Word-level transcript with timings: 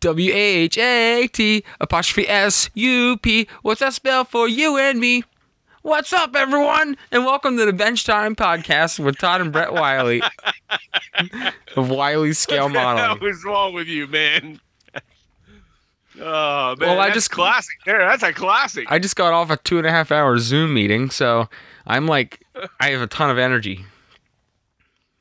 W 0.00 0.32
H 0.32 0.78
A 0.78 1.26
T 1.32 1.64
apostrophe 1.80 2.28
S 2.28 2.70
U 2.74 3.16
P. 3.16 3.48
What's 3.62 3.80
that 3.80 3.94
spell 3.94 4.24
for 4.24 4.46
you 4.48 4.76
and 4.78 5.00
me? 5.00 5.24
What's 5.82 6.12
up, 6.12 6.36
everyone? 6.36 6.96
And 7.10 7.24
welcome 7.24 7.56
to 7.56 7.64
the 7.64 7.72
Bench 7.72 8.04
Time 8.04 8.36
Podcast 8.36 9.02
with 9.02 9.18
Todd 9.18 9.40
and 9.40 9.52
Brett 9.52 9.72
Wiley 9.72 10.22
of 11.76 11.90
Wiley 11.90 12.32
Scale 12.32 12.64
What 12.64 12.74
Modeling. 12.74 13.20
was 13.22 13.44
wrong 13.44 13.72
with 13.74 13.88
you, 13.88 14.06
man? 14.06 14.60
Oh 16.20 16.74
man, 16.80 16.88
Well, 16.88 16.98
I 16.98 17.04
that's 17.06 17.14
just- 17.14 17.30
classic. 17.30 17.76
There, 17.86 17.98
that's 18.00 18.24
a 18.24 18.32
classic. 18.32 18.90
I 18.90 18.98
just 18.98 19.14
got 19.14 19.32
off 19.32 19.50
a 19.50 19.56
two 19.58 19.78
and 19.78 19.86
a 19.86 19.90
half 19.92 20.10
hour 20.10 20.36
Zoom 20.38 20.74
meeting, 20.74 21.10
so 21.10 21.48
I'm 21.86 22.06
like, 22.08 22.40
I 22.80 22.88
have 22.90 23.02
a 23.02 23.06
ton 23.06 23.30
of 23.30 23.38
energy. 23.38 23.84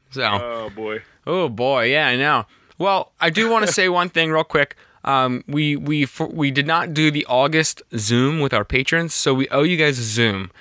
So. 0.10 0.24
oh 0.24 0.72
boy. 0.76 1.04
Oh 1.28 1.50
boy, 1.50 1.92
yeah, 1.92 2.08
I 2.08 2.16
know. 2.16 2.46
Well, 2.78 3.12
I 3.20 3.30
do 3.30 3.50
want 3.50 3.66
to 3.66 3.74
say 3.74 3.90
one 3.90 4.10
thing 4.10 4.32
real 4.32 4.44
quick. 4.44 4.76
Um, 5.04 5.44
we 5.48 5.76
we 5.76 6.08
we 6.30 6.52
did 6.52 6.68
not 6.68 6.94
do 6.94 7.10
the 7.12 7.26
August 7.28 7.82
Zoom 7.96 8.40
with 8.40 8.54
our 8.54 8.66
patrons, 8.66 9.14
so 9.14 9.34
we 9.34 9.48
owe 9.50 9.64
you 9.64 9.78
guys 9.78 9.98
a 10.00 10.04
Zoom. 10.04 10.52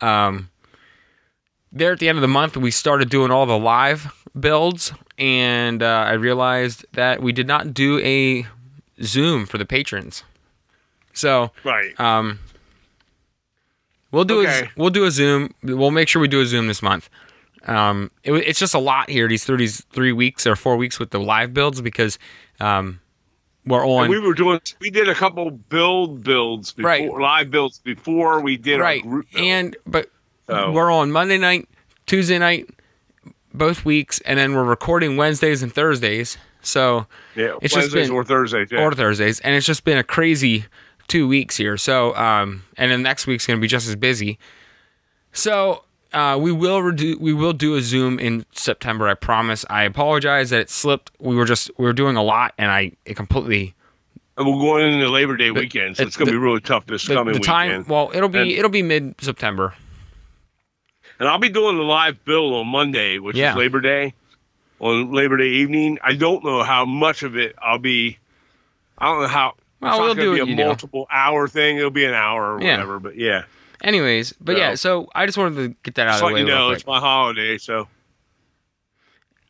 Um, 0.00 0.50
there 1.72 1.92
at 1.92 1.98
the 1.98 2.08
end 2.08 2.16
of 2.16 2.22
the 2.22 2.28
month, 2.28 2.56
we 2.56 2.70
started 2.70 3.10
doing 3.10 3.30
all 3.30 3.46
the 3.46 3.58
live 3.58 4.12
builds, 4.38 4.92
and 5.18 5.82
uh, 5.82 6.04
I 6.08 6.12
realized 6.12 6.86
that 6.92 7.20
we 7.22 7.32
did 7.32 7.46
not 7.46 7.74
do 7.74 7.98
a 8.00 8.46
Zoom 9.02 9.44
for 9.46 9.58
the 9.58 9.64
patrons. 9.66 10.22
So 11.12 11.50
Right. 11.64 11.98
um, 11.98 12.38
we'll 14.10 14.24
do 14.24 14.40
Okay. 14.42 14.64
a, 14.66 14.70
we'll 14.80 14.90
do 14.90 15.04
a 15.04 15.10
Zoom. 15.10 15.52
We'll 15.62 15.90
make 15.90 16.08
sure 16.08 16.20
we 16.22 16.28
do 16.28 16.40
a 16.40 16.46
Zoom 16.46 16.68
this 16.68 16.82
month. 16.82 17.08
Um, 17.66 18.10
it, 18.22 18.32
it's 18.32 18.58
just 18.58 18.74
a 18.74 18.78
lot 18.78 19.10
here 19.10 19.28
these 19.28 19.44
through 19.44 19.58
these 19.58 19.84
three 19.92 20.12
weeks 20.12 20.46
or 20.46 20.56
four 20.56 20.76
weeks 20.76 20.98
with 20.98 21.10
the 21.10 21.18
live 21.20 21.52
builds 21.52 21.80
because 21.80 22.18
um, 22.60 23.00
we're 23.66 23.86
on 23.86 24.04
And 24.04 24.10
we 24.10 24.20
were 24.20 24.34
doing. 24.34 24.60
We 24.80 24.90
did 24.90 25.08
a 25.08 25.14
couple 25.14 25.50
build 25.50 26.22
builds 26.22 26.72
before 26.72 26.88
Right. 26.88 27.10
live 27.12 27.50
builds 27.50 27.78
before 27.80 28.40
we 28.40 28.56
did 28.56 28.78
right 28.80 29.02
our 29.02 29.08
group. 29.10 29.30
build. 29.32 29.44
and 29.44 29.76
but 29.86 30.10
So- 30.46 30.70
we're 30.72 30.90
on 30.92 31.10
Monday 31.10 31.38
night, 31.38 31.68
Tuesday 32.06 32.38
night, 32.38 32.68
both 33.52 33.84
weeks, 33.84 34.20
and 34.20 34.38
then 34.38 34.54
we're 34.54 34.64
recording 34.64 35.16
Wednesdays 35.16 35.62
and 35.62 35.72
Thursdays. 35.72 36.38
So 36.62 37.06
yeah, 37.34 37.56
it's 37.62 37.74
just 37.74 37.86
Wednesdays 37.92 38.08
been- 38.08 38.16
or 38.16 38.24
Thursdays. 38.24 38.68
Yeah. 38.70 38.82
or 38.82 38.92
Thursdays, 38.92 39.40
and 39.40 39.54
it's 39.56 39.66
just 39.66 39.82
been 39.84 39.98
a 39.98 40.04
crazy 40.04 40.66
two 41.08 41.26
weeks 41.28 41.56
here. 41.56 41.76
So, 41.76 42.14
um, 42.16 42.64
and 42.76 42.90
then 42.90 43.02
next 43.02 43.26
week's 43.26 43.46
gonna 43.46 43.60
be 43.60 43.68
just 43.68 43.88
as 43.88 43.94
busy. 43.96 44.38
So, 45.32 45.84
uh, 46.16 46.38
we 46.38 46.50
will 46.52 46.80
redo, 46.80 47.18
we 47.20 47.32
will 47.32 47.52
do 47.52 47.74
a 47.76 47.82
Zoom 47.82 48.18
in 48.18 48.46
September. 48.52 49.06
I 49.08 49.14
promise. 49.14 49.64
I 49.70 49.84
apologize 49.84 50.50
that 50.50 50.60
it 50.60 50.70
slipped. 50.70 51.10
We 51.18 51.36
were 51.36 51.44
just 51.44 51.70
we 51.78 51.84
were 51.84 51.92
doing 51.92 52.16
a 52.16 52.22
lot, 52.22 52.54
and 52.58 52.70
I 52.70 52.92
it 53.04 53.14
completely 53.16 53.74
and 54.38 54.46
we're 54.46 54.60
going 54.60 54.92
into 54.92 55.08
Labor 55.08 55.36
Day 55.36 55.50
weekend, 55.50 55.96
so 55.96 56.02
it's 56.02 56.16
going 56.16 56.26
to 56.26 56.32
be 56.32 56.38
really 56.38 56.60
tough 56.60 56.84
this 56.86 57.06
the, 57.06 57.14
coming 57.14 57.32
the 57.34 57.40
time. 57.40 57.68
weekend. 57.70 57.88
Well, 57.88 58.10
it'll 58.12 58.28
be 58.28 58.38
And- 58.40 58.50
it'll 58.50 58.70
be 58.70 58.82
mid 58.82 59.14
September. 59.20 59.74
And 61.18 61.28
I'll 61.28 61.38
be 61.38 61.48
doing 61.48 61.76
the 61.78 61.82
live 61.82 62.22
build 62.26 62.52
on 62.52 62.66
Monday, 62.66 63.18
which 63.18 63.36
Yeah. 63.36 63.52
is 63.52 63.56
Labor 63.56 63.80
Day, 63.80 64.12
on 64.80 65.12
Labor 65.12 65.38
Day 65.38 65.48
evening. 65.48 65.98
I 66.04 66.14
don't 66.14 66.44
know 66.44 66.62
how 66.62 66.84
much 66.84 67.22
of 67.22 67.36
it 67.36 67.54
I'll 67.62 67.78
be. 67.78 68.18
I 68.98 69.06
don't 69.06 69.22
know 69.22 69.28
how. 69.28 69.54
Well, 69.80 69.92
it's 70.10 70.16
we'll 70.16 70.36
do 70.36 70.44
be 70.44 70.52
a 70.52 70.56
do. 70.56 70.64
multiple 70.64 71.06
hour 71.10 71.48
thing. 71.48 71.78
It'll 71.78 71.90
be 71.90 72.04
an 72.04 72.12
hour 72.14 72.56
or 72.56 72.60
Yeah. 72.62 72.72
whatever. 72.72 72.98
But 73.00 73.16
yeah, 73.16 73.44
Anyways, 73.82 74.32
but 74.40 74.56
yeah, 74.56 74.74
so 74.74 75.08
I 75.14 75.26
just 75.26 75.36
wanted 75.38 75.56
to 75.56 75.68
get 75.82 75.94
that 75.96 76.06
out 76.08 76.12
just 76.12 76.22
of 76.22 76.28
the 76.30 76.34
way. 76.34 76.40
you 76.40 76.46
know 76.46 76.70
it's 76.70 76.86
my 76.86 76.98
holiday, 76.98 77.58
so 77.58 77.88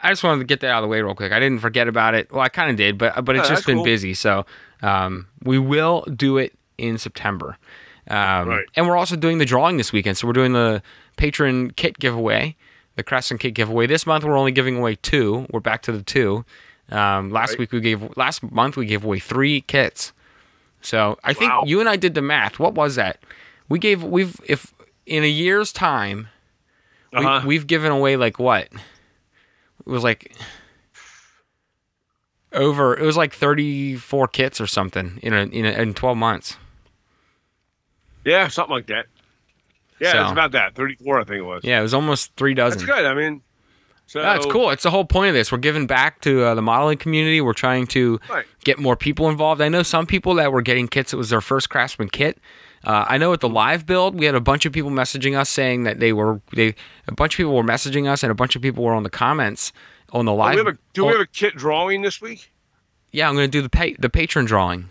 I 0.00 0.10
just 0.10 0.22
wanted 0.22 0.40
to 0.40 0.44
get 0.46 0.60
that 0.60 0.70
out 0.70 0.78
of 0.78 0.82
the 0.82 0.88
way 0.88 1.00
real 1.00 1.14
quick. 1.14 1.32
I 1.32 1.40
didn't 1.40 1.60
forget 1.60 1.88
about 1.88 2.14
it. 2.14 2.30
Well, 2.30 2.42
I 2.42 2.48
kind 2.48 2.70
of 2.70 2.76
did, 2.76 2.98
but 2.98 3.24
but 3.24 3.36
it's 3.36 3.48
just 3.48 3.66
been 3.66 3.76
cool. 3.78 3.84
busy. 3.84 4.14
So 4.14 4.44
um, 4.82 5.26
we 5.42 5.58
will 5.58 6.02
do 6.14 6.38
it 6.38 6.52
in 6.78 6.98
September. 6.98 7.56
Um, 8.08 8.48
Right. 8.48 8.64
And 8.76 8.86
we're 8.86 8.96
also 8.96 9.16
doing 9.16 9.38
the 9.38 9.44
drawing 9.44 9.78
this 9.78 9.92
weekend. 9.92 10.16
So 10.18 10.26
we're 10.26 10.32
doing 10.32 10.52
the 10.52 10.82
patron 11.16 11.70
kit 11.72 11.98
giveaway, 11.98 12.54
the 12.94 13.02
Crescent 13.02 13.40
kit 13.40 13.54
giveaway. 13.54 13.86
This 13.86 14.06
month 14.06 14.22
we're 14.24 14.36
only 14.36 14.52
giving 14.52 14.76
away 14.76 14.96
two. 14.96 15.46
We're 15.50 15.60
back 15.60 15.82
to 15.82 15.92
the 15.92 16.02
two. 16.02 16.44
Um, 16.90 17.30
last 17.30 17.50
Right. 17.52 17.60
week 17.60 17.72
we 17.72 17.80
gave 17.80 18.16
last 18.16 18.42
month 18.52 18.76
we 18.76 18.86
gave 18.86 19.04
away 19.04 19.18
three 19.18 19.62
kits. 19.62 20.12
So 20.82 21.18
I 21.24 21.32
think 21.32 21.52
you 21.64 21.80
and 21.80 21.88
I 21.88 21.96
did 21.96 22.14
the 22.14 22.22
math. 22.22 22.60
What 22.60 22.74
was 22.74 22.94
that? 22.94 23.18
We 23.68 23.78
gave 23.78 24.02
we've 24.02 24.38
if 24.44 24.72
in 25.06 25.24
a 25.24 25.28
year's 25.28 25.72
time 25.72 26.28
uh-huh. 27.12 27.40
we, 27.42 27.48
we've 27.48 27.66
given 27.66 27.90
away 27.92 28.16
like 28.16 28.38
what? 28.38 28.64
It 28.64 29.90
was 29.90 30.02
like 30.04 30.34
over. 32.52 32.96
It 32.96 33.04
was 33.04 33.16
like 33.16 33.34
thirty-four 33.34 34.28
kits 34.28 34.60
or 34.60 34.66
something 34.66 35.18
in 35.22 35.32
a, 35.32 35.42
in, 35.42 35.64
a, 35.66 35.70
in 35.70 35.94
twelve 35.94 36.16
months. 36.16 36.56
yeah, 38.24 38.48
something 38.48 38.74
like 38.74 38.86
that. 38.86 39.06
Yeah, 40.00 40.12
So- 40.12 40.22
it's 40.22 40.32
about 40.32 40.52
that. 40.52 40.74
Thirty-four, 40.74 41.20
I 41.20 41.24
think 41.24 41.38
it 41.38 41.42
was. 41.42 41.62
Yeah, 41.64 41.78
it 41.78 41.82
was 41.82 41.94
almost 41.94 42.34
three 42.36 42.54
dozen. 42.54 42.78
That's 42.78 42.90
good. 42.90 43.04
I 43.06 43.14
mean, 43.14 43.42
so 44.06 44.22
That's 44.22 44.46
cool. 44.46 44.70
It's 44.70 44.84
the 44.84 44.90
whole 44.90 45.04
point 45.04 45.28
of 45.28 45.34
this. 45.34 45.50
We're 45.50 45.58
giving 45.58 45.86
back 45.88 46.20
to 46.20 46.44
uh, 46.44 46.54
the 46.54 46.62
modeling 46.62 46.98
community. 46.98 47.40
We're 47.40 47.52
trying 47.54 47.88
to 47.88 48.20
Right. 48.30 48.44
get 48.62 48.78
more 48.78 48.94
people 48.96 49.28
involved. 49.28 49.60
I 49.60 49.68
know 49.68 49.82
some 49.82 50.06
people 50.06 50.34
that 50.34 50.52
were 50.52 50.62
getting 50.62 50.86
kits. 50.86 51.12
It 51.12 51.16
was 51.16 51.30
their 51.30 51.40
first 51.40 51.70
Craftsman 51.70 52.10
kit. 52.10 52.38
Uh, 52.86 53.04
I 53.08 53.18
know 53.18 53.32
at 53.32 53.40
the 53.40 53.48
live 53.48 53.84
build, 53.84 54.14
we 54.18 54.24
had 54.26 54.34
a 54.36 54.40
bunch 54.40 54.64
of 54.64 54.72
people 54.72 54.90
messaging 54.92 55.36
us 55.36 55.50
saying 55.50 55.82
that 55.84 55.98
they 55.98 56.12
were 56.12 56.40
they. 56.54 56.74
A 57.08 57.14
bunch 57.14 57.34
of 57.34 57.38
people 57.38 57.54
were 57.54 57.64
messaging 57.64 58.08
us, 58.08 58.22
and 58.22 58.30
a 58.30 58.34
bunch 58.34 58.54
of 58.56 58.62
people 58.62 58.84
were 58.84 58.94
on 58.94 59.02
the 59.02 59.10
comments 59.10 59.72
on 60.12 60.24
the 60.24 60.32
Do 60.32 60.38
live. 60.38 60.54
we 60.54 60.58
have 60.64 60.66
a, 60.74 60.78
do 60.92 61.04
we 61.04 61.12
have 61.12 61.20
a 61.20 61.26
kit 61.26 61.56
drawing 61.56 62.02
this 62.02 62.20
week? 62.20 62.52
yeah, 63.12 63.28
I'm 63.28 63.34
going 63.34 63.50
to 63.50 63.58
do 63.58 63.60
the 63.62 63.68
pa- 63.68 63.96
the 63.98 64.08
patron 64.08 64.44
drawing. 64.46 64.88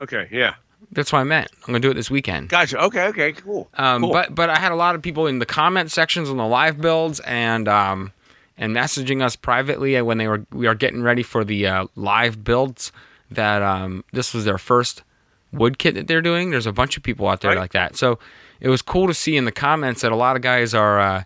Okay, 0.00 0.26
yeah, 0.32 0.54
That's 0.90 1.12
what 1.12 1.18
I 1.20 1.24
meant. 1.24 1.48
I'm 1.60 1.72
going 1.72 1.82
to 1.82 1.86
do 1.86 1.90
it 1.90 1.94
this 1.94 2.10
weekend. 2.10 2.48
gotcha. 2.48 2.80
Okay, 2.82 3.06
okay, 3.08 3.32
cool. 3.32 3.68
Um, 3.74 4.02
cool. 4.02 4.12
But 4.12 4.34
but 4.34 4.48
I 4.50 4.58
had 4.58 4.72
a 4.72 4.76
lot 4.76 4.94
of 4.94 5.02
people 5.02 5.26
in 5.26 5.38
the 5.38 5.46
comment 5.46 5.90
sections 5.90 6.30
on 6.30 6.38
the 6.38 6.46
live 6.46 6.80
builds 6.80 7.20
and 7.20 7.68
um, 7.68 8.12
and 8.56 8.74
messaging 8.74 9.22
us 9.22 9.36
privately 9.36 10.00
when 10.02 10.16
they 10.18 10.28
were 10.28 10.46
we 10.50 10.66
are 10.66 10.74
getting 10.74 11.02
ready 11.02 11.22
for 11.22 11.44
the 11.44 11.66
uh, 11.66 11.86
live 11.94 12.42
builds 12.42 12.90
that 13.30 13.60
um, 13.62 14.02
this 14.12 14.32
was 14.34 14.44
their 14.44 14.58
first 14.58 15.02
wood 15.52 15.78
kit 15.78 15.94
that 15.94 16.06
they're 16.06 16.22
doing. 16.22 16.50
There's 16.50 16.66
a 16.66 16.72
bunch 16.72 16.96
of 16.96 17.02
people 17.02 17.28
out 17.28 17.40
there 17.40 17.50
Right. 17.50 17.58
like 17.58 17.72
that. 17.72 17.96
So 17.96 18.18
it 18.60 18.68
was 18.68 18.82
cool 18.82 19.06
to 19.08 19.14
see 19.14 19.36
in 19.36 19.44
the 19.44 19.52
comments 19.52 20.00
that 20.02 20.12
a 20.12 20.16
lot 20.16 20.36
of 20.36 20.42
guys 20.42 20.72
are 20.74 20.98
uh, 21.00 21.24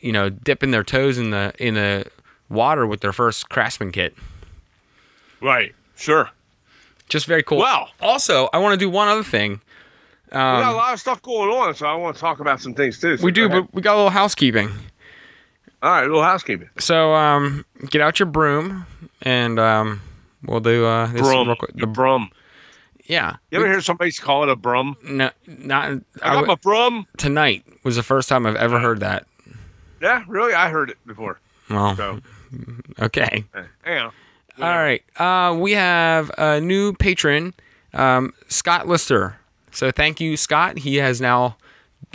you 0.00 0.12
know 0.12 0.28
dipping 0.30 0.70
their 0.72 0.84
toes 0.84 1.18
in 1.18 1.30
the 1.30 1.52
in 1.58 1.74
the 1.74 2.06
water 2.48 2.86
with 2.86 3.00
their 3.00 3.12
first 3.12 3.48
craftsman 3.48 3.90
kit. 3.92 4.14
right, 5.40 5.74
sure. 5.96 6.30
Just 7.08 7.26
very 7.26 7.42
cool. 7.42 7.58
Well, 7.58 7.88
Also, 8.00 8.48
I 8.52 8.58
want 8.58 8.72
to 8.72 8.76
do 8.84 8.90
one 8.90 9.06
other 9.08 9.22
thing. 9.22 9.60
we 10.26 10.32
got 10.32 10.62
a 10.62 10.68
Um, 10.70 10.76
lot 10.76 10.92
of 10.94 11.00
stuff 11.00 11.22
going 11.22 11.50
on, 11.50 11.74
so 11.74 11.86
I 11.86 11.94
want 11.94 12.16
to 12.16 12.20
talk 12.20 12.40
about 12.40 12.60
some 12.60 12.74
things 12.74 13.00
too. 13.00 13.16
So 13.16 13.24
we 13.24 13.30
do, 13.32 13.48
but 13.48 13.72
we 13.72 13.80
got 13.80 13.94
a 13.94 13.96
little 13.96 14.10
housekeeping. 14.10 14.68
all 15.82 15.90
right, 15.90 16.00
a 16.02 16.06
little 16.06 16.22
housekeeping. 16.22 16.68
So 16.78 17.14
um, 17.14 17.64
get 17.90 18.00
out 18.00 18.18
your 18.18 18.26
broom 18.26 18.86
and 19.22 19.58
um, 19.60 20.00
we'll 20.44 20.58
do 20.60 20.84
uh, 20.84 21.06
this 21.12 21.22
Brum, 21.22 21.46
real 21.46 21.56
quick. 21.56 21.72
the 21.76 21.86
brum. 21.86 22.30
Yeah, 23.06 23.36
You 23.50 23.58
ever 23.58 23.66
hear 23.68 23.80
somebody 23.80 24.12
call 24.12 24.42
it 24.42 24.48
a 24.48 24.56
brum? 24.56 24.96
no, 25.04 25.30
not 25.46 25.84
I 25.84 25.90
I 25.90 25.92
got 25.92 26.34
w- 26.34 26.46
my 26.48 26.54
brum. 26.56 27.06
tonight 27.16 27.64
was 27.84 27.96
the 27.96 28.02
first 28.02 28.28
time 28.28 28.46
I've 28.46 28.56
ever 28.56 28.78
heard 28.78 29.00
that. 29.00 29.26
Yeah, 30.02 30.24
really, 30.28 30.52
I 30.54 30.68
heard 30.68 30.90
it 30.90 30.98
before. 31.06 31.38
Well, 31.70 31.96
So, 31.96 32.20
okay, 33.00 33.44
yeah. 33.86 34.10
all 34.60 34.68
right. 34.76 35.02
Uh, 35.16 35.54
we 35.58 35.72
have 35.72 36.30
a 36.38 36.60
new 36.60 36.92
patron, 36.92 37.54
um, 37.94 38.32
Scott 38.48 38.86
Lister. 38.86 39.36
So 39.72 39.90
thank 39.90 40.20
you, 40.20 40.36
Scott. 40.36 40.78
He 40.78 40.96
has 40.96 41.20
now 41.20 41.56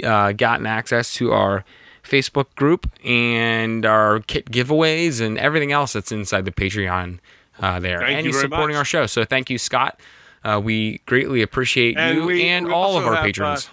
uh, 0.04 0.32
gotten 0.34 0.66
access 0.66 1.14
to 1.16 1.32
our 1.32 1.64
Facebook 2.04 2.54
group 2.56 2.90
and 3.06 3.86
our 3.86 4.20
kit 4.22 4.46
giveaways 4.52 5.22
and 5.22 5.38
everything 5.38 5.72
else 5.72 5.94
that's 5.94 6.12
inside 6.12 6.46
the 6.46 6.52
Patreon 6.52 7.20
uh, 7.60 7.80
there. 7.80 8.00
Thank 8.00 8.18
and 8.18 8.26
you 8.26 8.32
he's 8.32 8.42
supporting 8.42 8.76
much. 8.76 8.80
our 8.80 8.86
show. 8.86 9.06
So 9.06 9.26
thank 9.26 9.50
you, 9.50 9.58
Scott. 9.58 10.00
Uh, 10.44 10.60
we 10.64 11.00
greatly 11.06 11.42
appreciate 11.42 11.98
And 11.98 12.18
you 12.20 12.26
we- 12.26 12.44
and 12.48 12.68
we 12.68 12.74
all 12.74 12.98
of 12.98 13.06
our 13.06 13.16
have, 13.16 13.24
patrons. 13.26 13.68
uh, 13.68 13.72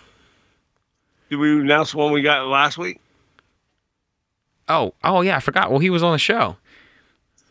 Did 1.30 1.36
we 1.36 1.60
announce 1.60 1.94
one 1.94 2.12
we 2.12 2.22
got 2.22 2.46
last 2.46 2.76
week? 2.78 3.00
oh, 4.68 4.92
oh 5.04 5.22
yeah, 5.22 5.36
I 5.36 5.40
forgot. 5.40 5.70
Well, 5.70 5.78
he 5.80 5.90
was 5.90 6.02
on 6.02 6.12
the 6.12 6.18
show. 6.18 6.56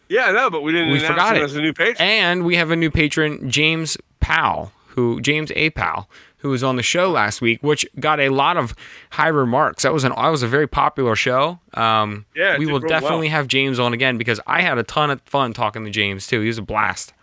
Yeah, 0.10 0.32
no, 0.32 0.50
but 0.50 0.62
we 0.62 0.72
didn't 0.72 0.90
We 0.92 1.00
announce 1.00 1.08
forgot 1.12 1.36
him 1.36 1.42
it. 1.42 1.46
as 1.46 1.56
a 1.56 1.62
new 1.62 1.74
patron. 1.74 1.98
And 2.00 2.46
we 2.46 2.56
have 2.56 2.72
a 2.72 2.76
new 2.76 2.90
patron, 2.92 3.50
James 3.50 3.98
Powell, 4.20 4.72
who 4.90 5.20
James 5.20 5.52
A. 5.56 5.70
Powell, 5.72 6.10
who 6.38 6.50
was 6.50 6.64
on 6.64 6.76
the 6.78 6.84
show 6.84 7.10
last 7.12 7.42
week, 7.42 7.62
which 7.62 7.86
got 8.00 8.20
a 8.20 8.30
lot 8.30 8.56
of 8.56 8.74
high 9.10 9.28
remarks. 9.28 9.84
That 9.84 9.92
was 9.94 10.04
an 10.06 10.14
that 10.16 10.30
was 10.30 10.44
a 10.44 10.48
very 10.48 10.68
popular 10.68 11.16
show. 11.16 11.60
Um, 11.74 12.26
Yeah, 12.36 12.58
we 12.58 12.66
will 12.68 12.74
real 12.80 12.82
well. 12.90 12.90
definitely 13.02 13.28
have 13.30 13.48
James 13.48 13.80
on 13.80 13.92
again 13.94 14.18
because 14.18 14.40
I 14.48 14.62
had 14.62 14.78
a 14.78 14.84
ton 14.84 15.10
of 15.12 15.22
fun 15.24 15.54
talking 15.54 15.84
to 15.84 15.90
James 15.92 16.26
too. 16.28 16.40
He 16.42 16.48
was 16.48 16.58
a 16.60 16.62
blast. 16.62 17.14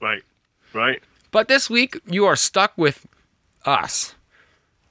Right, 0.00 0.22
right. 0.72 1.02
But 1.30 1.48
this 1.48 1.68
week 1.70 2.00
you 2.06 2.26
are 2.26 2.36
stuck 2.36 2.72
with 2.76 3.06
us. 3.64 4.14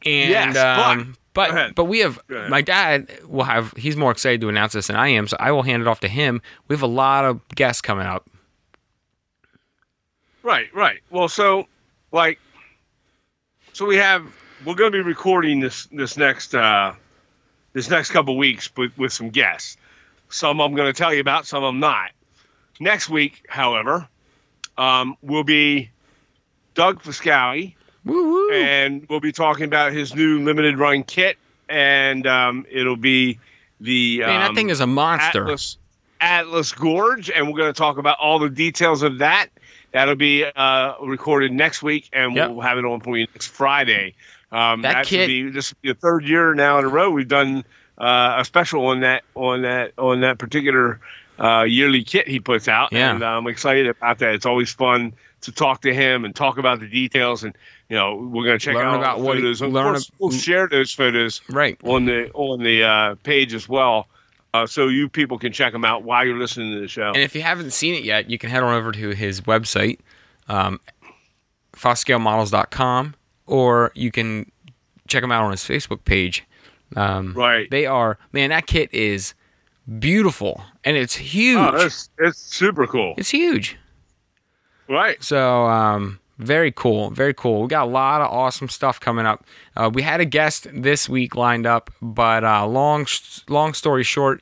And 0.06 0.30
Yes, 0.30 0.54
but- 0.56 0.80
um, 1.00 1.16
but 1.34 1.76
but 1.76 1.86
we 1.86 2.00
have 2.00 2.20
my 2.50 2.62
dad 2.62 3.10
will 3.28 3.44
have 3.44 3.72
he's 3.78 3.96
more 3.96 4.12
excited 4.12 4.42
to 4.42 4.50
announce 4.50 4.74
this 4.74 4.88
than 4.88 4.96
I 4.96 5.10
am, 5.10 5.28
so 5.28 5.38
I 5.40 5.52
will 5.52 5.64
hand 5.64 5.82
it 5.82 5.88
off 5.88 6.00
to 6.02 6.08
him. 6.08 6.42
We 6.68 6.74
have 6.76 6.82
a 6.82 6.88
lot 6.88 7.24
of 7.26 7.48
guests 7.50 7.82
coming 7.82 8.06
up. 8.08 8.28
Right, 10.44 10.74
right. 10.74 11.00
Well, 11.10 11.28
so 11.30 11.68
like, 12.12 12.40
so 13.74 13.86
we 13.86 13.98
have 13.98 14.26
we're 14.66 14.76
going 14.76 14.92
to 14.92 14.98
be 14.98 15.04
recording 15.04 15.60
this 15.60 15.86
this 15.92 16.18
next 16.18 16.56
uh 16.56 16.94
this 17.74 17.90
next 17.90 18.12
couple 18.12 18.38
weeks 18.38 18.70
with 18.76 18.98
with 18.98 19.14
some 19.14 19.30
guests. 19.30 19.78
Some 20.30 20.60
I'm 20.60 20.76
going 20.76 20.92
to 20.92 20.98
tell 20.98 21.14
you 21.14 21.22
about, 21.22 21.46
some 21.46 21.64
I'm 21.64 21.80
not. 21.80 22.12
Next 22.80 23.10
week, 23.10 23.46
however, 23.50 24.08
um, 24.80 25.16
will 25.22 25.44
be 25.44 25.92
Doug 26.74 27.04
Foscale, 27.04 27.74
Woo 28.06 28.32
woo. 28.32 28.52
and 28.52 29.06
we'll 29.10 29.20
be 29.20 29.32
talking 29.32 29.66
about 29.66 29.92
his 29.92 30.16
new 30.16 30.40
limited 30.44 30.78
run 30.80 31.04
kit, 31.04 31.38
and 31.68 32.26
um, 32.26 32.66
it'll 32.72 32.96
be 32.96 33.40
the 33.82 34.20
Man, 34.20 34.40
that 34.40 34.50
um, 34.50 34.56
thing 34.56 34.70
is 34.70 34.80
a 34.80 34.88
monster. 34.88 35.44
Atlas 35.44 35.78
Atlas 36.22 36.72
Gorge, 36.74 37.30
and 37.30 37.48
we're 37.48 37.58
going 37.58 37.72
to 37.74 37.78
talk 37.78 37.98
about 37.98 38.18
all 38.20 38.40
the 38.40 38.50
details 38.50 39.04
of 39.04 39.20
that. 39.20 39.48
That'll 39.92 40.16
be 40.16 40.44
uh, 40.46 40.94
recorded 41.02 41.52
next 41.52 41.82
week, 41.82 42.10
and 42.14 42.36
Yep. 42.36 42.52
we'll 42.52 42.62
have 42.62 42.78
it 42.78 42.86
on 42.86 43.00
for 43.02 43.18
you 43.18 43.26
next 43.34 43.48
Friday. 43.48 44.16
Um, 44.52 44.82
That 44.82 45.06
should 45.08 45.20
kit- 45.20 45.28
be 45.28 45.50
this 45.50 45.72
will 45.72 45.78
be 45.82 45.90
the 45.94 46.00
third 46.00 46.26
year 46.26 46.54
now 46.54 46.80
in 46.80 46.86
a 46.86 46.90
row 46.90 47.10
we've 47.12 47.28
done 47.28 47.64
uh, 48.00 48.36
a 48.40 48.46
special 48.46 48.88
on 48.88 49.02
that 49.02 49.24
on 49.36 49.62
that 49.64 49.94
on 49.98 50.22
that 50.22 50.40
particular 50.40 51.00
uh, 51.40 51.64
yearly 51.64 52.04
kit 52.04 52.28
he 52.28 52.40
puts 52.40 52.68
out, 52.68 52.92
Yeah. 52.92 53.12
and 53.14 53.24
I'm 53.24 53.48
excited 53.48 53.88
about 53.88 54.20
that. 54.20 54.34
It's 54.36 54.46
always 54.46 54.72
fun 54.72 55.14
to 55.42 55.52
talk 55.54 55.82
to 55.82 55.94
him 55.94 56.26
and 56.26 56.36
talk 56.36 56.58
about 56.58 56.80
the 56.82 56.88
details, 56.88 57.44
and 57.44 57.56
you 57.90 57.96
know 57.96 58.16
we're 58.16 58.44
going 58.44 58.60
to 58.60 58.64
check 58.66 58.76
Learn 58.76 58.86
out 58.88 58.96
about 59.00 59.22
what 59.22 59.38
he- 59.38 59.42
photos. 59.44 59.62
of 59.62 59.72
learn 59.72 59.94
course, 59.94 60.10
ab- 60.10 60.16
we'll 60.20 60.32
share 60.32 60.68
those 60.68 60.92
photos 60.92 61.42
right. 61.50 61.80
on 61.84 62.06
the 62.06 62.30
on 62.34 62.62
the 62.64 62.84
uh, 62.84 63.16
page 63.24 63.54
as 63.54 63.70
well, 63.70 64.08
uh, 64.54 64.68
so 64.68 64.88
you 64.90 65.08
people 65.08 65.38
can 65.40 65.54
check 65.54 65.72
them 65.72 65.86
out 65.86 66.04
while 66.04 66.26
you're 66.26 66.38
listening 66.38 66.74
to 66.74 66.82
the 66.82 66.88
show. 66.90 67.08
And 67.08 67.18
if 67.24 67.34
you 67.36 67.42
haven't 67.42 67.72
seen 67.72 67.96
it 67.96 68.04
yet, 68.04 68.30
you 68.30 68.38
can 68.38 68.50
head 68.50 68.64
on 68.64 68.74
over 68.74 68.92
to 68.92 69.10
his 69.12 69.42
website, 69.42 70.00
um, 70.50 70.80
foscaleModels.com, 71.74 73.16
or 73.48 73.92
you 73.96 74.12
can 74.12 74.52
check 75.08 75.24
him 75.24 75.32
out 75.32 75.44
on 75.44 75.52
his 75.52 75.62
Facebook 75.62 76.04
page. 76.06 76.44
Um, 76.96 77.34
Right. 77.34 77.70
They 77.70 77.86
are, 77.86 78.18
man, 78.32 78.50
that 78.50 78.68
kit 78.68 78.94
is 78.94 79.34
beautiful 79.98 80.62
and 80.84 80.96
it's 80.98 81.16
huge. 81.16 81.58
Oh, 81.58 81.76
it's 81.86 82.10
it's 82.20 82.38
super 82.40 82.86
cool. 82.88 83.16
it's 83.18 83.30
huge. 83.30 83.78
Right. 84.88 85.22
So, 85.24 85.66
um, 85.66 86.20
very 86.40 86.72
cool, 86.72 87.10
very 87.12 87.34
cool. 87.34 87.62
We 87.64 87.68
got 87.68 87.84
a 87.88 87.92
lot 87.92 88.22
of 88.22 88.32
awesome 88.32 88.70
stuff 88.70 89.00
coming 89.00 89.26
up. 89.26 89.44
Uh, 89.76 89.90
we 89.94 90.02
had 90.02 90.20
a 90.22 90.26
guest 90.26 90.68
this 90.74 91.08
week 91.10 91.36
lined 91.36 91.66
up, 91.68 91.92
but 92.02 92.44
uh, 92.44 92.66
long, 92.66 93.06
long 93.50 93.74
story 93.74 94.04
short, 94.04 94.42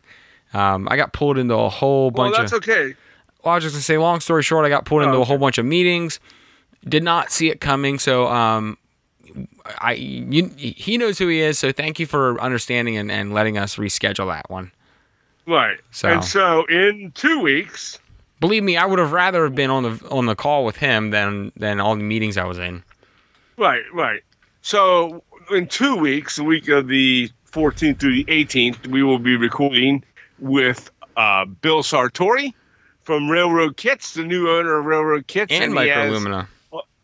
um, 0.54 0.88
I 0.90 0.96
got 0.96 1.12
pulled 1.12 1.38
into 1.38 1.56
a 1.56 1.70
whole 1.70 2.12
bunch 2.12 2.34
of 2.34 2.38
Well, 2.38 2.42
that's 2.44 2.52
of. 2.54 2.58
okay. 2.70 2.96
Well, 3.44 3.54
I 3.54 3.56
was 3.56 3.64
just 3.64 3.76
gonna 3.76 3.82
say, 3.84 3.98
long 3.98 4.20
story 4.20 4.44
short, 4.44 4.66
I 4.66 4.70
got 4.70 4.86
pulled 4.86 5.04
into 5.04 5.16
Oh, 5.18 5.22
a 5.22 5.26
whole 5.26 5.38
bunch 5.38 5.58
of 5.58 5.66
meetings. 5.66 6.20
Did 6.88 7.04
not 7.04 7.32
see 7.32 7.50
it 7.50 7.60
coming, 7.60 7.98
so 8.00 8.28
um, 8.28 8.78
I 9.80 9.94
you, 9.94 10.50
he 10.56 10.98
knows 10.98 11.18
who 11.18 11.28
he 11.28 11.42
is. 11.42 11.58
So 11.60 11.72
thank 11.72 12.00
you 12.00 12.06
for 12.06 12.40
understanding 12.40 12.96
and, 12.96 13.12
and 13.12 13.34
letting 13.34 13.58
us 13.58 13.76
reschedule 13.76 14.32
that 14.34 14.50
one. 14.50 14.72
Right. 15.48 15.78
So- 15.92 16.10
And 16.10 16.24
so 16.24 16.66
in 16.66 17.12
two 17.16 17.40
weeks, 17.40 18.00
Believe 18.40 18.62
me, 18.64 18.78
I 18.78 18.86
would 18.86 19.00
have 19.00 19.14
rather 19.14 19.46
have 19.46 19.56
been 19.56 19.72
on 19.72 19.82
the 19.82 20.08
on 20.12 20.28
the 20.28 20.36
call 20.36 20.64
with 20.64 20.76
him 20.78 21.10
than 21.10 21.52
than 21.56 21.80
all 21.80 21.96
the 21.96 22.04
meetings 22.04 22.38
I 22.38 22.46
was 22.46 22.60
in. 22.60 22.84
right, 23.58 23.82
right. 23.94 24.22
So 24.62 25.24
in 25.50 25.66
two 25.68 25.96
weeks, 25.96 26.36
the 26.36 26.44
week 26.44 26.68
of 26.68 26.88
the 26.88 27.32
14th 27.52 27.98
through 28.00 28.14
the 28.14 28.26
18th, 28.26 28.86
we 28.88 29.02
will 29.02 29.18
be 29.18 29.36
recording 29.38 30.04
with 30.38 30.92
uh, 31.16 31.46
Bill 31.46 31.82
Sartori 31.82 32.54
from 33.02 33.28
Railroad 33.28 33.76
Kits, 33.78 34.14
the 34.14 34.24
new 34.24 34.50
owner 34.52 34.78
of 34.78 34.86
Railroad 34.86 35.26
Kits, 35.26 35.52
And 35.52 35.74
he 35.76 35.88
has- 35.88 36.12
Microlumina. 36.12 36.48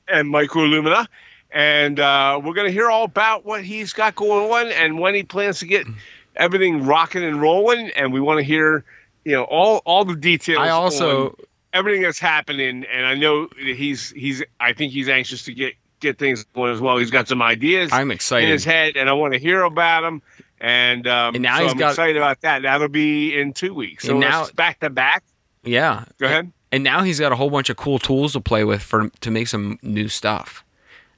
and 0.10 0.31
Microlumina. 0.31 1.07
And 1.50 2.00
uh, 2.00 2.39
we're 2.44 2.54
going 2.54 2.68
to 2.68 2.74
hear 2.74 2.92
all 2.92 3.06
about 3.06 3.44
what 3.46 3.63
he's 3.63 3.92
got 3.94 4.13
going 4.13 4.51
on 4.51 4.72
and 4.72 5.00
when 5.00 5.16
he 5.16 5.24
plans 5.24 5.57
to 5.60 5.66
get 5.66 5.88
everything 6.36 6.86
rocking 6.86 7.24
and 7.24 7.42
rolling. 7.42 7.90
And 7.96 8.14
we 8.14 8.20
want 8.22 8.40
to 8.40 8.44
hear, 8.44 8.84
you 9.26 9.34
know, 9.34 9.44
all 9.44 9.82
all 9.86 10.06
the 10.06 10.16
details. 10.16 10.60
I 10.60 10.70
also 10.70 11.36
everything 11.74 12.02
that's 12.02 12.20
happening. 12.20 12.86
And 12.92 13.06
I 13.06 13.16
know 13.16 13.48
he's 13.58 14.12
he's 14.12 14.44
I 14.60 14.74
think 14.74 14.94
he's 14.94 15.10
anxious 15.10 15.44
to 15.46 15.54
get 15.54 15.74
get 16.00 16.18
things 16.20 16.44
going 16.54 16.72
as 16.74 16.82
well. 16.82 16.98
He's 16.98 17.12
got 17.12 17.28
some 17.28 17.42
ideas 17.42 17.92
I'm 17.94 18.12
in 18.12 18.16
excited. 18.16 18.50
his 18.50 18.66
head, 18.66 18.98
and 18.98 19.10
I 19.10 19.14
want 19.14 19.34
to 19.34 19.40
hear 19.40 19.62
about 19.64 20.02
them. 20.02 20.22
And, 20.60 21.08
um, 21.08 21.36
And 21.36 21.44
now 21.44 21.58
so 21.58 21.64
he's 21.64 21.72
I'm 21.74 21.78
got- 21.78 21.90
excited 21.92 22.16
about 22.18 22.40
that. 22.42 22.62
That'll 22.62 22.88
be 22.88 23.38
in 23.38 23.52
two 23.54 23.74
weeks. 23.74 24.06
So 24.06 24.18
now 24.18 24.44
now- 24.44 24.48
back 24.56 24.80
to 24.80 24.90
back. 24.90 25.24
Yeah. 25.64 26.06
Go 26.20 26.26
ahead. 26.28 26.52
And 26.72 26.84
now 26.84 27.04
he's 27.04 27.20
got 27.20 27.32
a 27.32 27.36
whole 27.36 27.50
bunch 27.50 27.70
of 27.70 27.76
cool 27.78 28.00
tools 28.00 28.34
to 28.34 28.40
play 28.42 28.64
with 28.64 28.82
for 28.82 29.10
to 29.22 29.32
make 29.32 29.48
some 29.50 29.78
new 29.82 30.08
stuff. 30.08 30.64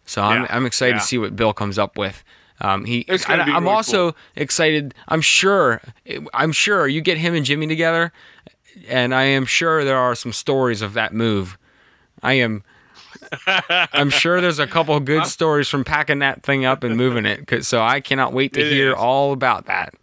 So 0.06 0.22
I'm 0.24 0.44
Yeah, 0.44 0.48
I'm 0.50 0.66
excited 0.66 0.96
yeah. 0.96 1.00
to 1.00 1.06
see 1.06 1.18
what 1.18 1.36
Bill 1.36 1.54
comes 1.54 1.78
up 1.80 1.98
with. 1.98 2.24
Um, 2.62 2.86
he, 2.86 3.06
I, 3.10 3.18
I'm 3.28 3.64
really 3.64 3.70
also 3.76 4.16
excited. 4.36 4.94
I'm 5.08 5.22
sure. 5.22 5.82
I'm 6.34 6.52
sure 6.52 6.88
you 6.88 7.02
get 7.02 7.18
him 7.18 7.36
and 7.36 7.46
Jimmy 7.46 7.68
together, 7.68 8.14
and 8.88 9.14
I 9.14 9.24
am 9.24 9.46
sure 9.46 9.84
there 9.84 9.98
are 9.98 10.16
some 10.16 10.32
stories 10.34 10.82
of 10.82 10.94
that 10.94 11.14
move. 11.14 11.58
I 12.24 12.34
am. 12.34 12.64
I'm 13.48 14.10
sure 14.10 14.40
there's 14.40 14.60
a 14.60 14.68
couple 14.68 14.98
good 15.00 15.26
stories 15.26 15.68
from 15.68 15.84
packing 15.84 16.20
that 16.20 16.44
thing 16.44 16.64
up 16.66 16.84
and 16.84 16.96
moving 16.96 17.26
it. 17.26 17.66
so 17.66 17.82
I 17.82 18.00
cannot 18.00 18.34
wait 18.34 18.54
to 18.54 18.64
hear 18.64 18.90
is. 18.92 18.96
all 18.98 19.34
about 19.34 19.66
that. 19.66 19.94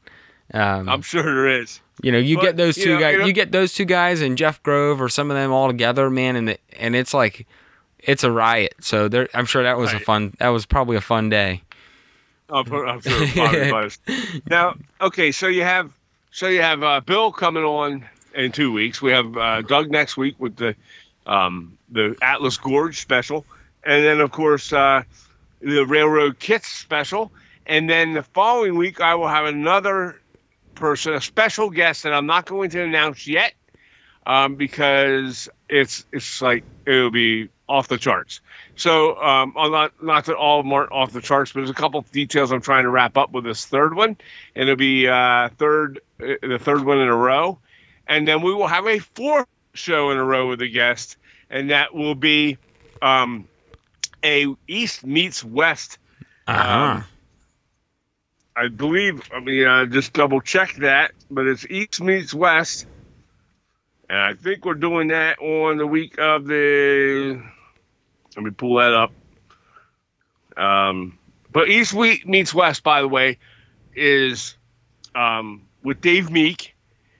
Um, 0.52 0.88
I'm 0.88 1.02
sure 1.02 1.22
there 1.22 1.60
is. 1.60 1.80
you 2.02 2.12
know, 2.12 2.18
you 2.18 2.36
But, 2.36 2.42
get 2.42 2.56
those 2.58 2.76
you 2.76 2.84
two 2.84 2.94
know, 2.94 3.00
guys. 3.00 3.12
you 3.12 3.18
know- 3.20 3.26
you 3.26 3.32
get 3.32 3.52
those 3.52 3.72
two 3.72 3.84
guys 3.86 4.20
and 4.20 4.36
Jeff 4.36 4.62
Grove 4.62 5.00
or 5.00 5.08
some 5.08 5.30
of 5.30 5.36
them 5.36 5.52
all 5.52 5.68
together, 5.68 6.10
man, 6.10 6.36
and 6.36 6.48
the, 6.48 6.58
and 6.78 6.94
it's 6.94 7.14
like, 7.14 7.46
it's 8.00 8.24
a 8.24 8.30
riot. 8.30 8.74
So 8.80 9.08
there, 9.08 9.28
I'm 9.34 9.46
sure 9.46 9.62
that 9.62 9.78
was 9.78 9.92
a 9.92 10.00
fun. 10.00 10.34
That 10.38 10.48
was 10.48 10.66
probably 10.66 10.96
a 10.96 11.00
fun 11.00 11.28
day. 11.30 11.62
I'm, 12.52 12.66
sure- 12.66 12.86
I'm 12.86 13.00
sure 13.00 13.72
was. 13.72 13.98
Now, 14.48 14.76
okay, 15.00 15.32
so 15.32 15.46
you 15.48 15.62
have 15.62 15.90
so 16.30 16.48
you 16.48 16.62
have 16.62 16.82
uh, 16.82 17.00
Bill 17.00 17.32
coming 17.32 17.64
on 17.64 18.04
in 18.34 18.52
two 18.52 18.72
weeks. 18.72 19.02
We 19.02 19.12
have 19.12 19.36
uh, 19.36 19.62
Doug 19.62 19.90
next 19.90 20.16
week 20.16 20.36
with 20.38 20.56
the 20.56 20.74
um, 21.26 21.76
the 21.90 22.16
Atlas 22.22 22.56
Gorge 22.58 23.00
special, 23.00 23.44
and 23.84 24.04
then 24.04 24.20
of 24.20 24.30
course 24.32 24.72
uh, 24.72 25.02
the 25.60 25.84
Railroad 25.86 26.38
Kits 26.38 26.68
special, 26.68 27.30
and 27.66 27.88
then 27.88 28.14
the 28.14 28.22
following 28.22 28.76
week 28.76 29.00
I 29.00 29.14
will 29.14 29.28
have 29.28 29.46
another 29.46 30.20
person, 30.74 31.14
a 31.14 31.20
special 31.20 31.70
guest 31.70 32.02
that 32.02 32.12
I'm 32.12 32.26
not 32.26 32.46
going 32.46 32.70
to 32.70 32.82
announce 32.82 33.26
yet, 33.26 33.52
um, 34.26 34.56
because 34.56 35.48
it's 35.68 36.04
it's 36.12 36.42
like 36.42 36.64
it'll 36.86 37.10
be 37.10 37.48
off 37.68 37.88
the 37.88 37.98
charts. 37.98 38.40
So 38.76 39.20
um, 39.20 39.54
I'm 39.56 39.70
not 39.70 40.02
not 40.02 40.24
that 40.26 40.36
all 40.36 40.60
of 40.60 40.64
them 40.64 40.72
aren't 40.72 40.92
off 40.92 41.12
the 41.12 41.20
charts, 41.20 41.52
but 41.52 41.60
there's 41.60 41.70
a 41.70 41.74
couple 41.74 42.00
of 42.00 42.10
details 42.10 42.52
I'm 42.52 42.62
trying 42.62 42.84
to 42.84 42.90
wrap 42.90 43.16
up 43.16 43.32
with 43.32 43.44
this 43.44 43.66
third 43.66 43.94
one, 43.94 44.16
and 44.54 44.68
it'll 44.68 44.76
be 44.76 45.06
uh, 45.06 45.50
third 45.58 46.00
uh, 46.20 46.34
the 46.42 46.58
third 46.58 46.84
one 46.84 46.98
in 46.98 47.08
a 47.08 47.16
row, 47.16 47.58
and 48.06 48.26
then 48.26 48.40
we 48.42 48.54
will 48.54 48.66
have 48.66 48.86
a 48.86 48.98
fourth 48.98 49.46
show 49.74 50.10
in 50.10 50.18
a 50.18 50.24
row 50.24 50.48
with 50.48 50.62
a 50.62 50.68
guest, 50.68 51.16
and 51.50 51.70
that 51.70 51.94
will 51.94 52.14
be 52.14 52.56
um, 53.02 53.46
a 54.24 54.46
East 54.66 55.04
meets 55.04 55.44
West. 55.44 55.98
Uh-huh. 56.46 56.96
Um, 56.96 57.04
I 58.56 58.68
believe. 58.68 59.30
I 59.34 59.40
mean, 59.40 59.66
uh, 59.66 59.86
just 59.86 60.12
double 60.14 60.40
check 60.40 60.74
that, 60.76 61.12
but 61.30 61.46
it's 61.46 61.66
East 61.66 62.00
meets 62.00 62.32
West, 62.32 62.86
and 64.08 64.18
I 64.18 64.34
think 64.34 64.64
we're 64.64 64.74
doing 64.74 65.08
that 65.08 65.38
on 65.40 65.76
the 65.76 65.86
week 65.86 66.18
of 66.18 66.46
the. 66.46 67.42
Let 68.36 68.44
me 68.44 68.50
pull 68.50 68.76
that 68.76 68.92
up. 68.92 69.12
Um, 70.56 71.18
but 71.50 71.68
East 71.68 71.92
Week 71.92 72.26
meets 72.26 72.54
West, 72.54 72.82
by 72.82 73.00
the 73.00 73.08
way, 73.08 73.38
is 73.94 74.56
um, 75.14 75.62
with 75.82 76.00
Dave 76.00 76.30
Meek 76.30 76.74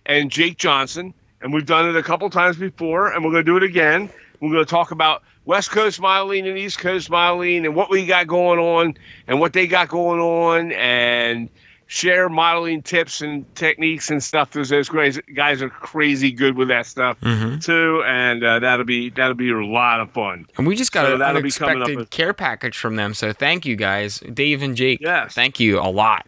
and 0.07 0.31
Jake 0.31 0.59
Johnson, 0.59 1.14
and 1.40 1.52
we've 1.52 1.66
done 1.66 1.88
it 1.88 1.97
a 1.97 2.02
couple 2.02 2.28
times 2.31 2.57
before, 2.57 3.12
and 3.12 3.25
we're 3.25 3.31
going 3.31 3.45
to 3.45 3.50
do 3.50 3.57
it 3.57 3.62
again. 3.62 4.11
We're 4.40 4.50
going 4.50 4.64
to 4.64 4.71
talk 4.71 4.90
about 4.90 5.23
West 5.45 5.71
Coast 5.71 6.00
modeling 6.00 6.47
and 6.47 6.57
East 6.57 6.78
Coast 6.78 7.11
modeling 7.11 7.66
and 7.66 7.75
what 7.75 7.90
we 7.90 8.07
got 8.07 8.26
going 8.26 8.59
on 8.59 8.95
and 9.26 9.40
what 9.40 9.52
they 9.52 9.66
got 9.66 9.88
going 9.88 10.21
on 10.21 10.73
and 10.73 11.49
share 11.87 12.29
modeling 12.29 12.81
tips 12.83 13.21
and 13.21 13.45
techniques 13.55 14.11
and 14.11 14.23
stuff. 14.23 14.51
Those 14.53 14.69
those 14.71 14.89
guys, 14.89 15.19
guys 15.35 15.61
are 15.62 15.69
crazy 15.69 16.33
good 16.33 16.57
with 16.57 16.69
that 16.69 16.87
stuff 16.87 17.19
hmm 17.23 17.59
too, 17.59 18.03
and 18.07 18.43
uh, 18.43 18.59
that'll 18.61 18.85
be 18.87 19.11
that'll 19.11 19.35
be 19.35 19.51
a 19.51 19.57
lot 19.65 20.01
of 20.01 20.11
fun. 20.12 20.47
And 20.57 20.67
we 20.67 20.75
just 20.77 20.93
got 20.93 21.07
So 21.07 21.12
an 21.15 21.19
that'll 21.19 21.43
be 21.43 21.51
up 21.51 21.61
unexpected 21.62 21.97
with- 21.97 22.11
care 22.11 22.33
package 22.33 22.77
from 22.79 22.97
them. 22.97 23.15
So 23.15 23.33
thank 23.33 23.67
you 23.67 23.77
guys, 23.77 24.21
Dave 24.21 24.62
and 24.62 24.77
Jake. 24.77 25.01
Yes. 25.01 25.35
Thank 25.35 25.61
you 25.61 25.79
a 25.81 25.91
lot. 25.91 26.27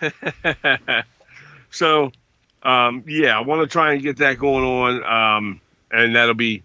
so, 1.70 2.10
um, 2.62 3.04
yeah, 3.06 3.36
I 3.36 3.40
want 3.40 3.62
to 3.62 3.66
try 3.66 3.92
and 3.92 4.02
get 4.02 4.16
that 4.18 4.38
going 4.38 4.64
on, 4.64 5.04
um, 5.04 5.60
and 5.90 6.14
that'll 6.16 6.34
be 6.34 6.62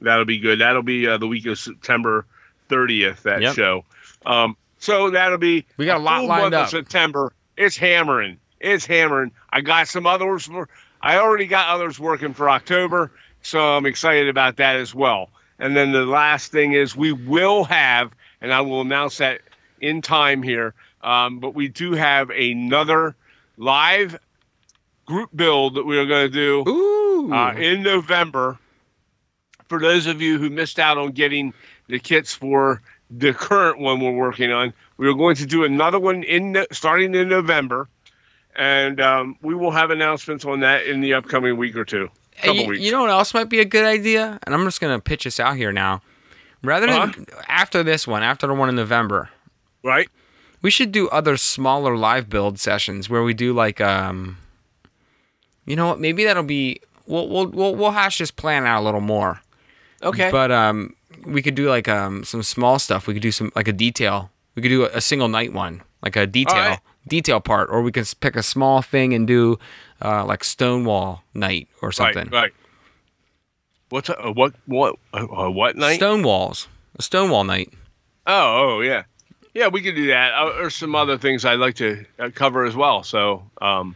that'll 0.00 0.24
be 0.24 0.38
good. 0.38 0.60
That'll 0.60 0.82
be 0.82 1.06
uh, 1.06 1.18
the 1.18 1.26
week 1.26 1.46
of 1.46 1.58
September 1.58 2.26
30th. 2.68 3.22
That 3.22 3.40
Yep. 3.42 3.54
show. 3.54 3.84
Um, 4.24 4.56
so 4.86 5.10
that'll 5.10 5.36
be 5.36 5.66
We 5.76 5.84
got 5.84 5.98
a 5.98 6.02
lot 6.02 6.20
full 6.20 6.28
lined 6.28 6.54
up. 6.54 6.70
September. 6.70 7.32
It's 7.56 7.76
hammering. 7.76 8.38
It's 8.60 8.86
hammering. 8.86 9.32
I 9.50 9.60
got 9.60 9.88
some 9.88 10.06
others. 10.06 10.46
For, 10.46 10.68
I 11.02 11.18
already 11.18 11.46
got 11.46 11.68
others 11.68 11.98
working 11.98 12.34
for 12.34 12.48
October, 12.48 13.10
so 13.42 13.58
I'm 13.76 13.84
excited 13.84 14.28
about 14.28 14.56
that 14.58 14.76
as 14.76 14.94
well. 14.94 15.30
And 15.58 15.76
then 15.76 15.90
the 15.90 16.06
last 16.06 16.52
thing 16.52 16.72
is 16.72 16.94
we 16.94 17.10
will 17.12 17.64
have, 17.64 18.12
and 18.40 18.52
I 18.52 18.60
will 18.60 18.82
announce 18.82 19.18
that 19.18 19.40
in 19.80 20.02
time 20.02 20.42
here, 20.42 20.74
um, 21.02 21.40
but 21.40 21.54
we 21.54 21.68
do 21.68 21.92
have 21.92 22.30
another 22.30 23.16
live 23.56 24.18
group 25.04 25.30
build 25.34 25.74
that 25.74 25.84
we 25.84 25.98
are 25.98 26.06
going 26.06 26.30
to 26.30 26.32
do 26.32 27.32
uh, 27.32 27.54
in 27.54 27.82
November. 27.82 28.58
For 29.68 29.80
those 29.80 30.06
of 30.06 30.22
you 30.22 30.38
who 30.38 30.48
missed 30.48 30.78
out 30.78 30.96
on 30.96 31.10
getting 31.10 31.52
the 31.88 31.98
kits 31.98 32.34
for 32.34 32.82
the 33.10 33.32
current 33.32 33.78
one 33.78 34.00
we're 34.00 34.12
working 34.12 34.52
on, 34.52 34.72
we 34.96 35.06
are 35.08 35.14
going 35.14 35.36
to 35.36 35.46
do 35.46 35.64
another 35.64 35.98
one 35.98 36.22
in 36.22 36.64
starting 36.72 37.14
in 37.14 37.28
November, 37.28 37.88
and 38.56 39.00
um, 39.00 39.36
we 39.42 39.54
will 39.54 39.70
have 39.70 39.90
announcements 39.90 40.44
on 40.44 40.60
that 40.60 40.86
in 40.86 41.00
the 41.00 41.14
upcoming 41.14 41.56
week 41.56 41.76
or 41.76 41.84
two. 41.84 42.08
Couple 42.38 42.54
you, 42.54 42.68
weeks. 42.68 42.82
you 42.84 42.92
know 42.92 43.02
what 43.02 43.10
else 43.10 43.32
might 43.32 43.48
be 43.48 43.60
a 43.60 43.64
good 43.64 43.84
idea? 43.84 44.38
And 44.44 44.54
I'm 44.54 44.64
just 44.64 44.80
gonna 44.80 45.00
pitch 45.00 45.24
this 45.24 45.40
out 45.40 45.56
here 45.56 45.72
now. 45.72 46.02
Rather 46.62 46.86
than 46.86 47.10
Uh-huh. 47.10 47.42
after 47.48 47.82
this 47.82 48.06
one, 48.06 48.22
after 48.22 48.46
the 48.46 48.54
one 48.54 48.68
in 48.68 48.76
November, 48.76 49.30
right? 49.82 50.08
we 50.62 50.70
should 50.70 50.90
do 50.90 51.08
other 51.10 51.36
smaller 51.36 51.96
live 51.96 52.28
build 52.28 52.58
sessions 52.58 53.08
where 53.08 53.22
we 53.22 53.34
do 53.34 53.52
like 53.52 53.80
um. 53.80 54.38
You 55.64 55.76
know 55.76 55.88
what? 55.88 56.00
Maybe 56.00 56.24
that'll 56.24 56.42
be 56.42 56.80
we'll 57.06 57.28
we'll 57.28 57.46
we'll, 57.48 57.74
we'll 57.74 57.90
hash 57.90 58.18
this 58.18 58.30
plan 58.30 58.66
out 58.66 58.82
a 58.82 58.84
little 58.84 59.00
more. 59.00 59.40
Okay. 60.02 60.30
But 60.30 60.50
um, 60.52 60.94
we 61.26 61.42
could 61.42 61.54
do 61.54 61.68
like 61.68 61.88
um 61.88 62.24
some 62.24 62.42
small 62.42 62.78
stuff. 62.78 63.06
We 63.06 63.14
could 63.14 63.22
do 63.22 63.32
some 63.32 63.52
like 63.54 63.68
a 63.68 63.72
detail. 63.72 64.30
We 64.54 64.62
could 64.62 64.68
do 64.68 64.84
a, 64.84 64.96
a 64.96 65.00
single 65.00 65.28
night 65.28 65.52
one, 65.52 65.82
like 66.02 66.16
a 66.16 66.26
detail 66.26 66.56
Alright. 66.56 66.80
detail 67.06 67.40
part, 67.40 67.68
or 67.70 67.82
we 67.82 67.92
can 67.92 68.04
pick 68.20 68.36
a 68.36 68.42
small 68.42 68.82
thing 68.82 69.12
and 69.12 69.26
do 69.26 69.58
uh, 70.02 70.24
like 70.24 70.44
Stonewall 70.44 71.22
night 71.34 71.68
or 71.82 71.92
something. 71.92 72.28
Right. 72.30 72.42
Right. 72.42 72.52
What's 73.88 74.08
a, 74.08 74.32
what 74.32 74.54
what 74.66 74.96
uh, 75.12 75.50
what 75.50 75.76
night? 75.76 76.00
Stonewalls, 76.00 76.66
a 76.98 77.02
Stonewall 77.02 77.44
night. 77.44 77.72
Oh, 78.26 78.78
oh 78.78 78.80
yeah, 78.80 79.04
yeah. 79.54 79.68
We 79.68 79.80
could 79.82 79.94
do 79.94 80.08
that. 80.08 80.32
Uh, 80.34 80.62
or 80.62 80.70
some 80.70 80.94
other 80.96 81.18
things 81.18 81.44
I'd 81.44 81.60
like 81.60 81.76
to 81.76 82.04
uh, 82.18 82.30
cover 82.34 82.64
as 82.64 82.74
well. 82.74 83.04
So, 83.04 83.44
um, 83.60 83.94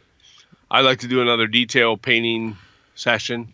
I'd 0.71 0.85
like 0.85 1.01
to 1.01 1.09
do 1.09 1.23
another 1.23 1.49
detail 1.49 1.97
painting 1.97 2.57
session 2.95 3.53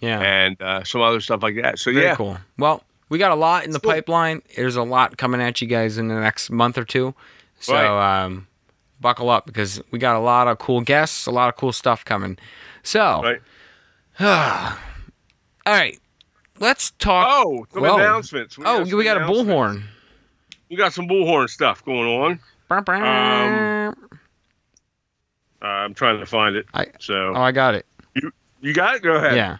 Yeah, 0.00 0.20
and 0.20 0.60
uh, 0.60 0.84
some 0.84 1.00
other 1.02 1.20
stuff 1.20 1.42
like 1.42 1.56
that. 1.62 1.78
So 1.78 1.92
very 1.92 2.06
yeah, 2.06 2.16
cool. 2.16 2.38
Well, 2.58 2.82
we 3.08 3.18
got 3.18 3.30
a 3.32 3.34
lot 3.36 3.64
in 3.64 3.70
the 3.72 3.80
Cool. 3.80 3.92
pipeline. 3.92 4.42
There's 4.56 4.76
a 4.76 4.82
lot 4.82 5.16
coming 5.16 5.40
at 5.40 5.60
you 5.60 5.66
guys 5.68 5.98
in 5.98 6.08
the 6.08 6.14
next 6.18 6.50
month 6.50 6.76
or 6.78 6.84
two. 6.84 7.14
So 7.60 7.74
Right. 7.74 8.24
um, 8.24 8.46
buckle 9.00 9.30
up 9.30 9.46
because 9.46 9.80
we 9.90 9.98
got 9.98 10.16
a 10.16 10.20
lot 10.20 10.48
of 10.48 10.58
cool 10.58 10.80
guests, 10.80 11.26
a 11.26 11.30
lot 11.30 11.48
of 11.48 11.56
cool 11.56 11.72
stuff 11.72 12.04
coming. 12.04 12.38
So, 12.82 13.22
right. 13.22 13.40
all 15.66 15.72
right, 15.74 15.98
let's 16.58 16.90
talk. 16.92 17.26
Oh, 17.30 17.66
some 17.72 17.82
Whoa. 17.82 17.96
announcements. 17.96 18.56
oh, 18.64 18.84
some 18.84 18.96
we 18.98 19.04
got 19.04 19.16
a 19.16 19.20
bullhorn. 19.20 19.82
We 20.70 20.76
got 20.76 20.92
some 20.92 21.06
bullhorn 21.08 21.48
stuff 21.48 21.84
going 21.84 22.08
on. 22.08 22.40
Um, 22.70 23.94
Uh, 25.62 25.66
I'm 25.66 25.94
trying 25.94 26.18
to 26.20 26.26
find 26.26 26.54
it. 26.56 26.66
I- 26.74 26.88
so 27.00 27.32
oh, 27.34 27.40
I 27.40 27.52
got 27.52 27.74
it. 27.74 27.86
You, 28.14 28.32
you 28.60 28.72
got 28.74 28.96
it. 28.96 29.02
Go 29.02 29.12
ahead. 29.14 29.36
Yeah. 29.36 29.58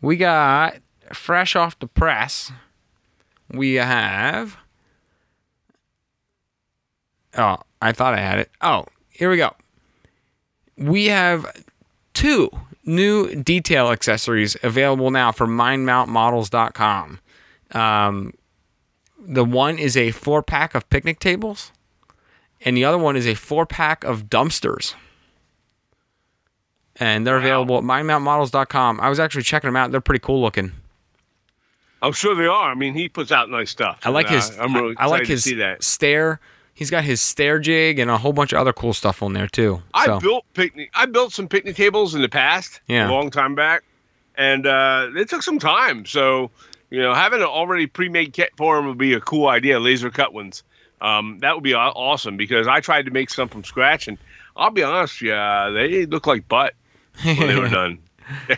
We 0.00 0.16
got 0.16 0.76
fresh 1.12 1.56
off 1.56 1.78
the 1.78 1.86
press. 1.88 2.52
We 3.50 3.74
have. 3.74 4.56
Oh, 7.36 7.58
I 7.80 7.92
thought 7.92 8.14
I 8.14 8.20
had 8.20 8.38
it. 8.38 8.50
Oh, 8.60 8.86
here 9.10 9.30
we 9.30 9.36
go. 9.36 9.54
We 10.76 11.06
have 11.06 11.64
two 12.14 12.50
new 12.84 13.34
detail 13.42 13.90
accessories 13.90 14.56
available 14.62 15.10
now 15.10 15.32
for 15.32 15.46
mindmountmodels.com. 15.46 17.20
Um, 17.72 18.32
the 19.18 19.44
one 19.44 19.78
is 19.78 19.96
a 19.96 20.12
four 20.12 20.42
pack 20.42 20.74
of 20.74 20.88
picnic 20.88 21.18
tables, 21.18 21.72
and 22.60 22.76
the 22.76 22.84
other 22.84 22.98
one 22.98 23.16
is 23.16 23.26
a 23.26 23.34
four 23.34 23.66
pack 23.66 24.04
of 24.04 24.24
dumpsters 24.24 24.94
and 26.98 27.26
they're 27.26 27.36
available 27.36 27.78
at 27.78 27.84
mindmountmodels.com. 27.84 29.00
I 29.00 29.08
was 29.08 29.20
actually 29.20 29.42
checking 29.42 29.68
them 29.68 29.76
out. 29.76 29.90
They're 29.90 30.00
pretty 30.00 30.24
cool 30.24 30.40
looking. 30.40 30.72
I'm 32.02 32.12
sure 32.12 32.34
they 32.34 32.46
are. 32.46 32.70
I 32.70 32.74
mean, 32.74 32.94
he 32.94 33.08
puts 33.08 33.32
out 33.32 33.48
nice 33.50 33.70
stuff. 33.70 34.00
I 34.04 34.10
like 34.10 34.26
and, 34.26 34.36
his. 34.36 34.50
uh, 34.58 34.62
I'm 34.62 34.74
really 34.74 34.94
I, 34.98 35.04
I 35.04 35.06
like 35.06 35.22
excited 35.22 35.36
to 35.36 35.42
see 35.42 35.54
that. 35.56 35.82
stair. 35.82 36.40
He's 36.74 36.90
got 36.90 37.04
his 37.04 37.22
stair 37.22 37.58
jig 37.58 37.98
and 37.98 38.10
a 38.10 38.18
whole 38.18 38.34
bunch 38.34 38.52
of 38.52 38.58
other 38.58 38.72
cool 38.74 38.92
stuff 38.92 39.22
on 39.22 39.32
there 39.32 39.46
too. 39.46 39.82
I 39.94 40.04
So, 40.04 40.20
built 40.20 40.44
picnic. 40.52 40.90
I 40.94 41.06
built 41.06 41.32
some 41.32 41.48
picnic 41.48 41.74
tables 41.74 42.14
in 42.14 42.20
the 42.20 42.28
past, 42.28 42.80
Yeah. 42.86 43.08
a 43.08 43.10
long 43.10 43.30
time 43.30 43.54
back, 43.54 43.82
and 44.36 44.66
uh, 44.66 45.08
it 45.16 45.30
took 45.30 45.42
some 45.42 45.58
time. 45.58 46.04
So, 46.04 46.50
you 46.90 47.00
know, 47.00 47.14
having 47.14 47.40
an 47.40 47.46
already 47.46 47.86
pre-made 47.86 48.34
kit 48.34 48.50
for 48.58 48.76
them 48.76 48.86
would 48.88 48.98
be 48.98 49.14
a 49.14 49.20
cool 49.20 49.48
idea. 49.48 49.80
Laser 49.80 50.10
cut 50.10 50.34
ones. 50.34 50.62
Um, 51.00 51.38
that 51.40 51.54
would 51.54 51.64
be 51.64 51.72
awesome 51.74 52.36
because 52.36 52.66
I 52.68 52.80
tried 52.80 53.06
to 53.06 53.10
make 53.10 53.30
some 53.30 53.48
from 53.48 53.64
scratch, 53.64 54.06
and 54.06 54.18
I'll 54.54 54.70
be 54.70 54.82
honest, 54.82 55.22
yeah, 55.22 55.70
they 55.70 56.04
look 56.04 56.26
like 56.26 56.46
butt 56.46 56.74
when 57.24 57.38
they 57.48 57.56
were 57.58 57.68
done. 57.70 57.98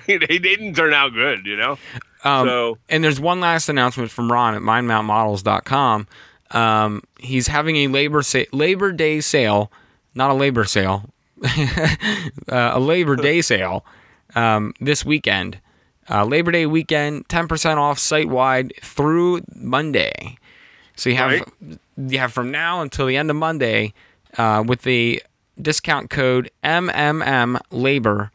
they, 0.07 0.17
they 0.27 0.39
didn't 0.39 0.75
turn 0.75 0.93
out 0.93 1.13
good, 1.15 1.47
you 1.47 1.57
know. 1.57 1.79
Um, 2.25 2.47
so 2.49 2.79
and 2.89 3.03
there's 3.05 3.21
one 3.21 3.41
last 3.41 3.69
announcement 3.69 4.11
from 4.11 4.31
Ron 4.31 4.55
at 4.55 4.63
mindmountmodels.com. 4.63 6.07
Um, 6.51 7.03
he's 7.21 7.47
having 7.49 7.77
a 7.77 7.87
labor 7.89 8.23
sa- 8.23 8.45
Labor 8.53 8.93
Day 8.93 9.21
sale, 9.21 9.71
not 10.15 10.31
a 10.31 10.35
labor 10.35 10.65
sale, 10.65 11.11
uh, 11.45 12.71
a 12.75 12.81
Labor 12.81 13.17
Day 13.29 13.41
sale 13.43 13.85
um, 14.35 14.75
this 14.81 15.05
weekend. 15.05 15.61
Uh, 16.11 16.25
labor 16.25 16.51
Day 16.51 16.65
weekend, 16.65 17.29
10% 17.29 17.77
off 17.77 17.99
site 17.99 18.29
wide 18.31 18.73
through 18.83 19.43
Monday. 19.55 20.37
So 20.97 21.11
you 21.11 21.17
have 21.17 21.31
Right. 21.31 21.79
you 21.99 22.19
have 22.19 22.33
from 22.33 22.51
now 22.51 22.81
until 22.81 23.07
the 23.07 23.17
end 23.17 23.29
of 23.31 23.37
Monday 23.37 23.93
uh, 24.39 24.65
with 24.67 24.83
the 24.83 25.23
discount 25.61 26.09
code 26.11 26.51
MMM 26.65 27.61
Labor 27.71 28.31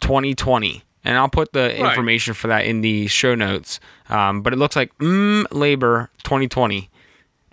2020. 0.00 0.83
And 1.04 1.16
I'll 1.18 1.28
put 1.28 1.52
the 1.52 1.60
Right. 1.68 1.78
information 1.78 2.32
for 2.34 2.48
that 2.48 2.64
in 2.64 2.80
the 2.80 3.06
show 3.08 3.34
notes. 3.34 3.78
Um, 4.08 4.40
but 4.42 4.52
it 4.52 4.56
looks 4.56 4.74
like 4.76 4.96
mm, 4.98 5.44
Labor 5.50 6.10
2020. 6.22 6.88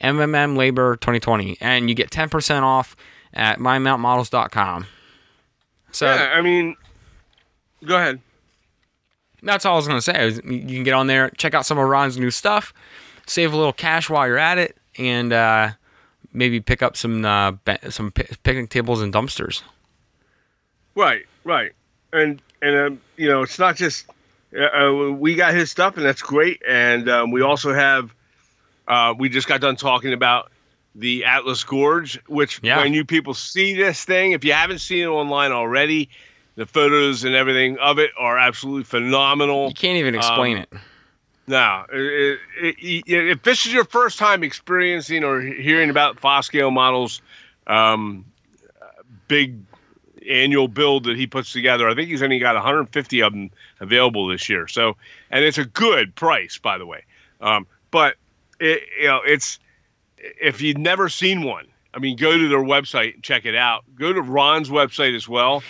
MMM 0.01 0.55
Labor 0.57 0.95
2020. 0.95 1.57
And 1.61 1.89
you 1.89 1.95
get 1.95 2.09
10% 2.09 2.61
off 2.63 2.95
at 3.33 3.59
mymountmodels.com. 3.59 4.85
So 5.91 6.05
yeah, 6.05 6.31
I 6.33 6.41
mean, 6.41 6.75
go 7.85 7.97
ahead. 7.97 8.19
that's 9.43 9.65
all 9.65 9.73
I 9.73 9.75
was 9.77 9.87
going 9.87 9.97
to 9.97 10.01
say. 10.01 10.29
You 10.29 10.61
can 10.75 10.83
get 10.83 10.93
on 10.93 11.07
there, 11.07 11.29
check 11.31 11.53
out 11.53 11.65
some 11.65 11.77
of 11.77 11.87
Ron's 11.89 12.17
new 12.17 12.31
stuff, 12.31 12.73
save 13.25 13.51
a 13.53 13.57
little 13.57 13.73
cash 13.73 14.09
while 14.09 14.25
you're 14.27 14.37
at 14.37 14.57
it, 14.57 14.77
and 14.97 15.33
uh, 15.33 15.71
maybe 16.31 16.61
pick 16.61 16.81
up 16.81 16.95
some 16.95 17.25
uh, 17.25 17.51
some 17.89 18.11
picnic 18.11 18.69
tables 18.69 19.01
and 19.01 19.13
dumpsters. 19.13 19.63
Right, 20.95 21.23
right, 21.43 21.71
and 22.13 22.41
and 22.61 22.75
um, 22.75 23.01
you 23.17 23.27
know, 23.27 23.41
it's 23.43 23.59
not 23.59 23.75
just 23.75 24.05
uh, 24.57 24.63
uh, 24.63 25.11
we 25.11 25.35
got 25.35 25.53
his 25.53 25.71
stuff, 25.71 25.97
and 25.97 26.05
that's 26.05 26.21
great. 26.21 26.61
And 26.67 27.09
um, 27.09 27.31
we 27.31 27.41
also 27.41 27.73
have 27.73 28.13
uh, 28.87 29.13
we 29.17 29.29
just 29.29 29.47
got 29.47 29.61
done 29.61 29.75
talking 29.75 30.13
about 30.13 30.51
the 30.95 31.23
Atlas 31.25 31.63
Gorge, 31.63 32.19
which 32.27 32.59
Yeah. 32.61 32.79
when 32.79 32.93
you 32.93 33.05
people 33.05 33.33
see 33.33 33.73
this 33.73 34.03
thing, 34.03 34.33
if 34.33 34.43
you 34.43 34.53
haven't 34.53 34.79
seen 34.79 35.03
it 35.03 35.07
online 35.07 35.51
already, 35.51 36.09
the 36.55 36.65
photos 36.65 37.23
and 37.23 37.33
everything 37.33 37.77
of 37.77 37.97
it 37.97 38.11
are 38.17 38.37
absolutely 38.37 38.83
phenomenal. 38.83 39.69
You 39.69 39.73
can't 39.73 39.97
even 39.97 40.15
explain 40.15 40.57
Um, 40.57 40.63
it. 40.63 40.79
No, 41.47 41.85
it, 41.91 42.39
it, 42.61 42.75
it, 42.79 43.03
if 43.07 43.43
this 43.43 43.65
is 43.65 43.73
your 43.73 43.83
first 43.85 44.19
time 44.19 44.43
experiencing 44.43 45.23
or 45.23 45.41
hearing 45.41 45.89
about 45.89 46.17
Foscale 46.17 46.71
Models' 46.71 47.21
um, 47.67 48.25
uh, 48.81 48.85
big 49.27 49.57
annual 50.29 50.67
build 50.67 51.05
that 51.05 51.17
he 51.17 51.27
puts 51.27 51.51
together, 51.51 51.89
I 51.89 51.95
think 51.95 52.09
he's 52.09 52.21
only 52.21 52.39
got 52.39 52.55
150 52.55 53.21
of 53.21 53.33
them 53.33 53.49
available 53.79 54.27
this 54.27 54.49
year. 54.49 54.67
So, 54.67 54.97
and 55.29 55.43
it's 55.43 55.57
a 55.57 55.65
good 55.65 56.15
price, 56.15 56.57
by 56.57 56.77
the 56.77 56.85
way. 56.85 57.03
Um, 57.39 57.65
but 57.89 58.15
it, 58.59 58.83
you 58.99 59.07
know, 59.07 59.21
it's 59.25 59.59
if 60.17 60.61
you've 60.61 60.77
never 60.77 61.09
seen 61.09 61.43
one, 61.43 61.65
I 61.93 61.99
mean, 61.99 62.15
go 62.17 62.37
to 62.37 62.47
their 62.47 62.59
website 62.63 63.15
and 63.15 63.23
check 63.23 63.45
it 63.45 63.55
out. 63.55 63.83
Go 63.95 64.13
to 64.13 64.21
Ron's 64.21 64.69
website 64.69 65.15
as 65.15 65.27
well 65.27 65.63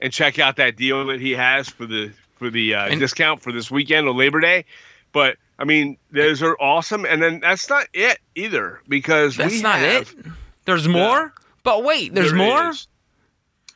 and 0.00 0.12
check 0.12 0.38
out 0.38 0.56
that 0.56 0.76
deal 0.76 1.06
that 1.06 1.20
he 1.20 1.32
has 1.32 1.68
for 1.68 1.86
the 1.86 2.10
for 2.36 2.48
the 2.50 2.74
uh, 2.74 2.86
And- 2.88 3.00
discount 3.00 3.42
for 3.42 3.52
this 3.52 3.70
weekend 3.70 4.08
on 4.08 4.16
Labor 4.16 4.40
Day. 4.40 4.64
But 5.12 5.36
I 5.58 5.64
mean, 5.64 5.98
those 6.10 6.42
are 6.42 6.56
awesome, 6.58 7.04
and 7.04 7.22
then 7.22 7.40
that's 7.40 7.68
not 7.68 7.86
it 7.92 8.18
either 8.34 8.80
because 8.88 9.36
That's 9.36 9.60
not 9.60 9.78
have, 9.78 10.14
it. 10.18 10.26
There's 10.64 10.88
more. 10.88 11.34
But 11.62 11.84
wait, 11.84 12.14
there's 12.14 12.30
there 12.30 12.38
more. 12.38 12.70
is. 12.70 12.86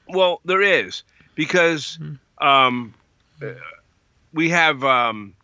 Well, 0.09 0.41
there 0.45 0.63
is 0.63 1.03
because 1.35 1.97
Hmm. 1.97 2.15
um, 2.47 2.95
we 4.33 4.51
have 4.51 4.83
um, 4.85 5.35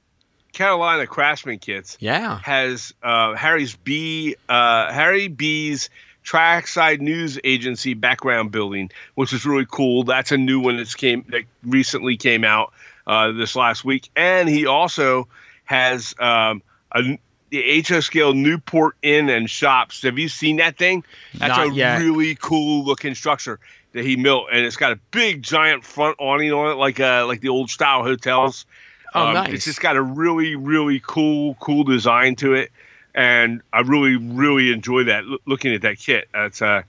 Carolina 0.52 1.06
Craftsman 1.06 1.58
Kits 1.58 1.96
Yeah. 2.00 2.38
has 2.42 2.92
uh, 3.02 3.34
Harry's 3.34 3.76
B 3.76 4.36
uh, 4.48 4.92
Harry 4.92 5.28
B's 5.28 5.90
Trackside 6.22 7.00
News 7.00 7.38
Agency 7.44 7.94
background 7.94 8.50
building, 8.52 8.90
which 9.14 9.32
is 9.32 9.46
really 9.46 9.66
cool. 9.70 10.04
That's 10.04 10.32
a 10.32 10.36
new 10.36 10.60
one 10.60 10.76
that's 10.76 10.94
came 10.94 11.24
that 11.28 11.44
recently 11.64 12.16
came 12.16 12.44
out 12.44 12.72
uh, 13.06 13.32
this 13.32 13.56
last 13.56 13.84
week, 13.84 14.10
and 14.14 14.48
he 14.48 14.66
also 14.66 15.28
has 15.64 16.14
um, 16.18 16.62
a 16.94 17.18
the 17.50 17.82
HO 17.88 17.98
scale 17.98 18.32
Newport 18.32 18.94
Inn 19.02 19.28
and 19.28 19.50
Shops. 19.50 20.02
Have 20.02 20.18
you 20.20 20.28
seen 20.28 20.56
that 20.58 20.76
thing? 20.76 21.02
That's 21.34 21.56
Not 21.56 21.68
a 21.68 21.72
yet. 21.72 21.98
really 22.00 22.36
cool 22.36 22.84
looking 22.84 23.14
structure 23.16 23.58
that 23.92 24.04
he 24.04 24.16
built, 24.16 24.46
and 24.52 24.64
it's 24.64 24.76
got 24.76 24.92
a 24.92 24.96
big 25.10 25.42
giant 25.42 25.84
front 25.84 26.16
awning 26.18 26.52
on 26.52 26.70
it, 26.70 26.74
like 26.74 27.00
uh 27.00 27.26
like 27.26 27.40
the 27.40 27.48
old 27.48 27.70
style 27.70 28.02
hotels. 28.02 28.66
Oh, 29.14 29.26
Um, 29.28 29.34
nice. 29.34 29.52
It's 29.54 29.64
just 29.64 29.80
got 29.80 29.96
a 29.96 30.02
really 30.02 30.54
really 30.56 31.00
cool 31.04 31.54
cool 31.60 31.84
design 31.84 32.36
to 32.36 32.54
it, 32.54 32.70
and 33.14 33.60
I 33.72 33.80
really 33.80 34.16
really 34.16 34.72
enjoy 34.72 35.04
that. 35.04 35.24
Loo- 35.24 35.38
looking 35.46 35.74
at 35.74 35.82
that 35.82 35.98
kit, 35.98 36.28
that's 36.32 36.62
uh 36.62 36.82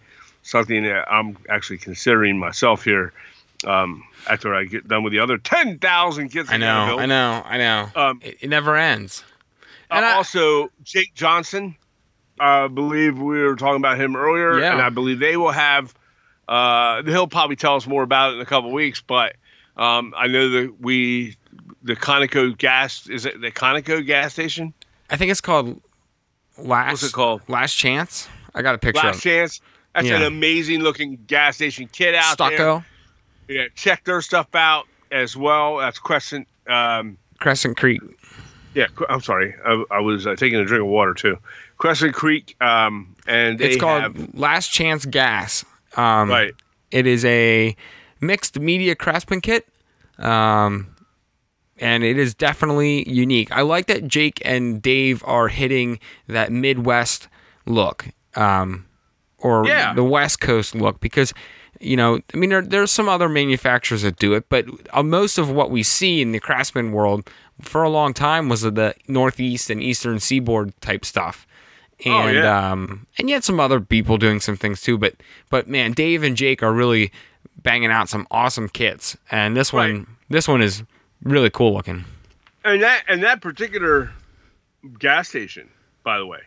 something 0.43 0.83
that 0.83 1.11
I'm 1.11 1.37
actually 1.49 1.77
considering 1.79 2.37
myself 2.39 2.83
here. 2.83 3.13
Um, 3.65 4.03
after 4.27 4.55
I 4.55 4.63
get 4.63 4.87
done 4.87 5.03
with 5.03 5.13
the 5.13 5.19
other 5.19 5.37
ten 5.37 5.77
thousand 5.79 6.29
kits, 6.29 6.49
I 6.51 6.57
know. 6.57 6.97
I 6.99 7.05
know, 7.05 7.43
I 7.45 7.57
know. 7.57 7.89
Um, 7.95 8.19
it, 8.23 8.37
it 8.41 8.49
never 8.49 8.75
ends. 8.75 9.23
Uh, 9.91 9.95
And 9.97 10.05
I- 10.05 10.13
also, 10.13 10.71
Jake 10.83 11.13
Johnson, 11.13 11.75
I 12.39 12.67
believe 12.67 13.19
we 13.19 13.39
were 13.43 13.55
talking 13.55 13.75
about 13.75 13.99
him 13.99 14.15
earlier, 14.15 14.59
Yeah. 14.59 14.73
and 14.73 14.81
I 14.81 14.89
believe 14.89 15.19
they 15.19 15.37
will 15.37 15.51
have. 15.51 15.93
Uh, 16.51 17.01
he'll 17.03 17.27
probably 17.27 17.55
tell 17.55 17.75
us 17.77 17.87
more 17.87 18.03
about 18.03 18.31
it 18.31 18.35
in 18.35 18.41
a 18.41 18.45
couple 18.45 18.71
weeks, 18.71 19.01
but 19.01 19.35
um, 19.77 20.13
I 20.17 20.27
know 20.27 20.49
that 20.49 20.81
we, 20.81 21.37
the 21.81 21.95
Conoco 21.95 22.57
gas, 22.57 23.07
is 23.07 23.25
it 23.25 23.39
the 23.39 23.51
Conoco 23.51 24.05
gas 24.05 24.33
station? 24.33 24.73
I 25.09 25.15
think 25.15 25.31
it's 25.31 25.39
called 25.39 25.79
Last. 26.57 26.91
What's 26.91 27.03
it 27.03 27.13
called? 27.13 27.41
Last 27.47 27.75
Chance. 27.75 28.27
I 28.53 28.61
got 28.61 28.75
a 28.75 28.77
picture 28.77 29.01
Last 29.07 29.21
Chance. 29.23 29.61
That's 29.95 30.07
Yeah. 30.07 30.17
an 30.17 30.23
amazing 30.23 30.81
looking 30.81 31.19
gas 31.27 31.55
station 31.55 31.87
kit 31.91 32.15
out 32.15 32.33
Stucco, 32.33 32.83
there. 33.47 33.57
Yeah, 33.63 33.67
check 33.75 34.03
their 34.03 34.21
stuff 34.21 34.53
out 34.53 34.87
as 35.11 35.37
well. 35.37 35.77
That's 35.77 35.99
Crescent. 35.99 36.47
Um, 36.67 37.17
Crescent 37.39 37.77
Creek. 37.77 38.01
yeah, 38.75 38.87
I'm 39.09 39.21
sorry. 39.21 39.55
I, 39.65 39.83
I 39.89 39.99
was 39.99 40.27
uh, 40.27 40.35
taking 40.35 40.59
a 40.59 40.65
drink 40.65 40.81
of 40.81 40.87
water 40.89 41.13
too. 41.13 41.37
Crescent 41.77 42.13
Creek, 42.13 42.55
um, 42.61 43.15
and 43.25 43.57
they 43.57 43.69
It's 43.71 43.77
called 43.81 44.37
Last 44.37 44.67
Chance 44.67 45.05
Gas. 45.05 45.63
Um, 45.95 46.29
right. 46.29 46.53
It 46.91 47.07
is 47.07 47.23
a 47.25 47.75
mixed 48.19 48.59
media 48.59 48.95
craftsman 48.95 49.41
kit. 49.41 49.67
Um, 50.19 50.95
and 51.77 52.03
it 52.03 52.17
is 52.19 52.33
definitely 52.35 53.09
unique. 53.09 53.51
I 53.51 53.61
like 53.61 53.87
that 53.87 54.07
Jake 54.07 54.41
and 54.45 54.81
Dave 54.81 55.23
are 55.25 55.47
hitting 55.47 55.99
that 56.27 56.51
Midwest 56.51 57.27
look, 57.65 58.05
um, 58.35 58.85
or 59.39 59.65
Yeah. 59.67 59.93
the 59.93 60.03
West 60.03 60.39
Coast 60.41 60.75
look, 60.75 60.99
because 60.99 61.33
you 61.79 61.97
know, 61.97 62.19
I 62.31 62.37
mean, 62.37 62.51
there, 62.51 62.61
there's 62.61 62.91
some 62.91 63.09
other 63.09 63.27
manufacturers 63.27 64.03
that 64.03 64.17
do 64.17 64.33
it, 64.35 64.47
but 64.49 64.67
uh, 64.93 65.01
most 65.01 65.39
of 65.39 65.49
what 65.49 65.71
we 65.71 65.81
see 65.81 66.21
in 66.21 66.31
the 66.31 66.39
craftsman 66.39 66.91
world 66.91 67.27
for 67.59 67.81
a 67.81 67.89
long 67.89 68.13
time 68.13 68.49
was 68.49 68.61
the 68.61 68.93
Northeast 69.07 69.71
and 69.71 69.81
Eastern 69.81 70.19
Seaboard 70.19 70.79
type 70.81 71.03
stuff. 71.03 71.47
Oh, 72.05 72.25
And 72.27 72.35
yeah. 72.43 72.71
um, 72.71 73.05
and 73.19 73.29
yet 73.29 73.43
some 73.43 73.59
other 73.59 73.79
people 73.79 74.17
doing 74.17 74.39
some 74.39 74.57
things 74.57 74.81
too, 74.81 74.97
but 74.97 75.15
but 75.49 75.67
man, 75.67 75.91
Dave 75.93 76.23
and 76.23 76.35
Jake 76.35 76.63
are 76.63 76.73
really 76.73 77.11
banging 77.61 77.91
out 77.91 78.09
some 78.09 78.25
awesome 78.31 78.69
kits, 78.69 79.15
and 79.29 79.55
this 79.55 79.71
Right. 79.71 79.93
one 79.93 80.07
this 80.29 80.47
one 80.47 80.61
is 80.61 80.83
really 81.23 81.49
cool 81.49 81.73
looking. 81.73 82.05
and 82.63 82.81
that 82.81 83.03
and 83.07 83.23
that 83.23 83.41
particular 83.41 84.11
gas 84.99 85.29
station, 85.29 85.69
by 86.03 86.17
the 86.17 86.25
way, 86.25 86.39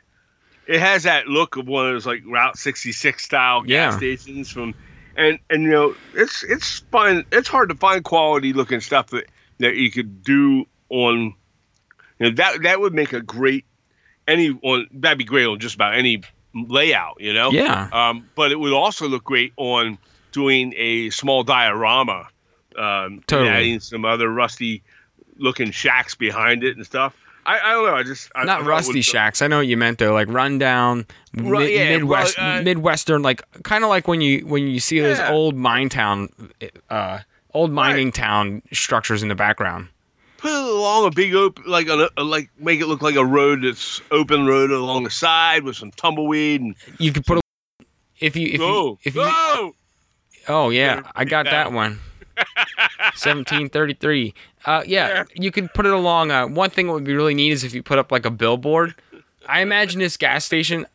it 0.66 0.80
has 0.80 1.04
that 1.04 1.28
look 1.28 1.56
of 1.56 1.68
one 1.68 1.87
of 1.87 1.92
those 1.92 2.06
like 2.06 2.23
Route 2.26 2.56
66 2.56 3.23
style 3.23 3.62
gas 3.62 3.70
Yeah. 3.70 3.96
stations 3.96 4.50
from, 4.50 4.75
and 5.16 5.38
and 5.50 5.62
you 5.62 5.70
know 5.70 5.94
it's 6.14 6.42
it's 6.42 6.82
fun. 6.90 7.25
It's 7.30 7.49
hard 7.49 7.68
to 7.68 7.76
find 7.76 8.02
quality 8.02 8.52
looking 8.52 8.80
stuff 8.80 9.08
that 9.11 9.26
that 9.61 9.76
you 9.76 9.90
could 9.92 10.25
do 10.25 10.64
on. 10.88 11.34
You 12.18 12.30
know 12.30 12.30
that 12.37 12.62
that 12.62 12.80
would 12.80 12.94
make 12.94 13.12
a 13.12 13.20
great 13.20 13.64
any 14.26 14.59
on 14.62 14.87
that'd 14.93 15.19
be 15.19 15.25
great 15.25 15.47
on 15.47 15.59
just 15.59 15.75
about 15.75 15.95
any 15.95 16.23
layout. 16.54 17.21
You 17.21 17.32
know. 17.32 17.50
Yeah. 17.50 17.89
Um, 17.93 18.28
but 18.34 18.52
it 18.52 18.58
would 18.58 18.73
also 18.73 19.08
look 19.08 19.25
great 19.25 19.52
on 19.56 19.99
doing 20.32 20.75
a 20.76 21.10
small 21.10 21.43
diorama. 21.45 22.28
Um, 22.76 23.23
Totally. 23.26 23.50
adding 23.50 23.80
some 23.80 24.04
other 24.04 24.28
rusty 24.28 24.82
looking 25.37 25.71
shacks 25.71 26.15
behind 26.15 26.65
it 26.65 26.76
and 26.76 26.84
stuff. 26.84 27.15
I, 27.47 27.60
I 27.60 27.73
don't 27.73 27.87
know. 27.87 27.95
I 27.95 28.02
just 28.02 28.30
I, 28.34 28.41
I 28.41 28.45
Not 28.45 28.60
thought 28.60 28.69
rusty 28.69 29.02
shacks. 29.02 29.43
I 29.43 29.47
know 29.47 29.58
what 29.58 29.67
you 29.67 29.76
meant 29.76 29.99
though, 29.99 30.13
like 30.13 30.28
rundown, 30.28 31.06
Ru- 31.34 31.58
mid, 31.58 31.71
yeah, 31.71 31.97
Midwest, 31.97 32.39
well, 32.39 32.58
uh, 32.58 32.63
Midwestern, 32.63 33.23
like 33.23 33.43
kind 33.63 33.84
of 33.84 33.91
like 33.91 34.08
when 34.08 34.21
you 34.21 34.47
when 34.47 34.67
you 34.67 34.80
see 34.80 35.00
those 35.00 35.21
old 35.21 35.54
mine 35.54 35.89
town, 35.89 36.30
uh, 36.91 37.21
old 37.52 37.71
mining 37.71 38.13
town 38.13 38.63
structures 38.73 39.23
in 39.23 39.28
the 39.28 39.34
background. 39.34 39.89
Put 40.45 40.50
it 40.52 40.75
along 40.75 41.07
a 41.07 41.11
big 41.11 41.35
open, 41.35 41.65
like 41.67 41.89
a, 41.89 42.11
a- 42.19 42.23
like 42.23 42.50
make 42.59 42.80
it 42.80 42.87
look 42.87 43.00
like 43.00 43.15
a 43.17 43.25
road 43.25 43.63
that's 43.63 44.02
open 44.11 44.45
road 44.47 44.71
along 44.71 45.04
the 45.04 45.11
side 45.11 45.63
with 45.65 45.75
some 45.76 45.91
tumbleweed 45.93 46.61
and 46.61 46.75
You 46.99 47.13
could 47.13 47.25
put 47.25 47.39
a, 47.39 47.41
if 48.21 48.37
you 48.37 48.49
if 48.49 48.59
go 48.59 48.89
you 48.91 48.99
if 49.04 49.15
you 49.15 49.23
go. 49.23 49.75
oh 50.49 50.69
yeah, 50.69 50.97
Yeah, 50.97 51.11
I 51.15 51.25
got 51.25 51.47
that 51.47 51.73
one. 51.73 51.99
1733. 52.99 54.35
Uh, 54.67 54.83
yeah, 54.87 55.09
Yeah. 55.09 55.25
you 55.35 55.50
could 55.50 55.73
put 55.73 55.87
it 55.87 55.93
along. 55.93 56.30
Uh, 56.30 56.47
one 56.47 56.71
thing 56.71 56.87
that 56.89 56.93
would 56.93 57.04
be 57.04 57.15
really 57.15 57.35
neat 57.35 57.52
is 57.52 57.65
if 57.65 57.75
you 57.75 57.83
put 57.83 57.99
up 57.99 58.11
like 58.13 58.26
a 58.26 58.30
billboard. 58.30 58.95
I 59.49 59.61
imagine 59.61 60.00
this 60.00 60.17
gas 60.17 60.45
station. 60.45 60.87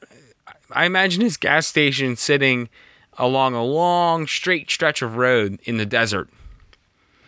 I 0.71 0.85
imagine 0.85 1.23
this 1.23 1.37
gas 1.37 1.65
station 1.67 2.15
sitting 2.15 2.69
along 3.17 3.53
a 3.53 3.63
long 3.63 4.27
straight 4.27 4.69
stretch 4.69 5.01
of 5.01 5.17
road 5.17 5.59
in 5.63 5.77
the 5.77 5.85
desert. 5.85 6.29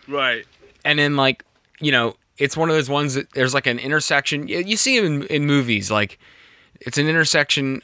Right. 0.08 0.44
and 0.84 0.98
then 0.98 1.16
like 1.16 1.44
you 1.82 1.92
know 1.92 2.14
it's 2.38 2.56
one 2.56 2.70
of 2.70 2.74
those 2.74 2.88
ones 2.88 3.12
that 3.14 3.30
there's 3.34 3.52
like 3.52 3.66
an 3.66 3.78
intersection. 3.78 4.48
You, 4.48 4.60
you 4.60 4.76
see 4.78 4.98
them 4.98 5.22
in, 5.22 5.28
in 5.28 5.46
movies 5.46 5.90
like 5.90 6.18
it's 6.80 6.96
an 6.98 7.06
intersection 7.08 7.82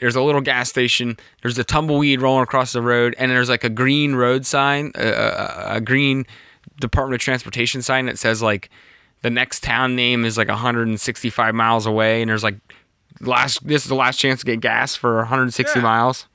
there's 0.00 0.16
a 0.16 0.22
little 0.22 0.40
gas 0.40 0.70
station 0.70 1.16
there's 1.42 1.58
a 1.58 1.64
tumbleweed 1.64 2.22
rolling 2.22 2.42
across 2.42 2.72
the 2.72 2.80
road 2.80 3.14
and 3.18 3.30
there's 3.30 3.50
like 3.50 3.64
a 3.64 3.68
green 3.68 4.14
road 4.14 4.46
sign 4.46 4.92
a, 4.94 5.06
a, 5.08 5.64
a 5.76 5.80
green 5.82 6.24
department 6.80 7.20
of 7.20 7.24
transportation 7.24 7.82
sign 7.82 8.06
that 8.06 8.18
says 8.18 8.40
like 8.40 8.70
the 9.22 9.28
next 9.28 9.62
town 9.62 9.94
name 9.94 10.24
is 10.24 10.38
like 10.38 10.48
165 10.48 11.54
miles 11.54 11.84
away 11.84 12.22
and 12.22 12.30
there's 12.30 12.42
like 12.42 12.56
last 13.20 13.64
this 13.66 13.82
is 13.82 13.88
the 13.88 13.94
last 13.94 14.16
chance 14.18 14.40
to 14.40 14.46
get 14.46 14.60
gas 14.60 14.96
for 14.96 15.16
160 15.18 15.78
Yeah. 15.78 15.82
miles. 15.82 16.26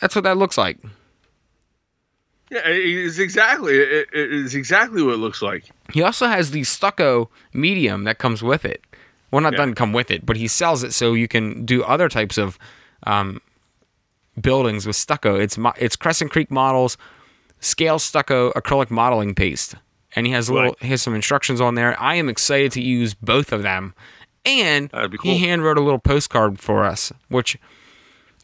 That's 0.00 0.14
what 0.14 0.24
that 0.24 0.36
looks 0.38 0.56
like 0.58 0.78
Yeah, 2.50 2.60
it's 2.64 3.18
exactly 3.18 3.76
it, 3.78 4.08
is 4.12 4.54
exactly 4.54 5.02
what 5.02 5.14
it 5.14 5.18
looks 5.18 5.40
like. 5.42 5.70
He 5.92 6.02
also 6.02 6.26
has 6.26 6.50
the 6.50 6.62
stucco 6.64 7.30
medium 7.52 8.04
that 8.04 8.18
comes 8.18 8.42
with 8.42 8.64
it. 8.64 8.82
Well, 9.30 9.40
not 9.40 9.54
Yeah. 9.54 9.58
doesn't 9.58 9.74
come 9.74 9.92
with 9.92 10.10
it, 10.10 10.24
but 10.24 10.36
he 10.36 10.46
sells 10.46 10.82
it 10.84 10.92
so 10.92 11.14
you 11.14 11.26
can 11.26 11.64
do 11.64 11.82
other 11.82 12.08
types 12.08 12.38
of 12.38 12.58
um, 13.06 13.40
buildings 14.40 14.86
with 14.86 14.96
stucco. 14.96 15.36
It's 15.36 15.58
mo- 15.58 15.72
it's 15.78 15.96
Crescent 15.96 16.30
Creek 16.30 16.50
models, 16.50 16.96
scale 17.60 17.98
stucco 17.98 18.52
acrylic 18.52 18.90
modeling 18.90 19.34
paste, 19.34 19.74
and 20.14 20.26
he 20.26 20.32
has 20.32 20.48
a 20.48 20.54
little 20.54 20.68
Right. 20.70 20.82
he 20.82 20.88
has 20.88 21.02
some 21.02 21.14
instructions 21.14 21.60
on 21.60 21.74
there. 21.74 22.00
I 22.00 22.14
am 22.16 22.28
excited 22.28 22.72
to 22.72 22.80
use 22.82 23.14
both 23.14 23.52
of 23.52 23.62
them, 23.62 23.94
and 24.44 24.88
That'd 24.90 25.12
he 25.12 25.18
cool. 25.18 25.38
hand 25.38 25.64
wrote 25.64 25.78
a 25.78 25.82
little 25.82 25.98
postcard 25.98 26.60
for 26.60 26.84
us. 26.84 27.12
Which, 27.28 27.56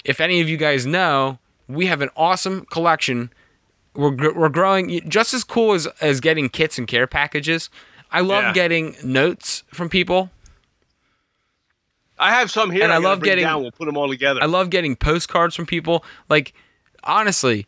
if 0.04 0.20
any 0.20 0.40
of 0.40 0.48
you 0.48 0.56
guys 0.56 0.86
know, 0.86 1.38
we 1.68 1.86
have 1.86 2.00
an 2.00 2.10
awesome 2.16 2.66
collection 2.70 3.30
we're, 3.94 4.32
we're 4.34 4.48
growing 4.48 5.08
just 5.08 5.34
as 5.34 5.44
cool 5.44 5.72
as, 5.74 5.86
as 6.00 6.20
getting 6.20 6.48
kits 6.48 6.78
and 6.78 6.86
care 6.86 7.06
packages. 7.06 7.70
I 8.12 8.20
love 8.20 8.44
Yeah. 8.44 8.52
getting 8.52 8.96
notes 9.04 9.62
from 9.72 9.88
people. 9.88 10.30
I 12.18 12.30
have 12.32 12.50
some 12.50 12.70
here. 12.70 12.82
And 12.84 12.92
I 12.92 12.96
I'm 12.96 13.02
love 13.02 13.22
getting- 13.22 13.44
Down. 13.44 13.62
We'll 13.62 13.72
put 13.72 13.86
them 13.86 13.96
all 13.96 14.08
together. 14.08 14.42
I 14.42 14.46
love 14.46 14.70
getting 14.70 14.94
postcards 14.96 15.56
from 15.56 15.66
people. 15.66 16.04
Like, 16.28 16.52
honestly, 17.04 17.66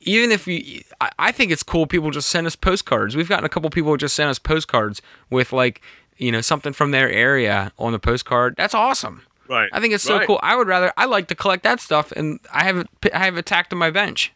even 0.00 0.30
if 0.32 0.46
you, 0.46 0.82
I, 1.00 1.10
I 1.18 1.32
think 1.32 1.52
it's 1.52 1.62
cool. 1.62 1.86
People 1.86 2.10
just 2.10 2.28
send 2.30 2.46
us 2.46 2.56
postcards. 2.56 3.16
We've 3.16 3.28
gotten 3.28 3.44
a 3.44 3.48
couple 3.50 3.68
people 3.70 3.90
who 3.90 3.96
just 3.98 4.14
sent 4.16 4.30
us 4.30 4.38
postcards 4.38 5.02
with 5.30 5.52
like, 5.52 5.82
you 6.16 6.32
know, 6.32 6.40
something 6.40 6.72
from 6.72 6.90
their 6.92 7.10
area 7.10 7.70
on 7.78 7.92
the 7.92 7.98
postcard. 7.98 8.54
That's 8.56 8.74
awesome. 8.74 9.22
right. 9.48 9.68
I 9.72 9.80
think 9.80 9.92
it's 9.94 10.04
so 10.04 10.18
Right. 10.18 10.26
cool. 10.26 10.40
I 10.42 10.56
would 10.56 10.66
rather. 10.66 10.92
I 10.96 11.04
like 11.04 11.28
to 11.28 11.34
collect 11.34 11.62
that 11.64 11.80
stuff, 11.80 12.12
and 12.12 12.40
I 12.52 12.64
have 12.64 12.76
it. 12.78 12.88
I 13.14 13.24
have 13.24 13.36
it 13.38 13.46
tacked 13.46 13.72
on 13.72 13.78
my 13.78 13.90
bench. 13.90 14.32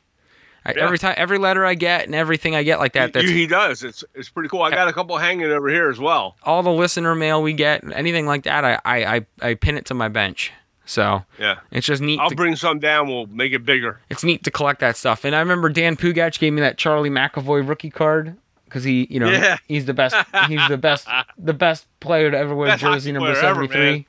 I, 0.65 0.73
Yeah. 0.77 0.85
Every 0.85 0.99
time, 0.99 1.15
every 1.17 1.39
letter 1.39 1.65
I 1.65 1.75
get, 1.75 2.05
and 2.07 2.15
everything 2.15 2.55
I 2.55 2.63
get 2.63 2.79
like 2.79 2.93
that. 2.93 3.13
That's 3.13 3.29
he 3.29 3.47
does. 3.47 3.83
It's 3.83 4.05
it's 4.15 4.29
pretty 4.29 4.49
cool. 4.49 4.63
I 4.63 4.71
got 4.71 4.89
a 4.89 4.93
couple 4.93 5.17
hanging 5.19 5.47
over 5.51 5.69
here 5.69 5.89
as 5.91 5.99
well. 5.99 6.37
all 6.45 6.63
the 6.63 6.71
listener 6.73 7.15
mail 7.15 7.43
we 7.43 7.53
get, 7.53 7.83
anything 7.93 8.27
like 8.27 8.45
that, 8.45 8.65
I, 8.65 8.79
I, 8.85 9.17
I, 9.17 9.27
I 9.43 9.55
pin 9.55 9.77
it 9.77 9.87
to 9.87 9.95
my 9.95 10.09
bench. 10.09 10.53
So 10.85 11.25
Yeah. 11.39 11.61
it's 11.71 11.87
just 11.87 12.03
neat. 12.03 12.19
I'll 12.21 12.31
To, 12.31 12.37
bring 12.37 12.57
some 12.57 12.79
down. 12.81 13.09
We'll 13.09 13.27
make 13.27 13.53
it 13.53 13.65
bigger. 13.65 14.01
it's 14.11 14.25
neat 14.25 14.43
to 14.45 14.51
collect 14.51 14.81
that 14.81 14.97
stuff. 14.97 15.25
And 15.25 15.35
I 15.35 15.39
remember 15.41 15.69
Dan 15.69 15.97
Pugach 15.97 16.39
gave 16.39 16.53
me 16.53 16.61
that 16.61 16.77
Charlie 16.77 17.09
McAvoy 17.11 17.67
rookie 17.69 17.91
card 17.91 18.37
because 18.65 18.83
he, 18.85 19.07
you 19.09 19.21
know, 19.21 19.31
Yeah. 19.31 19.59
he's 19.69 19.85
the 19.87 19.95
best. 19.95 20.17
He's 20.49 20.67
the 20.69 20.79
best. 20.79 21.07
The 21.39 21.55
best 21.55 21.87
player 22.01 22.31
to 22.31 22.37
ever 22.39 22.55
wear 22.55 22.69
Best 22.69 22.83
jersey 22.83 23.11
number 23.13 23.35
seventy 23.35 23.69
three. 23.69 24.07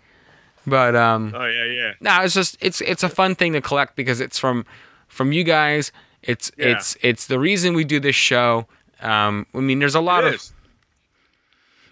But 0.66 0.96
um, 0.96 1.34
Oh 1.36 1.46
yeah, 1.46 1.66
yeah. 1.66 1.92
no, 2.00 2.22
it's 2.24 2.34
just 2.34 2.58
it's 2.62 2.80
it's 2.82 3.04
a 3.04 3.10
fun 3.10 3.36
thing 3.36 3.54
to 3.54 3.62
collect 3.62 3.96
because 3.96 4.20
it's 4.22 4.38
from 4.40 4.66
from 5.08 5.32
you 5.32 5.44
guys. 5.44 5.92
It's 6.24 6.52
Yeah. 6.58 6.68
it's 6.68 6.98
it's 7.02 7.28
the 7.28 7.40
reason 7.40 7.74
we 7.74 7.84
do 7.84 8.00
this 8.00 8.16
show. 8.16 8.66
Um, 9.02 9.46
I 9.54 9.60
mean, 9.60 9.80
there's 9.80 9.96
a 9.96 10.02
lot 10.02 10.24
It 10.24 10.28
of 10.30 10.34
is. 10.36 10.54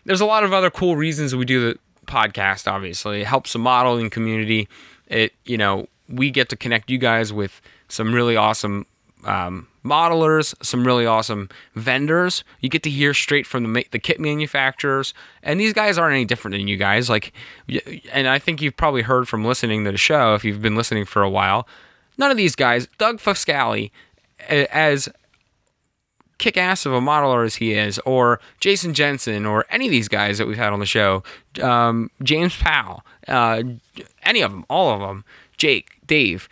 there's 0.06 0.22
a 0.22 0.26
lot 0.26 0.44
of 0.44 0.54
other 0.54 0.70
cool 0.70 0.96
reasons 0.96 1.36
we 1.36 1.46
do 1.46 1.74
the 1.74 1.80
podcast. 2.06 2.72
Obviously, 2.72 3.22
it 3.22 3.28
helps 3.28 3.54
the 3.54 3.60
modeling 3.60 4.10
community. 4.10 4.68
It 5.08 5.34
you 5.46 5.58
know 5.58 5.88
we 6.10 6.32
get 6.32 6.50
to 6.50 6.56
connect 6.56 6.90
you 6.90 6.98
guys 6.98 7.32
with 7.34 7.62
some 7.88 8.14
really 8.14 8.36
awesome 8.36 8.86
um, 9.26 9.68
modelers, 9.86 10.56
some 10.64 10.86
really 10.86 11.06
awesome 11.06 11.48
vendors. 11.76 12.44
You 12.62 12.70
get 12.70 12.82
to 12.84 12.90
hear 12.90 13.14
straight 13.14 13.46
from 13.46 13.64
the 13.64 13.70
ma- 13.70 13.90
the 13.92 14.00
kit 14.00 14.20
manufacturers, 14.20 15.14
and 15.44 15.60
these 15.60 15.74
guys 15.74 15.98
aren't 15.98 16.14
any 16.16 16.26
different 16.26 16.54
than 16.58 16.68
you 16.68 16.78
guys. 16.78 17.10
Like, 17.10 17.34
and 18.12 18.28
I 18.28 18.40
think 18.40 18.62
you've 18.62 18.78
probably 18.78 19.02
heard 19.04 19.28
from 19.28 19.44
listening 19.46 19.84
to 19.86 19.92
the 19.92 19.98
show 19.98 20.34
if 20.34 20.44
you've 20.46 20.62
been 20.62 20.76
listening 20.76 21.06
for 21.06 21.22
a 21.22 21.30
while. 21.30 21.68
None 22.18 22.32
of 22.32 22.38
these 22.38 22.56
guys, 22.56 22.88
Doug 22.98 23.20
Foscale, 23.20 23.90
as 24.50 25.10
kick 26.38 26.58
ass 26.58 26.86
of 26.88 26.94
a 26.94 27.00
modeler 27.00 27.46
as 27.46 27.56
he 27.56 27.74
is, 27.74 28.00
or 28.00 28.40
Jason 28.60 28.94
Jensen, 28.94 29.46
or 29.46 29.66
any 29.70 29.86
of 29.86 29.92
these 29.92 30.08
guys 30.08 30.38
that 30.40 30.48
we've 30.48 30.58
had 30.58 30.74
on 30.74 30.80
the 30.80 30.86
show, 30.88 31.24
um, 31.62 32.10
James 32.24 32.56
Powell, 32.58 33.04
uh, 33.28 33.62
any 34.24 34.42
of 34.42 34.52
them, 34.52 34.66
all 34.70 34.90
of 34.92 35.02
them, 35.02 35.24
Jake, 35.58 36.00
Dave, 36.08 36.50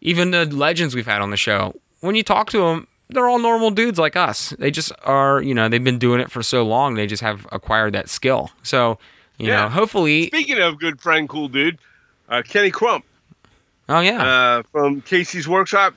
even 0.00 0.30
the 0.30 0.44
legends 0.46 0.94
we've 0.94 1.06
had 1.06 1.20
on 1.20 1.30
the 1.30 1.36
show. 1.36 1.74
When 2.00 2.14
you 2.14 2.22
talk 2.22 2.50
to 2.50 2.58
them, 2.58 2.86
they're 3.10 3.28
all 3.28 3.40
normal 3.40 3.70
dudes 3.72 3.98
like 3.98 4.14
us. 4.14 4.50
They 4.58 4.70
just 4.70 4.92
are, 5.02 5.42
you 5.42 5.52
know, 5.54 5.68
they've 5.68 5.82
been 5.82 5.98
doing 5.98 6.20
it 6.20 6.30
for 6.30 6.42
so 6.44 6.62
long, 6.64 6.94
they 6.94 7.06
just 7.08 7.22
have 7.22 7.44
acquired 7.50 7.94
that 7.94 8.08
skill. 8.08 8.50
So, 8.62 8.98
you 9.38 9.48
Yeah. 9.48 9.62
know, 9.62 9.68
hopefully, 9.70 10.28
Speaking 10.28 10.60
of 10.60 10.78
good 10.78 11.00
friend, 11.00 11.28
cool 11.28 11.48
dude, 11.48 11.78
uh, 12.28 12.42
Kenny 12.46 12.70
Crump 12.70 13.04
oh 13.88 13.98
yeah, 14.00 14.22
uh, 14.22 14.62
from 14.70 15.02
KC's 15.02 15.48
Workshop. 15.48 15.94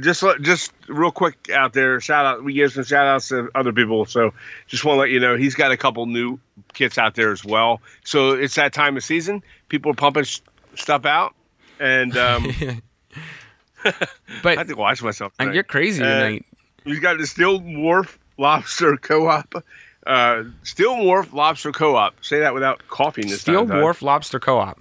Just 0.00 0.24
just 0.40 0.72
real 0.88 1.10
quick 1.10 1.50
out 1.50 1.72
there, 1.72 2.00
shout 2.00 2.24
out. 2.26 2.42
We 2.44 2.52
give 2.54 2.72
some 2.72 2.84
shout 2.84 3.06
outs 3.06 3.28
to 3.28 3.50
other 3.54 3.72
people, 3.72 4.06
so 4.06 4.32
just 4.66 4.84
want 4.84 4.96
to 4.96 5.00
let 5.00 5.10
you 5.10 5.20
know 5.20 5.36
he's 5.36 5.54
got 5.54 5.70
a 5.72 5.76
couple 5.76 6.06
new 6.06 6.38
kits 6.72 6.98
out 6.98 7.14
there 7.14 7.30
as 7.32 7.44
well. 7.44 7.80
So 8.04 8.30
it's 8.32 8.54
that 8.56 8.72
time 8.72 8.96
of 8.96 9.04
season. 9.04 9.42
People 9.68 9.90
are 9.92 9.94
pumping 9.94 10.24
sh- 10.24 10.40
stuff 10.74 11.04
out, 11.04 11.34
and 11.78 12.16
um, 12.16 12.46
but 14.42 14.46
I 14.46 14.54
have 14.56 14.68
to 14.68 14.74
watch 14.74 15.02
myself. 15.02 15.32
and 15.38 15.46
tonight. 15.46 15.54
you're 15.54 15.64
crazy 15.64 16.02
Uh, 16.02 16.06
tonight. 16.06 16.46
He's 16.84 17.00
got 17.00 17.18
the 17.18 17.26
Steel 17.26 17.60
Wharf 17.60 18.18
Lobster 18.38 18.96
Co-op. 18.96 19.64
Uh, 20.06 20.44
Steel 20.64 21.02
Wharf 21.04 21.32
Lobster 21.32 21.72
Co-op. 21.72 22.22
Say 22.24 22.40
that 22.40 22.52
without 22.54 22.86
coughing. 22.88 23.28
This 23.28 23.40
Steel 23.40 23.66
time, 23.66 23.80
Wharf 23.80 24.02
Lobster 24.02 24.38
Co-op. 24.40 24.80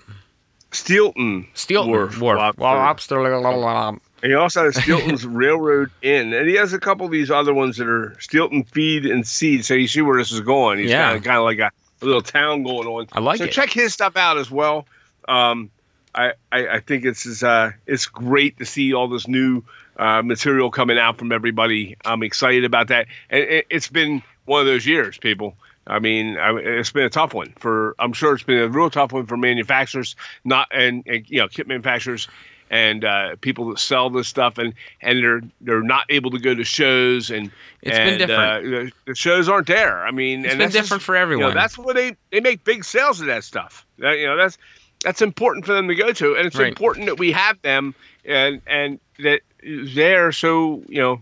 Steelton. 0.71 1.47
Steel 1.53 1.87
Wharf 1.87 2.19
Wharf, 2.19 2.57
Lobster. 2.57 3.21
Lobster. 3.21 3.99
And 4.23 4.31
he 4.31 4.35
also 4.35 4.63
has 4.63 4.81
Stilton's 4.81 5.25
Railroad 5.27 5.91
Inn, 6.01 6.33
and 6.33 6.47
he 6.47 6.55
has 6.55 6.71
a 6.71 6.79
couple 6.79 7.05
of 7.05 7.11
these 7.11 7.29
other 7.29 7.53
ones 7.53 7.75
that 7.77 7.87
are 7.89 8.15
Stilton 8.19 8.63
Feed 8.63 9.05
and 9.05 9.27
Seed. 9.27 9.65
So 9.65 9.73
you 9.73 9.87
see 9.87 10.01
where 10.01 10.17
this 10.17 10.31
is 10.31 10.39
going. 10.39 10.79
He's 10.79 10.89
Yeah. 10.91 11.07
kind 11.07 11.17
of 11.17 11.23
kind 11.25 11.37
of 11.37 11.43
like 11.43 11.59
a, 11.59 11.71
a 12.01 12.05
little 12.05 12.21
town 12.21 12.63
going 12.63 12.87
on. 12.87 13.07
I 13.11 13.19
like 13.19 13.37
so 13.39 13.43
it. 13.43 13.51
check 13.51 13.69
his 13.69 13.93
stuff 13.93 14.15
out 14.15 14.37
as 14.37 14.49
well. 14.49 14.87
Um, 15.27 15.69
I, 16.15 16.33
I 16.53 16.67
I 16.67 16.79
think 16.79 17.03
it's 17.05 17.25
is, 17.25 17.43
uh 17.43 17.71
it's 17.85 18.05
great 18.05 18.57
to 18.59 18.65
see 18.65 18.93
all 18.93 19.07
this 19.09 19.27
new 19.27 19.61
uh, 19.97 20.21
material 20.21 20.71
coming 20.71 20.97
out 20.97 21.17
from 21.17 21.31
everybody. 21.33 21.97
I'm 22.05 22.23
excited 22.23 22.63
about 22.63 22.87
that, 22.87 23.07
and 23.29 23.41
it, 23.43 23.67
it's 23.69 23.89
been 23.89 24.23
one 24.45 24.61
of 24.61 24.67
those 24.67 24.85
years, 24.85 25.17
people. 25.17 25.55
I 25.85 25.99
mean, 25.99 26.37
I, 26.37 26.55
it's 26.55 26.91
been 26.91 27.03
a 27.03 27.09
tough 27.09 27.33
one 27.33 27.53
for. 27.57 27.93
I'm 27.99 28.13
sure 28.13 28.33
it's 28.35 28.43
been 28.43 28.59
a 28.59 28.69
real 28.69 28.89
tough 28.89 29.11
one 29.11 29.25
for 29.25 29.35
manufacturers, 29.35 30.15
not 30.45 30.69
and, 30.71 31.03
and 31.07 31.29
you 31.29 31.39
know 31.39 31.49
kit 31.49 31.67
manufacturers 31.67 32.29
and 32.69 33.05
uh, 33.05 33.35
people 33.41 33.69
that 33.69 33.79
sell 33.79 34.09
this 34.09 34.27
stuff, 34.27 34.57
and 34.57 34.73
and 35.01 35.23
they're 35.23 35.41
they're 35.61 35.83
not 35.83 36.05
able 36.09 36.31
to 36.31 36.39
go 36.39 36.53
to 36.55 36.63
shows, 36.63 37.29
and 37.29 37.51
It's 37.81 37.97
been 37.97 38.17
different. 38.17 38.41
Uh, 38.41 38.59
the, 38.61 38.91
the 39.05 39.15
shows 39.15 39.47
aren't 39.49 39.67
there. 39.67 40.05
I 40.05 40.11
mean, 40.11 40.41
It's 40.45 40.49
and 40.53 40.59
been 40.59 40.65
that's 40.65 40.73
just- 40.73 40.85
different 40.85 41.03
for 41.03 41.13
you 41.15 41.19
know, 41.19 41.23
everyone. 41.23 41.53
that's 41.53 41.77
where 41.77 41.93
they 41.93 42.15
they 42.31 42.39
make 42.39 42.63
big 42.63 42.83
sales 42.83 43.19
of 43.21 43.27
that 43.27 43.43
stuff. 43.43 43.85
That, 43.99 44.17
you 44.19 44.25
know, 44.25 44.35
that's 44.37 44.57
that's 45.03 45.21
important 45.21 45.65
for 45.65 45.73
them 45.73 45.87
to 45.87 45.95
go 45.95 46.11
to, 46.13 46.35
and 46.35 46.45
it's 46.47 46.55
Right. 46.57 46.67
important 46.69 47.05
that 47.07 47.19
we 47.19 47.31
have 47.33 47.61
them 47.61 47.93
and 48.25 48.61
and 48.67 48.99
that 49.19 49.41
they're 49.61 50.31
so 50.31 50.81
you 50.87 50.99
know, 51.01 51.21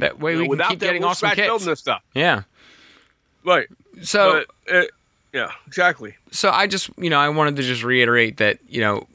that 0.00 0.18
way 0.20 0.32
you 0.32 0.36
know, 0.38 0.40
we 0.42 0.46
can 0.46 0.50
without 0.50 0.70
keep 0.70 0.80
getting 0.80 1.02
we'll 1.02 1.10
awesome 1.10 1.28
scratch 1.30 1.36
building 1.46 1.58
kits. 1.58 1.64
this 1.66 1.80
stuff. 1.80 2.02
Yeah. 2.14 2.42
Right. 3.44 3.68
So 4.02 4.44
but, 4.66 4.74
uh, 4.74 4.82
yeah, 5.32 5.50
exactly. 5.66 6.16
so 6.30 6.50
I 6.50 6.66
just 6.66 6.90
you 6.98 7.10
know 7.10 7.18
I 7.18 7.28
wanted 7.28 7.56
to 7.56 7.62
just 7.62 7.82
reiterate 7.82 8.36
that 8.38 8.58
you 8.68 8.80
know 8.80 9.06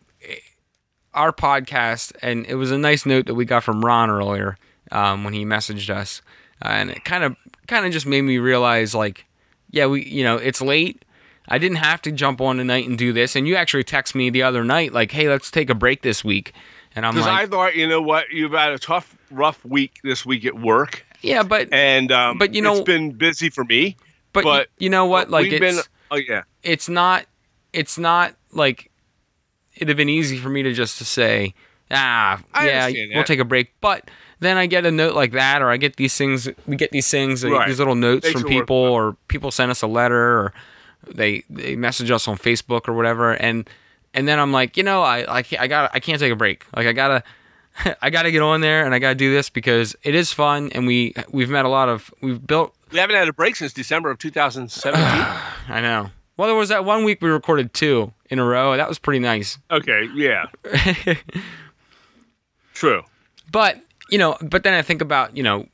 our 1.13 1.31
podcast 1.31 2.13
and 2.21 2.45
it 2.47 2.55
was 2.55 2.71
a 2.71 2.77
nice 2.77 3.05
note 3.05 3.25
that 3.27 3.35
we 3.35 3.45
got 3.45 3.63
from 3.63 3.83
Ron 3.83 4.09
earlier 4.09 4.57
um, 4.91 5.23
when 5.23 5.33
he 5.33 5.45
messaged 5.45 5.89
us. 5.89 6.21
Uh, 6.63 6.69
and 6.69 6.89
it 6.91 7.03
kind 7.05 7.23
of 7.23 7.35
kind 7.67 7.85
of 7.85 7.91
just 7.91 8.05
made 8.05 8.21
me 8.21 8.37
realize 8.37 8.93
like 8.95 9.25
yeah 9.71 9.85
we 9.85 10.05
you 10.05 10.23
know 10.23 10.37
it's 10.37 10.61
late. 10.61 11.03
I 11.47 11.57
didn't 11.57 11.77
have 11.77 12.01
to 12.03 12.11
jump 12.11 12.39
on 12.39 12.55
tonight 12.57 12.87
and 12.87 12.97
do 12.97 13.11
this. 13.11 13.35
And 13.35 13.45
you 13.47 13.55
actually 13.57 13.83
text 13.83 14.15
me 14.15 14.29
the 14.29 14.43
other 14.43 14.63
night 14.63 14.93
like 14.93 15.11
hey 15.11 15.27
let's 15.29 15.51
take 15.51 15.69
a 15.69 15.75
break 15.75 16.01
this 16.01 16.23
week. 16.23 16.53
And 16.95 17.05
I'm 17.05 17.13
Because 17.15 17.27
like 17.27 17.41
I 17.43 17.45
thought, 17.47 17.75
you 17.75 17.87
know 17.87 18.01
what, 18.01 18.29
you've 18.31 18.51
had 18.51 18.71
a 18.71 18.77
tough, 18.79 19.17
rough 19.31 19.63
week 19.65 19.99
this 20.03 20.25
week 20.25 20.45
at 20.45 20.59
work, 20.59 21.03
yeah 21.21 21.41
but 21.43 21.67
and 21.73 22.11
um, 22.11 22.37
But, 22.37 22.53
you 22.53 22.61
know- 22.61 22.73
it's 22.75 22.81
been 22.81 23.11
busy 23.11 23.49
for 23.49 23.63
me. 23.63 23.97
but, 24.31 24.43
but 24.43 24.69
you 24.77 24.89
know 24.89 25.05
what 25.05 25.29
like 25.29 25.43
we've 25.43 25.53
it's 25.61 25.75
been, 25.77 25.83
oh 26.11 26.15
yeah, 26.17 26.43
it's 26.61 26.87
not 26.87 27.25
it's 27.73 27.97
not 27.97 28.35
like 28.51 28.91
it'd 29.75 29.87
have 29.87 29.97
been 29.97 30.09
easy 30.09 30.37
for 30.37 30.49
me 30.49 30.63
to 30.63 30.73
just 30.73 30.97
to 30.97 31.05
say 31.05 31.53
ah 31.91 32.41
I 32.53 32.67
yeah 32.67 32.89
we'll 33.13 33.23
take 33.23 33.39
a 33.39 33.45
break 33.45 33.73
but 33.81 34.09
then 34.39 34.57
i 34.57 34.65
get 34.65 34.85
a 34.85 34.91
note 34.91 35.15
like 35.15 35.31
that 35.33 35.61
or 35.61 35.69
i 35.69 35.77
get 35.77 35.95
these 35.97 36.15
things 36.17 36.49
we 36.65 36.75
get 36.75 36.91
these 36.91 37.09
things 37.09 37.43
Right. 37.45 37.67
these 37.67 37.79
little 37.79 37.95
notes 37.95 38.25
Makes 38.25 38.41
from 38.41 38.49
people 38.49 38.75
or 38.75 39.15
people 39.27 39.51
send 39.51 39.69
us 39.71 39.81
a 39.81 39.87
letter 39.87 40.17
or 40.39 40.53
they 41.13 41.43
they 41.49 41.75
message 41.75 42.09
us 42.11 42.27
on 42.27 42.37
facebook 42.37 42.87
or 42.87 42.93
whatever 42.93 43.33
and 43.33 43.69
and 44.13 44.27
then 44.27 44.39
i'm 44.39 44.51
like 44.51 44.77
you 44.77 44.83
know 44.83 45.01
i 45.01 45.39
i 45.39 45.43
I 45.59 45.67
got 45.67 45.91
I 45.93 45.99
can't 45.99 46.19
take 46.19 46.31
a 46.31 46.35
break 46.35 46.65
like 46.75 46.87
i 46.87 46.93
gotta 46.93 47.23
I 48.03 48.11
got 48.11 48.21
to 48.23 48.31
get 48.31 48.43
on 48.43 48.61
there 48.61 48.85
and 48.85 48.93
I 48.93 48.99
got 48.99 49.09
to 49.09 49.15
do 49.15 49.33
this 49.33 49.49
because 49.49 49.95
it 50.03 50.13
is 50.13 50.31
fun 50.31 50.69
and 50.73 50.85
we 50.85 51.15
we've 51.31 51.49
met 51.49 51.65
a 51.65 51.69
lot 51.69 51.89
of 51.89 52.13
we've 52.21 52.45
built 52.45 52.75
we 52.91 52.99
haven't 52.99 53.15
had 53.15 53.27
a 53.27 53.33
break 53.33 53.55
since 53.55 53.73
December 53.73 54.11
of 54.11 54.19
2017. 54.19 55.01
I 55.03 55.81
know. 55.81 56.11
Well, 56.37 56.47
there 56.47 56.55
was 56.55 56.69
that 56.69 56.85
one 56.85 57.03
week 57.03 57.19
we 57.23 57.31
recorded 57.31 57.73
two 57.73 58.13
in 58.33 58.39
a 58.39 58.43
row. 58.43 58.75
That 58.75 58.89
was 58.89 58.97
pretty 58.97 59.19
nice. 59.19 59.59
okay, 59.69 60.09
yeah, 60.15 60.47
true. 62.73 63.03
but 63.51 63.79
you 64.09 64.17
know, 64.17 64.35
but 64.41 64.63
then 64.63 64.73
I 64.73 64.81
think 64.81 65.01
about 65.01 65.37
you 65.37 65.43
know, 65.43 65.67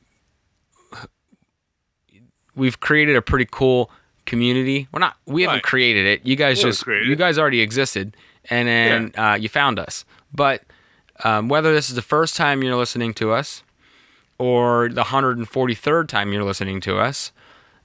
we've 2.54 2.78
created 2.78 3.16
a 3.16 3.22
pretty 3.22 3.48
cool 3.50 3.90
community. 4.26 4.88
We're 4.92 5.00
not. 5.00 5.16
We 5.26 5.42
haven't 5.42 5.62
created 5.62 6.06
it. 6.06 6.26
You 6.26 6.36
guys 6.36 6.58
We 6.58 6.70
just. 6.70 6.86
You 6.86 7.16
guys 7.16 7.38
already 7.38 7.62
existed, 7.62 8.14
and 8.50 8.68
then 8.68 9.12
uh, 9.16 9.34
you 9.40 9.48
found 9.48 9.78
us. 9.78 10.04
But 10.32 10.62
um, 11.24 11.48
whether 11.48 11.72
this 11.72 11.88
is 11.88 11.96
the 11.96 12.02
first 12.02 12.36
time 12.36 12.62
you're 12.62 12.76
listening 12.76 13.14
to 13.14 13.32
us, 13.32 13.62
or 14.38 14.90
the 14.90 15.04
143rd 15.04 16.08
time 16.08 16.32
you're 16.32 16.44
listening 16.44 16.80
to 16.82 16.98
us, 16.98 17.32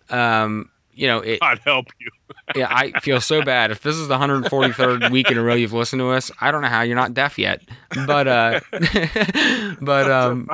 um, 0.09 0.69
you 0.95 1.07
know, 1.07 1.19
it, 1.19 1.39
God 1.39 1.59
help 1.63 1.87
you. 1.99 2.09
yeah, 2.55 2.67
I 2.69 2.99
feel 2.99 3.21
so 3.21 3.43
bad. 3.43 3.71
If 3.71 3.81
this 3.81 3.95
is 3.95 4.07
the 4.07 4.17
143rd 4.17 5.11
week 5.11 5.29
in 5.29 5.37
a 5.37 5.43
row 5.43 5.53
you've 5.53 5.73
listened 5.73 5.99
to 5.99 6.09
us, 6.09 6.31
I 6.41 6.51
don't 6.51 6.61
know 6.61 6.67
how 6.67 6.81
you're 6.81 6.95
not 6.95 7.13
deaf 7.13 7.37
yet. 7.37 7.61
But 8.05 8.27
uh 8.27 8.59
but 9.81 10.11
um 10.11 10.49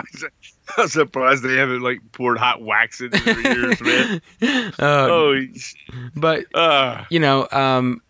I'm 0.78 0.88
surprised 0.88 1.44
they 1.44 1.56
haven't 1.56 1.82
like 1.82 2.00
poured 2.12 2.38
hot 2.38 2.62
wax 2.62 3.02
into 3.02 3.20
their 3.20 3.58
ears, 3.58 3.82
man. 3.82 4.22
uh, 4.80 5.08
Oh, 5.10 5.42
but 6.16 6.46
uh, 6.56 7.04
you 7.10 7.20
know, 7.20 7.48
um 7.52 8.02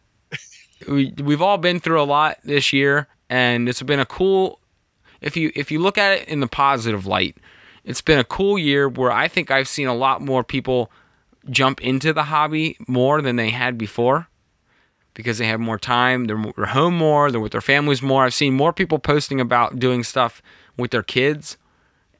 we 0.87 1.13
we've 1.21 1.41
all 1.41 1.57
been 1.57 1.79
through 1.79 2.01
a 2.01 2.03
lot 2.03 2.37
this 2.43 2.73
year 2.73 3.07
and 3.29 3.67
it's 3.69 3.81
been 3.81 3.99
a 3.99 4.05
cool 4.05 4.59
if 5.21 5.37
you 5.37 5.51
if 5.55 5.71
you 5.71 5.79
look 5.79 5.97
at 5.97 6.19
it 6.19 6.27
in 6.27 6.39
the 6.39 6.47
positive 6.47 7.05
light, 7.05 7.37
it's 7.83 8.01
been 8.01 8.19
a 8.19 8.23
cool 8.23 8.57
year 8.57 8.89
where 8.89 9.11
I 9.11 9.27
think 9.27 9.51
I've 9.51 9.67
seen 9.67 9.87
a 9.87 9.93
lot 9.93 10.21
more 10.21 10.43
people 10.43 10.91
jump 11.49 11.81
into 11.81 12.13
the 12.13 12.23
hobby 12.23 12.77
more 12.87 13.21
than 13.21 13.35
they 13.35 13.49
had 13.49 13.77
before 13.77 14.27
because 15.13 15.37
they 15.37 15.47
have 15.47 15.59
more 15.59 15.77
time. 15.79 16.25
They're, 16.25 16.65
home 16.67 16.95
more. 16.95 17.31
They're 17.31 17.41
with 17.41 17.51
their 17.51 17.61
families 17.61 18.01
more. 18.01 18.25
I've 18.25 18.33
seen 18.33 18.53
more 18.53 18.73
people 18.73 18.99
posting 18.99 19.41
about 19.41 19.79
doing 19.79 20.03
stuff 20.03 20.41
with 20.77 20.91
their 20.91 21.03
kids 21.03 21.57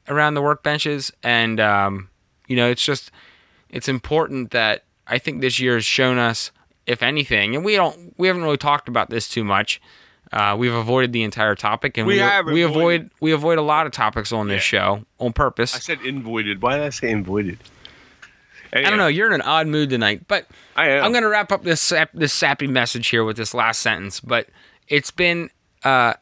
around 0.08 0.34
the 0.34 0.42
workbenches, 0.42 1.12
and 1.22 1.60
um, 1.60 2.08
you 2.48 2.56
know, 2.56 2.68
it's 2.68 2.84
just 2.84 3.10
it's 3.70 3.88
important 3.88 4.50
that 4.50 4.84
I 5.06 5.18
think 5.18 5.40
this 5.40 5.58
year 5.58 5.74
has 5.74 5.84
shown 5.84 6.18
us, 6.18 6.50
if 6.86 7.02
anything, 7.02 7.54
and 7.56 7.64
we 7.64 7.76
don't 7.76 8.14
we 8.18 8.26
haven't 8.28 8.42
really 8.42 8.56
talked 8.56 8.88
about 8.88 9.10
this 9.10 9.28
too 9.28 9.44
much. 9.44 9.80
Uh, 10.32 10.56
we've 10.58 10.72
avoided 10.72 11.12
the 11.12 11.22
entire 11.22 11.54
topic, 11.54 11.98
and 11.98 12.06
We 12.06 12.14
we 12.46 12.52
we 12.52 12.62
avoid 12.62 13.10
we 13.20 13.32
avoid 13.32 13.58
a 13.58 13.62
lot 13.62 13.86
of 13.86 13.92
topics 13.92 14.32
on 14.32 14.48
this 14.48 14.62
show 14.62 15.04
on 15.18 15.32
purpose. 15.32 15.74
I 15.74 15.78
said 15.78 16.00
invoided. 16.02 16.62
Why 16.62 16.76
did 16.76 16.86
I 16.86 16.90
say 16.90 17.10
I 18.72 18.82
don't 18.82 18.98
know. 18.98 19.06
You're 19.06 19.26
in 19.26 19.34
an 19.34 19.42
odd 19.42 19.66
mood 19.66 19.90
tonight, 19.90 20.26
but 20.28 20.46
I 20.76 20.88
am. 20.88 21.04
I'm 21.04 21.12
going 21.12 21.22
to 21.24 21.28
wrap 21.28 21.52
up 21.52 21.62
this 21.62 21.80
sap, 21.80 22.10
this 22.14 22.32
sappy 22.32 22.66
message 22.66 23.08
here 23.08 23.24
with 23.24 23.36
this 23.36 23.52
last 23.52 23.80
sentence. 23.80 24.20
But 24.20 24.48
it's 24.88 25.10
been 25.10 25.50
uh, 25.84 26.14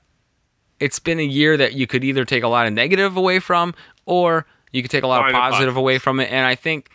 it's 0.80 0.98
been 0.98 1.20
a 1.20 1.24
year 1.24 1.56
that 1.56 1.74
you 1.74 1.86
could 1.86 2.02
either 2.02 2.24
take 2.24 2.42
a 2.42 2.48
lot 2.48 2.66
of 2.66 2.72
negative 2.72 3.16
away 3.16 3.38
from, 3.38 3.74
or 4.04 4.46
you 4.72 4.82
could 4.82 4.90
take 4.90 5.04
a 5.04 5.06
lot 5.06 5.26
of 5.26 5.32
positive. 5.32 5.76
away 5.76 5.98
from 5.98 6.18
it. 6.20 6.30
And 6.32 6.46
I 6.46 6.54
think 6.54 6.90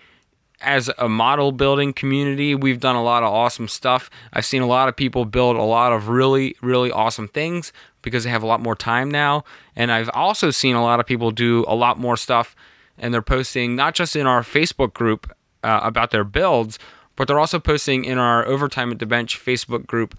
as 0.62 0.90
a 0.98 1.08
model 1.08 1.52
building 1.52 1.94
community, 1.94 2.56
we've 2.56 2.80
done 2.80 2.96
a 2.96 3.04
lot 3.04 3.24
of 3.24 3.32
awesome 3.32 3.68
stuff. 3.68 4.10
I've 4.34 4.46
seen 4.46 4.62
a 4.62 4.68
lot 4.68 4.90
of 4.90 4.96
people 4.96 5.26
build 5.26 5.56
a 5.56 5.62
lot 5.62 5.94
of 5.94 6.10
really, 6.10 6.56
really 6.62 6.92
awesome 6.92 7.28
things 7.28 7.72
because 8.02 8.24
they 8.24 8.30
have 8.30 8.44
a 8.44 8.48
lot 8.48 8.62
more 8.62 8.76
time 8.76 9.10
now. 9.10 9.44
And 9.76 9.92
I've 9.92 10.10
also 10.14 10.52
seen 10.52 10.76
a 10.76 10.82
lot 10.82 11.00
of 11.00 11.06
people 11.06 11.32
do 11.32 11.66
a 11.68 11.76
lot 11.76 12.00
more 12.00 12.18
stuff 12.18 12.56
and 12.98 13.14
they're 13.14 13.22
posting 13.22 13.76
not 13.76 13.94
just 13.94 14.16
in 14.16 14.26
our 14.26 14.42
Facebook 14.42 14.94
group 14.94 15.35
uh, 15.66 15.82
about 15.84 16.12
their 16.12 16.24
builds, 16.24 16.80
but 17.16 17.28
they're 17.28 17.40
also 17.40 17.60
posting 17.60 18.06
in 18.06 18.18
our 18.18 18.46
Overtime 18.46 18.92
at 18.92 19.00
the 19.00 19.06
Bench 19.06 19.40
Facebook 19.40 19.86
group 19.86 20.18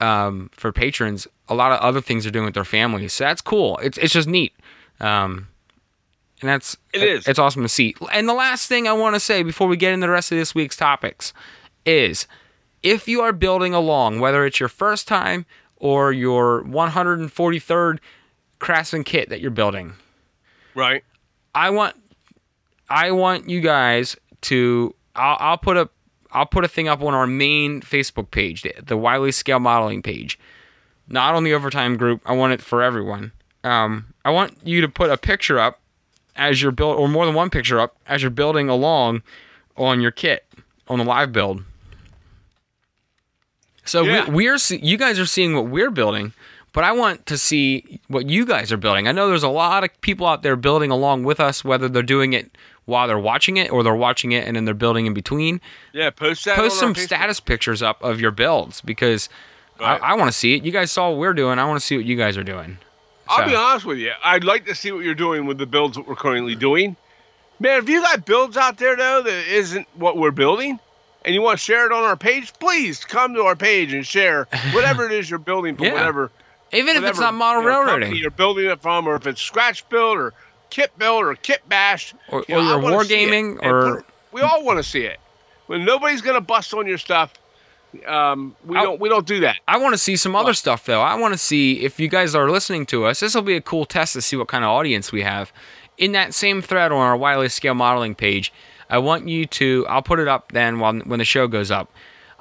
um, 0.00 0.50
for 0.52 0.72
patrons 0.72 1.26
a 1.48 1.54
lot 1.54 1.72
of 1.72 1.80
other 1.80 2.00
things 2.00 2.24
they're 2.24 2.30
doing 2.30 2.44
with 2.44 2.54
their 2.54 2.64
families. 2.64 3.12
So 3.12 3.24
that's 3.24 3.40
cool. 3.40 3.78
It's, 3.78 3.98
it's 3.98 4.12
just 4.12 4.28
neat. 4.28 4.52
Um, 5.00 5.48
and 6.40 6.48
that's 6.48 6.76
It 6.92 7.02
is. 7.02 7.26
It's 7.26 7.38
awesome 7.38 7.62
to 7.62 7.68
see. 7.68 7.94
And 8.12 8.28
the 8.28 8.34
last 8.34 8.68
thing 8.68 8.86
I 8.88 8.92
want 8.92 9.14
to 9.16 9.20
say 9.20 9.42
before 9.42 9.66
we 9.66 9.76
get 9.76 9.92
into 9.92 10.06
the 10.06 10.12
rest 10.12 10.32
of 10.32 10.38
this 10.38 10.54
week's 10.54 10.76
topics 10.76 11.32
is 11.84 12.26
if 12.82 13.08
you 13.08 13.20
are 13.20 13.32
building 13.32 13.74
along, 13.74 14.20
whether 14.20 14.46
it's 14.46 14.60
your 14.60 14.68
first 14.68 15.08
time 15.08 15.44
or 15.76 16.12
your 16.12 16.62
143rd 16.64 17.98
Craftsman 18.58 19.04
kit 19.04 19.28
that 19.28 19.40
you're 19.40 19.50
building, 19.50 19.94
Right. 20.74 21.02
I 21.54 21.70
want 21.70 21.96
I 22.88 23.10
want 23.10 23.48
you 23.48 23.60
guys 23.60 24.16
to 24.42 24.94
I'll, 25.16 25.36
I'll 25.40 25.58
put 25.58 25.76
a 25.76 25.88
I'll 26.32 26.46
put 26.46 26.64
a 26.64 26.68
thing 26.68 26.86
up 26.88 27.02
on 27.02 27.12
our 27.14 27.26
main 27.26 27.80
Facebook 27.80 28.30
page, 28.30 28.64
the, 28.82 28.96
Wiley 28.96 29.32
Scale 29.32 29.58
Modeling 29.58 30.00
page. 30.02 30.38
Not 31.08 31.34
on 31.34 31.42
the 31.42 31.52
overtime 31.54 31.96
group. 31.96 32.22
I 32.24 32.32
want 32.34 32.52
it 32.52 32.62
for 32.62 32.82
everyone. 32.82 33.32
Um, 33.64 34.14
I 34.24 34.30
want 34.30 34.56
you 34.62 34.80
to 34.80 34.88
put 34.88 35.10
a 35.10 35.16
picture 35.16 35.58
up 35.58 35.80
as 36.36 36.62
you're 36.62 36.70
build, 36.70 36.96
or 36.98 37.08
more 37.08 37.26
than 37.26 37.34
one 37.34 37.50
picture 37.50 37.80
up 37.80 37.96
as 38.06 38.22
you're 38.22 38.30
building 38.30 38.68
along 38.68 39.22
on 39.76 40.00
your 40.00 40.12
kit 40.12 40.44
on 40.86 40.98
the 41.00 41.04
live 41.04 41.32
build. 41.32 41.64
So 43.84 44.02
Yeah. 44.02 44.28
we, 44.30 44.46
we're 44.46 44.58
you 44.70 44.96
guys 44.96 45.18
are 45.18 45.26
seeing 45.26 45.54
what 45.54 45.66
we're 45.66 45.90
building, 45.90 46.32
but 46.72 46.84
I 46.84 46.92
want 46.92 47.26
to 47.26 47.36
see 47.36 48.00
what 48.08 48.28
you 48.28 48.46
guys 48.46 48.70
are 48.70 48.76
building. 48.76 49.08
I 49.08 49.12
know 49.12 49.28
there's 49.28 49.42
a 49.42 49.48
lot 49.48 49.82
of 49.84 50.00
people 50.00 50.26
out 50.26 50.42
there 50.42 50.56
building 50.56 50.90
along 50.90 51.24
with 51.24 51.40
us, 51.40 51.64
whether 51.64 51.88
they're 51.88 52.02
doing 52.02 52.32
it 52.32 52.56
while 52.90 53.06
they're 53.08 53.18
watching 53.18 53.56
it 53.56 53.70
or 53.72 53.82
they're 53.82 53.94
watching 53.94 54.32
it 54.32 54.46
and 54.46 54.54
then 54.56 54.64
they're 54.66 54.74
building 54.74 55.06
in 55.06 55.14
between. 55.14 55.60
Yeah. 55.94 56.10
Post 56.10 56.44
that. 56.44 56.56
Post 56.56 56.78
some 56.78 56.94
status 56.94 57.40
pictures 57.40 57.80
up 57.82 58.02
of 58.02 58.20
your 58.20 58.30
builds 58.32 58.80
because 58.82 59.28
Right. 59.80 59.98
I, 60.02 60.10
I 60.10 60.14
want 60.14 60.30
to 60.30 60.36
see 60.36 60.54
it. 60.54 60.62
You 60.62 60.72
guys 60.72 60.90
saw 60.90 61.08
what 61.08 61.18
we're 61.18 61.32
doing. 61.32 61.58
I 61.58 61.64
want 61.64 61.80
to 61.80 61.86
see 61.86 61.96
what 61.96 62.04
you 62.04 62.14
guys 62.16 62.36
are 62.36 62.44
doing. 62.44 62.76
I'll 63.28 63.48
be 63.48 63.54
honest 63.54 63.86
with 63.86 63.96
you. 63.96 64.12
I'd 64.22 64.44
like 64.44 64.66
to 64.66 64.74
see 64.74 64.92
what 64.92 65.04
you're 65.04 65.14
doing 65.14 65.46
with 65.46 65.56
the 65.56 65.64
builds 65.64 65.96
that 65.96 66.06
we're 66.06 66.16
currently 66.16 66.54
doing. 66.54 66.96
Man, 67.60 67.78
if 67.78 67.88
you 67.88 68.02
got 68.02 68.26
builds 68.26 68.56
out 68.58 68.76
there 68.76 68.94
though 68.96 69.22
that 69.22 69.46
isn't 69.46 69.86
what 69.94 70.16
we're 70.18 70.32
building, 70.32 70.78
and 71.24 71.34
you 71.34 71.40
want 71.40 71.58
to 71.58 71.64
share 71.64 71.86
it 71.86 71.92
on 71.92 72.02
our 72.04 72.16
page, 72.16 72.52
please 72.58 73.04
come 73.04 73.32
to 73.34 73.42
our 73.42 73.54
page 73.56 73.92
and 73.94 74.04
share 74.06 74.48
whatever 74.72 75.06
it 75.06 75.12
is 75.12 75.30
you're 75.30 75.38
building 75.38 75.76
from 75.76 75.86
Yeah. 75.86 75.92
whatever. 75.94 76.30
Even 76.72 76.96
if 76.96 77.04
it's 77.04 77.18
not 77.20 77.34
model 77.34 77.62
you 77.62 77.68
know, 77.68 77.82
railroading, 77.82 78.16
you're 78.16 78.30
building 78.30 78.66
it 78.66 78.80
from, 78.82 79.06
or 79.06 79.14
if 79.16 79.26
it's 79.26 79.40
scratch 79.40 79.88
build 79.88 80.18
or 80.18 80.34
kit 80.70 80.96
build 80.98 81.24
or 81.24 81.34
kit 81.34 81.60
bash, 81.68 82.14
or, 82.30 82.44
you 82.48 82.56
or 82.56 82.62
know, 82.62 82.68
I 82.68 82.70
you're 82.70 82.78
wanna 82.80 83.04
see 83.04 83.22
it. 83.24 83.28
wargaming 83.30 83.62
or 83.64 84.04
we 84.32 84.40
all 84.42 84.64
want 84.64 84.78
to 84.78 84.82
see 84.82 85.02
it. 85.02 85.18
When 85.66 85.84
nobody's 85.84 86.22
gonna 86.22 86.40
bust 86.40 86.72
on 86.74 86.86
your 86.86 86.98
stuff, 86.98 87.32
um, 88.06 88.54
we 88.64 88.76
I- 88.76 88.82
don't 88.82 89.00
we 89.00 89.08
don't 89.08 89.26
do 89.26 89.40
that. 89.40 89.56
I 89.68 89.76
want 89.78 89.94
to 89.94 89.98
see 89.98 90.16
some 90.16 90.34
other 90.36 90.54
stuff 90.54 90.84
though. 90.86 91.00
I 91.02 91.14
want 91.16 91.34
to 91.34 91.38
see 91.38 91.80
if 91.84 91.98
you 92.00 92.08
guys 92.08 92.34
are 92.34 92.48
listening 92.50 92.86
to 92.86 93.04
us. 93.06 93.20
This 93.20 93.34
will 93.34 93.42
be 93.42 93.56
a 93.56 93.60
cool 93.60 93.84
test 93.84 94.12
to 94.14 94.22
see 94.22 94.36
what 94.36 94.48
kind 94.48 94.64
of 94.64 94.70
audience 94.70 95.12
we 95.12 95.22
have. 95.22 95.52
In 95.98 96.12
that 96.12 96.32
same 96.34 96.62
thread 96.62 96.92
on 96.92 96.98
our 96.98 97.16
Wiley 97.16 97.48
Scale 97.48 97.74
Modeling 97.74 98.14
page, 98.14 98.52
I 98.88 98.98
want 98.98 99.28
you 99.28 99.44
to. 99.46 99.86
I'll 99.88 100.02
put 100.02 100.18
it 100.18 100.28
up 100.28 100.52
then 100.52 100.78
when 100.80 101.00
when 101.00 101.18
the 101.18 101.24
show 101.24 101.46
goes 101.46 101.70
up. 101.70 101.90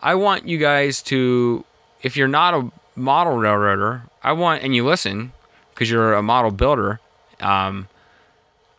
I 0.01 0.15
want 0.15 0.47
you 0.47 0.57
guys 0.57 1.01
to, 1.03 1.65
if 2.03 2.15
you're 2.15 2.29
not 2.29 2.53
a 2.53 2.71
model 2.95 3.35
railroader, 3.35 4.03
I 4.23 4.31
want 4.31 4.63
and 4.63 4.73
you 4.73 4.85
listen 4.85 5.33
because 5.73 5.91
you're 5.91 6.13
a 6.13 6.21
model 6.21 6.51
builder. 6.51 6.99
Um, 7.41 7.87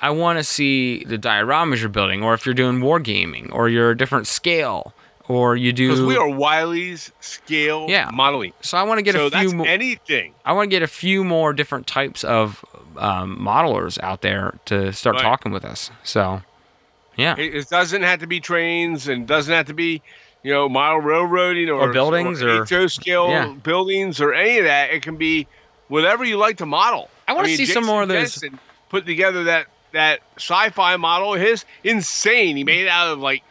I 0.03 0.11
want 0.11 0.39
to 0.39 0.45
see 0.45 1.05
the 1.05 1.19
dioramas 1.19 1.81
you're 1.81 1.89
building, 1.89 2.23
or 2.23 2.35
if 2.35 2.47
you're 2.47 2.55
doing 2.55 2.81
wargaming, 2.81 3.53
or 3.53 3.69
you're 3.69 3.91
a 3.91 3.97
different 3.97 4.27
scale, 4.27 4.95
or 5.29 5.57
you 5.57 5.73
do. 5.73 5.89
Because 5.89 6.03
we 6.03 6.17
are 6.17 6.29
Wiley's 6.29 7.13
scale 7.21 7.87
Yeah. 7.89 8.11
modeling. 8.13 8.53
so 8.63 8.79
I 8.79 8.83
want 8.85 8.99
to 8.99 9.03
get 9.03 9.15
so 9.15 9.27
a 9.27 9.31
few 9.31 9.41
that's 9.41 9.53
more. 9.55 9.67
anything. 9.67 10.35
I 10.45 10.53
want 10.55 10.71
to 10.71 10.75
get 10.75 10.83
a 10.83 10.87
few 10.89 11.23
more 11.25 11.53
different 11.53 11.87
types 11.87 12.25
of 12.25 12.65
um, 12.97 13.39
modelers 13.39 14.03
out 14.03 14.23
there 14.23 14.55
to 14.67 14.93
start 14.93 15.17
Right. 15.17 15.23
talking 15.23 15.53
with 15.53 15.65
us. 15.65 15.91
So, 16.03 16.43
yeah, 17.17 17.37
It, 17.39 17.55
it 17.55 17.69
doesn't 17.71 18.03
have 18.03 18.19
to 18.21 18.27
be 18.27 18.41
trains 18.41 19.07
and 19.07 19.27
doesn't 19.27 19.53
have 19.55 19.67
to 19.67 19.75
be, 19.75 20.03
you 20.43 20.53
know, 20.53 20.69
mile 20.69 20.97
railroading 20.97 21.69
or, 21.71 21.89
Or 21.89 21.93
buildings 21.93 22.43
or- 22.43 22.65
HO 22.65 22.89
scale 22.89 23.29
Yeah. 23.29 23.49
buildings 23.63 24.21
or 24.21 24.33
any 24.35 24.59
of 24.59 24.65
that. 24.65 24.91
It 24.91 25.03
can 25.03 25.17
be 25.17 25.47
whatever 25.89 26.25
you 26.25 26.37
like 26.37 26.57
to 26.59 26.67
model. 26.67 27.09
I 27.29 27.33
wanna 27.35 27.49
mean, 27.49 27.57
see 27.59 27.67
some 27.67 27.85
more 27.87 28.03
of 28.03 28.09
those- 28.09 28.35
Jensen 28.41 28.59
Put 28.89 29.07
together 29.07 29.45
that 29.45 29.67
that 29.93 30.21
sci-fi 30.37 30.97
model. 30.97 31.35
His 31.35 31.65
insane. 31.85 32.57
He 32.57 32.65
made 32.65 32.81
it 32.83 32.89
out 32.89 33.09
of 33.13 33.19
like 33.19 33.43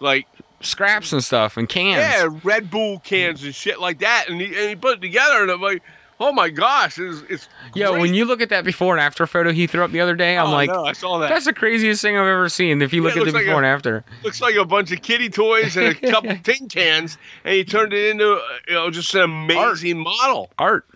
like 0.00 0.26
scraps 0.60 1.12
and 1.12 1.22
stuff 1.22 1.56
and 1.56 1.68
cans. 1.68 1.98
yeah 2.00 2.28
Red 2.44 2.70
Bull 2.70 2.98
cans 3.00 3.42
and 3.44 3.54
shit 3.54 3.80
like 3.80 4.00
that, 4.00 4.26
and 4.28 4.40
he, 4.40 4.46
and 4.46 4.68
he 4.70 4.76
put 4.76 4.98
it 4.98 5.00
together, 5.00 5.42
and 5.42 5.50
I'm 5.50 5.60
like, 5.60 5.82
oh 6.18 6.32
my 6.32 6.48
gosh, 6.48 6.98
it's, 6.98 7.22
it's 7.28 7.48
great. 7.72 7.90
when 7.92 8.14
you 8.14 8.24
look 8.24 8.40
at 8.40 8.48
that 8.48 8.64
before 8.64 8.94
and 8.94 9.00
after 9.02 9.26
photo 9.26 9.52
he 9.52 9.66
threw 9.66 9.84
up 9.84 9.92
the 9.92 10.00
other 10.00 10.14
day, 10.16 10.36
I'm 10.38 10.46
Oh, 10.48 10.52
like, 10.52 10.70
no, 10.70 10.84
I 10.84 10.92
saw 10.92 11.18
that. 11.18 11.28
that's 11.28 11.44
the 11.44 11.52
craziest 11.52 12.00
thing 12.00 12.16
I've 12.16 12.26
ever 12.26 12.48
seen. 12.48 12.80
If 12.80 12.92
you 12.94 13.02
Yeah, 13.02 13.08
look 13.08 13.16
at 13.18 13.24
the 13.26 13.32
like 13.32 13.44
before 13.44 13.54
a- 13.54 13.56
and 13.58 13.66
after, 13.66 14.04
looks 14.22 14.40
like 14.40 14.54
a 14.56 14.64
bunch 14.64 14.92
of 14.92 15.02
kitty 15.02 15.28
toys 15.28 15.76
and 15.76 15.88
a 15.88 15.94
couple 16.10 16.34
tin 16.42 16.68
cans, 16.68 17.18
and 17.44 17.54
he 17.54 17.64
turned 17.64 17.92
it 17.92 18.10
into 18.10 18.40
you 18.66 18.74
know 18.74 18.90
just 18.90 19.14
an 19.14 19.22
amazing 19.22 19.98
model. 19.98 20.50
art. 20.58 20.86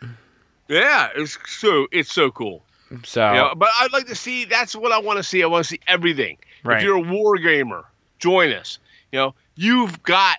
Yeah, 0.68 1.08
it's 1.16 1.36
so 1.46 1.86
it's 1.92 2.12
so 2.12 2.30
cool. 2.30 2.62
So, 3.04 3.28
You 3.32 3.38
know, 3.38 3.54
but 3.56 3.68
I'd 3.80 3.92
like 3.92 4.06
to 4.06 4.14
see. 4.14 4.44
That's 4.44 4.74
what 4.74 4.92
I 4.92 4.98
want 4.98 5.18
to 5.18 5.22
see. 5.22 5.42
I 5.42 5.46
want 5.46 5.64
to 5.64 5.68
see 5.68 5.80
everything. 5.86 6.38
Right. 6.64 6.78
If 6.78 6.84
you're 6.84 6.96
a 6.96 7.00
war 7.12 7.36
gamer, 7.38 7.84
join 8.18 8.52
us. 8.52 8.78
You 9.12 9.18
know, 9.18 9.34
you've 9.54 10.02
got 10.02 10.38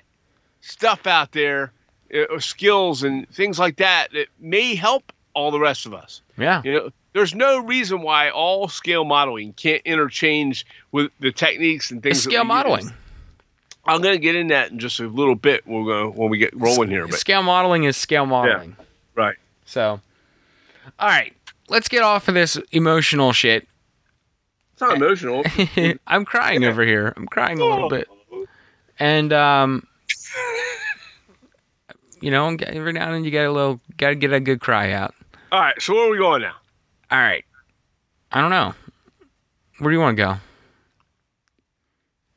stuff 0.61 1.07
out 1.07 1.31
there, 1.31 1.71
uh, 2.13 2.39
skills 2.39 3.03
and 3.03 3.27
things 3.29 3.57
like 3.59 3.77
that 3.77 4.11
that 4.13 4.27
may 4.39 4.75
help 4.75 5.11
all 5.33 5.49
the 5.51 5.59
rest 5.59 5.85
of 5.85 5.93
us. 5.93 6.21
yeah, 6.37 6.61
You 6.63 6.73
know, 6.73 6.89
there's 7.13 7.33
no 7.33 7.59
reason 7.59 8.01
why 8.01 8.29
all 8.29 8.67
scale 8.67 9.05
modeling 9.05 9.53
can't 9.53 9.81
interchange 9.85 10.65
with 10.91 11.11
the 11.19 11.31
techniques 11.31 11.89
and 11.91 12.05
it's 12.05 12.19
things. 12.19 12.23
that 12.25 12.29
scale 12.31 12.43
modeling. 12.43 12.83
use. 12.83 12.91
I'm 13.85 14.01
going 14.01 14.15
to 14.15 14.21
get 14.21 14.35
in 14.35 14.47
that 14.47 14.71
in 14.71 14.77
just 14.79 14.99
a 14.99 15.07
little 15.07 15.35
bit. 15.35 15.65
We're 15.65 15.83
going 15.85 16.15
when 16.15 16.29
we 16.29 16.37
get 16.37 16.53
rolling 16.55 16.89
here. 16.89 17.07
But 17.07 17.17
Scale 17.17 17.41
modeling 17.43 17.85
is 17.85 17.97
scale 17.97 18.25
modeling. 18.27 18.75
right, 19.15 19.37
So, 19.65 19.99
all 20.99 21.07
right, 21.07 21.33
let's 21.71 21.87
get 21.87 22.03
off 22.03 22.27
of 22.27 22.33
this 22.35 22.57
emotional 22.71 23.31
shit. 23.31 23.67
it's 24.73 24.81
not 24.81 24.95
emotional. 24.97 25.43
I'm 26.07 26.25
crying 26.25 26.63
over 26.65 26.83
here. 26.83 27.13
I'm 27.15 27.25
crying 27.25 27.59
a 27.59 27.65
little 27.65 27.89
bit. 27.89 28.07
And 28.99 29.33
um, 29.33 29.87
you 32.19 32.29
know, 32.29 32.55
every 32.61 32.93
now 32.93 33.05
and 33.07 33.15
then 33.15 33.23
you 33.23 33.31
get 33.31 33.45
a 33.47 33.51
little, 33.51 33.79
got 33.97 34.09
to 34.09 34.15
get 34.15 34.31
a 34.33 34.39
good 34.39 34.59
cry 34.61 34.91
out. 34.91 35.15
All 35.51 35.59
right, 35.59 35.81
so 35.81 35.93
where 35.95 36.07
are 36.07 36.11
we 36.11 36.17
going 36.17 36.41
now? 36.43 36.55
All 37.09 37.17
right. 37.19 37.43
I 38.31 38.41
don't 38.41 38.51
know. 38.51 38.73
Where 39.79 39.89
do 39.91 39.95
you 39.95 39.99
want 40.01 40.15
to 40.17 40.23
go? 40.23 40.33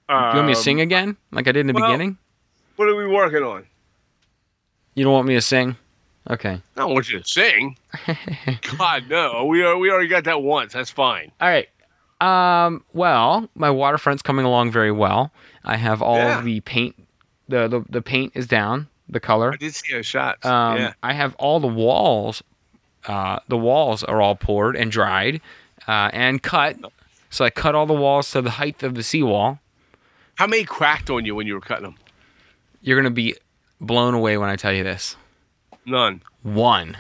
Do 0.09 0.15
you 0.15 0.19
want 0.19 0.47
me 0.47 0.53
to 0.55 0.59
Um, 0.59 0.63
sing 0.65 0.81
again, 0.81 1.17
like 1.33 1.47
I 1.49 1.53
did 1.53 1.61
in 1.61 1.67
the 1.69 1.75
well- 1.75 1.87
beginning? 1.91 2.19
What 2.77 2.89
are 2.89 2.97
we 2.97 3.07
working 3.07 3.43
on? 3.45 3.67
You 4.95 5.05
don't 5.05 5.13
want 5.13 5.29
me 5.29 5.35
to 5.35 5.41
sing? 5.41 5.77
Okay. 6.31 6.53
I 6.55 6.61
don't 6.81 6.95
want 6.95 7.11
you 7.11 7.21
to 7.21 7.29
sing. 7.29 7.77
God 8.79 9.05
no, 9.11 9.45
we 9.45 9.63
are 9.63 9.77
we 9.77 9.91
already 9.91 10.09
got 10.09 10.25
that 10.25 10.43
once. 10.43 10.73
That's 10.73 10.91
fine. 10.91 11.31
All 11.41 11.49
right. 11.49 11.69
Um. 12.21 12.83
Well, 12.95 13.49
my 13.55 13.71
waterfront's 13.71 14.23
coming 14.23 14.45
along 14.47 14.71
very 14.71 14.93
well. 14.93 15.33
I 15.65 15.77
have 15.77 16.01
all 16.01 16.17
Yeah. 16.17 16.39
of 16.39 16.45
the 16.45 16.61
paint. 16.61 16.95
The, 17.49 17.69
the 17.69 17.85
the 17.91 18.01
paint 18.03 18.33
is 18.35 18.47
down. 18.47 18.89
The 19.09 19.21
color. 19.21 19.53
I 19.53 19.57
did 19.57 19.75
see 19.75 19.93
those 19.93 20.07
shots. 20.07 20.47
Um, 20.47 20.79
yeah, 20.79 20.93
I 21.03 21.13
have 21.13 21.35
all 21.35 21.61
the 21.61 21.67
walls. 21.69 22.43
Uh, 23.07 23.41
the 23.49 23.59
walls 23.59 24.03
are 24.03 24.23
all 24.23 24.35
poured 24.35 24.77
and 24.77 24.91
dried, 24.91 25.43
uh, 25.87 26.09
and 26.15 26.43
cut. 26.43 26.77
So 27.29 27.45
I 27.45 27.51
cut 27.51 27.75
all 27.75 27.85
the 27.85 27.93
walls 27.93 28.31
to 28.31 28.41
the 28.41 28.49
height 28.51 28.83
of 28.83 28.95
the 28.95 29.03
seawall. 29.03 29.59
how 30.37 30.47
many 30.47 30.65
cracked 30.65 31.11
on 31.11 31.27
you 31.27 31.35
when 31.35 31.47
you 31.47 31.53
were 31.53 31.61
cutting 31.61 31.85
them? 31.85 31.97
You're 32.81 32.97
gonna 32.99 33.11
be 33.11 33.35
blown 33.79 34.15
away 34.15 34.39
when 34.39 34.49
I 34.49 34.57
tell 34.57 34.73
you 34.73 34.85
this. 34.85 35.17
None. 35.87 36.23
One, 36.43 36.97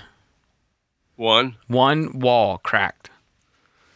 One. 1.16 1.56
one 1.68 2.18
wall 2.18 2.58
cracked. 2.58 3.10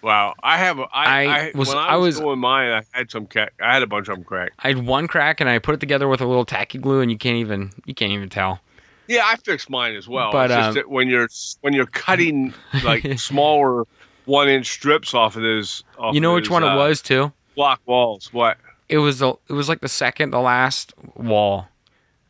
Wow. 0.02 0.34
I 0.42 0.58
have. 0.58 0.78
A, 0.78 0.82
I, 0.92 1.04
I 1.04 1.24
I 1.48 1.52
was- 1.54 1.68
when 1.68 1.78
I 1.78 1.86
I 1.88 1.96
was, 1.96 2.14
was- 2.16 2.20
doing 2.20 2.38
mine. 2.38 2.70
I 2.70 2.82
had 2.96 3.10
some. 3.10 3.26
Crack, 3.26 3.52
I 3.60 3.72
had 3.74 3.82
a 3.82 3.86
bunch 3.86 4.08
of 4.08 4.14
them 4.16 4.24
cracked. 4.24 4.54
I 4.60 4.68
had 4.68 4.86
one 4.86 5.08
crack, 5.08 5.40
and 5.40 5.50
I 5.50 5.58
put 5.58 5.74
it 5.74 5.80
together 5.80 6.06
with 6.08 6.20
a 6.20 6.26
little 6.26 6.44
tacky 6.44 6.78
glue, 6.78 7.00
and 7.00 7.10
you 7.10 7.18
can't 7.18 7.36
even 7.36 7.72
you 7.84 7.94
can't 7.94 8.12
even 8.12 8.28
tell. 8.28 8.60
Yeah, 9.08 9.22
I 9.24 9.36
fixed 9.36 9.70
mine 9.70 9.96
as 9.96 10.06
well. 10.06 10.30
But, 10.30 10.50
um, 10.52 10.76
when 10.86 11.08
you're 11.08 11.28
when 11.62 11.72
you're 11.72 11.86
cutting 11.86 12.54
like 12.84 13.18
smaller 13.18 13.84
one 14.26 14.48
inch 14.48 14.66
strips 14.70 15.14
off 15.14 15.34
of 15.34 15.42
those. 15.42 15.82
Off 15.98 16.14
You 16.14 16.20
know 16.20 16.34
which 16.34 16.44
those, 16.44 16.50
one 16.52 16.64
uh, 16.64 16.74
it 16.74 16.76
was 16.76 17.02
too? 17.02 17.32
Block 17.56 17.80
walls. 17.86 18.32
What? 18.32 18.58
it 18.88 18.98
was 18.98 19.18
the 19.18 19.34
it 19.48 19.52
was 19.52 19.68
like 19.68 19.80
the 19.80 19.88
second 19.88 20.30
the 20.30 20.40
last 20.40 20.94
wall 21.14 21.66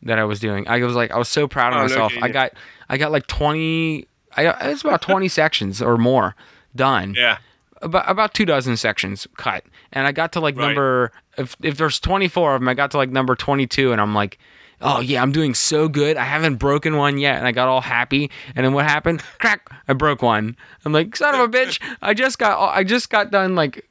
that 0.02 0.18
I 0.18 0.24
was 0.24 0.40
doing. 0.40 0.66
I 0.68 0.78
was 0.82 0.94
like 0.94 1.10
I 1.10 1.18
was 1.18 1.28
so 1.28 1.48
proud 1.48 1.72
of 1.72 1.78
Oh, 1.78 1.82
no 1.82 1.82
myself. 1.88 2.12
I 2.22 2.28
got 2.28 2.52
I 2.88 2.96
got 2.96 3.12
like 3.12 3.26
twenty. 3.26 4.06
I 4.36 4.44
got 4.44 4.58
it's 4.62 4.82
about 4.82 5.02
twenty 5.02 5.28
sections 5.40 5.80
or 5.82 5.96
more 5.98 6.34
done. 6.76 7.14
Yeah. 7.16 7.38
About 7.80 8.10
about 8.10 8.34
two 8.34 8.44
dozen 8.44 8.76
sections 8.76 9.26
cut, 9.36 9.64
and 9.92 10.06
I 10.06 10.12
got 10.12 10.32
to 10.32 10.40
like 10.40 10.56
Right. 10.56 10.66
number 10.66 11.12
if 11.36 11.56
if 11.62 11.76
there's 11.76 12.00
twenty 12.00 12.26
four 12.28 12.54
of 12.54 12.60
them, 12.60 12.68
I 12.68 12.74
got 12.74 12.90
to 12.92 12.96
like 12.96 13.10
number 13.10 13.34
twenty 13.34 13.66
two, 13.66 13.92
and 13.92 14.00
I'm 14.00 14.14
like. 14.14 14.38
Oh 14.80 15.00
yeah, 15.00 15.20
I'm 15.22 15.32
doing 15.32 15.54
so 15.54 15.88
good. 15.88 16.16
I 16.16 16.22
haven't 16.22 16.54
broken 16.54 16.96
one 16.96 17.18
yet, 17.18 17.36
and 17.36 17.48
I 17.48 17.50
got 17.50 17.66
all 17.66 17.80
happy. 17.80 18.30
And 18.54 18.64
then 18.64 18.74
what 18.74 18.84
happened? 18.84 19.24
Crack! 19.40 19.68
I 19.88 19.92
broke 19.92 20.22
one. 20.22 20.56
I'm 20.84 20.92
like, 20.92 21.16
son 21.16 21.34
of 21.34 21.40
a 21.40 21.48
bitch! 21.48 21.80
I 22.00 22.14
just 22.14 22.38
got 22.38 22.60
I 22.76 22.84
just 22.84 23.10
got 23.10 23.32
done 23.32 23.56
like 23.56 23.84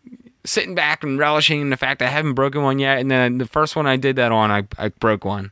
sitting 0.45 0.75
back 0.75 1.03
and 1.03 1.19
relishing 1.19 1.59
in 1.59 1.71
the 1.71 1.75
fact 1.75 2.01
I 2.01 2.07
haven't 2.07 2.35
broken 2.35 2.63
one 2.63 2.79
yet. 2.79 2.99
And 2.99 3.11
then 3.11 3.37
the 3.37 3.45
first 3.45 3.75
one 3.75 3.85
I 3.85 3.97
did 3.97 4.15
that 4.15 4.31
on, 4.31 4.49
I, 4.49 4.63
I 4.77 4.87
broke 4.87 5.25
one. 5.25 5.51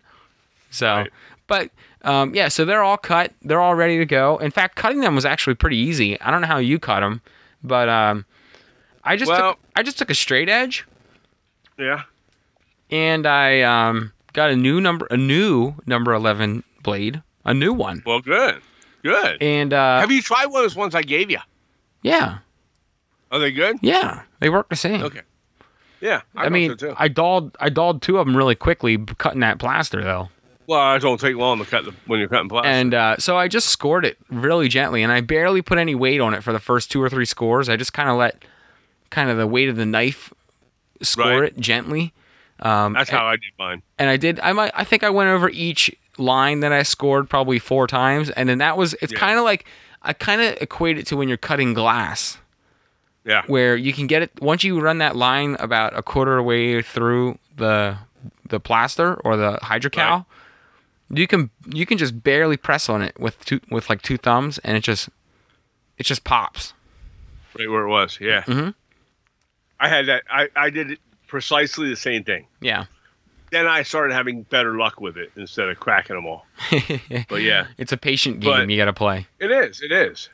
So, 0.75 0.87
Right. 0.87 1.11
but 1.47 1.69
um, 2.03 2.35
yeah, 2.35 2.47
so 2.49 2.65
they're 2.65 2.83
all 2.83 2.97
cut. 2.97 3.33
They're 3.41 3.61
all 3.61 3.75
ready 3.75 3.97
to 3.97 4.05
go. 4.05 4.37
In 4.37 4.51
fact, 4.51 4.75
cutting 4.75 4.99
them 5.01 5.15
was 5.15 5.25
actually 5.25 5.55
pretty 5.55 5.77
easy. 5.77 6.19
I 6.21 6.31
don't 6.31 6.41
know 6.41 6.47
how 6.47 6.57
you 6.57 6.77
cut 6.79 6.99
them, 6.99 7.21
but 7.63 7.89
um, 7.89 8.25
I 9.03 9.15
just 9.17 9.29
Well- 9.31 9.53
took, 9.53 9.59
I 9.75 9.83
just 9.83 9.97
took 9.97 10.09
a 10.09 10.15
straight 10.15 10.49
edge 10.49 10.85
Yeah. 11.77 12.03
and 12.91 13.25
I 13.25 13.61
um, 13.61 14.11
got 14.33 14.49
a 14.49 14.55
new 14.55 14.79
number 14.81 15.07
a 15.09 15.17
new 15.17 15.73
number 15.85 16.13
eleven 16.13 16.63
blade, 16.83 17.21
a 17.43 17.53
new 17.53 17.73
one. 17.73 18.03
Well, 18.05 18.19
good. 18.21 18.61
Good. 19.03 19.41
And 19.41 19.71
uh, 19.73 19.99
Have 19.99 20.11
you 20.11 20.21
tried 20.21 20.47
one 20.47 20.61
of 20.61 20.63
those 20.63 20.75
ones 20.75 20.95
I 20.95 21.01
gave 21.03 21.29
you? 21.29 21.39
yeah, 22.01 22.39
Are 23.31 23.39
they 23.39 23.51
good? 23.51 23.77
yeah, 23.81 24.23
they 24.39 24.49
work 24.49 24.69
the 24.69 24.75
same. 24.75 25.01
Okay. 25.03 25.21
Yeah. 26.01 26.21
I, 26.35 26.45
I, 26.45 26.49
mean, 26.49 26.71
so 26.77 26.89
too. 26.89 26.95
I 26.97 27.07
dolled 27.07 27.55
I 27.59 27.69
dolled 27.69 28.01
two 28.01 28.17
of 28.19 28.25
them 28.27 28.35
really 28.37 28.55
quickly, 28.55 28.97
cutting 29.17 29.39
that 29.41 29.57
plaster 29.59 30.03
though. 30.03 30.29
Well, 30.67 30.95
it 30.95 30.99
don't 30.99 31.19
take 31.19 31.35
long 31.35 31.59
to 31.59 31.65
cut 31.65 31.85
the 31.85 31.93
when 32.07 32.19
you're 32.19 32.29
cutting 32.29 32.49
plastic. 32.49 32.69
And 32.71 32.93
uh, 32.93 33.17
so 33.17 33.37
I 33.37 33.47
just 33.47 33.69
scored 33.69 34.05
it 34.05 34.17
really 34.29 34.67
gently, 34.67 35.03
and 35.03 35.11
I 35.11 35.21
barely 35.21 35.61
put 35.61 35.77
any 35.77 35.95
weight 35.95 36.21
on 36.21 36.33
it 36.33 36.43
for 36.43 36.53
the 36.53 36.59
first 36.59 36.91
two 36.91 37.01
or 37.01 37.09
three 37.09 37.25
scores. 37.25 37.69
I 37.69 37.75
just 37.75 37.93
kind 37.93 38.09
of 38.09 38.17
let 38.17 38.43
kind 39.09 39.29
of 39.29 39.37
the 39.37 39.47
weight 39.47 39.69
of 39.69 39.75
the 39.75 39.85
knife 39.85 40.33
score 41.01 41.41
Right. 41.41 41.43
it 41.43 41.59
gently. 41.59 42.13
Um, 42.61 42.93
That's 42.93 43.09
how 43.09 43.25
I 43.25 43.33
did 43.35 43.51
mine. 43.59 43.81
and 43.99 44.09
I 44.09 44.17
did. 44.17 44.39
I 44.39 44.53
might. 44.53 44.71
I 44.73 44.83
think 44.85 45.03
I 45.03 45.09
went 45.09 45.29
over 45.29 45.49
each 45.49 45.93
line 46.17 46.61
that 46.61 46.71
I 46.71 46.83
scored 46.83 47.29
probably 47.29 47.59
four 47.59 47.85
times, 47.87 48.29
and 48.29 48.47
then 48.47 48.59
that 48.59 48.77
was. 48.77 48.93
It's 49.01 49.11
Yeah. 49.13 49.19
kind 49.19 49.37
of 49.37 49.43
like 49.43 49.65
I 50.01 50.13
kind 50.13 50.41
of 50.41 50.57
equate 50.61 50.97
it 50.97 51.05
to 51.07 51.17
when 51.17 51.27
you're 51.27 51.35
cutting 51.37 51.73
glass, 51.73 52.37
Yeah. 53.25 53.41
where 53.47 53.75
you 53.75 53.91
can 53.91 54.07
get 54.07 54.21
it 54.21 54.31
once 54.41 54.63
you 54.63 54.79
run 54.79 54.99
that 54.99 55.15
line 55.17 55.57
about 55.59 55.97
a 55.97 56.01
quarter 56.01 56.33
of 56.37 56.37
the 56.37 56.43
way 56.43 56.81
through 56.81 57.37
the 57.57 57.97
the 58.47 58.59
plaster 58.59 59.15
or 59.15 59.35
the 59.35 59.59
hydrocal. 59.61 60.01
Right. 60.03 60.23
You 61.09 61.27
can 61.27 61.49
you 61.67 61.85
can 61.85 61.97
just 61.97 62.23
barely 62.23 62.57
press 62.57 62.89
on 62.89 63.01
it 63.01 63.19
with 63.19 63.43
two 63.45 63.59
with 63.69 63.89
like 63.89 64.01
two 64.01 64.17
thumbs, 64.17 64.57
and 64.59 64.75
it 64.75 64.83
just 64.83 65.09
it 65.97 66.03
just 66.05 66.23
pops. 66.23 66.73
Right 67.57 67.69
where 67.69 67.83
it 67.83 67.89
was. 67.89 68.17
Yeah. 68.19 68.41
Mhm. 68.43 68.73
I 69.79 69.87
had 69.89 70.07
that. 70.07 70.23
I, 70.29 70.47
I 70.55 70.69
did 70.69 70.91
it 70.91 70.99
precisely 71.27 71.89
the 71.89 71.95
same 71.95 72.23
thing. 72.23 72.47
Yeah, 72.61 72.85
Then 73.51 73.67
I 73.67 73.83
started 73.83 74.13
having 74.13 74.43
better 74.43 74.75
luck 74.77 74.99
with 75.01 75.17
it 75.17 75.31
instead 75.35 75.67
of 75.69 75.79
cracking 75.79 76.15
them 76.15 76.25
all. 76.25 76.45
But 77.29 77.41
yeah, 77.41 77.67
it's 77.77 77.91
a 77.91 77.97
patient 77.97 78.39
game 78.39 78.51
But- 78.51 78.69
you 78.69 78.77
got 78.77 78.85
to 78.85 78.93
play. 78.93 79.27
it 79.39 79.51
is. 79.51 79.81
It 79.81 79.91
is. 79.91 80.29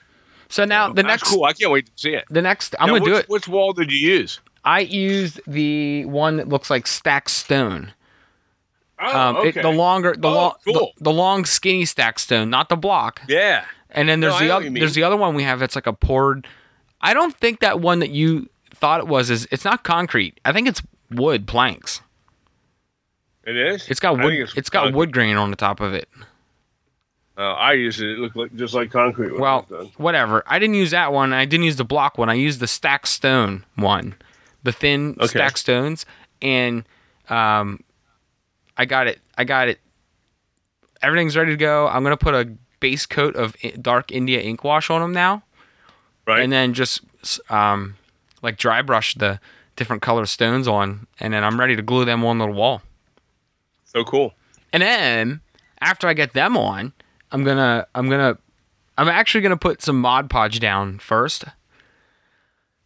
So 0.49 0.65
now 0.65 0.88
the 0.89 0.95
That's 1.01 1.07
next 1.07 1.23
cool. 1.23 1.43
I 1.45 1.53
can't 1.53 1.71
wait 1.71 1.86
to 1.88 1.91
see 1.95 2.13
it. 2.13 2.25
the 2.29 2.41
next 2.41 2.75
I'm 2.79 2.88
Now, 2.89 2.99
gonna 2.99 3.05
do 3.12 3.15
it. 3.15 3.29
Which 3.29 3.47
wall 3.47 3.73
did 3.73 3.91
you 3.91 3.97
use? 3.97 4.39
I 4.63 4.81
used 4.81 5.39
the 5.47 6.05
one 6.05 6.38
that 6.38 6.49
looks 6.49 6.69
like 6.69 6.86
stacked 6.88 7.29
stone. 7.31 7.93
Oh, 9.01 9.19
Um, 9.19 9.35
it- 9.37 9.39
okay. 9.57 9.61
the 9.61 9.69
longer, 9.71 10.15
the 10.17 10.27
Oh, 10.27 10.33
long, 10.33 10.53
cool. 10.63 10.91
the, 10.97 11.03
the 11.05 11.11
long, 11.11 11.45
skinny 11.45 11.85
stack 11.85 12.19
stone, 12.19 12.49
not 12.49 12.69
the 12.69 12.75
block. 12.75 13.21
yeah. 13.27 13.65
And 13.93 14.07
then 14.07 14.21
there's 14.21 14.33
No, 14.35 14.39
the 14.39 14.51
other, 14.55 14.69
there's 14.69 14.93
the 14.93 15.03
other 15.03 15.17
one 15.17 15.35
we 15.35 15.43
have 15.43 15.59
that's 15.59 15.75
like 15.75 15.87
a 15.87 15.91
poured. 15.93 16.47
I 17.01 17.13
don't 17.13 17.35
think 17.35 17.59
that 17.59 17.81
one 17.81 17.99
that 17.99 18.11
you 18.11 18.47
thought 18.73 19.01
it 19.01 19.07
was 19.07 19.29
is. 19.29 19.47
It's 19.51 19.65
not 19.65 19.83
concrete. 19.83 20.39
I 20.45 20.53
think 20.53 20.67
it's 20.69 20.81
wood 21.09 21.45
planks. 21.45 22.01
It 23.43 23.57
is. 23.57 23.89
It's 23.89 23.99
got 23.99 24.17
wood. 24.17 24.33
think 24.47 24.55
it's 24.57 24.69
got 24.69 24.83
concrete. 24.83 24.97
wood 24.97 25.11
grain 25.13 25.35
on 25.35 25.49
the 25.49 25.57
top 25.57 25.81
of 25.81 25.93
it. 25.93 26.07
Uh, 27.37 27.53
I 27.53 27.73
used 27.73 27.99
it. 28.01 28.11
It 28.11 28.19
looked 28.19 28.35
like 28.35 28.55
just 28.55 28.73
like 28.73 28.91
concrete. 28.91 29.37
Well, 29.37 29.63
whatever. 29.97 30.43
I 30.47 30.59
didn't 30.59 30.75
use 30.75 30.91
that 30.91 31.11
one. 31.11 31.33
I 31.33 31.45
didn't 31.45 31.65
use 31.65 31.75
the 31.77 31.83
block 31.83 32.17
one. 32.17 32.29
I 32.29 32.35
used 32.35 32.59
the 32.59 32.67
stack 32.67 33.07
stone 33.07 33.65
one, 33.75 34.15
the 34.63 34.71
thin 34.71 35.15
Okay. 35.17 35.27
stack 35.27 35.57
stones, 35.57 36.05
and 36.41 36.85
um, 37.29 37.81
I 38.77 38.86
got 38.86 39.07
it. 39.07 39.19
I 39.38 39.43
got 39.43 39.67
it. 39.67 39.79
Everything's 41.01 41.36
ready 41.36 41.51
to 41.51 41.57
go. 41.57 41.88
I'm 41.88 42.03
gonna 42.03 42.17
put 42.17 42.34
a 42.34 42.51
base 42.79 43.05
coat 43.05 43.36
of 43.36 43.55
dark 43.81 44.12
India 44.12 44.39
ink 44.41 44.63
wash 44.63 44.89
on 44.89 45.01
them 45.01 45.13
now, 45.13 45.43
right. 46.27 46.41
and 46.41 46.51
then 46.51 46.73
just 46.73 47.01
um, 47.49 47.95
like 48.41 48.57
dry 48.57 48.81
brush 48.81 49.15
the 49.15 49.39
different 49.75 50.01
color 50.01 50.25
stones 50.25 50.67
on, 50.67 51.07
and 51.19 51.34
then 51.34 51.43
I'm 51.43 51.60
ready 51.60 51.75
to 51.75 51.81
glue 51.81 52.05
them 52.05 52.23
on 52.25 52.38
the 52.38 52.47
wall. 52.47 52.81
so 53.84 54.03
cool. 54.03 54.34
And 54.73 54.81
then 54.81 55.41
after 55.81 56.07
I 56.07 56.13
get 56.13 56.34
them 56.34 56.55
on, 56.57 56.93
I'm 57.31 57.43
gonna 57.43 57.88
I'm 57.95 58.10
gonna 58.10 58.38
I'm 58.97 59.07
actually 59.07 59.41
gonna 59.41 59.57
put 59.57 59.81
some 59.81 59.99
Mod 59.99 60.29
Podge 60.29 60.60
down 60.60 60.99
first. 60.99 61.45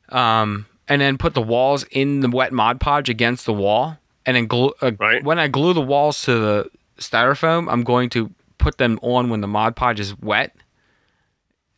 Um, 0.09 0.67
and 0.87 1.01
then 1.01 1.17
put 1.17 1.33
the 1.33 1.41
walls 1.41 1.83
in 1.91 2.19
the 2.19 2.29
wet 2.29 2.53
Mod 2.53 2.79
Podge 2.79 3.09
against 3.09 3.45
the 3.45 3.53
wall, 3.53 3.97
and 4.25 4.35
then 4.35 4.47
glue. 4.47 4.73
Uh, 4.81 4.91
Right. 4.99 5.23
When 5.23 5.39
I 5.39 5.47
glue 5.47 5.73
the 5.73 5.81
walls 5.81 6.21
to 6.23 6.33
the 6.37 6.69
styrofoam, 6.97 7.71
I'm 7.71 7.83
going 7.83 8.09
to 8.11 8.31
put 8.57 8.77
them 8.77 8.99
on 9.01 9.29
when 9.29 9.41
the 9.41 9.47
Mod 9.47 9.75
Podge 9.75 9.99
is 9.99 10.17
wet. 10.19 10.55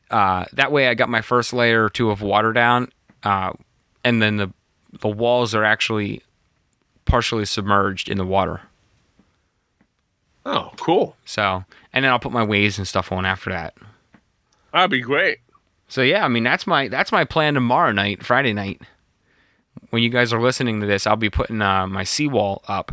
Uh, 0.10 0.46
that 0.54 0.72
way, 0.72 0.88
I 0.88 0.94
got 0.94 1.10
my 1.10 1.22
first 1.22 1.52
layer 1.54 1.84
or 1.84 1.90
two 1.90 2.10
of 2.12 2.22
water 2.22 2.54
down, 2.54 2.92
uh, 3.24 3.52
and 4.04 4.22
then 4.22 4.38
the 4.38 4.54
the 5.02 5.10
walls 5.10 5.54
are 5.54 5.66
actually 5.66 6.22
partially 7.06 7.46
submerged 7.46 8.08
in 8.10 8.18
the 8.18 8.26
water. 8.26 8.62
Oh, 10.46 10.72
cool. 10.78 11.18
So, 11.26 11.66
and 11.92 12.06
then 12.06 12.12
I'll 12.12 12.20
put 12.20 12.32
my 12.32 12.44
waves 12.44 12.78
and 12.78 12.88
stuff 12.88 13.12
on 13.12 13.26
after 13.26 13.50
that. 13.50 13.74
That'd 14.72 14.92
be 14.92 15.02
great. 15.02 15.40
So 15.90 16.02
yeah, 16.02 16.24
I 16.24 16.28
mean 16.30 16.44
that's 16.44 16.66
my 16.68 16.88
that's 16.88 17.12
my 17.12 17.26
plan 17.26 17.54
tomorrow 17.56 17.92
night, 17.92 18.24
Friday 18.24 18.54
night. 18.54 18.82
When 19.90 20.04
you 20.04 20.10
guys 20.10 20.34
are 20.34 20.42
listening 20.42 20.82
to 20.82 20.88
this, 20.88 21.08
I'll 21.08 21.16
be 21.16 21.30
putting 21.30 21.62
uh, 21.62 21.88
my 21.88 22.04
seawall 22.04 22.62
up. 22.68 22.92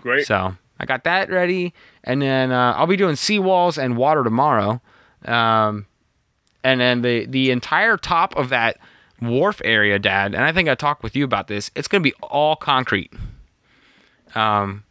Great. 0.00 0.26
So 0.26 0.54
I 0.78 0.84
got 0.84 1.04
that 1.04 1.30
ready, 1.30 1.72
and 2.04 2.20
then 2.20 2.52
uh, 2.52 2.74
I'll 2.76 2.86
be 2.86 2.96
doing 2.96 3.14
seawalls 3.14 3.82
and 3.82 3.96
water 3.96 4.22
tomorrow. 4.22 4.80
Um, 5.24 5.86
and 6.62 6.80
then 6.80 7.02
the 7.02 7.26
the 7.26 7.50
entire 7.50 7.96
top 7.96 8.36
of 8.36 8.50
that 8.50 8.76
wharf 9.20 9.62
area, 9.64 9.98
Dad, 9.98 10.34
and 10.34 10.44
I 10.44 10.52
think 10.52 10.68
I 10.68 10.74
talked 10.74 11.02
with 11.02 11.16
you 11.16 11.24
about 11.24 11.48
this. 11.48 11.70
It's 11.74 11.88
gonna 11.88 12.02
be 12.02 12.12
all 12.22 12.54
concrete. 12.56 13.12
Um, 14.34 14.84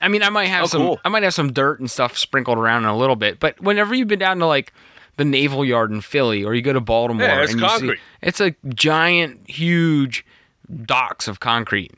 I 0.00 0.08
mean, 0.08 0.22
I 0.22 0.28
might 0.28 0.46
have 0.46 0.64
Oh, 0.64 0.66
some 0.66 0.82
cool. 0.82 1.00
I 1.04 1.08
might 1.08 1.22
have 1.22 1.32
some 1.34 1.52
dirt 1.52 1.80
and 1.80 1.90
stuff 1.90 2.18
sprinkled 2.18 2.58
around 2.58 2.82
in 2.84 2.90
a 2.90 2.96
little 2.96 3.16
bit, 3.16 3.40
but 3.40 3.58
whenever 3.60 3.94
you've 3.94 4.08
been 4.08 4.18
down 4.18 4.38
to 4.40 4.46
like 4.46 4.72
the 5.16 5.24
Naval 5.24 5.64
Yard 5.64 5.90
in 5.90 6.00
Philly, 6.00 6.44
or 6.44 6.54
you 6.54 6.62
go 6.62 6.72
to 6.72 6.80
Baltimore, 6.80 7.26
Yeah, 7.26 7.42
it's 7.42 7.52
and 7.52 7.60
you 7.60 7.66
see 7.68 7.72
concrete. 7.78 8.00
it's 8.22 8.40
a 8.40 8.54
giant, 8.74 9.48
huge 9.48 10.24
docks 10.84 11.28
of 11.28 11.40
concrete. 11.40 11.92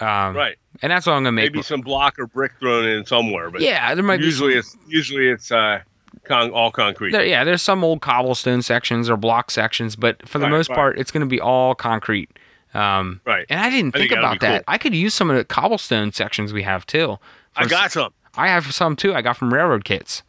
Um, 0.00 0.34
right. 0.36 0.56
and 0.80 0.90
that's 0.90 1.06
what 1.06 1.12
I'm 1.12 1.22
gonna 1.22 1.32
make. 1.32 1.52
Maybe 1.52 1.62
some 1.62 1.80
block 1.82 2.18
or 2.18 2.26
brick 2.26 2.52
thrown 2.58 2.86
in 2.86 3.04
somewhere, 3.06 3.50
but 3.50 3.60
yeah, 3.60 3.94
there 3.94 4.02
might 4.02 4.20
usually 4.20 4.54
be. 4.54 4.58
it's 4.58 4.76
usually 4.88 5.28
it's 5.28 5.52
uh, 5.52 5.80
con- 6.24 6.50
all 6.50 6.70
concrete. 6.72 7.12
There, 7.12 7.24
yeah, 7.24 7.44
there's 7.44 7.62
some 7.62 7.84
old 7.84 8.00
cobblestone 8.00 8.62
sections 8.62 9.08
or 9.10 9.16
block 9.16 9.50
sections, 9.50 9.94
but 9.96 10.26
for 10.28 10.38
the 10.38 10.44
Right, 10.46 10.50
most 10.50 10.70
right. 10.70 10.76
part, 10.76 10.98
it's 10.98 11.10
going 11.10 11.20
to 11.20 11.26
be 11.26 11.40
all 11.40 11.74
concrete. 11.74 12.30
Um, 12.74 13.20
Right. 13.26 13.44
And 13.50 13.60
I 13.60 13.68
didn't 13.70 13.94
I 13.94 13.98
think, 13.98 14.10
think 14.10 14.18
about 14.18 14.40
that. 14.40 14.64
cool. 14.66 14.72
I 14.74 14.78
could 14.78 14.94
use 14.94 15.12
some 15.12 15.28
of 15.30 15.36
the 15.36 15.44
cobblestone 15.44 16.10
sections 16.12 16.52
we 16.54 16.62
have 16.62 16.86
too. 16.86 17.18
I 17.54 17.66
got 17.66 17.92
some. 17.92 18.12
I 18.34 18.48
have 18.48 18.72
some 18.74 18.96
too. 18.96 19.14
I 19.14 19.20
got 19.20 19.36
from 19.36 19.52
railroad 19.52 19.84
kits. 19.84 20.22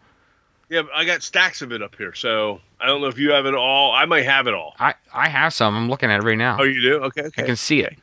Yeah, 0.70 0.84
I 0.93 1.05
got 1.05 1.22
stacks 1.22 1.61
of 1.61 1.72
it 1.72 1.82
up 1.82 1.95
here, 1.97 2.14
so 2.16 2.59
I 2.80 2.88
don't 2.88 3.01
know 3.01 3.07
if 3.07 3.18
you 3.20 3.32
have 3.32 3.45
it 3.45 3.53
all. 3.53 3.91
I 3.91 4.05
might 4.05 4.26
have 4.26 4.47
it 4.47 4.53
all. 4.53 4.74
I 4.80 4.95
I 5.14 5.30
have 5.30 5.53
some. 5.53 5.76
I'm 5.76 5.89
looking 5.89 6.09
at 6.09 6.22
it 6.22 6.24
right 6.24 6.38
now. 6.38 6.57
Oh, 6.59 6.64
you 6.64 6.82
do? 6.82 6.95
Okay, 7.03 7.30
I 7.38 7.41
can 7.43 7.55
see 7.55 7.82
it. 7.82 7.95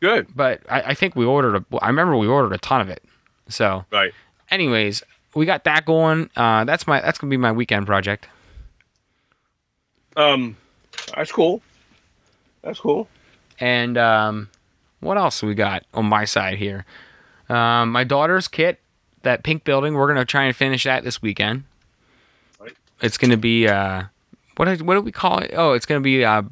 Good. 0.00 0.28
But 0.36 0.60
I, 0.70 0.82
I 0.82 0.94
think 0.94 1.16
we 1.16 1.24
ordered 1.24 1.56
a. 1.56 1.64
I 1.80 1.88
remember 1.88 2.16
we 2.16 2.26
ordered 2.28 2.52
a 2.52 2.58
ton 2.58 2.80
of 2.80 2.88
it. 2.90 3.02
So, 3.48 3.84
Right. 3.90 4.12
anyways, 4.50 5.02
we 5.34 5.46
got 5.46 5.64
that 5.64 5.84
going. 5.84 6.30
Uh, 6.36 6.64
that's 6.64 6.86
my 6.86 7.00
that's 7.00 7.18
gonna 7.18 7.30
be 7.30 7.36
my 7.38 7.52
weekend 7.52 7.86
project. 7.86 8.28
Um, 10.16 10.56
that's 11.16 11.32
cool. 11.32 11.60
That's 12.62 12.78
cool. 12.78 13.08
And 13.60 13.98
um, 13.98 14.48
what 15.00 15.16
else 15.18 15.42
we 15.42 15.54
got 15.54 15.84
on 15.94 16.06
my 16.06 16.24
side 16.24 16.58
here? 16.58 16.84
Um, 17.48 17.92
my 17.92 18.04
daughter's 18.04 18.48
kit, 18.48 18.80
that 19.24 19.42
pink 19.42 19.64
building. 19.64 19.94
We're 19.94 20.08
gonna 20.08 20.24
try 20.24 20.44
and 20.44 20.54
finish 20.56 20.84
that 20.84 21.04
this 21.04 21.20
weekend. 21.20 21.64
Right. 22.60 22.72
It's 23.02 23.18
gonna 23.18 23.36
be 23.36 23.68
uh, 23.68 24.04
what 24.56 24.66
did- 24.66 24.82
what 24.82 24.94
do 24.94 25.00
we 25.00 25.12
call 25.12 25.38
it? 25.38 25.52
Oh, 25.54 25.72
it's 25.72 25.86
gonna 25.86 26.00
be 26.00 26.24
uh, 26.24 26.42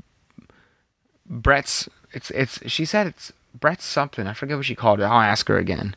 Brett's 1.29 1.89
it's 2.12 2.31
it's 2.31 2.59
she 2.70 2.85
said 2.85 3.07
it's 3.07 3.33
Brett's 3.59 3.85
something. 3.85 4.27
I 4.27 4.33
forget 4.35 4.57
what 4.57 4.66
she 4.66 4.75
called 4.75 5.01
it. 5.01 5.05
I'll 5.05 5.20
ask 5.20 5.47
her 5.49 5.59
again. 5.59 5.95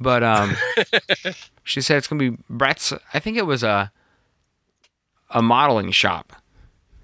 But 0.00 0.22
um, 0.22 0.54
she 1.64 1.80
said 1.80 1.96
it's 1.98 2.06
gonna 2.06 2.30
be 2.30 2.36
Brett's. 2.50 2.92
I 3.14 3.18
think 3.18 3.36
it 3.36 3.46
was 3.46 3.62
a 3.62 3.90
a 5.30 5.42
modeling 5.42 5.90
shop. 5.90 6.32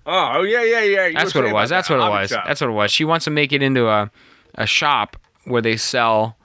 Oh, 0.07 0.43
yeah, 0.43 0.63
yeah, 0.63 0.83
yeah. 0.83 1.07
You 1.07 1.15
That's 1.15 1.35
what 1.35 1.47
it 1.47 1.53
was. 1.55 1.71
That's 1.71 1.89
that 1.89 1.99
what 1.99 2.07
it 2.07 2.11
was. 2.11 2.31
shop. 2.31 2.45
That's 2.47 2.61
what 2.61 2.69
it 2.69 2.75
was. 2.75 2.91
She 2.91 3.05
wants 3.07 3.25
to 3.25 3.31
make 3.31 3.53
it 3.53 3.63
into 3.63 3.89
a 3.89 4.11
a 4.55 4.67
shop 4.67 5.17
where 5.45 5.63
they 5.63 5.77
sell 5.77 6.37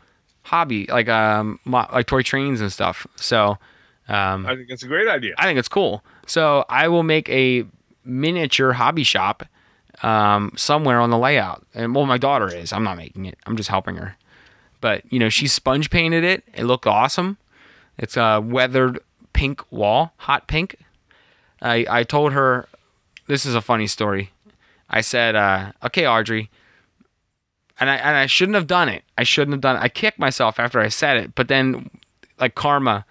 hobby 0.44 0.86
like 0.88 1.08
um 1.10 1.60
mo- 1.66 1.88
like 1.92 2.08
toy 2.08 2.22
trains 2.22 2.62
and 2.62 2.72
stuff. 2.72 3.06
So 3.16 3.58
um, 4.08 4.46
I 4.48 4.56
think 4.56 4.70
it's 4.70 4.84
a 4.84 4.88
great 4.88 5.08
idea. 5.08 5.36
I 5.38 5.46
think 5.46 5.60
it's 5.60 5.68
cool. 5.68 6.04
So 6.26 6.66
I 6.70 6.88
will 6.88 7.04
make 7.04 7.30
a 7.30 7.66
miniature 8.04 8.74
hobby 8.74 9.04
shop 9.04 9.44
um, 10.02 10.52
somewhere 10.56 11.00
on 11.00 11.12
the 11.12 11.18
layout. 11.18 11.66
And 11.76 11.94
well, 11.94 12.06
my 12.06 12.18
daughter 12.18 12.54
is. 12.54 12.74
I'm 12.74 12.84
not 12.84 12.98
making 12.98 13.26
it. 13.26 13.38
I'm 13.46 13.56
just 13.56 13.70
helping 13.70 13.98
her. 13.98 14.18
But 14.82 15.04
you 15.12 15.20
know, 15.20 15.30
she 15.30 15.48
sponge 15.48 15.90
painted 15.90 16.24
it. 16.24 16.44
It 16.54 16.64
looked 16.64 16.88
awesome. 16.88 17.38
It's 17.98 18.18
a 18.18 18.42
weathered 18.44 19.00
pink 19.34 19.62
wall, 19.72 20.14
hot 20.18 20.48
pink. 20.48 20.78
I 21.62 21.86
I 21.90 22.04
told 22.04 22.34
her 22.34 22.68
this 23.28 23.46
is 23.46 23.54
a 23.54 23.62
funny 23.62 23.88
story. 23.88 24.32
I 24.90 25.02
said, 25.02 25.36
uh, 25.36 25.74
"Okay, 25.84 26.08
Audrey." 26.08 26.50
And 27.80 27.90
I 27.90 27.96
and 27.96 28.18
I 28.18 28.26
shouldn't 28.26 28.56
have 28.56 28.68
done 28.68 28.90
it. 28.90 29.04
I 29.18 29.24
shouldn't 29.24 29.54
have 29.54 29.62
done 29.62 29.78
it. 29.78 29.80
I 29.80 29.90
kicked 29.90 30.20
myself 30.20 30.60
after 30.60 30.80
I 30.80 30.90
said 30.90 31.18
it, 31.18 31.36
but 31.36 31.48
then 31.48 31.90
like 32.40 32.56
karma 32.56 33.06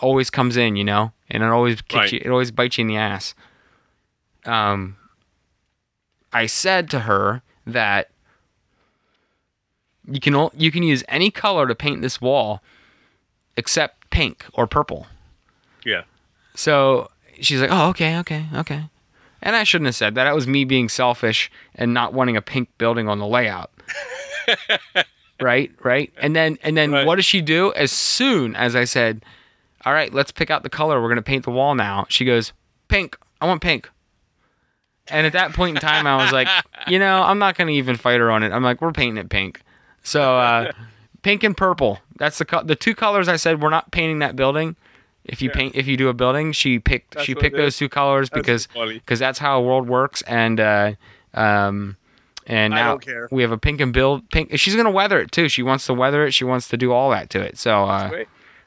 always 0.00 0.30
comes 0.30 0.56
in, 0.56 0.76
you 0.76 0.84
know, 0.84 1.12
and 1.30 1.42
it 1.42 1.46
always 1.46 1.82
kicks 1.82 1.94
Right. 1.94 2.12
you. 2.14 2.20
It 2.24 2.30
always 2.30 2.50
bites 2.50 2.78
you 2.78 2.82
in 2.82 2.88
the 2.88 2.96
ass. 2.96 3.34
Um, 4.44 4.96
I 6.32 6.46
said 6.46 6.88
to 6.90 7.00
her 7.00 7.42
that 7.66 8.10
you 10.10 10.20
can 10.20 10.48
you 10.56 10.70
can 10.70 10.82
use 10.82 11.02
any 11.08 11.30
color 11.30 11.66
to 11.66 11.74
paint 11.74 12.00
this 12.00 12.20
wall, 12.20 12.62
except 13.56 14.08
pink 14.10 14.46
or 14.52 14.66
purple. 14.66 15.06
Yeah. 15.84 16.02
So 16.54 17.10
she's 17.40 17.60
like, 17.60 17.70
"Oh, 17.72 17.88
okay, 17.90 18.16
okay, 18.18 18.46
okay." 18.54 18.84
And 19.42 19.54
I 19.54 19.64
shouldn't 19.64 19.86
have 19.86 19.94
said 19.94 20.14
that. 20.14 20.24
That 20.24 20.34
was 20.34 20.46
me 20.46 20.64
being 20.64 20.88
selfish 20.88 21.50
and 21.74 21.92
not 21.94 22.12
wanting 22.14 22.36
a 22.36 22.42
pink 22.42 22.68
building 22.78 23.08
on 23.08 23.18
the 23.18 23.26
layout. 23.26 23.70
right, 25.40 25.70
right. 25.82 26.12
And 26.20 26.34
then 26.34 26.58
and 26.62 26.76
then 26.76 26.92
Right. 26.92 27.06
what 27.06 27.16
does 27.16 27.24
she 27.24 27.40
do? 27.42 27.72
As 27.74 27.92
soon 27.92 28.56
as 28.56 28.74
I 28.74 28.84
said, 28.84 29.24
"All 29.84 29.92
right, 29.92 30.12
let's 30.12 30.32
pick 30.32 30.50
out 30.50 30.62
the 30.62 30.70
color. 30.70 31.00
We're 31.00 31.08
going 31.08 31.16
to 31.16 31.22
paint 31.22 31.44
the 31.44 31.50
wall 31.50 31.74
now." 31.74 32.06
She 32.08 32.24
goes, 32.24 32.52
"Pink. 32.88 33.16
I 33.40 33.46
want 33.46 33.60
pink." 33.60 33.90
And 35.08 35.26
at 35.26 35.34
that 35.34 35.52
point 35.52 35.76
in 35.76 35.80
time, 35.80 36.06
I 36.06 36.16
was 36.22 36.32
like, 36.32 36.48
"You 36.88 36.98
know, 36.98 37.22
I'm 37.22 37.38
not 37.38 37.56
going 37.56 37.68
to 37.68 37.74
even 37.74 37.96
fight 37.96 38.20
her 38.20 38.30
on 38.30 38.42
it. 38.42 38.52
I'm 38.52 38.62
like, 38.62 38.80
we're 38.80 38.92
painting 38.92 39.18
it 39.18 39.28
pink." 39.28 39.60
So, 40.02 40.38
uh, 40.38 40.72
pink 41.22 41.42
and 41.44 41.56
purple. 41.56 42.00
That's 42.16 42.38
the 42.38 42.44
co- 42.44 42.62
the 42.64 42.76
two 42.76 42.94
colors 42.94 43.28
I 43.28 43.36
said 43.36 43.60
we're 43.62 43.70
not 43.70 43.90
painting 43.92 44.20
that 44.20 44.34
building. 44.36 44.76
If 45.28 45.42
you 45.42 45.48
Yeah. 45.50 45.54
paint, 45.56 45.74
if 45.76 45.86
you 45.86 45.96
do 45.96 46.08
a 46.08 46.14
building, 46.14 46.52
she 46.52 46.78
picked 46.78 47.14
That's 47.14 47.26
she 47.26 47.34
picked 47.34 47.56
those 47.56 47.76
two 47.76 47.88
colors 47.88 48.30
That's 48.30 48.40
because 48.40 48.68
because 48.74 49.18
that's 49.18 49.38
how 49.38 49.58
a 49.58 49.62
world 49.62 49.88
works. 49.88 50.22
And 50.22 50.58
uh, 50.60 50.92
um, 51.34 51.96
and 52.46 52.72
I 52.74 52.76
now 52.78 52.88
don't 52.92 53.02
care. 53.04 53.28
we 53.32 53.42
have 53.42 53.50
a 53.52 53.58
pink 53.58 53.80
and 53.80 53.92
build 53.92 54.30
pink. 54.30 54.50
She's 54.58 54.76
gonna 54.76 54.90
weather 54.90 55.18
it 55.20 55.32
too. 55.32 55.48
She 55.48 55.62
wants 55.62 55.84
to 55.86 55.94
weather 55.94 56.24
it. 56.26 56.32
She 56.32 56.44
wants 56.44 56.68
to 56.68 56.76
do 56.76 56.92
all 56.92 57.10
that 57.10 57.28
to 57.30 57.40
it. 57.40 57.58
So 57.58 57.84
uh, 57.84 58.10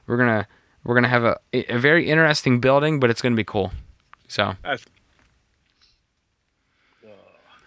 we're 0.06 0.18
gonna 0.18 0.48
we're 0.84 0.96
gonna 0.96 1.08
have 1.08 1.24
a 1.24 1.38
a 1.54 1.78
very 1.80 2.10
interesting 2.10 2.60
building, 2.60 3.00
but 3.00 3.10
it's 3.10 3.22
gonna 3.22 3.36
be 3.36 3.44
cool. 3.46 3.72
So. 4.28 4.56
That's- 4.64 4.86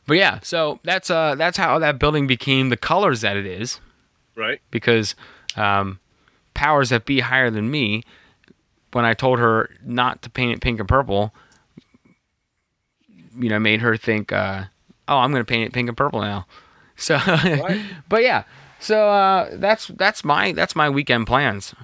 But 0.07 0.14
yeah, 0.16 0.40
so 0.43 0.80
that's 0.82 1.11
uh 1.11 1.36
that's 1.36 1.57
how 1.57 1.78
that 1.78 1.99
building 1.99 2.26
became 2.26 2.68
the 2.70 2.76
colors 2.76 3.20
that 3.20 3.36
it 3.36 3.47
is 3.47 3.80
Right. 4.34 4.61
because 4.70 5.14
um, 5.57 6.01
powers 6.55 6.88
that 6.90 7.05
be 7.05 7.20
higher 7.20 7.51
than 7.51 7.70
me, 7.70 8.03
when 8.93 9.05
I 9.05 9.14
told 9.14 9.38
her 9.38 9.70
not 9.84 10.22
to 10.22 10.30
paint 10.30 10.53
it 10.53 10.61
pink 10.61 10.78
and 10.80 10.88
purple, 10.88 11.34
you 13.38 13.49
know, 13.49 13.59
made 13.59 13.80
her 13.80 13.97
think, 13.97 14.32
uh, 14.32 14.64
oh, 15.09 15.18
I'm 15.18 15.30
going 15.32 15.40
to 15.45 15.49
paint 15.51 15.66
it 15.66 15.72
pink 15.72 15.88
and 15.88 15.97
purple 15.97 16.20
now. 16.20 16.47
So, 16.95 17.18
but 18.09 18.22
yeah, 18.22 18.45
so 18.78 19.09
uh, 19.09 19.49
that's 19.55 19.88
that's 19.88 20.22
my 20.24 20.53
that's 20.53 20.76
my 20.76 20.88
weekend 20.88 21.26
plans 21.26 21.74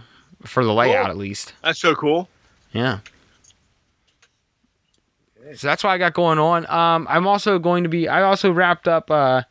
for 0.45 0.65
the 0.65 0.73
layout 0.73 1.07
Cool. 1.07 1.11
at 1.11 1.17
least. 1.17 1.55
That's 1.65 1.81
so 1.81 1.95
cool. 1.97 2.29
Yeah. 2.73 2.99
So 5.57 5.67
that's 5.67 5.83
what 5.83 5.91
I 5.91 5.99
got 5.99 6.13
going 6.13 6.39
on. 6.39 6.71
Um, 6.71 7.07
I'm 7.11 7.27
also 7.27 7.59
going 7.59 7.83
to 7.83 7.89
be. 7.89 8.07
I 8.07 8.23
also 8.23 8.53
wrapped 8.53 8.87
up. 8.87 9.11
Uh, 9.11 9.43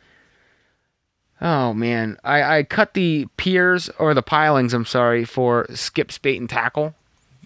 oh 1.42 1.74
man, 1.74 2.18
I 2.24 2.60
I 2.60 2.64
cut 2.64 2.94
the 2.94 3.28
piers 3.36 3.90
or 3.98 4.14
the 4.14 4.22
pilings. 4.22 4.74
I'm 4.74 4.86
sorry 4.86 5.26
for 5.26 5.66
Skip's 5.74 6.18
bait 6.18 6.40
and 6.40 6.50
tackle 6.50 6.94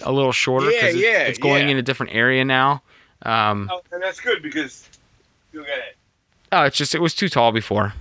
a 0.03 0.11
little 0.11 0.31
shorter 0.31 0.69
Yeah, 0.71 0.85
it's, 0.85 0.97
yeah, 0.97 1.17
it's 1.23 1.39
going 1.39 1.65
yeah. 1.65 1.71
in 1.71 1.77
a 1.77 1.81
different 1.81 2.13
area 2.15 2.43
now. 2.45 2.81
Um, 3.23 3.69
Oh, 3.71 3.81
and 3.91 4.01
that's 4.01 4.19
good 4.19 4.41
because 4.41 4.87
you'll 5.53 5.63
get 5.65 5.77
it. 5.77 5.97
oh, 6.51 6.63
it's 6.63 6.77
just 6.77 6.95
it 6.95 7.01
was 7.01 7.13
too 7.15 7.29
tall 7.29 7.51
before. 7.51 7.93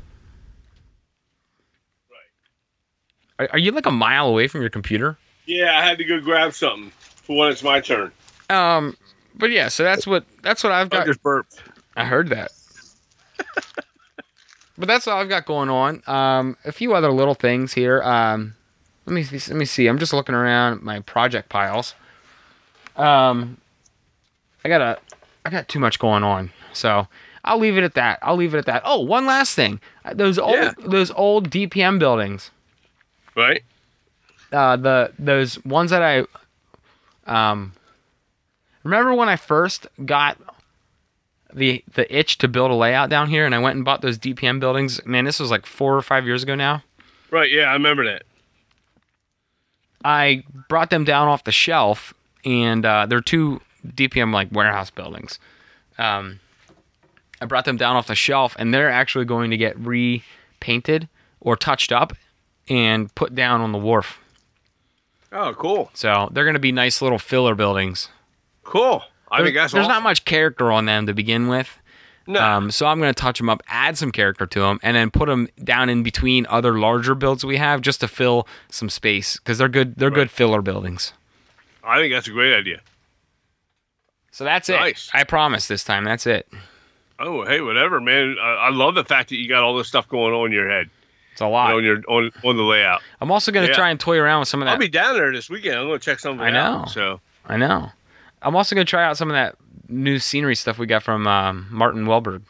Right. 3.38 3.48
Are, 3.48 3.48
are 3.54 3.58
you 3.58 3.72
like 3.72 3.86
a 3.86 3.90
mile 3.90 4.26
away 4.28 4.48
from 4.48 4.60
your 4.60 4.70
computer? 4.70 5.18
Yeah, 5.46 5.78
I 5.78 5.84
had 5.84 5.98
to 5.98 6.04
go 6.04 6.20
grab 6.20 6.52
something 6.54 6.90
for 6.98 7.36
when 7.38 7.50
it's 7.50 7.62
my 7.62 7.80
turn. 7.80 8.12
Um, 8.48 8.96
but 9.34 9.50
yeah, 9.50 9.68
so 9.68 9.84
that's 9.84 10.06
what 10.06 10.24
that's 10.42 10.62
what 10.64 10.72
I've 10.72 10.86
I 10.92 10.98
got. 10.98 11.06
just 11.06 11.22
burped. 11.22 11.62
I 11.96 12.04
heard 12.04 12.28
that. 12.28 12.50
but 14.78 14.86
that's 14.88 15.06
all 15.08 15.18
I've 15.20 15.28
got 15.28 15.46
going 15.46 15.68
on. 15.68 16.02
Um, 16.06 16.56
a 16.64 16.72
few 16.72 16.94
other 16.94 17.10
little 17.10 17.34
things 17.34 17.72
here. 17.72 18.02
Um, 18.02 18.54
let 19.10 19.32
me 19.32 19.38
let 19.48 19.56
me 19.56 19.64
see. 19.64 19.86
I'm 19.88 19.98
just 19.98 20.12
looking 20.12 20.34
around 20.34 20.82
my 20.82 21.00
project 21.00 21.48
piles. 21.48 21.94
Um, 22.96 23.56
I 24.64 24.68
got 24.68 24.80
a 24.80 24.98
I 25.44 25.50
got 25.50 25.68
too 25.68 25.78
much 25.80 25.98
going 25.98 26.22
on, 26.22 26.50
so 26.72 27.08
I'll 27.44 27.58
leave 27.58 27.76
it 27.76 27.84
at 27.84 27.94
that. 27.94 28.18
I'll 28.22 28.36
leave 28.36 28.54
it 28.54 28.58
at 28.58 28.66
that. 28.66 28.82
Oh, 28.84 29.00
one 29.00 29.26
last 29.26 29.54
thing. 29.54 29.80
Uh, 30.04 30.14
Those 30.14 30.38
old 30.38 30.54
Yeah. 30.54 30.72
those 30.78 31.10
old 31.10 31.50
DPM 31.50 31.98
buildings. 31.98 32.50
Right. 33.34 33.62
Uh, 34.52 34.76
the 34.76 35.12
those 35.18 35.62
ones 35.64 35.90
that 35.90 36.02
I 36.02 36.24
um 37.26 37.72
remember 38.84 39.14
when 39.14 39.28
I 39.28 39.36
first 39.36 39.86
got 40.04 40.36
the 41.52 41.82
the 41.94 42.16
itch 42.16 42.38
to 42.38 42.48
build 42.48 42.70
a 42.70 42.74
layout 42.74 43.10
down 43.10 43.28
here 43.28 43.44
and 43.46 43.54
I 43.54 43.58
went 43.58 43.76
and 43.76 43.84
bought 43.84 44.02
those 44.02 44.18
DPM 44.18 44.60
buildings. 44.60 45.04
Man, 45.04 45.24
this 45.24 45.40
was 45.40 45.50
like 45.50 45.66
4 45.66 45.96
or 45.96 46.02
5 46.02 46.26
years 46.26 46.42
ago 46.44 46.54
now. 46.54 46.82
Right. 47.30 47.50
Yeah, 47.50 47.64
I 47.64 47.72
remember 47.72 48.04
that. 48.04 48.22
I 50.04 50.44
brought 50.68 50.90
them 50.90 51.04
down 51.04 51.28
off 51.28 51.44
the 51.44 51.52
shelf 51.52 52.14
and 52.44 52.84
uh, 52.84 53.06
they're 53.06 53.20
two 53.20 53.60
DPM 53.86 54.32
like 54.32 54.48
warehouse 54.52 54.90
buildings. 54.90 55.38
Um, 55.98 56.40
I 57.40 57.46
brought 57.46 57.64
them 57.64 57.76
down 57.76 57.96
off 57.96 58.06
the 58.06 58.14
shelf 58.14 58.54
and 58.58 58.72
they're 58.72 58.90
actually 58.90 59.24
going 59.24 59.50
to 59.50 59.56
get 59.56 59.78
repainted 59.78 61.08
or 61.40 61.56
touched 61.56 61.92
up 61.92 62.14
and 62.68 63.14
put 63.14 63.34
down 63.34 63.60
on 63.60 63.72
the 63.72 63.78
wharf. 63.78 64.20
Oh, 65.32 65.54
cool. 65.54 65.90
So 65.94 66.28
they're 66.32 66.44
going 66.44 66.54
to 66.54 66.60
be 66.60 66.72
nice 66.72 67.00
little 67.00 67.18
filler 67.18 67.54
buildings. 67.54 68.08
Cool. 68.64 69.02
I 69.30 69.42
think 69.42 69.54
that's 69.54 69.72
there's 69.72 69.86
not 69.86 70.02
much 70.02 70.24
character 70.24 70.72
on 70.72 70.86
them 70.86 71.06
to 71.06 71.14
begin 71.14 71.48
with. 71.48 71.78
No. 72.26 72.40
Um, 72.40 72.70
so 72.70 72.86
I'm 72.86 73.00
going 73.00 73.12
to 73.12 73.20
touch 73.20 73.38
them 73.38 73.48
up, 73.48 73.62
add 73.68 73.98
some 73.98 74.12
character 74.12 74.46
to 74.46 74.60
them, 74.60 74.78
and 74.82 74.96
then 74.96 75.10
put 75.10 75.26
them 75.26 75.48
down 75.64 75.88
in 75.88 76.02
between 76.02 76.46
other 76.48 76.78
larger 76.78 77.14
builds 77.14 77.44
we 77.44 77.56
have 77.56 77.80
just 77.80 78.00
to 78.00 78.08
fill 78.08 78.46
some 78.70 78.88
space 78.88 79.36
because 79.38 79.58
they're 79.58 79.68
good. 79.68 79.96
They're 79.96 80.10
good 80.10 80.30
filler 80.30 80.62
buildings. 80.62 81.12
I 81.82 81.98
think 81.98 82.12
that's 82.12 82.28
a 82.28 82.32
great 82.32 82.54
idea. 82.54 82.80
So 84.30 84.44
that's 84.44 84.68
it. 84.68 84.76
Nice. 84.76 85.10
I 85.12 85.24
promise 85.24 85.66
this 85.66 85.82
time. 85.82 86.04
That's 86.04 86.26
it. 86.26 86.48
Oh, 87.18 87.44
hey, 87.44 87.60
whatever, 87.60 88.00
man. 88.00 88.36
I, 88.40 88.54
I 88.54 88.70
love 88.70 88.94
the 88.94 89.04
fact 89.04 89.30
that 89.30 89.36
you 89.36 89.48
got 89.48 89.62
all 89.62 89.76
this 89.76 89.88
stuff 89.88 90.08
going 90.08 90.32
on 90.32 90.46
in 90.46 90.52
your 90.52 90.70
head, 90.70 90.88
It's 91.32 91.40
a 91.40 91.44
you 91.44 91.50
lot. 91.50 91.70
know, 91.70 91.76
on 91.78 91.84
your 91.84 92.02
on 92.08 92.30
on 92.44 92.56
the 92.56 92.62
layout. 92.62 93.02
I'm 93.20 93.30
also 93.30 93.50
going 93.52 93.66
to 93.66 93.72
Yeah. 93.72 93.76
try 93.76 93.90
and 93.90 93.98
toy 93.98 94.18
around 94.18 94.40
with 94.40 94.48
some 94.48 94.62
of 94.62 94.66
that. 94.66 94.72
I'll 94.72 94.78
be 94.78 94.88
down 94.88 95.14
there 95.16 95.32
this 95.32 95.50
weekend. 95.50 95.76
I'm 95.76 95.86
going 95.86 95.98
to 95.98 96.04
check 96.04 96.18
something 96.20 96.46
I 96.46 96.56
out. 96.56 96.80
know. 96.82 96.86
So 96.86 97.20
I 97.46 97.56
know. 97.56 97.90
I'm 98.42 98.56
also 98.56 98.74
going 98.74 98.86
to 98.86 98.90
try 98.90 99.04
out 99.04 99.18
some 99.18 99.28
of 99.30 99.34
that 99.34 99.56
new 99.90 100.18
scenery 100.18 100.54
stuff 100.56 100.78
we 100.78 100.86
got 100.86 101.02
from 101.02 101.26
um, 101.26 101.66
Martin 101.70 102.06
Welberg. 102.06 102.42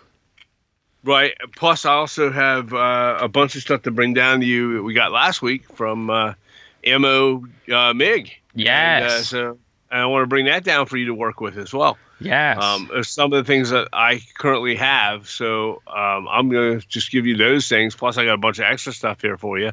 right. 1.04 1.32
Plus, 1.56 1.84
I 1.84 1.92
also 1.94 2.30
have 2.30 2.72
uh, 2.72 3.18
a 3.20 3.28
bunch 3.28 3.56
of 3.56 3.62
stuff 3.62 3.82
to 3.82 3.90
bring 3.90 4.14
down 4.14 4.40
to 4.40 4.46
you 4.46 4.74
that 4.74 4.82
we 4.82 4.94
got 4.94 5.12
last 5.12 5.42
week 5.42 5.64
from 5.74 6.10
uh, 6.10 6.34
Mo 6.86 7.46
uh, 7.72 7.92
Mig. 7.94 8.30
And, 8.54 8.60
uh, 8.60 9.08
Yes. 9.08 9.28
so 9.28 9.58
and 9.90 10.00
I 10.00 10.06
want 10.06 10.22
to 10.22 10.26
bring 10.28 10.44
that 10.46 10.62
down 10.64 10.86
for 10.86 10.96
you 10.96 11.06
to 11.06 11.14
work 11.14 11.40
with 11.40 11.56
as 11.56 11.72
well. 11.72 11.98
yes. 12.20 12.62
Um, 12.62 12.90
some 13.02 13.32
of 13.32 13.44
the 13.44 13.46
things 13.46 13.70
that 13.70 13.88
I 13.92 14.20
currently 14.38 14.76
have, 14.76 15.28
so 15.28 15.82
um, 15.88 16.28
I'm 16.28 16.48
gonna 16.48 16.78
just 16.80 17.10
give 17.10 17.26
you 17.26 17.36
those 17.36 17.68
things. 17.68 17.96
Plus, 17.96 18.16
I 18.16 18.24
got 18.24 18.34
a 18.34 18.38
bunch 18.38 18.58
of 18.58 18.66
extra 18.66 18.92
stuff 18.92 19.20
here 19.20 19.36
for 19.36 19.58
you, 19.58 19.72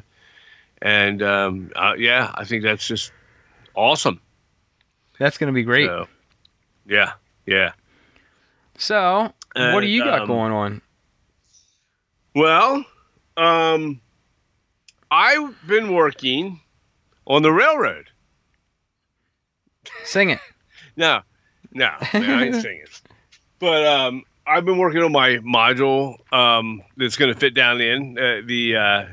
and 0.82 1.22
um, 1.22 1.70
uh, 1.76 1.94
yeah, 1.96 2.32
I 2.34 2.44
think 2.44 2.64
that's 2.64 2.86
just 2.86 3.12
awesome. 3.74 4.20
that's 5.20 5.38
going 5.38 5.52
to 5.52 5.54
be 5.54 5.62
great. 5.62 5.86
So, 5.86 6.08
yeah, 6.86 7.12
yeah. 7.48 7.72
So, 8.76 9.32
what 9.54 9.80
do 9.80 9.86
you 9.86 10.04
got 10.04 10.20
um, 10.20 10.28
going 10.28 10.52
on? 10.52 10.82
Well, 12.34 12.84
um, 13.36 14.00
I've 15.10 15.54
been 15.66 15.92
working 15.94 16.60
on 17.26 17.42
the 17.42 17.52
railroad. 17.52 18.10
Sing 20.04 20.30
it. 20.30 20.40
No, 20.96 21.20
no, 21.72 21.90
man, 22.12 22.24
I 22.24 22.46
ain't 22.46 22.56
singing. 22.56 22.82
But 23.60 23.86
um, 23.86 24.24
I've 24.44 24.64
been 24.64 24.78
working 24.78 25.00
on 25.00 25.12
my 25.12 25.36
module 25.36 26.16
um, 26.32 26.82
that's 26.96 27.16
going 27.16 27.32
to 27.32 27.38
fit 27.38 27.54
down 27.54 27.80
in 27.80 28.18
uh, 28.18 28.40
the 28.44 28.74
uh, 28.74 29.04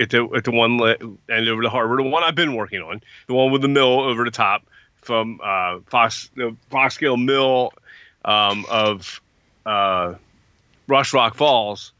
at 0.00 0.10
the 0.10 0.28
at 0.36 0.44
the 0.44 0.52
one 0.52 0.78
le- 0.78 0.98
end 1.28 1.48
over 1.48 1.60
the 1.62 1.68
harbor. 1.68 1.96
The 1.96 2.04
one 2.04 2.22
I've 2.22 2.36
been 2.36 2.54
working 2.54 2.80
on, 2.80 3.00
the 3.26 3.34
one 3.34 3.50
with 3.50 3.60
the 3.60 3.66
mill 3.66 4.02
over 4.02 4.24
the 4.24 4.30
top 4.30 4.62
from 5.00 5.40
uh, 5.42 5.80
Fox 5.86 6.30
the 6.36 6.56
Foscale 6.70 7.20
Mill 7.20 7.72
um, 8.24 8.64
of 8.70 9.20
uh, 9.66 10.14
Rush 10.86 11.12
Rock 11.12 11.34
Falls, 11.34 11.92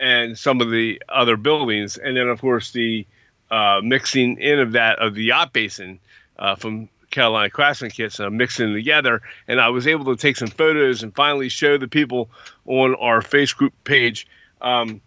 and 0.00 0.36
some 0.38 0.60
of 0.60 0.70
the 0.70 1.02
other 1.08 1.36
buildings, 1.36 1.96
and 1.96 2.16
then 2.16 2.28
of 2.28 2.40
course 2.40 2.72
the 2.72 3.06
uh, 3.50 3.80
mixing 3.84 4.38
in 4.38 4.58
of 4.58 4.72
that 4.72 4.98
of 4.98 5.14
the 5.14 5.24
yacht 5.24 5.52
basin 5.52 6.00
uh, 6.38 6.54
from 6.56 6.88
Carolina 7.12 7.50
Craftsman 7.50 7.90
kits 7.90 8.18
and 8.18 8.26
I'm 8.26 8.36
mixing 8.36 8.72
together. 8.72 9.22
And 9.46 9.60
I 9.60 9.68
was 9.68 9.86
able 9.86 10.06
to 10.06 10.16
take 10.20 10.36
some 10.36 10.48
photos 10.48 11.04
and 11.04 11.14
finally 11.14 11.48
show 11.48 11.78
the 11.78 11.86
people 11.86 12.30
on 12.66 12.96
our 12.96 13.20
Facebook 13.20 13.70
page 13.84 14.26
um, 14.60 15.00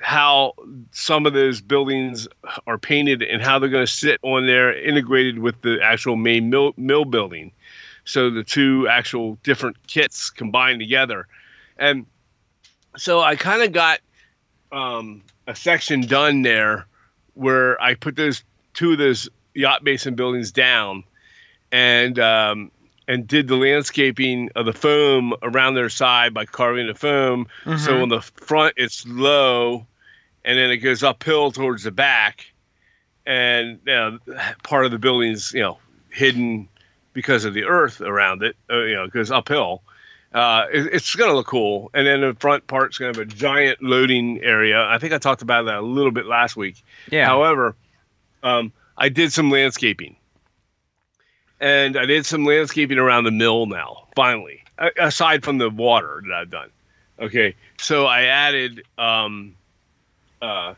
how 0.00 0.54
some 0.92 1.26
of 1.26 1.34
those 1.34 1.60
buildings 1.60 2.26
are 2.66 2.78
painted 2.78 3.22
and 3.22 3.42
how 3.42 3.58
they're 3.58 3.68
going 3.68 3.84
to 3.84 3.92
sit 3.92 4.18
on 4.22 4.46
there 4.46 4.72
integrated 4.72 5.40
with 5.40 5.60
the 5.60 5.78
actual 5.82 6.16
main 6.16 6.48
mill, 6.48 6.72
mill 6.76 7.04
building. 7.04 7.52
So 8.08 8.30
the 8.30 8.42
two 8.42 8.88
actual 8.88 9.38
different 9.42 9.86
kits 9.86 10.30
combined 10.30 10.80
together. 10.80 11.26
And 11.76 12.06
so 12.96 13.20
I 13.20 13.36
kind 13.36 13.62
of 13.62 13.72
got 13.72 14.00
um, 14.72 15.22
a 15.46 15.54
section 15.54 16.00
done 16.00 16.40
there 16.40 16.86
where 17.34 17.80
I 17.82 17.94
put 17.94 18.16
those 18.16 18.42
two 18.72 18.92
of 18.92 18.98
those 18.98 19.28
yacht 19.52 19.84
basin 19.84 20.14
buildings 20.14 20.52
down 20.52 21.04
and 21.70 22.18
um, 22.18 22.70
and 23.06 23.26
did 23.26 23.46
the 23.46 23.56
landscaping 23.56 24.48
of 24.56 24.64
the 24.64 24.72
foam 24.72 25.34
around 25.42 25.74
their 25.74 25.90
side 25.90 26.32
by 26.32 26.46
carving 26.46 26.86
the 26.86 26.94
foam. 26.94 27.46
Mm-hmm. 27.64 27.76
So 27.76 28.00
on 28.02 28.08
the 28.08 28.22
front 28.22 28.72
it's 28.78 29.06
low, 29.06 29.86
and 30.46 30.58
then 30.58 30.70
it 30.70 30.78
goes 30.78 31.02
uphill 31.02 31.52
towards 31.52 31.82
the 31.82 31.90
back, 31.90 32.52
and 33.26 33.80
know, 33.84 34.18
part 34.62 34.86
of 34.86 34.92
the 34.92 34.98
building's 34.98 35.52
you 35.52 35.60
know 35.60 35.78
hidden 36.08 36.70
because 37.18 37.44
of 37.44 37.52
the 37.52 37.64
earth 37.64 38.00
around 38.00 38.44
it. 38.44 38.54
Uh, 38.70 38.82
you 38.82 38.94
know, 38.94 39.08
goes 39.08 39.32
uphill. 39.32 39.82
Uh, 40.32 40.66
it, 40.72 40.86
it's 40.92 41.16
going 41.16 41.28
to 41.28 41.34
look 41.34 41.48
cool, 41.48 41.90
and 41.92 42.06
then 42.06 42.20
the 42.20 42.32
front 42.38 42.64
part's 42.68 42.96
going 42.96 43.12
to 43.12 43.18
have 43.18 43.28
a 43.28 43.34
giant 43.34 43.82
loading 43.82 44.40
area. 44.40 44.86
I 44.86 44.98
think 44.98 45.12
I 45.12 45.18
talked 45.18 45.42
about 45.42 45.64
that 45.64 45.78
a 45.78 45.82
little 45.82 46.12
bit 46.12 46.26
last 46.26 46.56
week. 46.56 46.80
Yeah. 47.10 47.26
However, 47.26 47.74
um, 48.44 48.72
I 48.96 49.08
did 49.08 49.32
some 49.32 49.50
landscaping. 49.50 50.14
And 51.60 51.96
I 51.96 52.06
did 52.06 52.24
some 52.24 52.44
landscaping 52.44 52.98
around 52.98 53.24
the 53.24 53.32
mill 53.32 53.66
now, 53.66 54.06
finally, 54.14 54.62
aside 54.96 55.42
from 55.42 55.58
the 55.58 55.70
water 55.70 56.22
that 56.28 56.32
I've 56.32 56.50
done. 56.50 56.70
Okay. 57.18 57.56
So 57.80 58.06
I 58.06 58.26
added 58.26 58.84
um, 58.96 59.56
uh, 60.40 60.74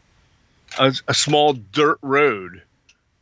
a, 0.78 0.94
a 1.06 1.12
small 1.12 1.52
dirt 1.52 1.98
road. 2.00 2.62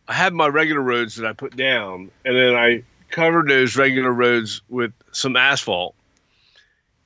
I 0.06 0.12
had 0.12 0.34
my 0.34 0.46
regular 0.46 0.80
roads 0.80 1.16
that 1.16 1.26
I 1.26 1.32
put 1.32 1.56
down, 1.56 2.12
and 2.24 2.36
then 2.36 2.54
I 2.54 2.84
covered 3.10 3.48
those 3.48 3.76
regular 3.76 4.12
roads 4.12 4.62
with 4.68 4.92
some 5.12 5.36
asphalt 5.36 5.94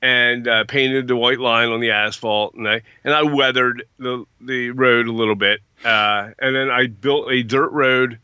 and 0.01 0.47
uh, 0.47 0.65
painted 0.65 1.07
the 1.07 1.15
white 1.15 1.39
line 1.39 1.69
on 1.69 1.79
the 1.79 1.91
asphalt, 1.91 2.55
and 2.55 2.67
I 2.67 2.81
and 3.03 3.13
I 3.13 3.23
weathered 3.23 3.85
the 3.97 4.25
the 4.41 4.71
road 4.71 5.07
a 5.07 5.11
little 5.13 5.35
bit, 5.35 5.61
uh, 5.85 6.31
and 6.39 6.55
then 6.55 6.69
I 6.69 6.87
built 6.87 7.31
a 7.31 7.41
dirt 7.41 7.71
road 7.71 8.19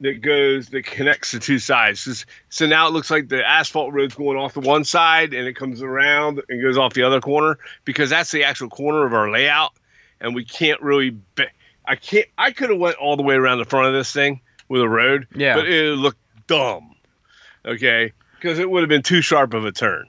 that 0.00 0.20
goes 0.20 0.68
that 0.70 0.84
connects 0.84 1.32
the 1.32 1.38
two 1.38 1.58
sides. 1.58 2.26
So 2.48 2.66
now 2.66 2.88
it 2.88 2.92
looks 2.92 3.10
like 3.10 3.28
the 3.28 3.46
asphalt 3.46 3.92
road's 3.92 4.14
going 4.14 4.36
off 4.36 4.54
the 4.54 4.60
one 4.60 4.84
side, 4.84 5.32
and 5.32 5.46
it 5.46 5.54
comes 5.54 5.80
around 5.80 6.42
and 6.48 6.60
goes 6.60 6.76
off 6.76 6.94
the 6.94 7.04
other 7.04 7.20
corner 7.20 7.58
because 7.84 8.10
that's 8.10 8.32
the 8.32 8.44
actual 8.44 8.68
corner 8.68 9.06
of 9.06 9.14
our 9.14 9.30
layout, 9.30 9.72
and 10.20 10.34
we 10.34 10.44
can't 10.44 10.82
really. 10.82 11.10
Be- 11.10 11.46
I 11.86 11.94
can't. 11.94 12.26
I 12.36 12.50
could 12.50 12.70
have 12.70 12.80
went 12.80 12.96
all 12.96 13.16
the 13.16 13.22
way 13.22 13.36
around 13.36 13.58
the 13.58 13.64
front 13.64 13.86
of 13.86 13.94
this 13.94 14.12
thing 14.12 14.40
with 14.68 14.82
a 14.82 14.88
road, 14.88 15.28
yeah, 15.36 15.54
but 15.54 15.68
it 15.68 15.96
looked 15.96 16.18
dumb. 16.48 16.95
Okay, 17.66 18.12
because 18.36 18.58
it 18.58 18.70
would 18.70 18.80
have 18.80 18.88
been 18.88 19.02
too 19.02 19.20
sharp 19.20 19.54
of 19.54 19.64
a 19.64 19.72
turn. 19.72 20.06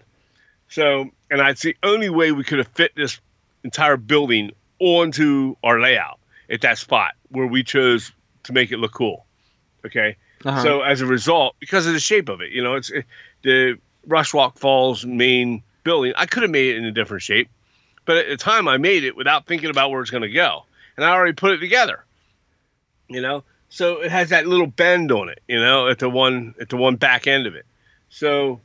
So, 0.69 1.09
and 1.31 1.39
that's 1.39 1.61
the 1.61 1.75
only 1.83 2.09
way 2.09 2.31
we 2.31 2.43
could 2.43 2.59
have 2.59 2.67
fit 2.67 2.91
this 2.95 3.19
entire 3.63 3.97
building 3.97 4.51
onto 4.79 5.55
our 5.63 5.79
layout 5.79 6.19
at 6.49 6.61
that 6.61 6.77
spot 6.77 7.13
where 7.29 7.47
we 7.47 7.63
chose 7.63 8.11
to 8.43 8.53
make 8.53 8.71
it 8.71 8.77
look 8.77 8.93
cool. 8.93 9.25
Okay. 9.85 10.17
Uh-huh. 10.45 10.63
So 10.63 10.81
as 10.81 11.01
a 11.01 11.05
result, 11.05 11.55
because 11.59 11.87
of 11.87 11.93
the 11.93 11.99
shape 11.99 12.29
of 12.29 12.41
it, 12.41 12.51
you 12.51 12.63
know, 12.63 12.75
it's 12.75 12.91
it, 12.91 13.05
the 13.41 13.79
Rushrock 14.07 14.57
Falls 14.57 15.05
main 15.05 15.63
building. 15.83 16.13
I 16.15 16.25
could 16.25 16.43
have 16.43 16.51
made 16.51 16.75
it 16.75 16.77
in 16.77 16.85
a 16.85 16.91
different 16.91 17.23
shape, 17.23 17.49
but 18.05 18.17
at 18.17 18.27
the 18.29 18.37
time 18.37 18.67
I 18.67 18.77
made 18.77 19.03
it 19.03 19.15
without 19.15 19.47
thinking 19.47 19.69
about 19.69 19.89
where 19.89 20.01
it's 20.01 20.11
going 20.11 20.23
to 20.23 20.29
go, 20.29 20.65
and 20.95 21.05
I 21.05 21.09
already 21.11 21.33
put 21.33 21.51
it 21.51 21.57
together. 21.57 22.03
You 23.09 23.21
know, 23.21 23.43
so 23.69 24.01
it 24.01 24.11
has 24.11 24.29
that 24.29 24.47
little 24.47 24.67
bend 24.67 25.11
on 25.11 25.29
it, 25.29 25.41
you 25.47 25.59
know, 25.59 25.87
at 25.87 25.99
the 25.99 26.09
one 26.09 26.55
at 26.59 26.69
the 26.69 26.77
one 26.77 26.95
back 26.95 27.27
end 27.27 27.47
of 27.47 27.55
it. 27.55 27.65
So 28.09 28.61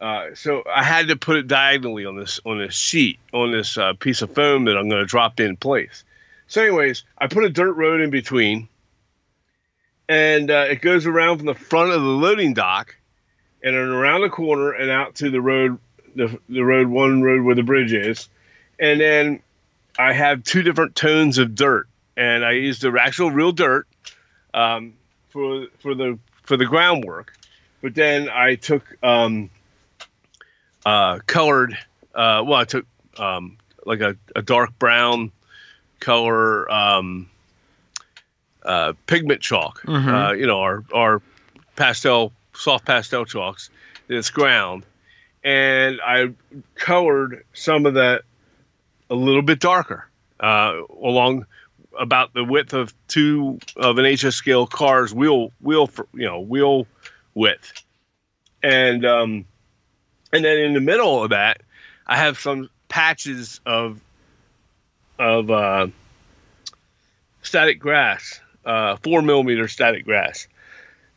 uh, 0.00 0.34
so 0.34 0.62
I 0.72 0.82
had 0.82 1.08
to 1.08 1.16
put 1.16 1.36
it 1.36 1.48
diagonally 1.48 2.04
on 2.04 2.16
this 2.16 2.40
on 2.44 2.58
this 2.58 2.74
sheet 2.74 3.18
on 3.32 3.50
this 3.50 3.78
uh, 3.78 3.94
piece 3.94 4.22
of 4.22 4.34
foam 4.34 4.66
that 4.66 4.76
I'm 4.76 4.88
going 4.88 5.02
to 5.02 5.06
drop 5.06 5.40
in 5.40 5.56
place. 5.56 6.04
So, 6.48 6.62
anyways, 6.62 7.04
I 7.18 7.26
put 7.26 7.44
a 7.44 7.48
dirt 7.48 7.72
road 7.72 8.00
in 8.00 8.10
between, 8.10 8.68
and 10.08 10.50
uh, 10.50 10.66
it 10.68 10.80
goes 10.80 11.06
around 11.06 11.38
from 11.38 11.46
the 11.46 11.54
front 11.54 11.92
of 11.92 12.02
the 12.02 12.08
loading 12.08 12.54
dock, 12.54 12.94
and 13.64 13.74
then 13.74 13.88
around 13.88 14.20
the 14.20 14.28
corner 14.28 14.70
and 14.70 14.90
out 14.90 15.16
to 15.16 15.30
the 15.30 15.40
road, 15.40 15.78
the 16.14 16.38
the 16.48 16.62
road 16.62 16.88
one 16.88 17.22
road 17.22 17.42
where 17.42 17.54
the 17.54 17.62
bridge 17.62 17.92
is, 17.92 18.28
and 18.78 19.00
then 19.00 19.40
I 19.98 20.12
have 20.12 20.44
two 20.44 20.62
different 20.62 20.94
tones 20.94 21.38
of 21.38 21.54
dirt, 21.54 21.88
and 22.18 22.44
I 22.44 22.52
used 22.52 22.82
the 22.82 22.94
actual 23.00 23.30
real 23.30 23.52
dirt 23.52 23.88
um, 24.56 24.94
for 25.28 25.66
for 25.78 25.94
the 25.94 26.18
for 26.42 26.56
the 26.56 26.64
groundwork, 26.64 27.36
but 27.82 27.94
then 27.94 28.28
I 28.28 28.56
took 28.56 28.82
um, 29.04 29.50
uh, 30.84 31.20
colored. 31.26 31.76
Uh, 32.14 32.42
well, 32.44 32.60
I 32.60 32.64
took 32.64 32.86
um, 33.18 33.58
like 33.84 34.00
a, 34.00 34.16
a, 34.34 34.40
dark 34.40 34.78
brown 34.78 35.30
color 36.00 36.70
um, 36.72 37.28
uh, 38.64 38.94
pigment 39.06 39.42
chalk. 39.42 39.82
Mm-hmm. 39.82 40.08
Uh, 40.08 40.32
you 40.32 40.46
know, 40.46 40.60
our 40.60 40.82
our 40.92 41.22
pastel, 41.76 42.32
soft 42.54 42.86
pastel 42.86 43.26
chalks. 43.26 43.70
It's 44.08 44.30
ground, 44.30 44.84
and 45.44 46.00
I 46.02 46.32
colored 46.74 47.44
some 47.52 47.84
of 47.84 47.94
that 47.94 48.22
a 49.10 49.14
little 49.14 49.42
bit 49.42 49.60
darker 49.60 50.08
uh, 50.40 50.80
along 51.02 51.46
about 51.98 52.34
the 52.34 52.44
width 52.44 52.72
of 52.72 52.94
two 53.08 53.58
of 53.76 53.98
an 53.98 54.04
HO 54.04 54.30
scale 54.30 54.66
car's 54.66 55.14
wheel 55.14 55.52
wheel 55.60 55.90
you 56.14 56.26
know 56.26 56.40
wheel 56.40 56.86
width, 57.34 57.84
and 58.62 59.04
um, 59.04 59.44
and 60.32 60.44
then 60.44 60.58
in 60.58 60.74
the 60.74 60.80
middle 60.80 61.22
of 61.22 61.30
that, 61.30 61.62
I 62.06 62.16
have 62.16 62.38
some 62.38 62.70
patches 62.88 63.60
of 63.66 64.00
of 65.18 65.50
uh, 65.50 65.88
static 67.42 67.78
grass, 67.78 68.40
uh, 68.64 68.96
four 68.96 69.22
millimeter 69.22 69.68
static 69.68 70.04
grass, 70.04 70.48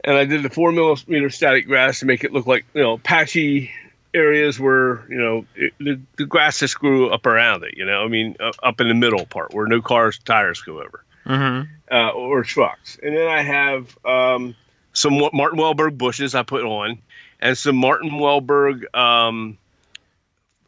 and 0.04 0.16
I 0.16 0.26
did 0.26 0.44
the 0.44 0.50
four 0.50 0.72
millimeter 0.72 1.30
static 1.30 1.68
grass 1.68 2.00
to 2.00 2.06
make 2.06 2.24
it 2.24 2.32
look 2.32 2.48
like 2.48 2.66
you 2.74 2.82
know 2.82 2.98
patchy 2.98 3.72
areas 4.14 4.60
where 4.60 5.06
you 5.10 5.18
know 5.18 5.46
it, 5.56 5.74
the, 5.80 6.00
the 6.18 6.26
grass 6.26 6.60
just 6.60 6.80
grew 6.80 7.10
up 7.10 7.26
around 7.26 7.64
it. 7.64 7.76
You 7.78 7.86
know, 7.86 8.04
I 8.04 8.08
mean, 8.08 8.36
uh, 8.40 8.52
up 8.64 8.82
in 8.82 8.88
the 8.88 8.94
middle 8.94 9.26
part 9.26 9.54
where 9.54 9.68
no 9.68 9.82
cars 9.82 10.20
tires 10.20 10.62
go 10.62 10.80
over, 10.80 11.04
mm-hmm. 11.26 11.72
uh, 11.94 12.10
or 12.12 12.44
trucks. 12.44 12.98
And 13.02 13.16
then 13.16 13.28
I 13.28 13.42
have 13.42 13.98
um, 14.06 14.56
some 14.94 15.14
Martin 15.34 15.60
Welberg 15.60 15.98
bushes 15.98 16.36
I 16.36 16.44
put 16.44 16.64
on, 16.64 17.00
and 17.40 17.58
some 17.58 17.76
Martin 17.76 18.12
Welberg 18.12 18.94
um, 18.96 19.58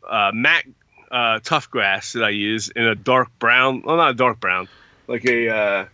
uh, 0.07 0.31
matte 0.33 0.65
uh, 1.11 1.39
tough 1.43 1.69
grass 1.69 2.13
that 2.13 2.23
I 2.23 2.29
use 2.29 2.69
in 2.69 2.83
a 2.83 2.95
dark 2.95 3.27
brown. 3.39 3.81
Well, 3.85 3.97
not 3.97 4.11
a 4.11 4.15
dark 4.15 4.39
brown, 4.39 4.67
like 5.07 5.25
a 5.25 5.49
uh, 5.49 5.85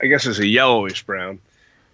I 0.00 0.06
guess 0.06 0.26
it's 0.26 0.38
a 0.38 0.46
yellowish 0.46 1.04
brown, 1.04 1.38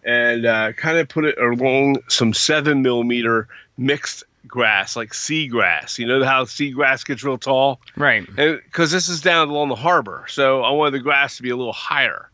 and 0.05 0.47
uh, 0.47 0.73
kind 0.73 0.99
of 0.99 1.09
put 1.09 1.25
it 1.25 1.39
along 1.39 1.99
some 2.09 2.33
seven 2.33 2.83
millimeter 2.83 3.49
mixed 3.77 4.25
grass, 4.47 4.97
like 4.97 5.11
seagrass. 5.11 5.99
You 5.99 6.07
know 6.07 6.25
how 6.25 6.45
seagrass 6.45 7.05
gets 7.05 7.23
real 7.25 7.39
tall, 7.39 7.81
right? 7.97 8.27
Because 8.37 8.91
this 8.91 9.09
is 9.09 9.21
down 9.21 9.49
along 9.49 9.69
the 9.69 9.77
harbor, 9.77 10.27
so 10.29 10.63
I 10.63 10.71
wanted 10.71 10.93
the 10.93 11.01
grass 11.01 11.37
to 11.37 11.43
be 11.43 11.51
a 11.51 11.57
little 11.57 11.73
higher 11.73 12.29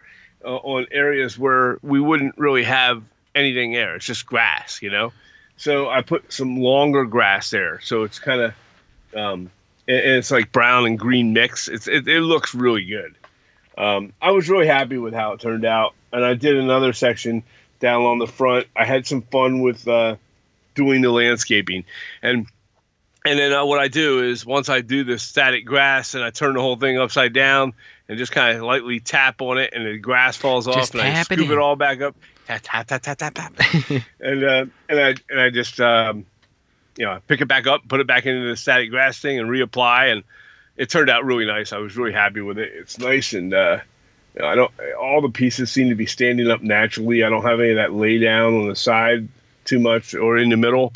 uh, 0.45 0.57
on 0.57 0.87
areas 0.91 1.39
where 1.39 1.79
we 1.83 2.01
wouldn't 2.01 2.39
really 2.39 2.65
have 2.65 3.03
anything 3.35 3.73
there. 3.73 3.97
It's 3.97 4.07
just 4.07 4.27
grass, 4.27 4.81
you 4.83 4.91
know. 4.91 5.13
So 5.57 5.89
I 5.89 6.03
put 6.03 6.33
some 6.33 6.59
longer 6.59 7.05
grass 7.05 7.51
there, 7.51 7.81
so 7.81 8.05
it's 8.05 8.19
kind 8.19 8.41
of 8.41 8.55
um, 9.15 9.51
and 9.89 9.99
it's 9.99 10.31
like 10.31 10.53
brown 10.53 10.87
and 10.87 10.99
green 10.99 11.33
mix. 11.33 11.69
It's 11.69 11.89
it, 11.89 12.07
it 12.09 12.21
looks 12.21 12.55
really 12.55 12.85
good. 12.85 13.15
Um, 13.79 14.13
I 14.23 14.31
was 14.31 14.49
really 14.49 14.67
happy 14.67 14.99
with 14.99 15.15
how 15.15 15.33
it 15.33 15.41
turned 15.41 15.65
out, 15.65 15.95
and 16.13 16.25
I 16.25 16.35
did 16.35 16.57
another 16.57 16.93
section 16.93 17.43
down 17.79 18.01
along 18.01 18.19
the 18.19 18.27
front. 18.27 18.67
I 18.75 18.85
had 18.85 19.07
some 19.07 19.23
fun 19.23 19.61
with 19.61 19.87
uh, 19.87 20.17
doing 20.77 21.03
the 21.03 21.11
landscaping, 21.11 21.85
and 22.23 22.47
and 23.27 23.39
then 23.39 23.53
uh, 23.53 23.65
what 23.65 23.81
I 23.81 23.89
do 23.89 24.23
is 24.23 24.47
once 24.47 24.69
I 24.69 24.83
do 24.83 25.03
the 25.03 25.19
static 25.19 25.67
grass 25.67 26.15
and 26.15 26.23
I 26.23 26.31
turn 26.31 26.55
the 26.55 26.61
whole 26.61 26.77
thing 26.77 26.97
upside 26.97 27.33
down 27.33 27.73
and 28.09 28.19
just 28.19 28.31
kind 28.31 28.57
of 28.57 28.63
lightly 28.63 29.01
tap 29.01 29.43
on 29.43 29.59
it, 29.59 29.73
and 29.75 29.85
the 29.85 29.99
grass 29.99 30.37
falls 30.37 30.67
Just 30.67 30.95
off, 30.95 31.01
and 31.01 31.17
I 31.17 31.23
scoop 31.25 31.51
it, 31.51 31.59
all 31.59 31.75
back 31.75 32.01
up, 32.01 32.15
tap 32.47 32.61
tap 32.63 32.87
tap 32.87 33.03
tap 33.03 33.19
tap 33.19 33.35
tap, 33.35 34.03
and 34.21 34.45
uh, 34.45 34.67
and 34.89 35.01
I 35.01 35.15
and 35.29 35.41
I 35.41 35.51
just 35.51 35.81
um, 35.81 36.25
you 36.97 37.05
know 37.05 37.19
pick 37.27 37.41
it 37.41 37.47
back 37.47 37.67
up, 37.67 37.89
put 37.89 37.99
it 37.99 38.07
back 38.07 38.27
into 38.27 38.49
the 38.49 38.57
static 38.57 38.91
grass 38.91 39.19
thing, 39.19 39.41
and 39.41 39.51
reapply, 39.51 40.13
and 40.13 40.23
it 40.77 40.89
turned 40.89 41.11
out 41.11 41.25
really 41.25 41.47
nice. 41.47 41.73
I 41.73 41.79
was 41.79 41.97
really 41.97 42.13
happy 42.13 42.41
with 42.41 42.59
it. 42.59 42.73
It's 42.75 42.99
nice 42.99 43.33
and. 43.33 43.53
Uh, 43.53 43.79
you 44.37 44.43
know, 44.43 44.49
I 44.49 44.55
don't. 44.55 44.71
All 45.01 45.23
the 45.23 45.31
pieces 45.31 45.73
seem 45.73 45.89
to 45.89 45.95
be 45.95 46.05
standing 46.05 46.51
up 46.51 46.61
naturally. 46.61 47.25
I 47.25 47.31
don't 47.31 47.43
have 47.43 47.59
any 47.59 47.71
of 47.71 47.77
that 47.77 47.95
lay 47.95 48.19
down 48.19 48.53
on 48.53 48.69
the 48.69 48.77
side 48.77 49.29
too 49.67 49.79
much 49.79 50.15
or 50.15 50.39
in 50.39 50.49
the 50.49 50.57
middle. 50.57 50.93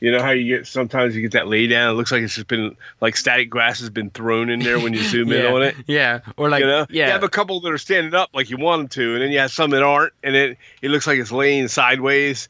You 0.00 0.12
know 0.12 0.20
how 0.20 0.30
you 0.30 0.56
get 0.56 0.66
sometimes 0.66 1.16
you 1.16 1.22
get 1.22 1.32
that 1.32 1.48
lay 1.48 1.66
down. 1.66 1.90
It 1.90 1.94
looks 1.94 2.12
like 2.12 2.22
it's 2.22 2.34
just 2.34 2.48
been 2.48 2.76
like 3.00 3.16
static 3.16 3.48
grass 3.48 3.80
has 3.80 3.88
been 3.88 4.10
thrown 4.10 4.50
in 4.50 4.60
there 4.60 4.78
when 4.78 4.92
you 4.92 5.02
zoom 5.02 5.32
in 5.32 5.46
on 5.54 5.62
it. 5.62 5.76
Yeah. 5.86 6.20
Or 6.36 6.50
like 6.50 6.60
you 6.60 6.66
know, 6.66 6.86
yeah. 6.90 7.06
you 7.06 7.12
have 7.12 7.22
a 7.22 7.28
couple 7.28 7.60
that 7.60 7.72
are 7.72 7.78
standing 7.78 8.14
up 8.14 8.30
like 8.34 8.50
you 8.50 8.58
want 8.58 8.80
them 8.80 8.88
to, 8.88 9.14
and 9.14 9.22
then 9.22 9.30
you 9.30 9.38
have 9.38 9.50
some 9.50 9.70
that 9.70 9.82
aren't, 9.82 10.12
and 10.22 10.36
it 10.36 10.58
it 10.82 10.90
looks 10.90 11.06
like 11.06 11.18
it's 11.18 11.32
laying 11.32 11.68
sideways. 11.68 12.48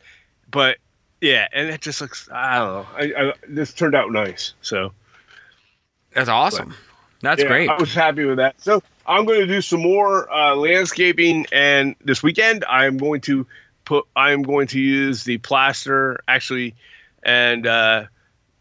But 0.51 0.79
yeah, 1.21 1.47
and 1.53 1.69
it 1.69 1.81
just 1.81 2.01
looks. 2.01 2.29
I 2.33 2.59
don't 2.59 2.73
know. 2.73 2.87
I, 2.97 3.29
I 3.29 3.33
this 3.49 3.73
turned 3.73 3.95
out 3.95 4.11
nice. 4.11 4.55
So 4.61 4.93
That's 6.13 6.29
awesome. 6.29 6.75
That's 7.21 7.43
yeah, 7.43 7.49
great. 7.49 7.71
I 7.71 7.79
was 7.79 7.95
happy 7.95 8.25
with 8.25 8.37
that. 8.37 8.61
So 8.61 8.83
I'm 9.07 9.25
going 9.25 9.41
to 9.41 9.47
do 9.47 9.61
some 9.61 9.81
more 9.81 10.31
uh, 10.33 10.55
landscaping, 10.55 11.47
and 11.53 11.95
this 12.05 12.23
weekend 12.23 12.65
I'm 12.69 12.99
going 12.99 13.21
to 13.23 13.47
put. 13.85 14.07
I'm 14.17 14.43
going 14.43 14.67
to 14.69 14.81
use 14.81 15.25
the 15.25 15.39
plaster 15.39 16.21
actually, 16.29 16.75
and 17.23 17.67
uh, 17.67 18.05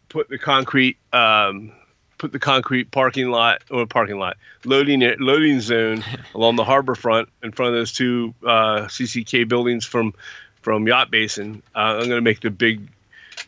put 0.08 0.28
the 0.28 0.38
concrete. 0.38 0.96
Um, 1.12 1.72
put 2.16 2.32
the 2.32 2.38
concrete 2.38 2.90
parking 2.90 3.28
lot 3.28 3.62
or 3.70 3.84
parking 3.86 4.18
lot 4.18 4.36
loading 4.64 5.02
it 5.02 5.20
loading 5.20 5.60
zone 5.60 6.02
along 6.34 6.56
the 6.56 6.64
harbor 6.64 6.94
front 6.94 7.28
in 7.42 7.52
front 7.52 7.74
of 7.74 7.74
those 7.74 7.92
two 7.92 8.32
uh, 8.44 8.86
CCK 8.86 9.48
buildings 9.48 9.84
from 9.84 10.14
from 10.62 10.86
Yacht 10.86 11.10
Basin. 11.10 11.62
Uh, 11.74 11.78
I'm 11.78 12.06
going 12.06 12.10
to 12.10 12.20
make 12.22 12.40
the 12.40 12.50
big 12.50 12.88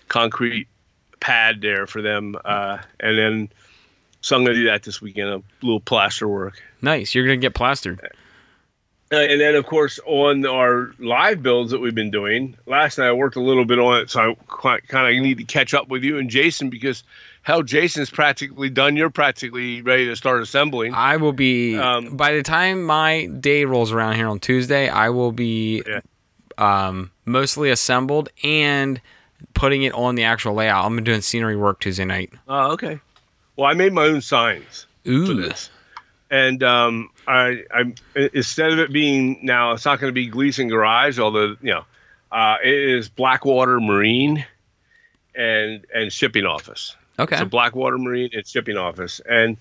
concrete 0.08 0.68
pad 1.20 1.60
there 1.62 1.86
for 1.86 2.02
them, 2.02 2.36
uh, 2.44 2.78
and 3.00 3.18
then 3.18 3.48
so 4.20 4.36
I'm 4.36 4.44
going 4.44 4.56
to 4.56 4.62
do 4.62 4.66
that 4.66 4.82
this 4.82 5.00
weekend. 5.00 5.28
A 5.28 5.42
little 5.62 5.80
plaster 5.80 6.28
work. 6.28 6.60
nice. 6.82 7.14
You're 7.14 7.24
gonna 7.24 7.36
get 7.36 7.54
plastered. 7.54 8.00
Uh, 9.12 9.16
and 9.18 9.40
then, 9.40 9.54
of 9.54 9.64
course, 9.66 10.00
on 10.04 10.44
our 10.44 10.90
live 10.98 11.40
builds 11.42 11.70
that 11.70 11.78
we've 11.78 11.94
been 11.94 12.10
doing, 12.10 12.56
last 12.66 12.98
night 12.98 13.06
I 13.06 13.12
worked 13.12 13.36
a 13.36 13.40
little 13.40 13.64
bit 13.64 13.78
on 13.78 14.00
it, 14.00 14.10
so 14.10 14.34
I 14.64 14.80
kind 14.80 15.16
of 15.16 15.22
need 15.22 15.38
to 15.38 15.44
catch 15.44 15.74
up 15.74 15.88
with 15.88 16.02
you 16.02 16.18
and 16.18 16.28
Jason 16.28 16.70
because, 16.70 17.04
hell, 17.42 17.62
Jason's 17.62 18.10
practically 18.10 18.68
done. 18.68 18.96
You're 18.96 19.10
practically 19.10 19.80
ready 19.82 20.06
to 20.06 20.16
start 20.16 20.42
assembling. 20.42 20.92
I 20.92 21.18
will 21.18 21.32
be 21.32 21.76
Um, 21.76 22.16
by 22.16 22.32
the 22.34 22.42
time 22.42 22.82
my 22.82 23.26
day 23.26 23.64
rolls 23.64 23.92
around 23.92 24.16
here 24.16 24.26
on 24.26 24.40
Tuesday, 24.40 24.88
I 24.88 25.10
will 25.10 25.30
be 25.30 25.84
Yeah. 25.86 26.00
um, 26.58 27.12
mostly 27.24 27.70
assembled 27.70 28.28
and 28.42 29.00
putting 29.54 29.84
it 29.84 29.92
on 29.92 30.16
the 30.16 30.24
actual 30.24 30.54
layout. 30.54 30.84
I'm 30.84 31.04
doing 31.04 31.20
scenery 31.20 31.56
work 31.56 31.78
Tuesday 31.78 32.04
night. 32.04 32.32
Oh, 32.48 32.72
okay. 32.72 32.98
Well, 33.54 33.70
I 33.70 33.74
made 33.74 33.92
my 33.92 34.02
own 34.06 34.20
signs 34.20 34.86
for 35.04 35.10
Ooh. 35.12 35.34
this, 35.42 35.70
and 36.36 36.62
um, 36.62 37.10
I, 37.26 37.64
I 37.70 37.94
instead 38.14 38.72
of 38.72 38.78
it 38.78 38.92
being 38.92 39.40
now, 39.42 39.72
it's 39.72 39.86
not 39.86 40.00
going 40.00 40.10
to 40.10 40.14
be 40.14 40.26
Gleason 40.26 40.68
Garage, 40.68 41.18
although 41.18 41.56
you 41.62 41.72
know, 41.72 41.84
uh, 42.30 42.56
it 42.62 42.74
is 42.74 43.08
Blackwater 43.08 43.80
Marine 43.80 44.44
and 45.34 45.86
and 45.94 46.12
shipping 46.12 46.44
office. 46.44 46.94
Okay. 47.18 47.36
It's 47.36 47.42
a 47.42 47.46
Blackwater 47.46 47.96
Marine 47.96 48.30
and 48.34 48.46
shipping 48.46 48.76
office, 48.76 49.20
and 49.26 49.56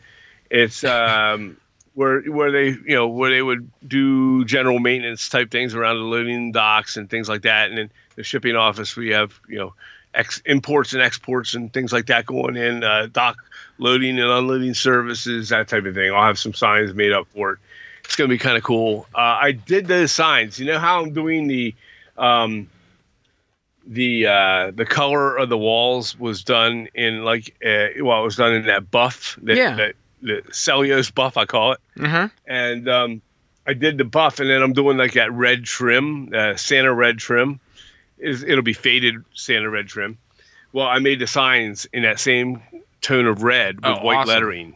it's 0.49 0.83
um, 0.83 1.55
where 1.93 2.21
where 2.23 2.51
they 2.51 2.67
you 2.67 2.95
know 2.95 3.07
where 3.07 3.29
they 3.29 3.41
would 3.41 3.69
do 3.87 4.43
general 4.43 4.79
maintenance 4.79 5.29
type 5.29 5.51
things 5.51 5.75
around 5.75 5.95
the 5.95 6.03
loading 6.03 6.51
docks 6.51 6.97
and 6.97 7.09
things 7.09 7.29
like 7.29 7.43
that, 7.43 7.69
and 7.69 7.77
then 7.77 7.91
the 8.17 8.23
shipping 8.23 8.57
office 8.57 8.97
we 8.97 9.11
have 9.11 9.39
you 9.47 9.59
know 9.59 9.73
ex- 10.15 10.41
imports 10.45 10.93
and 10.93 11.01
exports 11.01 11.53
and 11.53 11.71
things 11.73 11.93
like 11.93 12.07
that 12.07 12.25
going 12.25 12.55
in, 12.57 12.83
uh, 12.83 13.07
dock 13.11 13.37
loading 13.77 14.19
and 14.19 14.29
unloading 14.29 14.73
services, 14.73 15.49
that 15.49 15.67
type 15.67 15.85
of 15.85 15.93
thing. 15.95 16.11
I'll 16.13 16.25
have 16.25 16.39
some 16.39 16.53
signs 16.53 16.93
made 16.93 17.11
up 17.11 17.27
for 17.35 17.51
it. 17.53 17.59
It's 18.05 18.15
going 18.15 18.29
to 18.29 18.33
be 18.33 18.39
kind 18.39 18.55
of 18.57 18.63
cool. 18.63 19.07
Uh, 19.15 19.37
I 19.41 19.51
did 19.51 19.87
those 19.87 20.11
signs. 20.11 20.59
You 20.59 20.65
know 20.67 20.79
how 20.79 21.01
I'm 21.01 21.13
doing 21.13 21.47
the 21.47 21.73
um, 22.17 22.69
the 23.87 24.27
uh, 24.27 24.71
the 24.71 24.85
color 24.85 25.35
of 25.37 25.49
the 25.49 25.57
walls 25.57 26.17
was 26.19 26.43
done 26.43 26.87
in 26.93 27.23
like 27.23 27.55
uh, 27.65 27.87
well, 28.01 28.21
it 28.21 28.23
was 28.23 28.35
done 28.35 28.53
in 28.53 28.65
that 28.67 28.89
buff, 28.91 29.37
that, 29.43 29.57
Yeah. 29.57 29.75
that 29.75 29.95
the 30.21 30.41
cellulose 30.51 31.11
buff, 31.11 31.37
I 31.37 31.45
call 31.45 31.73
it. 31.73 31.79
Uh-huh. 31.99 32.29
And 32.47 32.87
um, 32.89 33.21
I 33.67 33.73
did 33.73 33.97
the 33.97 34.05
buff, 34.05 34.39
and 34.39 34.49
then 34.49 34.61
I'm 34.61 34.73
doing 34.73 34.97
like 34.97 35.13
that 35.13 35.31
red 35.31 35.65
trim, 35.65 36.31
uh, 36.33 36.55
Santa 36.55 36.93
red 36.93 37.17
trim. 37.19 37.59
Is 38.17 38.43
it'll 38.43 38.63
be 38.63 38.73
faded 38.73 39.23
Santa 39.33 39.69
red 39.69 39.87
trim. 39.87 40.17
Well, 40.71 40.87
I 40.87 40.99
made 40.99 41.19
the 41.19 41.27
signs 41.27 41.85
in 41.93 42.03
that 42.03 42.19
same 42.19 42.61
tone 43.01 43.25
of 43.27 43.43
red 43.43 43.75
with 43.77 43.85
Oh, 43.85 44.03
white 44.03 44.17
awesome. 44.17 44.29
lettering, 44.29 44.75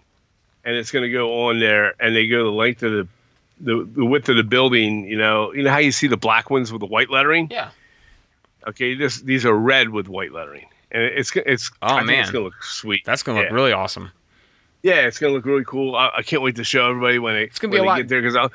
and 0.65 0.75
it's 0.75 0.91
going 0.91 1.03
to 1.03 1.11
go 1.11 1.47
on 1.47 1.59
there, 1.59 1.93
and 1.99 2.15
they 2.15 2.27
go 2.27 2.43
the 2.43 2.51
length 2.51 2.83
of 2.83 2.91
the, 2.91 3.07
the 3.61 3.83
the 3.95 4.05
width 4.05 4.27
of 4.29 4.35
the 4.37 4.43
building. 4.43 5.05
You 5.07 5.17
know, 5.17 5.53
you 5.53 5.63
know 5.63 5.71
how 5.71 5.77
you 5.79 5.91
see 5.91 6.07
the 6.07 6.17
black 6.17 6.49
ones 6.49 6.71
with 6.71 6.79
the 6.81 6.85
white 6.85 7.09
lettering. 7.09 7.47
Yeah. 7.51 7.69
Okay, 8.67 8.93
this 8.95 9.21
these 9.21 9.45
are 9.45 9.53
red 9.53 9.89
with 9.89 10.09
white 10.09 10.33
lettering, 10.33 10.65
and 10.91 11.01
it's 11.03 11.33
it's. 11.35 11.71
Oh, 11.81 11.87
I 11.95 11.97
think 11.99 12.07
man. 12.07 12.19
it's 12.21 12.31
gonna 12.31 12.43
look 12.45 12.61
sweet. 12.61 13.03
That's 13.05 13.23
gonna 13.23 13.39
look 13.39 13.49
Yeah. 13.49 13.55
really 13.55 13.71
awesome. 13.71 14.11
Yeah, 14.83 15.07
it's 15.07 15.17
gonna 15.17 15.33
look 15.33 15.45
really 15.45 15.63
cool. 15.65 15.95
I, 15.95 16.09
I 16.17 16.21
can't 16.23 16.41
wait 16.41 16.57
to 16.57 16.63
show 16.65 16.89
everybody 16.89 17.19
when 17.19 17.35
they 17.35 17.43
It's 17.43 17.59
gonna 17.59 17.71
be 17.71 17.77
a 17.79 17.83
lot- 17.83 17.97
get 17.97 18.09
there 18.09 18.21
because 18.21 18.35
I 18.35 18.43
was 18.43 18.51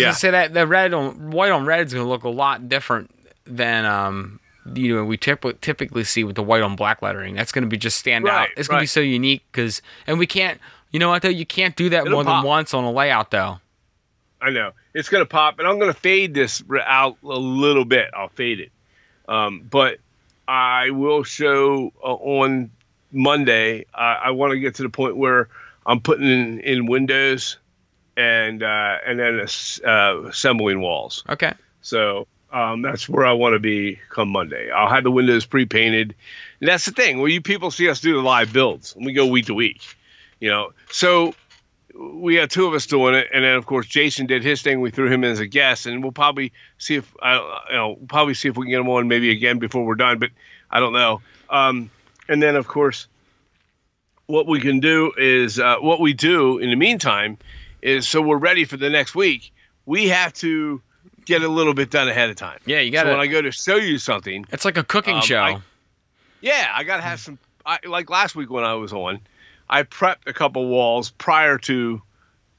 Yeah. 0.00 0.06
gonna 0.06 0.14
say 0.14 0.30
that 0.30 0.52
the 0.54 0.66
red 0.66 0.92
on 0.94 1.30
white 1.30 1.50
on 1.52 1.64
red 1.64 1.86
is 1.86 1.94
gonna 1.94 2.08
look 2.08 2.24
a 2.24 2.28
lot 2.28 2.68
different 2.68 3.10
than 3.46 3.84
um 3.84 4.40
you 4.74 4.94
know 4.94 5.04
we 5.04 5.16
typ- 5.16 5.60
typically 5.60 6.04
see 6.04 6.24
with 6.24 6.36
the 6.36 6.42
white 6.42 6.62
on 6.62 6.76
black 6.76 7.02
lettering. 7.02 7.34
That's 7.34 7.52
gonna 7.52 7.66
be 7.66 7.76
just 7.76 7.98
stand 7.98 8.28
out. 8.28 8.48
It's 8.56 8.68
gonna 8.68 8.82
be 8.82 8.86
so 8.86 9.00
unique 9.00 9.42
because 9.52 9.82
and 10.06 10.18
we 10.18 10.26
can't. 10.26 10.60
You 10.90 11.00
know 11.00 11.08
what 11.10 11.22
though? 11.22 11.28
You 11.28 11.46
can't 11.46 11.76
do 11.76 11.90
that 11.90 12.06
It'll 12.06 12.12
more 12.12 12.24
pop. 12.24 12.42
than 12.42 12.48
once 12.48 12.74
on 12.74 12.84
a 12.84 12.90
layout 12.90 13.30
though. 13.30 13.58
I 14.40 14.50
know 14.50 14.72
it's 14.94 15.08
gonna 15.08 15.26
pop, 15.26 15.58
and 15.58 15.66
I'm 15.68 15.78
gonna 15.78 15.92
fade 15.94 16.34
this 16.34 16.62
out 16.84 17.16
a 17.22 17.38
little 17.38 17.84
bit. 17.84 18.10
I'll 18.14 18.28
fade 18.28 18.60
it, 18.60 18.72
um, 19.28 19.66
but 19.70 19.98
I 20.48 20.90
will 20.90 21.22
show 21.22 21.92
uh, 22.02 22.14
on 22.14 22.70
Monday. 23.12 23.86
I, 23.94 24.14
I 24.24 24.30
want 24.30 24.52
to 24.52 24.58
get 24.58 24.74
to 24.76 24.82
the 24.82 24.88
point 24.88 25.16
where 25.16 25.48
I'm 25.86 26.00
putting 26.00 26.28
in, 26.28 26.60
in 26.60 26.86
windows 26.86 27.58
and 28.16 28.62
uh, 28.62 28.96
and 29.06 29.18
then 29.18 29.46
uh, 29.84 30.28
assembling 30.28 30.80
walls. 30.80 31.24
Okay. 31.28 31.52
So 31.82 32.26
um, 32.56 32.80
that's 32.80 33.06
where 33.06 33.26
I 33.26 33.34
want 33.34 33.52
to 33.52 33.58
be 33.58 33.98
come 34.08 34.30
Monday. 34.30 34.70
I'll 34.70 34.88
have 34.88 35.04
the 35.04 35.10
windows 35.10 35.44
pre-painted. 35.44 36.14
And 36.60 36.68
that's 36.68 36.86
the 36.86 36.90
thing. 36.90 37.18
Where 37.18 37.28
you 37.28 37.42
people 37.42 37.70
see 37.70 37.86
us 37.90 38.00
do 38.00 38.14
the 38.14 38.22
live 38.22 38.50
builds, 38.50 38.96
and 38.96 39.04
we 39.04 39.12
go 39.12 39.26
week 39.26 39.46
to 39.46 39.54
week. 39.54 39.82
You 40.40 40.48
know, 40.48 40.72
so 40.90 41.34
we 41.94 42.36
had 42.36 42.50
two 42.50 42.66
of 42.66 42.72
us 42.72 42.86
doing 42.86 43.14
it, 43.14 43.28
and 43.30 43.44
then 43.44 43.56
of 43.56 43.66
course 43.66 43.86
Jason 43.86 44.24
did 44.24 44.42
his 44.42 44.62
thing. 44.62 44.80
We 44.80 44.90
threw 44.90 45.10
him 45.10 45.22
in 45.22 45.32
as 45.32 45.40
a 45.40 45.46
guest, 45.46 45.84
and 45.84 46.02
we'll 46.02 46.12
probably 46.12 46.50
see 46.78 46.94
if 46.94 47.14
I, 47.20 47.36
you 47.68 47.76
know, 47.76 47.98
probably 48.08 48.32
see 48.32 48.48
if 48.48 48.56
we 48.56 48.64
can 48.64 48.70
get 48.70 48.80
him 48.80 48.88
on 48.88 49.06
maybe 49.06 49.30
again 49.30 49.58
before 49.58 49.84
we're 49.84 49.94
done. 49.94 50.18
But 50.18 50.30
I 50.70 50.80
don't 50.80 50.94
know. 50.94 51.20
Um, 51.50 51.90
and 52.26 52.42
then 52.42 52.56
of 52.56 52.66
course, 52.66 53.06
what 54.28 54.46
we 54.46 54.60
can 54.60 54.80
do 54.80 55.12
is 55.18 55.60
uh, 55.60 55.76
what 55.80 56.00
we 56.00 56.14
do 56.14 56.56
in 56.56 56.70
the 56.70 56.76
meantime 56.76 57.36
is 57.82 58.08
so 58.08 58.22
we're 58.22 58.38
ready 58.38 58.64
for 58.64 58.78
the 58.78 58.88
next 58.88 59.14
week. 59.14 59.52
We 59.84 60.08
have 60.08 60.32
to 60.34 60.80
get 61.26 61.42
a 61.42 61.48
little 61.48 61.74
bit 61.74 61.90
done 61.90 62.08
ahead 62.08 62.30
of 62.30 62.36
time. 62.36 62.58
Yeah, 62.64 62.80
you 62.80 62.90
gotta. 62.90 63.10
when 63.10 63.20
I 63.20 63.26
go 63.26 63.42
to 63.42 63.50
show 63.52 63.76
you 63.76 63.98
something, 63.98 64.46
it's 64.50 64.64
like 64.64 64.78
a 64.78 64.84
cooking 64.84 65.16
Um, 65.16 65.22
show. 65.22 65.40
I- 65.40 65.60
yeah, 66.40 66.70
I 66.74 66.84
gotta 66.84 67.02
have 67.02 67.20
some. 67.20 67.38
I, 67.64 67.78
like 67.84 68.08
last 68.10 68.34
week 68.36 68.48
when 68.50 68.64
I 68.64 68.74
was 68.74 68.92
on, 68.92 69.20
I 69.68 69.82
prepped 69.82 70.26
a 70.26 70.32
couple 70.32 70.66
walls 70.68 71.10
prior 71.10 71.58
to 71.58 72.00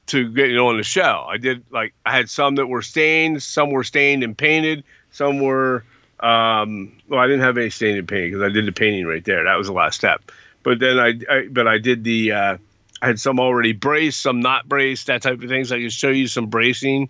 to 0.06 0.28
getting 0.32 0.56
on 0.58 0.76
the 0.76 0.82
show. 0.82 1.26
I 1.28 1.36
did 1.38 1.64
like 1.70 1.94
I 2.06 2.12
had 2.12 2.30
some 2.30 2.54
that 2.56 2.66
were 2.66 2.82
stained, 2.82 3.42
some 3.42 3.70
were 3.70 3.84
stained 3.84 4.22
and 4.22 4.36
painted, 4.36 4.84
some 5.10 5.40
were. 5.40 5.84
Um, 6.20 6.92
well, 7.08 7.20
I 7.20 7.26
didn't 7.28 7.42
have 7.42 7.56
any 7.56 7.70
stained 7.70 7.98
and 7.98 8.08
painted 8.08 8.32
because 8.32 8.42
I 8.42 8.52
did 8.52 8.66
the 8.66 8.72
painting 8.72 9.06
right 9.06 9.24
there. 9.24 9.44
That 9.44 9.54
was 9.56 9.68
the 9.68 9.72
last 9.72 9.94
step. 9.94 10.32
But 10.64 10.80
then 10.80 10.98
I, 10.98 11.14
I 11.30 11.46
but 11.48 11.66
I 11.68 11.78
did 11.78 12.04
the. 12.04 12.32
Uh, 12.32 12.56
I 13.00 13.06
had 13.06 13.20
some 13.20 13.38
already 13.38 13.72
braced, 13.72 14.20
some 14.20 14.40
not 14.40 14.68
braced, 14.68 15.06
that 15.06 15.22
type 15.22 15.40
of 15.40 15.48
things. 15.48 15.70
I 15.70 15.80
could 15.80 15.92
show 15.92 16.08
you 16.10 16.26
some 16.26 16.46
bracing, 16.48 17.08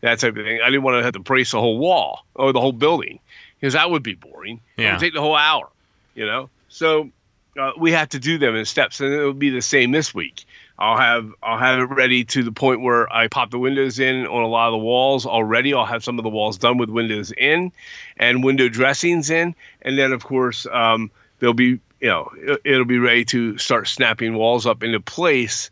that 0.00 0.18
type 0.18 0.36
of 0.36 0.44
thing. 0.44 0.60
I 0.62 0.66
didn't 0.66 0.82
want 0.82 0.98
to 0.98 1.04
have 1.04 1.14
to 1.14 1.18
brace 1.20 1.52
the 1.52 1.60
whole 1.60 1.78
wall 1.78 2.24
or 2.34 2.52
the 2.52 2.60
whole 2.60 2.72
building 2.72 3.18
because 3.60 3.74
that 3.74 3.90
would 3.90 4.02
be 4.02 4.14
boring. 4.14 4.60
It 4.76 4.82
Yeah. 4.82 4.92
would 4.92 5.00
take 5.00 5.14
the 5.14 5.20
whole 5.20 5.36
hour, 5.36 5.68
you 6.14 6.26
know. 6.26 6.50
So 6.68 7.10
uh, 7.58 7.72
we 7.78 7.92
have 7.92 8.08
to 8.10 8.18
do 8.18 8.38
them 8.38 8.54
in 8.54 8.64
steps, 8.64 9.00
and 9.00 9.12
it'll 9.12 9.32
be 9.32 9.50
the 9.50 9.62
same 9.62 9.90
this 9.90 10.14
week. 10.14 10.44
I'll 10.78 10.96
have 10.96 11.32
I'll 11.42 11.58
have 11.58 11.80
it 11.80 11.84
ready 11.86 12.24
to 12.26 12.44
the 12.44 12.52
point 12.52 12.82
where 12.82 13.12
I 13.12 13.26
pop 13.26 13.50
the 13.50 13.58
windows 13.58 13.98
in 13.98 14.26
on 14.26 14.42
a 14.42 14.46
lot 14.46 14.68
of 14.68 14.72
the 14.72 14.78
walls 14.78 15.26
already. 15.26 15.74
I'll 15.74 15.84
have 15.84 16.04
some 16.04 16.18
of 16.18 16.22
the 16.22 16.30
walls 16.30 16.56
done 16.56 16.78
with 16.78 16.88
windows 16.88 17.32
in, 17.36 17.72
and 18.16 18.44
window 18.44 18.68
dressings 18.68 19.28
in, 19.30 19.56
and 19.82 19.98
then 19.98 20.12
of 20.12 20.24
course 20.24 20.66
um, 20.70 21.10
there'll 21.40 21.52
be 21.54 21.80
you 22.00 22.08
know 22.08 22.30
it, 22.36 22.60
it'll 22.64 22.84
be 22.84 22.98
ready 22.98 23.24
to 23.24 23.58
start 23.58 23.88
snapping 23.88 24.34
walls 24.34 24.66
up 24.66 24.84
into 24.84 25.00
place, 25.00 25.68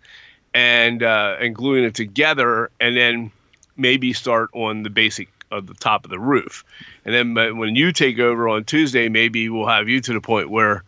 and 0.55 1.05
uh, 1.05 1.37
and 1.39 1.55
gluing 1.55 1.85
it 1.85 1.95
together, 1.95 2.71
and 2.81 2.97
then 2.97 3.31
maybe 3.77 4.13
start 4.13 4.51
on 4.53 4.83
the 4.83 4.91
basic 4.91 5.29
of 5.51 5.67
the 5.67 5.75
top 5.75 6.05
of 6.05 6.11
the 6.11 6.19
roof, 6.19 6.65
and 7.05 7.15
then 7.15 7.57
when 7.57 7.77
you 7.77 7.93
take 7.93 8.19
over 8.19 8.49
on 8.49 8.65
Tuesday, 8.65 9.09
maybe 9.09 9.49
we'll 9.49 9.69
have 9.69 9.89
you 9.89 10.01
to 10.01 10.13
the 10.13 10.21
point 10.21 10.51
where 10.51 10.83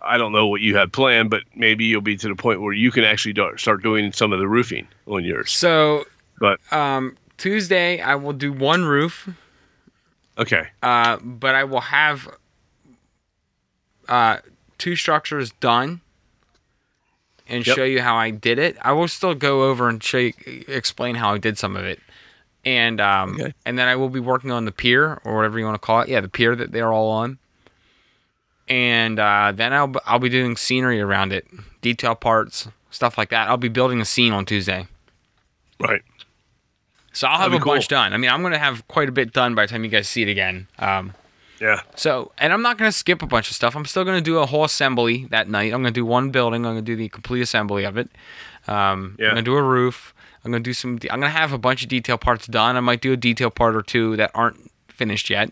I 0.00 0.18
don't 0.18 0.32
know 0.32 0.46
what 0.46 0.60
you 0.60 0.76
have 0.76 0.92
planned, 0.92 1.30
but 1.30 1.42
maybe 1.54 1.84
you'll 1.84 2.00
be 2.00 2.16
to 2.18 2.28
the 2.28 2.36
point 2.36 2.60
where 2.60 2.72
you 2.72 2.90
can 2.90 3.04
actually 3.04 3.34
start 3.56 3.82
doing 3.82 4.12
some 4.12 4.32
of 4.32 4.38
the 4.38 4.46
roofing 4.46 4.86
on 5.06 5.24
yours. 5.24 5.50
So, 5.50 6.04
but 6.38 6.60
um, 6.72 7.16
Tuesday 7.38 8.00
I 8.00 8.14
will 8.14 8.32
do 8.32 8.52
one 8.52 8.84
roof. 8.84 9.28
Okay. 10.38 10.68
Uh, 10.82 11.16
but 11.22 11.54
I 11.54 11.64
will 11.64 11.80
have 11.80 12.28
uh, 14.08 14.38
two 14.78 14.96
structures 14.96 15.50
done 15.60 16.00
and 17.48 17.66
yep. 17.66 17.76
show 17.76 17.84
you 17.84 18.02
how 18.02 18.16
I 18.16 18.30
did 18.30 18.58
it. 18.58 18.76
I 18.82 18.92
will 18.92 19.08
still 19.08 19.34
go 19.34 19.64
over 19.64 19.88
and 19.88 20.02
show 20.02 20.18
you, 20.18 20.32
explain 20.68 21.14
how 21.16 21.32
I 21.32 21.38
did 21.38 21.58
some 21.58 21.76
of 21.76 21.84
it. 21.84 22.00
And 22.66 23.00
um, 23.00 23.36
okay. 23.40 23.54
and 23.64 23.78
then 23.78 23.88
I 23.88 23.96
will 23.96 24.10
be 24.10 24.20
working 24.20 24.50
on 24.50 24.66
the 24.66 24.72
pier 24.72 25.20
or 25.24 25.36
whatever 25.36 25.58
you 25.58 25.64
want 25.64 25.80
to 25.80 25.86
call 25.86 26.00
it. 26.00 26.08
Yeah, 26.08 26.20
the 26.20 26.28
pier 26.28 26.54
that 26.54 26.72
they're 26.72 26.92
all 26.92 27.08
on 27.08 27.38
and 28.68 29.18
uh, 29.18 29.52
then 29.54 29.72
I'll 29.72 29.92
I'll 30.04 30.18
be 30.18 30.28
doing 30.28 30.56
scenery 30.56 31.00
around 31.00 31.32
it, 31.32 31.46
detail 31.82 32.14
parts, 32.14 32.68
stuff 32.90 33.16
like 33.16 33.30
that. 33.30 33.48
I'll 33.48 33.56
be 33.56 33.68
building 33.68 34.00
a 34.00 34.04
scene 34.04 34.32
on 34.32 34.44
Tuesday. 34.44 34.86
Right. 35.80 36.02
So 37.12 37.26
I'll 37.26 37.38
have 37.38 37.52
a 37.52 37.58
cool. 37.58 37.74
bunch 37.74 37.88
done. 37.88 38.12
I 38.12 38.16
mean, 38.16 38.30
I'm 38.30 38.42
gonna 38.42 38.58
have 38.58 38.86
quite 38.88 39.08
a 39.08 39.12
bit 39.12 39.32
done 39.32 39.54
by 39.54 39.66
the 39.66 39.70
time 39.70 39.84
you 39.84 39.90
guys 39.90 40.08
see 40.08 40.22
it 40.22 40.28
again. 40.28 40.66
Um, 40.78 41.14
yeah. 41.60 41.80
So, 41.94 42.32
and 42.38 42.52
I'm 42.52 42.60
not 42.60 42.76
gonna 42.76 42.92
skip 42.92 43.22
a 43.22 43.26
bunch 43.26 43.48
of 43.48 43.56
stuff. 43.56 43.76
I'm 43.76 43.86
still 43.86 44.04
gonna 44.04 44.20
do 44.20 44.38
a 44.38 44.46
whole 44.46 44.64
assembly 44.64 45.26
that 45.26 45.48
night. 45.48 45.72
I'm 45.72 45.80
gonna 45.80 45.92
do 45.92 46.04
one 46.04 46.30
building. 46.30 46.66
I'm 46.66 46.72
gonna 46.72 46.82
do 46.82 46.96
the 46.96 47.08
complete 47.08 47.40
assembly 47.40 47.84
of 47.84 47.96
it. 47.96 48.10
Um, 48.68 49.16
yeah. 49.18 49.28
I'm 49.28 49.32
gonna 49.32 49.42
do 49.42 49.56
a 49.56 49.62
roof. 49.62 50.12
I'm 50.46 50.52
gonna 50.52 50.62
do 50.62 50.72
some. 50.72 50.92
I'm 51.10 51.20
gonna 51.20 51.28
have 51.28 51.52
a 51.52 51.58
bunch 51.58 51.82
of 51.82 51.88
detail 51.88 52.16
parts 52.16 52.46
done. 52.46 52.76
I 52.76 52.80
might 52.80 53.00
do 53.00 53.12
a 53.12 53.16
detail 53.16 53.50
part 53.50 53.74
or 53.74 53.82
two 53.82 54.16
that 54.16 54.30
aren't 54.32 54.70
finished 54.88 55.28
yet. 55.28 55.50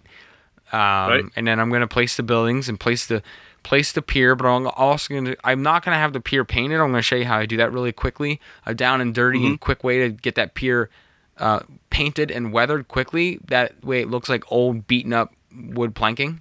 Um, 0.73 0.79
right. 0.79 1.25
And 1.35 1.47
then 1.49 1.59
I'm 1.59 1.69
to 1.81 1.89
place 1.89 2.17
the 2.17 2.23
buildings 2.23 2.69
and 2.69 2.79
place 2.79 3.07
the 3.07 3.21
place 3.65 3.91
the 3.91 4.03
pier. 4.03 4.37
But 4.37 4.47
I'm 4.47 4.69
also 4.69 5.13
to 5.13 5.37
I'm 5.43 5.63
not 5.63 5.83
to 5.95 5.99
have 5.99 6.13
the 6.13 6.21
pier 6.21 6.45
painted. 6.45 6.81
I'm 6.81 6.93
to 6.95 7.03
show 7.03 7.17
you 7.17 7.25
how 7.25 7.39
I 7.39 7.47
do 7.47 7.57
that 7.57 7.73
really 7.73 7.91
quickly. 7.91 8.41
A 8.67 8.73
down 8.73 9.01
and 9.01 9.13
dirty 9.13 9.41
mm-hmm. 9.41 9.49
and 9.49 9.61
quick 9.61 9.83
way 9.83 9.99
to 9.99 10.11
get 10.11 10.37
that 10.37 10.55
pier 10.55 10.91
uh, 11.39 11.61
painted 11.91 12.31
and 12.31 12.53
weathered 12.53 12.87
quickly. 12.87 13.41
That 13.49 13.85
way 13.85 14.01
it 14.01 14.09
looks 14.09 14.29
like 14.29 14.45
old 14.53 14.87
beaten 14.87 15.13
up 15.13 15.35
wood 15.53 15.97
planking. 15.97 16.41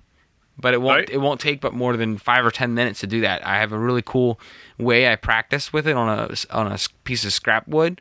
But 0.60 0.76
it 0.76 0.82
won't 0.84 0.99
right. 0.99 1.10
it 1.10 1.18
won't 1.18 1.41
take 1.41 1.60
but 1.60 1.74
more 1.74 1.97
than 1.97 2.20
five 2.20 2.45
or 2.45 2.51
ten 2.51 2.76
minutes 2.76 2.99
to 2.99 3.08
do 3.08 3.22
that. 3.22 3.45
I 3.45 3.58
have 3.58 3.72
a 3.72 3.80
really 3.80 4.04
cool 4.04 4.39
way 4.78 5.12
I 5.12 5.16
practice 5.16 5.74
with 5.74 5.88
it 5.88 5.95
on 5.95 6.08
a 6.08 6.36
on 6.51 6.72
a 6.72 6.78
piece 7.04 7.26
of 7.26 7.34
scrap 7.34 7.68
wood. 7.68 7.99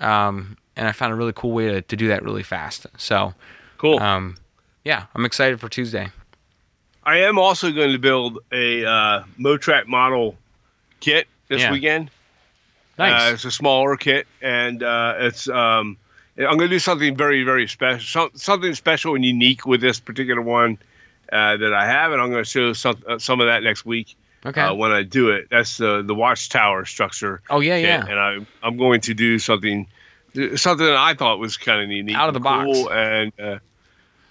Um, 0.00 0.56
and 0.76 0.86
I 0.86 0.92
found 0.92 1.12
a 1.12 1.16
really 1.16 1.32
cool 1.34 1.52
way 1.52 1.66
to, 1.68 1.82
to 1.82 1.96
do 1.96 2.08
that 2.08 2.22
really 2.22 2.42
fast. 2.42 2.86
So 2.96 3.34
cool. 3.78 3.98
Um, 4.00 4.36
yeah, 4.84 5.06
I'm 5.14 5.24
excited 5.24 5.60
for 5.60 5.68
Tuesday. 5.68 6.08
I 7.02 7.18
am 7.18 7.38
also 7.38 7.72
going 7.72 7.92
to 7.92 7.98
build 7.98 8.38
a 8.52 8.84
uh, 8.84 9.24
Motrak 9.38 9.86
model 9.86 10.36
kit 11.00 11.26
this 11.48 11.62
yeah. 11.62 11.72
weekend. 11.72 12.10
Nice. 12.98 13.30
Uh, 13.30 13.34
it's 13.34 13.44
a 13.44 13.50
smaller 13.50 13.96
kit, 13.96 14.26
and 14.42 14.82
uh, 14.82 15.14
it's 15.18 15.48
um, 15.48 15.96
I'm 16.36 16.56
going 16.56 16.68
to 16.68 16.68
do 16.68 16.78
something 16.78 17.16
very, 17.16 17.44
very 17.44 17.66
special, 17.66 18.28
something 18.34 18.74
special 18.74 19.14
and 19.14 19.24
unique 19.24 19.66
with 19.66 19.80
this 19.80 20.00
particular 20.00 20.42
one 20.42 20.78
uh, 21.32 21.56
that 21.56 21.72
I 21.72 21.86
have, 21.86 22.12
and 22.12 22.20
I'm 22.20 22.30
going 22.30 22.44
to 22.44 22.50
show 22.50 22.72
some 22.72 23.02
uh, 23.06 23.18
some 23.18 23.40
of 23.40 23.46
that 23.46 23.62
next 23.62 23.86
week. 23.86 24.16
Okay. 24.46 24.60
Uh, 24.60 24.74
when 24.74 24.92
I 24.92 25.02
do 25.02 25.30
it, 25.30 25.48
that's 25.50 25.76
the 25.78 26.02
the 26.02 26.14
watchtower 26.14 26.84
structure. 26.84 27.42
Oh 27.50 27.60
yeah, 27.60 27.76
yeah. 27.76 28.06
And 28.06 28.18
I 28.18 28.46
I'm 28.62 28.76
going 28.76 29.00
to 29.02 29.14
do 29.14 29.38
something 29.38 29.86
something 30.56 30.86
that 30.86 30.96
I 30.96 31.14
thought 31.14 31.38
was 31.38 31.56
kind 31.56 31.82
of 31.82 31.88
neat, 31.88 32.14
out 32.14 32.28
of 32.28 32.34
the 32.34 32.40
cool 32.40 32.84
box, 32.84 32.88
and 32.92 33.32
uh, 33.40 33.58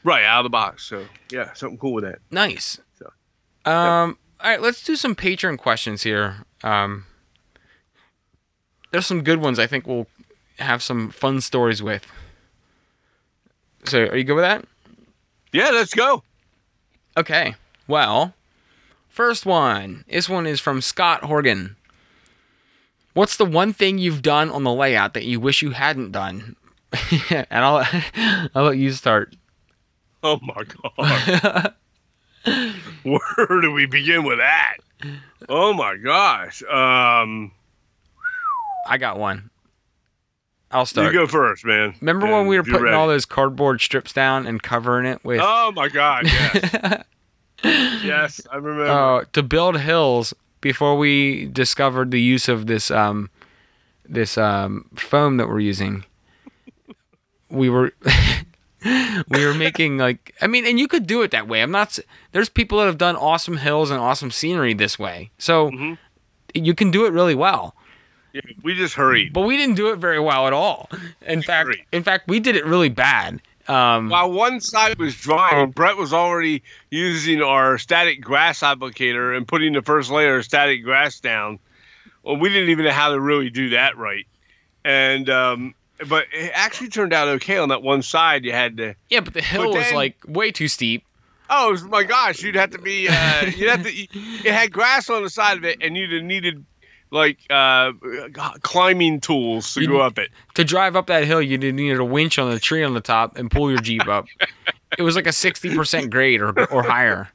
Right, 0.08 0.24
out 0.24 0.40
of 0.40 0.44
the 0.44 0.50
box. 0.50 0.86
So 0.86 1.06
yeah, 1.32 1.52
something 1.54 1.78
cool 1.78 1.92
with 1.92 2.06
that. 2.06 2.20
Nice. 2.32 2.80
So, 2.98 3.12
um, 3.70 4.18
all 4.40 4.50
right, 4.50 4.62
let's 4.62 4.82
do 4.82 4.96
some 4.96 5.16
Patreon 5.16 5.58
questions 5.58 6.04
here. 6.04 6.46
Um, 6.64 7.06
there's 8.92 9.06
some 9.06 9.22
good 9.22 9.42
ones 9.42 9.60
I 9.60 9.68
think 9.68 9.86
we'll 9.86 10.08
have 10.60 10.82
some 10.82 11.10
fun 11.10 11.42
stories 11.42 11.84
with. 11.84 12.06
So, 13.84 14.04
are 14.04 14.16
you 14.16 14.24
good 14.24 14.36
with 14.36 14.44
that? 14.44 14.64
Yeah, 15.52 15.72
let's 15.72 15.94
go. 15.94 16.24
Okay. 17.18 17.56
Well, 17.88 18.34
first 19.18 19.48
one. 19.48 20.06
This 20.08 20.30
one 20.30 20.46
is 20.46 20.60
from 20.60 20.80
Scott 20.80 21.24
Horgan. 21.24 21.76
What's 23.16 23.36
the 23.36 23.46
one 23.46 23.74
thing 23.74 23.98
you've 23.98 24.22
done 24.22 24.52
on 24.52 24.64
the 24.64 24.72
layout 24.72 25.16
that 25.16 25.26
you 25.26 25.40
wish 25.40 25.64
you 25.64 25.72
hadn't 25.72 26.12
done? 26.12 26.56
and 27.32 27.48
I'll 27.50 27.84
I'll 28.56 28.66
let 28.66 28.78
you 28.78 28.92
start. 28.92 29.36
Oh 30.22 30.40
my 30.44 30.64
god. 30.96 31.74
Where 33.04 33.62
do 33.62 33.72
we 33.72 33.88
begin 33.88 34.24
with 34.24 34.38
that? 34.38 34.78
Oh 35.50 35.74
my 35.74 35.98
gosh. 35.98 36.62
Um 36.62 37.52
I 38.88 39.00
got 39.00 39.18
one. 39.18 39.50
I'll 40.70 40.86
start. 40.86 41.12
You 41.12 41.22
go 41.22 41.28
first, 41.28 41.66
man. 41.66 41.96
Remember 42.02 42.28
and 42.28 42.36
when 42.36 42.46
we 42.46 42.56
were 42.56 42.64
putting 42.64 42.84
ready. 42.84 42.96
all 42.96 43.08
those 43.08 43.26
cardboard 43.26 43.82
strips 43.82 44.14
down 44.14 44.46
and 44.46 44.62
covering 44.62 45.08
it 45.08 45.26
with 45.26 45.42
Oh 45.44 45.72
my 45.72 45.90
god, 45.90 46.26
yes. 46.26 47.04
Yes, 47.64 48.42
I 48.52 48.58
remember. 48.58 48.88
Uh, 48.92 49.24
to 49.34 49.44
build 49.44 49.80
hills 49.80 50.34
before 50.62 50.98
we 50.98 51.46
discovered 51.48 52.12
the 52.12 52.22
use 52.22 52.48
of 52.48 52.68
this 52.68 52.92
um 52.92 53.30
this 54.08 54.38
um 54.38 54.90
foam 54.96 55.38
that 55.38 55.48
we're 55.48 55.60
using. 55.60 56.06
We 57.50 57.70
were 57.70 57.94
we 58.86 59.46
were 59.46 59.54
making 59.54 59.98
like 59.98 60.36
I 60.42 60.48
mean, 60.48 60.66
and 60.66 60.80
you 60.80 60.88
could 60.88 61.08
do 61.08 61.22
it 61.22 61.32
that 61.32 61.48
way. 61.48 61.62
I'm 61.62 61.72
not. 61.72 61.98
There's 62.32 62.50
people 62.50 62.80
that 62.80 62.86
have 62.86 62.98
done 62.98 63.16
awesome 63.16 63.58
hills 63.58 63.90
and 63.90 64.00
awesome 64.00 64.32
scenery 64.32 64.74
this 64.74 65.00
way, 65.00 65.32
so 65.38 65.72
mm-hmm. 65.72 65.94
you 66.54 66.74
can 66.74 66.92
do 66.92 67.06
it 67.06 67.14
really 67.14 67.36
well. 67.36 67.76
Yeah, 68.34 68.42
we 68.64 68.76
just 68.76 68.94
hurried, 68.94 69.34
but 69.34 69.42
we 69.42 69.58
didn't 69.58 69.76
do 69.76 69.92
it 69.92 69.98
very 69.98 70.20
well 70.20 70.48
at 70.48 70.54
all. 70.54 70.90
In 71.22 71.40
we 71.40 71.44
fact, 71.44 71.68
hurried. 71.68 71.86
in 71.92 72.04
fact, 72.04 72.28
we 72.28 72.40
did 72.40 72.56
it 72.56 72.66
really 72.66 72.90
bad. 72.90 73.42
Um, 73.68 74.10
While 74.10 74.32
one 74.32 74.62
side 74.62 74.98
was 74.98 75.16
drying, 75.16 75.72
Brett 75.72 75.98
was 75.98 76.14
already 76.14 76.64
using 76.90 77.42
our 77.42 77.78
static 77.78 78.22
grass 78.22 78.62
applicator 78.62 79.36
and 79.36 79.48
putting 79.48 79.74
the 79.74 79.82
first 79.82 80.10
layer 80.10 80.38
of 80.38 80.46
static 80.46 80.84
grass 80.84 81.20
down. 81.20 81.60
Well, 82.24 82.38
we 82.38 82.50
didn't 82.50 82.70
even 82.70 82.86
know 82.86 82.92
how 82.92 83.12
to 83.12 83.20
really 83.20 83.50
do 83.50 83.70
that 83.70 83.98
right, 83.98 84.26
and 84.86 85.30
um, 85.30 85.76
but 86.08 86.26
it 86.32 86.52
actually 86.54 86.90
turned 86.90 87.14
out 87.14 87.28
okay 87.28 87.58
on 87.58 87.70
that 87.70 87.82
one 87.82 88.02
side. 88.02 88.46
You 88.46 88.52
had 88.54 88.78
to. 88.78 88.96
Yeah, 89.10 89.22
but 89.22 89.34
the 89.34 89.42
hill 89.42 89.66
but 89.66 89.74
was 89.74 89.92
like 89.94 90.18
way 90.28 90.52
too 90.52 90.68
steep. 90.68 91.04
Oh 91.50 91.78
my 91.90 92.04
gosh! 92.04 92.44
You'd 92.44 92.56
have 92.56 92.72
to 92.72 92.80
be. 92.80 93.08
Uh, 93.10 93.46
you'd 93.46 93.70
have 93.70 93.84
to. 93.84 93.90
It 94.48 94.54
had 94.54 94.72
grass 94.72 95.10
on 95.10 95.24
the 95.24 95.30
side 95.30 95.58
of 95.58 95.66
it, 95.66 95.78
and 95.82 95.96
you'd 95.98 96.12
have 96.12 96.24
needed 96.24 96.66
like 97.12 97.40
uh, 97.50 97.92
climbing 98.62 99.20
tools 99.20 99.74
to 99.74 99.82
you'd, 99.82 99.90
go 99.90 100.02
up 100.02 100.18
it. 100.18 100.30
To 100.56 100.64
drive 100.64 100.96
up 100.96 101.08
that 101.08 101.26
hill, 101.26 101.42
you 101.42 101.58
needed 101.58 102.00
a 102.00 102.06
winch 102.06 102.40
on 102.40 102.52
the 102.52 102.60
tree 102.60 102.84
on 102.84 102.94
the 102.94 103.02
top 103.02 103.38
and 103.38 103.50
pull 103.50 103.70
your 103.70 103.80
jeep 103.80 104.08
up. 104.08 104.26
it 104.98 105.02
was 105.02 105.16
like 105.16 105.28
a 105.28 105.34
sixty 105.34 105.76
percent 105.76 106.10
grade 106.12 106.42
or 106.42 106.58
or 106.72 106.84
higher. 106.84 107.30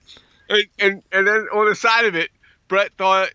And, 0.49 0.65
and 0.79 1.03
and 1.13 1.27
then 1.27 1.47
on 1.53 1.69
the 1.69 1.75
side 1.75 2.05
of 2.05 2.15
it, 2.15 2.31
Brett 2.69 2.93
thought 2.99 3.31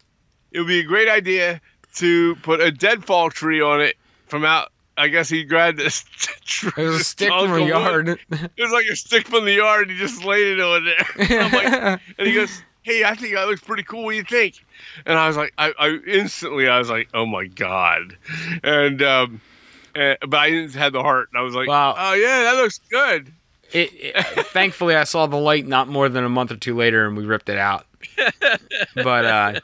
it 0.51 0.59
would 0.59 0.67
be 0.67 0.79
a 0.79 0.85
great 0.85 1.09
idea 1.09 1.61
to 1.95 2.35
put 2.37 2.61
a 2.61 2.71
deadfall 2.71 3.29
tree 3.29 3.61
on 3.61 3.81
it 3.81 3.95
from 4.27 4.45
out 4.45 4.71
I 4.97 5.09
guess 5.09 5.29
he 5.29 5.43
grabbed 5.43 5.77
this. 5.77 6.03
It 6.59 6.75
was 6.75 7.01
a 7.01 7.03
stick 7.03 7.29
from 7.29 7.51
the 7.51 7.65
yard. 7.65 8.09
It 8.09 8.51
was 8.57 8.71
like 8.71 8.87
a 8.91 8.95
stick 8.95 9.27
from 9.27 9.45
the 9.45 9.53
yard. 9.53 9.89
And 9.89 9.91
he 9.91 9.97
just 9.97 10.23
laid 10.25 10.47
it 10.47 10.59
on 10.59 10.85
there. 10.85 11.05
And, 11.43 11.53
like, 11.53 12.01
and 12.17 12.27
he 12.27 12.33
goes, 12.33 12.63
"Hey, 12.87 13.03
I 13.03 13.15
think 13.15 13.33
that 13.33 13.47
looks 13.47 13.61
pretty 13.61 13.83
cool. 13.83 14.03
What 14.05 14.11
do 14.11 14.17
you 14.17 14.23
think?" 14.23 14.63
And 15.05 15.17
I 15.17 15.27
was 15.27 15.37
like, 15.37 15.53
I, 15.57 15.73
I 15.77 15.99
instantly, 16.07 16.67
I 16.67 16.77
was 16.77 16.89
like, 16.89 17.09
"Oh 17.13 17.25
my 17.25 17.45
god!" 17.47 18.17
And 18.63 19.01
um, 19.01 19.41
and, 19.95 20.17
but 20.27 20.37
I 20.37 20.49
didn't 20.49 20.73
have 20.75 20.93
the 20.93 21.01
heart. 21.01 21.29
And 21.31 21.39
I 21.39 21.43
was 21.43 21.55
like, 21.55 21.67
"Wow, 21.67 21.95
oh 21.97 22.13
yeah, 22.13 22.43
that 22.43 22.55
looks 22.55 22.79
good." 22.89 23.31
It, 23.73 23.91
it, 23.93 24.47
thankfully, 24.47 24.95
I 24.95 25.03
saw 25.03 25.27
the 25.27 25.35
light 25.35 25.67
not 25.67 25.89
more 25.89 26.07
than 26.07 26.23
a 26.23 26.29
month 26.29 26.51
or 26.51 26.55
two 26.55 26.75
later, 26.75 27.05
and 27.05 27.17
we 27.17 27.25
ripped 27.25 27.49
it 27.49 27.57
out. 27.57 27.85
but 28.95 29.25
uh, 29.25 29.59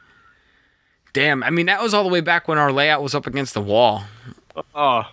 damn, 1.13 1.41
I 1.41 1.49
mean, 1.49 1.67
that 1.67 1.82
was 1.82 1.93
all 1.93 2.03
the 2.03 2.09
way 2.09 2.19
back 2.19 2.47
when 2.49 2.57
our 2.57 2.71
layout 2.71 3.01
was 3.01 3.15
up 3.15 3.28
against 3.28 3.53
the 3.53 3.61
wall. 3.61 4.03
Oh, 4.76 5.03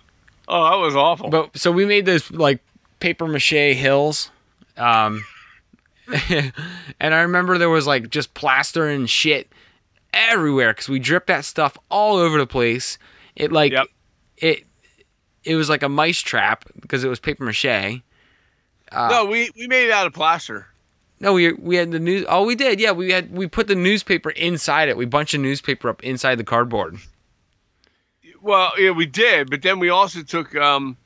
Oh, 0.51 0.69
that 0.69 0.75
was 0.75 0.95
awful. 0.97 1.29
But 1.29 1.57
so 1.57 1.71
we 1.71 1.85
made 1.85 2.05
those 2.05 2.29
like 2.29 2.59
paper 2.99 3.25
mache 3.25 3.73
hills. 3.73 4.29
Um, 4.75 5.23
and 6.99 7.13
I 7.13 7.21
remember 7.21 7.57
there 7.57 7.69
was 7.69 7.87
like 7.87 8.09
just 8.09 8.33
plaster 8.33 8.87
and 8.87 9.09
shit 9.09 9.51
everywhere 10.13 10.73
because 10.73 10.89
we 10.89 10.99
dripped 10.99 11.27
that 11.27 11.45
stuff 11.45 11.77
all 11.89 12.17
over 12.17 12.37
the 12.37 12.47
place. 12.47 12.97
It 13.35 13.51
like 13.51 13.71
Yep. 13.71 13.87
it 14.37 14.65
it 15.43 15.55
was 15.55 15.69
like 15.69 15.83
a 15.83 15.89
mice 15.89 16.19
trap 16.19 16.65
because 16.79 17.03
it 17.03 17.07
was 17.09 17.19
paper 17.19 17.43
mache. 17.45 17.65
Uh, 18.91 19.07
no, 19.09 19.25
we 19.25 19.49
we 19.57 19.67
made 19.67 19.85
it 19.85 19.91
out 19.91 20.05
of 20.07 20.13
plaster. 20.13 20.67
No, 21.19 21.33
we 21.33 21.53
we 21.53 21.75
had 21.75 21.91
the 21.91 21.99
news. 21.99 22.25
Oh, 22.27 22.45
we 22.45 22.55
did. 22.55 22.79
Yeah, 22.79 22.91
we 22.91 23.11
had 23.11 23.31
we 23.31 23.47
put 23.47 23.67
the 23.67 23.75
newspaper 23.75 24.31
inside 24.31 24.89
it. 24.89 24.97
We 24.97 25.05
bunched 25.05 25.31
the 25.33 25.37
newspaper 25.37 25.87
up 25.87 26.03
inside 26.03 26.35
the 26.35 26.43
cardboard. 26.43 26.97
Well, 28.41 28.71
yeah, 28.79 28.89
we 28.91 29.05
did, 29.05 29.49
but 29.51 29.61
then 29.61 29.77
we 29.79 29.89
also 29.89 30.23
took 30.23 30.55
um 30.55 30.97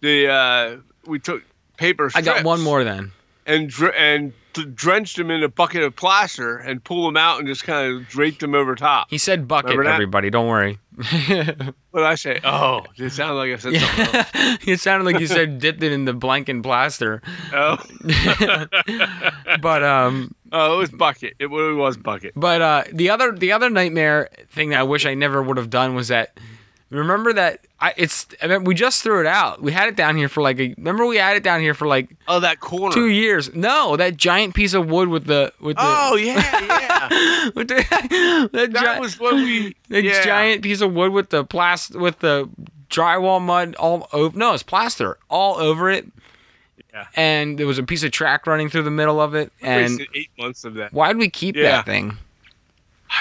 the 0.00 0.28
uh 0.28 0.76
we 1.06 1.18
took 1.18 1.42
paper. 1.78 2.10
I 2.14 2.20
got 2.20 2.44
one 2.44 2.60
more 2.60 2.84
then. 2.84 3.12
And 3.50 3.68
dr- 3.68 3.94
and 3.96 4.32
drenched 4.74 5.16
them 5.16 5.30
in 5.30 5.42
a 5.42 5.48
bucket 5.48 5.82
of 5.82 5.94
plaster 5.94 6.56
and 6.56 6.82
pulled 6.82 7.06
them 7.06 7.16
out 7.16 7.38
and 7.38 7.46
just 7.46 7.64
kind 7.64 7.94
of 7.94 8.08
draped 8.08 8.40
them 8.40 8.54
over 8.54 8.74
top. 8.74 9.06
He 9.10 9.18
said 9.18 9.46
bucket. 9.46 9.72
Everybody, 9.86 10.30
don't 10.30 10.48
worry. 10.48 10.78
What 11.92 12.02
did 12.02 12.06
I 12.06 12.14
say? 12.14 12.40
Oh, 12.44 12.82
it 12.96 13.10
sounded 13.10 13.34
like 13.34 13.50
I 13.52 13.56
said 13.56 13.74
something 13.74 14.14
else. 14.14 14.28
yeah. 14.32 14.56
it 14.74 14.78
sounded 14.78 15.06
like 15.06 15.18
you 15.18 15.26
said 15.26 15.58
dipped 15.58 15.82
it 15.82 15.90
in 15.90 16.04
the 16.04 16.12
blanket 16.12 16.62
plaster, 16.62 17.20
Oh, 17.52 17.78
but 19.60 19.82
um, 19.82 20.32
oh, 20.52 20.74
it 20.74 20.78
was 20.78 20.90
bucket. 20.90 21.34
It 21.40 21.50
really 21.50 21.74
was 21.74 21.96
bucket. 21.96 22.34
But 22.36 22.62
uh, 22.62 22.84
the 22.92 23.10
other 23.10 23.32
the 23.32 23.50
other 23.50 23.70
nightmare 23.70 24.28
thing 24.50 24.70
that 24.70 24.78
I 24.78 24.82
wish 24.84 25.04
I 25.04 25.14
never 25.14 25.42
would 25.42 25.56
have 25.56 25.68
done 25.70 25.96
was 25.96 26.08
that 26.08 26.38
remember 26.98 27.32
that 27.32 27.60
I 27.80 27.94
it's 27.96 28.26
I 28.42 28.46
mean, 28.48 28.64
we 28.64 28.74
just 28.74 29.02
threw 29.02 29.20
it 29.20 29.26
out. 29.26 29.62
We 29.62 29.72
had 29.72 29.88
it 29.88 29.96
down 29.96 30.16
here 30.16 30.28
for 30.28 30.42
like 30.42 30.58
a 30.58 30.74
remember 30.76 31.06
we 31.06 31.16
had 31.16 31.36
it 31.36 31.42
down 31.42 31.60
here 31.60 31.74
for 31.74 31.86
like 31.86 32.08
Oh, 32.28 32.40
that 32.40 32.60
corner. 32.60 32.92
two 32.94 33.08
years. 33.08 33.54
No, 33.54 33.96
that 33.96 34.16
giant 34.16 34.54
piece 34.54 34.74
of 34.74 34.88
wood 34.90 35.08
with 35.08 35.26
the 35.26 35.52
with 35.60 35.76
the 35.76 35.82
Oh 35.84 36.16
yeah, 36.16 36.34
yeah. 36.36 37.08
the, 37.54 37.64
that, 38.52 38.72
that 38.72 38.94
gi- 38.96 39.00
was 39.00 39.18
what 39.20 39.34
we. 39.34 39.74
the 39.88 40.02
yeah. 40.02 40.24
giant 40.24 40.62
piece 40.62 40.80
of 40.80 40.92
wood 40.92 41.12
with 41.12 41.30
the 41.30 41.44
plast 41.44 41.94
with 41.94 42.18
the 42.18 42.48
drywall 42.88 43.40
mud 43.40 43.74
all 43.76 44.08
over. 44.12 44.36
No, 44.36 44.52
it's 44.54 44.62
plaster 44.64 45.16
all 45.28 45.56
over 45.58 45.90
it. 45.90 46.06
Yeah. 46.92 47.06
And 47.14 47.56
there 47.56 47.68
was 47.68 47.78
a 47.78 47.84
piece 47.84 48.02
of 48.02 48.10
track 48.10 48.48
running 48.48 48.68
through 48.68 48.82
the 48.82 48.90
middle 48.90 49.20
of 49.20 49.36
it. 49.36 49.52
And 49.62 50.04
eight 50.12 50.30
months 50.36 50.64
of 50.64 50.74
that. 50.74 50.92
why'd 50.92 51.16
we 51.18 51.30
keep 51.30 51.54
Yeah. 51.54 51.70
that 51.70 51.86
thing? 51.86 52.18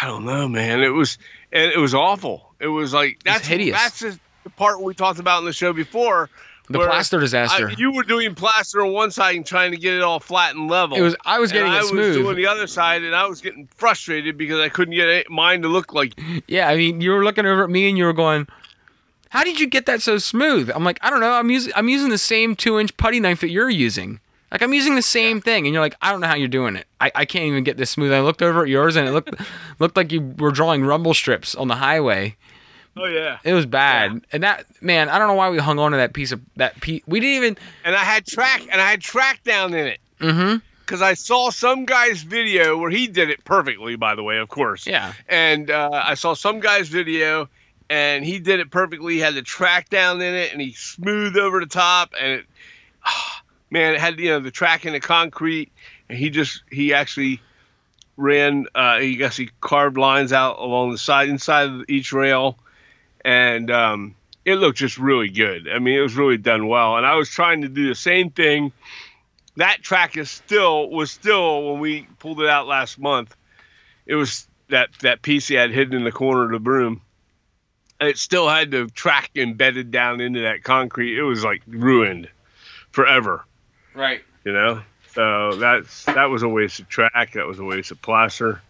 I 0.02 0.08
don't 0.08 0.26
know, 0.26 0.48
man. 0.48 0.82
It 0.82 0.90
was 0.90 1.18
and 1.52 1.72
it 1.72 1.78
was 1.78 1.94
awful. 1.94 2.49
It 2.60 2.68
was 2.68 2.94
like 2.94 3.24
that's 3.24 3.48
hideous. 3.48 3.78
That's 3.78 4.00
the 4.00 4.20
the 4.44 4.50
part 4.50 4.82
we 4.82 4.94
talked 4.94 5.20
about 5.20 5.40
in 5.40 5.46
the 5.46 5.54
show 5.54 5.74
before. 5.74 6.30
The 6.72 6.78
plaster 6.78 7.20
disaster. 7.20 7.70
I, 7.70 7.76
you 7.80 7.92
were 7.92 8.04
doing 8.04 8.36
plaster 8.36 8.86
on 8.86 8.94
one 8.94 9.10
side 9.10 9.36
and 9.36 9.44
trying 9.44 9.72
to 9.72 9.78
get 9.78 9.96
it 9.96 10.04
all 10.04 10.20
flat 10.20 10.54
and 10.54 10.70
level. 10.70 10.98
It 10.98 11.02
was 11.02 11.16
I 11.26 11.40
was 11.40 11.50
and 11.50 11.58
getting 11.58 11.72
I 11.72 11.80
it 11.80 11.92
was 11.92 12.16
doing 12.16 12.36
the 12.36 12.46
other 12.46 12.68
side, 12.68 13.04
and 13.04 13.16
I 13.16 13.26
was 13.26 13.42
getting 13.42 13.68
frustrated 13.76 14.38
because 14.38 14.60
I 14.60 14.70
couldn't 14.70 14.94
get 14.94 15.32
mine 15.32 15.64
to 15.64 15.68
look 15.68 15.94
like. 15.94 16.14
yeah, 16.48 16.68
I 16.70 16.76
mean, 16.76 17.02
you 17.02 17.10
were 17.12 17.24
looking 17.24 17.48
over 17.48 17.64
at 17.64 17.72
me 17.72 17.90
and 17.90 17.98
you 17.98 18.06
were 18.06 18.14
going, 18.14 18.48
"How 19.30 19.44
did 19.44 19.60
you 19.60 19.66
get 19.66 19.88
that 19.88 20.04
so 20.04 20.20
smooth?" 20.20 20.70
I'm 20.74 20.84
like, 20.84 21.00
"I 21.02 21.10
don't 21.10 21.22
know. 21.22 21.32
I'm 21.32 21.50
using 21.50 21.74
I'm 21.76 21.90
using 21.90 22.10
the 22.10 22.20
same 22.20 22.56
two 22.56 22.80
inch 22.80 22.96
putty 22.98 23.20
knife 23.20 23.42
that 23.42 23.50
you're 23.50 23.70
using. 23.70 24.20
Like 24.52 24.62
I'm 24.62 24.74
using 24.74 24.94
the 24.94 25.02
same 25.02 25.42
thing." 25.42 25.66
And 25.66 25.74
you're 25.74 25.82
like, 25.82 25.96
"I 26.04 26.12
don't 26.12 26.22
know 26.22 26.28
how 26.28 26.36
you're 26.36 26.48
doing 26.48 26.76
it. 26.76 26.86
I, 27.02 27.12
I 27.16 27.26
can't 27.26 27.46
even 27.46 27.64
get 27.64 27.78
this 27.78 27.90
smooth." 27.90 28.14
I 28.14 28.22
looked 28.22 28.44
over 28.44 28.62
at 28.62 28.70
yours 28.70 28.96
and 28.96 29.08
it 29.08 29.12
looked 29.12 29.34
looked 29.80 29.98
like 29.98 30.12
you 30.12 30.36
were 30.38 30.52
drawing 30.52 30.86
rumble 30.86 31.16
strips 31.16 31.56
on 31.56 31.68
the 31.68 31.76
highway. 31.78 32.36
Oh 32.98 33.06
yeah. 33.06 33.38
It 33.44 33.54
was 33.54 33.66
bad. 33.66 34.22
And 34.32 34.44
that 34.44 34.66
man, 34.82 35.10
I 35.10 35.18
don't 35.20 35.28
know 35.28 35.34
why 35.36 35.50
we 35.50 35.58
hung 35.58 35.80
on 35.80 35.92
to 35.92 35.98
that 35.98 36.14
piece 36.14 36.32
of 36.32 36.42
that 36.58 36.80
piece. 36.82 37.02
We 37.08 37.20
didn't 37.20 37.36
even. 37.44 37.58
And 37.86 37.96
I 37.96 38.04
had 38.04 38.26
track, 38.26 38.62
and 38.72 38.82
I 38.82 38.90
had 38.90 39.02
track 39.02 39.44
down 39.44 39.74
in 39.74 39.88
it 39.88 40.00
Mm-hmm. 40.20 40.58
because 40.86 41.02
I 41.02 41.14
saw 41.14 41.50
some 41.50 41.86
guy's 41.86 42.24
video 42.24 42.78
where 42.78 42.90
he 42.90 43.08
did 43.08 43.30
it 43.30 43.44
perfectly. 43.46 43.96
By 43.96 44.16
the 44.16 44.24
way, 44.24 44.38
of 44.40 44.50
course. 44.50 44.86
Yeah. 44.86 45.14
and 45.30 45.72
uh, 45.72 45.90
I 45.94 46.16
saw 46.16 46.34
some 46.34 46.60
guy's 46.60 46.90
video, 46.90 47.48
and 47.90 48.26
he 48.26 48.40
did 48.40 48.60
it 48.60 48.70
perfectly. 48.70 49.14
He 49.14 49.20
had 49.22 49.34
the 49.36 49.42
track 49.42 49.90
down 49.90 50.20
in 50.22 50.34
it, 50.36 50.52
and 50.52 50.60
he 50.62 50.74
smoothed 50.74 51.38
over 51.38 51.62
the 51.62 51.68
top, 51.68 52.14
and 52.20 52.34
it, 52.34 52.46
man, 53.72 53.94
it 53.94 54.00
had 54.02 54.20
you 54.20 54.30
know 54.32 54.40
the 54.42 54.52
track 54.52 54.86
in 54.86 54.92
the 54.92 55.00
concrete, 55.00 55.72
and 56.10 56.18
he 56.18 56.30
just 56.30 56.64
he 56.70 56.94
actually 56.94 57.40
ran. 58.18 58.66
Uh, 58.76 59.00
he 59.00 59.16
guess 59.16 59.38
he 59.38 59.50
carved 59.62 59.98
lines 59.98 60.34
out 60.34 60.60
along 60.60 60.92
the 60.92 60.98
side 60.98 61.30
inside 61.30 61.70
of 61.70 61.86
each 61.88 62.12
rail, 62.12 62.58
and 63.26 63.70
um, 63.72 64.16
it 64.46 64.56
looked 64.56 64.78
just 64.78 64.98
really 64.98 65.30
good. 65.30 65.68
I 65.70 65.80
mean, 65.80 65.98
it 65.98 66.02
was 66.02 66.16
really 66.16 66.38
done 66.38 66.68
well, 66.68 66.98
and 66.98 67.06
I 67.06 67.16
was 67.16 67.30
trying 67.30 67.62
to 67.62 67.68
do 67.70 67.88
the 67.88 67.96
same 67.96 68.30
thing. 68.30 68.72
That 69.58 69.82
track 69.82 70.16
is 70.18 70.30
still 70.32 70.90
was 70.90 71.12
still 71.12 71.72
when 71.72 71.80
we 71.82 72.08
pulled 72.20 72.42
it 72.42 72.48
out 72.50 72.68
last 72.68 72.98
month. 73.00 73.36
It 74.06 74.16
was 74.16 74.48
that 74.70 74.90
that 75.02 75.22
piece 75.22 75.48
he 75.48 75.56
had 75.56 75.72
hidden 75.72 75.96
in 75.96 76.04
the 76.04 76.12
corner 76.12 76.46
of 76.46 76.52
the 76.52 76.60
broom. 76.60 77.02
It 78.00 78.18
still 78.18 78.48
had 78.48 78.72
the 78.72 78.86
track 78.88 79.32
embedded 79.36 79.92
down 79.92 80.22
into 80.22 80.42
that 80.42 80.64
concrete. 80.64 81.18
It 81.18 81.24
was 81.24 81.44
like 81.44 81.62
ruined 81.68 82.30
forever, 82.92 83.44
Right. 83.94 84.22
you 84.46 84.54
know. 84.54 84.82
So 85.14 85.56
that's 85.56 86.06
that 86.06 86.26
was 86.30 86.44
a 86.44 86.48
waste 86.48 86.80
of 86.80 86.88
track. 86.88 87.34
That 87.34 87.46
was 87.46 87.60
a 87.60 87.64
waste 87.66 87.92
of 87.92 88.02
plaster. 88.02 88.62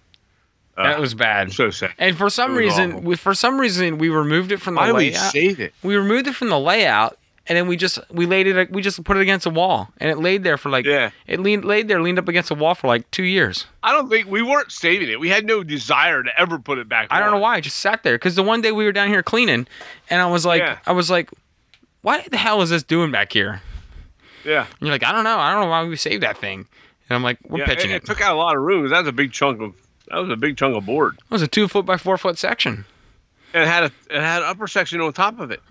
Uh, 0.79 0.83
That 0.83 0.99
was 0.99 1.13
bad. 1.13 1.51
so 1.51 1.69
sad. 1.69 1.91
And 1.97 2.17
for 2.17 2.29
some 2.29 2.55
reason, 2.55 3.03
we, 3.03 3.15
for 3.17 3.33
some 3.35 3.59
reason, 3.59 3.97
we 3.97 4.09
removed 4.09 4.51
it 4.51 4.61
from 4.61 4.75
the 4.75 4.79
Why 4.81 4.87
did 4.87 4.95
we 4.95 5.09
layout. 5.11 5.31
save 5.31 5.59
it? 5.59 5.73
we 5.83 5.95
removed 5.97 6.27
it 6.27 6.33
from 6.35 6.49
the 6.49 6.59
layout 6.59 7.17
and 7.47 7.57
then 7.57 7.67
we 7.67 7.75
just 7.77 7.97
we 8.11 8.25
laid 8.27 8.45
it 8.45 8.71
we 8.71 8.81
just 8.81 9.03
put 9.03 9.17
it 9.17 9.21
against 9.21 9.45
a 9.47 9.49
wall 9.49 9.89
and 9.97 10.09
it 10.11 10.19
laid 10.19 10.43
there 10.43 10.55
for 10.57 10.69
like 10.69 10.85
Yeah. 10.85 11.09
it 11.25 11.39
leaned 11.39 11.65
laid 11.65 11.87
there 11.87 11.99
leaned 12.01 12.19
up 12.19 12.27
against 12.27 12.51
a 12.51 12.53
wall 12.55 12.75
for 12.75 12.87
like 12.87 13.09
two 13.11 13.23
years 13.23 13.65
I 13.81 13.91
don't 13.91 14.07
think 14.07 14.27
we 14.27 14.41
weren't 14.43 14.71
saving 14.71 15.09
it. 15.09 15.19
We 15.19 15.29
had 15.29 15.45
no 15.45 15.63
desire 15.63 16.21
to 16.21 16.39
ever 16.39 16.59
put 16.59 16.77
it 16.77 16.87
back. 16.87 17.07
i 17.09 17.19
don't 17.19 17.31
know 17.31 17.39
why 17.39 17.55
i 17.55 17.59
just 17.61 17.77
sat 17.79 18.03
there 18.03 18.15
because 18.15 18.35
the 18.35 18.43
one 18.43 18.61
day 18.61 18.71
we 18.71 18.85
were 18.85 18.91
down 18.91 19.07
here 19.07 19.23
cleaning 19.23 19.65
and 20.11 20.21
i 20.21 20.27
was 20.27 20.45
like 20.45 20.61
Yeah. 20.61 20.77
i 20.85 20.91
was 20.91 21.09
like 21.09 21.31
what 22.03 22.29
the 22.29 22.37
hell 22.37 22.61
is 22.61 22.69
this 22.69 22.83
doing 22.83 23.09
back 23.11 23.33
here 23.33 23.61
Yeah, 24.45 24.67
and 24.67 24.81
you're 24.81 24.91
like 24.91 25.03
i 25.03 25.11
don't 25.11 25.23
know 25.23 25.39
i 25.39 25.51
don't 25.51 25.61
know 25.63 25.69
why 25.71 25.83
we 25.85 25.95
saved 25.95 26.21
that 26.23 26.37
thing 26.37 26.59
and 27.09 27.15
i'm 27.15 27.23
like 27.23 27.39
we're 27.47 27.59
yeah. 27.61 27.65
pitching 27.65 27.89
it, 27.89 27.95
it, 27.95 28.03
it 28.03 28.05
took 28.05 28.21
out 28.21 28.35
a 28.35 28.37
lot 28.37 28.55
of 28.55 28.61
room. 28.61 28.87
That 28.89 28.99
was 28.99 29.07
a 29.07 29.11
big 29.11 29.31
chunk 29.31 29.59
of 29.61 29.73
that 30.09 30.17
was 30.17 30.29
a 30.29 30.35
big 30.37 30.57
chunk 30.57 30.75
of 30.75 30.85
board. 30.85 31.15
it 31.15 31.31
was 31.31 31.41
a 31.41 31.47
two 31.47 31.67
foot 31.67 31.85
by 31.85 31.97
four 31.97 32.17
foot 32.17 32.37
section 32.37 32.85
And 33.53 33.63
it 33.63 33.67
had 33.67 33.83
a 33.83 33.91
it 34.09 34.21
had 34.21 34.41
upper 34.43 34.67
section 34.67 35.01
on 35.01 35.13
top 35.13 35.39
of 35.39 35.51
it. 35.51 35.61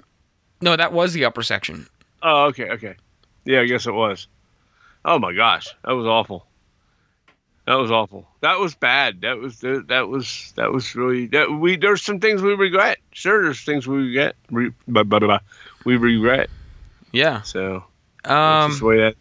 no 0.61 0.77
that 0.77 0.93
was 0.93 1.13
the 1.13 1.25
upper 1.25 1.43
section 1.43 1.87
Oh, 2.23 2.47
okay, 2.47 2.71
okay. 2.71 2.97
Yeah, 3.45 3.61
I 3.61 3.67
guess 3.67 3.87
it 3.87 3.95
was. 3.95 4.27
Oh 5.05 5.21
my 5.21 5.33
gosh, 5.33 5.69
that 5.85 5.93
was 5.93 6.05
awful. 6.07 6.45
That 7.67 7.75
was 7.75 7.91
awful. 7.93 8.27
That 8.41 8.59
was 8.59 8.75
bad. 8.75 9.21
That 9.21 9.39
was 9.39 9.61
that 9.61 10.09
was 10.09 10.53
that 10.57 10.73
was 10.73 10.97
really 10.97 11.27
that 11.29 11.51
we 11.53 11.77
there's 11.77 12.03
some 12.03 12.19
things 12.19 12.43
we 12.43 12.55
regret. 12.55 12.99
Sure, 13.13 13.45
there's 13.45 13.61
things 13.63 13.87
we 13.87 13.99
regret. 14.09 14.35
Re, 14.51 14.71
blah, 14.89 15.05
blah, 15.05 15.19
blah, 15.21 15.29
blah. 15.29 15.39
we 15.85 15.97
regret. 15.97 16.51
yeah 17.13 17.43
So 17.43 17.85
that's 18.25 18.81
um 18.81 18.87
way 18.87 18.97
that. 18.99 19.15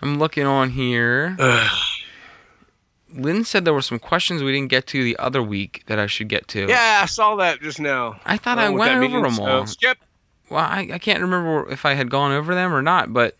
i'm 0.00 0.18
looking 0.18 0.46
on 0.46 0.70
here 0.70 1.36
lynn 3.14 3.44
said 3.44 3.64
there 3.64 3.74
were 3.74 3.82
some 3.82 3.98
questions 3.98 4.42
we 4.42 4.52
didn't 4.52 4.68
get 4.70 4.86
to 4.86 5.02
the 5.02 5.16
other 5.18 5.42
week 5.42 5.82
that 5.86 5.98
i 5.98 6.06
should 6.06 6.28
get 6.28 6.46
to 6.48 6.66
yeah, 6.68 7.00
I 7.02 7.06
saw 7.06 7.36
that 7.36 7.60
just 7.60 7.80
now. 7.80 8.16
I 8.24 8.36
thought 8.36 8.58
I 8.58 8.68
went 8.70 8.92
over 9.02 9.22
them 9.22 9.32
so 9.32 9.44
all. 9.44 9.66
skip. 9.66 9.98
Well, 10.50 10.60
I, 10.64 10.88
I 10.92 10.98
can't 10.98 11.20
remember 11.20 11.70
if 11.70 11.84
I 11.84 11.94
had 11.94 12.10
gone 12.10 12.32
over 12.32 12.54
them 12.54 12.74
or 12.74 12.82
not, 12.82 13.12
but 13.12 13.36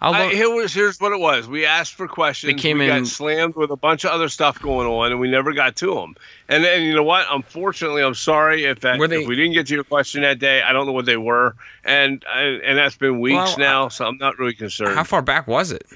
I'll 0.00 0.12
I, 0.12 0.34
here 0.34 0.50
was 0.50 0.74
here's 0.74 1.00
what 1.00 1.12
it 1.12 1.18
was. 1.18 1.48
We 1.48 1.64
asked 1.64 1.94
for 1.94 2.06
questions. 2.06 2.52
They 2.52 2.58
came 2.58 2.78
we 2.78 2.90
in- 2.90 3.02
got 3.04 3.06
slammed 3.06 3.54
with 3.56 3.70
a 3.70 3.76
bunch 3.76 4.04
of 4.04 4.10
other 4.10 4.28
stuff 4.28 4.60
going 4.60 4.86
on, 4.86 5.12
and 5.12 5.20
we 5.20 5.30
never 5.30 5.52
got 5.54 5.76
to 5.76 5.94
them. 5.94 6.14
And 6.48 6.62
then 6.62 6.82
you 6.82 6.94
know 6.94 7.02
what? 7.02 7.26
Unfortunately, 7.30 8.02
I'm 8.02 8.14
sorry 8.14 8.64
if 8.64 8.80
that 8.80 8.98
they- 9.08 9.22
if 9.22 9.28
we 9.28 9.36
didn't 9.36 9.54
get 9.54 9.66
to 9.68 9.74
your 9.74 9.84
question 9.84 10.22
that 10.22 10.38
day. 10.38 10.60
I 10.62 10.72
don't 10.72 10.84
know 10.86 10.92
what 10.92 11.06
they 11.06 11.16
were, 11.16 11.56
and 11.84 12.22
and, 12.34 12.62
and 12.62 12.76
that's 12.78 12.96
been 12.96 13.20
weeks 13.20 13.34
Well, 13.36 13.58
now, 13.58 13.88
so 13.88 14.04
I'm 14.04 14.18
not 14.18 14.38
really 14.38 14.54
concerned. 14.54 14.94
How 14.94 15.04
far 15.04 15.22
back 15.22 15.46
was 15.46 15.72
it? 15.72 15.86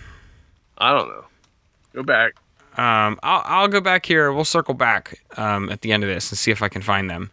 I 0.78 0.92
don't 0.96 1.08
know. 1.08 1.24
Go 1.94 2.02
back. 2.02 2.34
Um, 2.78 3.18
I'll, 3.22 3.42
I'll 3.44 3.68
go 3.68 3.80
back 3.80 4.06
here. 4.06 4.32
We'll 4.32 4.44
circle 4.44 4.72
back 4.74 5.20
um, 5.36 5.68
at 5.68 5.80
the 5.82 5.92
end 5.92 6.04
of 6.04 6.08
this 6.08 6.30
and 6.30 6.38
see 6.38 6.50
if 6.50 6.62
I 6.62 6.68
can 6.68 6.80
find 6.80 7.10
them. 7.10 7.30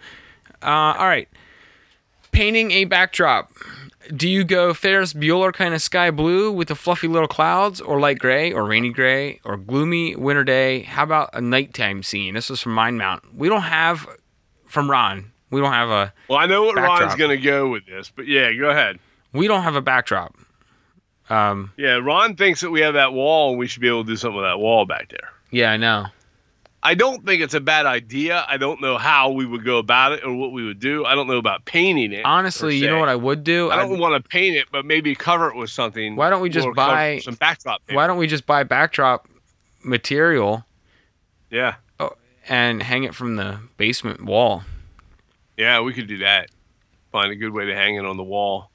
Uh, 0.62 0.96
all 0.98 1.06
right. 1.06 1.30
Painting 2.32 2.72
a 2.72 2.86
backdrop. 2.86 3.52
Do 4.16 4.28
you 4.28 4.44
go 4.44 4.74
Ferris 4.74 5.14
Bueller 5.14 5.54
kind 5.54 5.74
of 5.74 5.82
sky 5.82 6.12
blue 6.12 6.52
with 6.52 6.68
the 6.68 6.76
fluffy 6.76 7.08
little 7.08 7.28
clouds, 7.28 7.82
or 7.82 8.00
light 8.00 8.20
gray, 8.20 8.52
or 8.54 8.64
rainy 8.66 8.90
gray, 8.92 9.40
or 9.44 9.58
gloomy 9.58 10.16
winter 10.16 10.44
day? 10.44 10.82
How 10.82 11.04
about 11.04 11.30
a 11.34 11.42
nighttime 11.42 12.04
scene? 12.04 12.34
This 12.36 12.52
is 12.52 12.62
from 12.62 12.74
Mind 12.74 12.98
Mount. 12.98 13.24
We 13.36 13.48
don't 13.50 13.64
have, 13.64 14.06
from 14.68 14.92
Ron, 14.92 15.32
we 15.50 15.60
don't 15.62 15.72
have 15.72 15.90
a 15.90 16.14
Well, 16.28 16.38
I 16.38 16.46
know 16.46 16.64
what 16.66 16.76
Ron's 16.76 17.16
going 17.16 17.32
to 17.32 17.38
go 17.44 17.68
with 17.70 17.86
this, 17.88 18.12
but 18.16 18.28
yeah, 18.28 18.52
go 18.54 18.70
ahead. 18.70 19.00
we 19.34 19.48
don't 19.48 19.64
have 19.64 19.76
a 19.76 19.82
backdrop. 19.82 20.36
Um, 21.30 21.72
Yeah, 21.78 21.96
Ron 21.96 22.36
thinks 22.36 22.62
that 22.62 22.70
we 22.70 22.82
have 22.82 22.94
that 22.96 23.14
wall, 23.14 23.50
and 23.52 23.58
we 23.60 23.66
should 23.66 23.82
be 23.82 23.88
able 23.88 24.04
to 24.04 24.08
do 24.12 24.18
something 24.18 24.38
with 24.38 24.46
that 24.46 24.60
wall 24.60 24.86
back 24.86 25.10
there. 25.10 25.30
Yeah, 25.56 25.72
I 25.72 25.78
know. 25.78 26.08
I 26.84 26.94
don't 26.94 27.26
think 27.26 27.42
it's 27.42 27.56
a 27.56 27.60
bad 27.60 27.88
idea. 27.88 28.46
I 28.48 28.58
don't 28.58 28.80
know 28.80 28.98
how 29.00 29.32
we 29.32 29.46
would 29.46 29.66
go 29.66 29.78
about 29.80 30.12
it 30.12 30.24
or 30.24 30.36
what 30.36 30.52
we 30.52 30.64
would 30.64 30.80
do. 30.80 31.04
I 31.04 31.16
don't 31.16 31.28
know 31.28 31.38
about 31.38 31.66
painting 31.66 32.12
it. 32.12 32.24
Honestly, 32.26 32.78
you 32.78 32.88
know 32.88 33.00
what 33.00 33.10
I 33.10 33.16
would 33.16 33.44
do? 33.44 33.72
I 33.72 33.80
I'd- 33.80 33.90
don't 33.90 34.00
want 34.00 34.22
to 34.24 34.30
paint 34.30 34.56
it, 34.56 34.68
but 34.72 34.86
maybe 34.86 35.16
cover 35.16 35.50
it 35.50 35.56
with 35.56 35.72
something. 35.72 36.16
Why 36.16 36.30
don't 36.30 36.42
we 36.42 36.50
just 36.50 36.68
buy- 36.76 37.20
some 37.24 37.34
backdrop? 37.36 37.84
paper. 37.88 37.96
why 37.96 38.06
don't 38.06 38.18
we 38.18 38.28
just 38.28 38.46
buy 38.46 38.64
backdrop 38.64 39.28
material 39.84 40.66
Yeah, 41.50 41.76
oh, 42.00 42.12
and 42.50 42.84
hang 42.84 43.04
it 43.04 43.16
from 43.16 43.36
the 43.38 43.60
basement 43.78 44.24
wall. 44.24 44.64
Yeah, 45.58 45.80
we 45.82 45.94
could 45.94 46.08
do 46.08 46.18
that. 46.20 46.50
Find 47.12 47.32
a 47.32 47.36
good 47.36 47.54
way 47.54 47.66
to 47.66 47.74
hang 47.74 47.96
it 47.96 48.06
on 48.06 48.18
the 48.18 48.24
wall. 48.24 48.70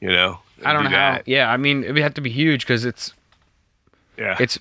You 0.00 0.08
know. 0.08 0.40
I 0.64 0.72
don't 0.72 0.84
do 0.84 0.88
know 0.88 0.96
how. 0.96 1.20
Yeah, 1.26 1.50
I 1.50 1.58
mean, 1.58 1.84
it 1.84 1.92
would 1.92 2.02
have 2.02 2.14
to 2.14 2.20
be 2.22 2.30
huge 2.30 2.62
because 2.62 2.84
it's 2.84 3.12
Yeah. 4.18 4.36
it's 4.40 4.58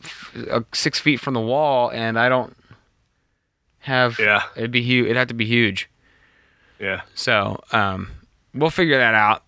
uh, 0.51 0.61
six 0.73 0.99
feet 0.99 1.19
from 1.19 1.33
the 1.33 1.39
wall, 1.41 1.89
and 1.89 2.19
I 2.19 2.29
don't 2.29 2.55
have. 3.79 4.19
Yeah. 4.19 4.43
It'd 4.55 4.71
be 4.71 4.81
huge. 4.81 5.05
It'd 5.05 5.17
have 5.17 5.27
to 5.29 5.33
be 5.33 5.45
huge. 5.45 5.89
yeah. 6.79 7.01
So, 7.13 7.61
um, 7.71 8.09
we'll 8.53 8.69
figure 8.69 8.97
that 8.97 9.15
out. 9.15 9.43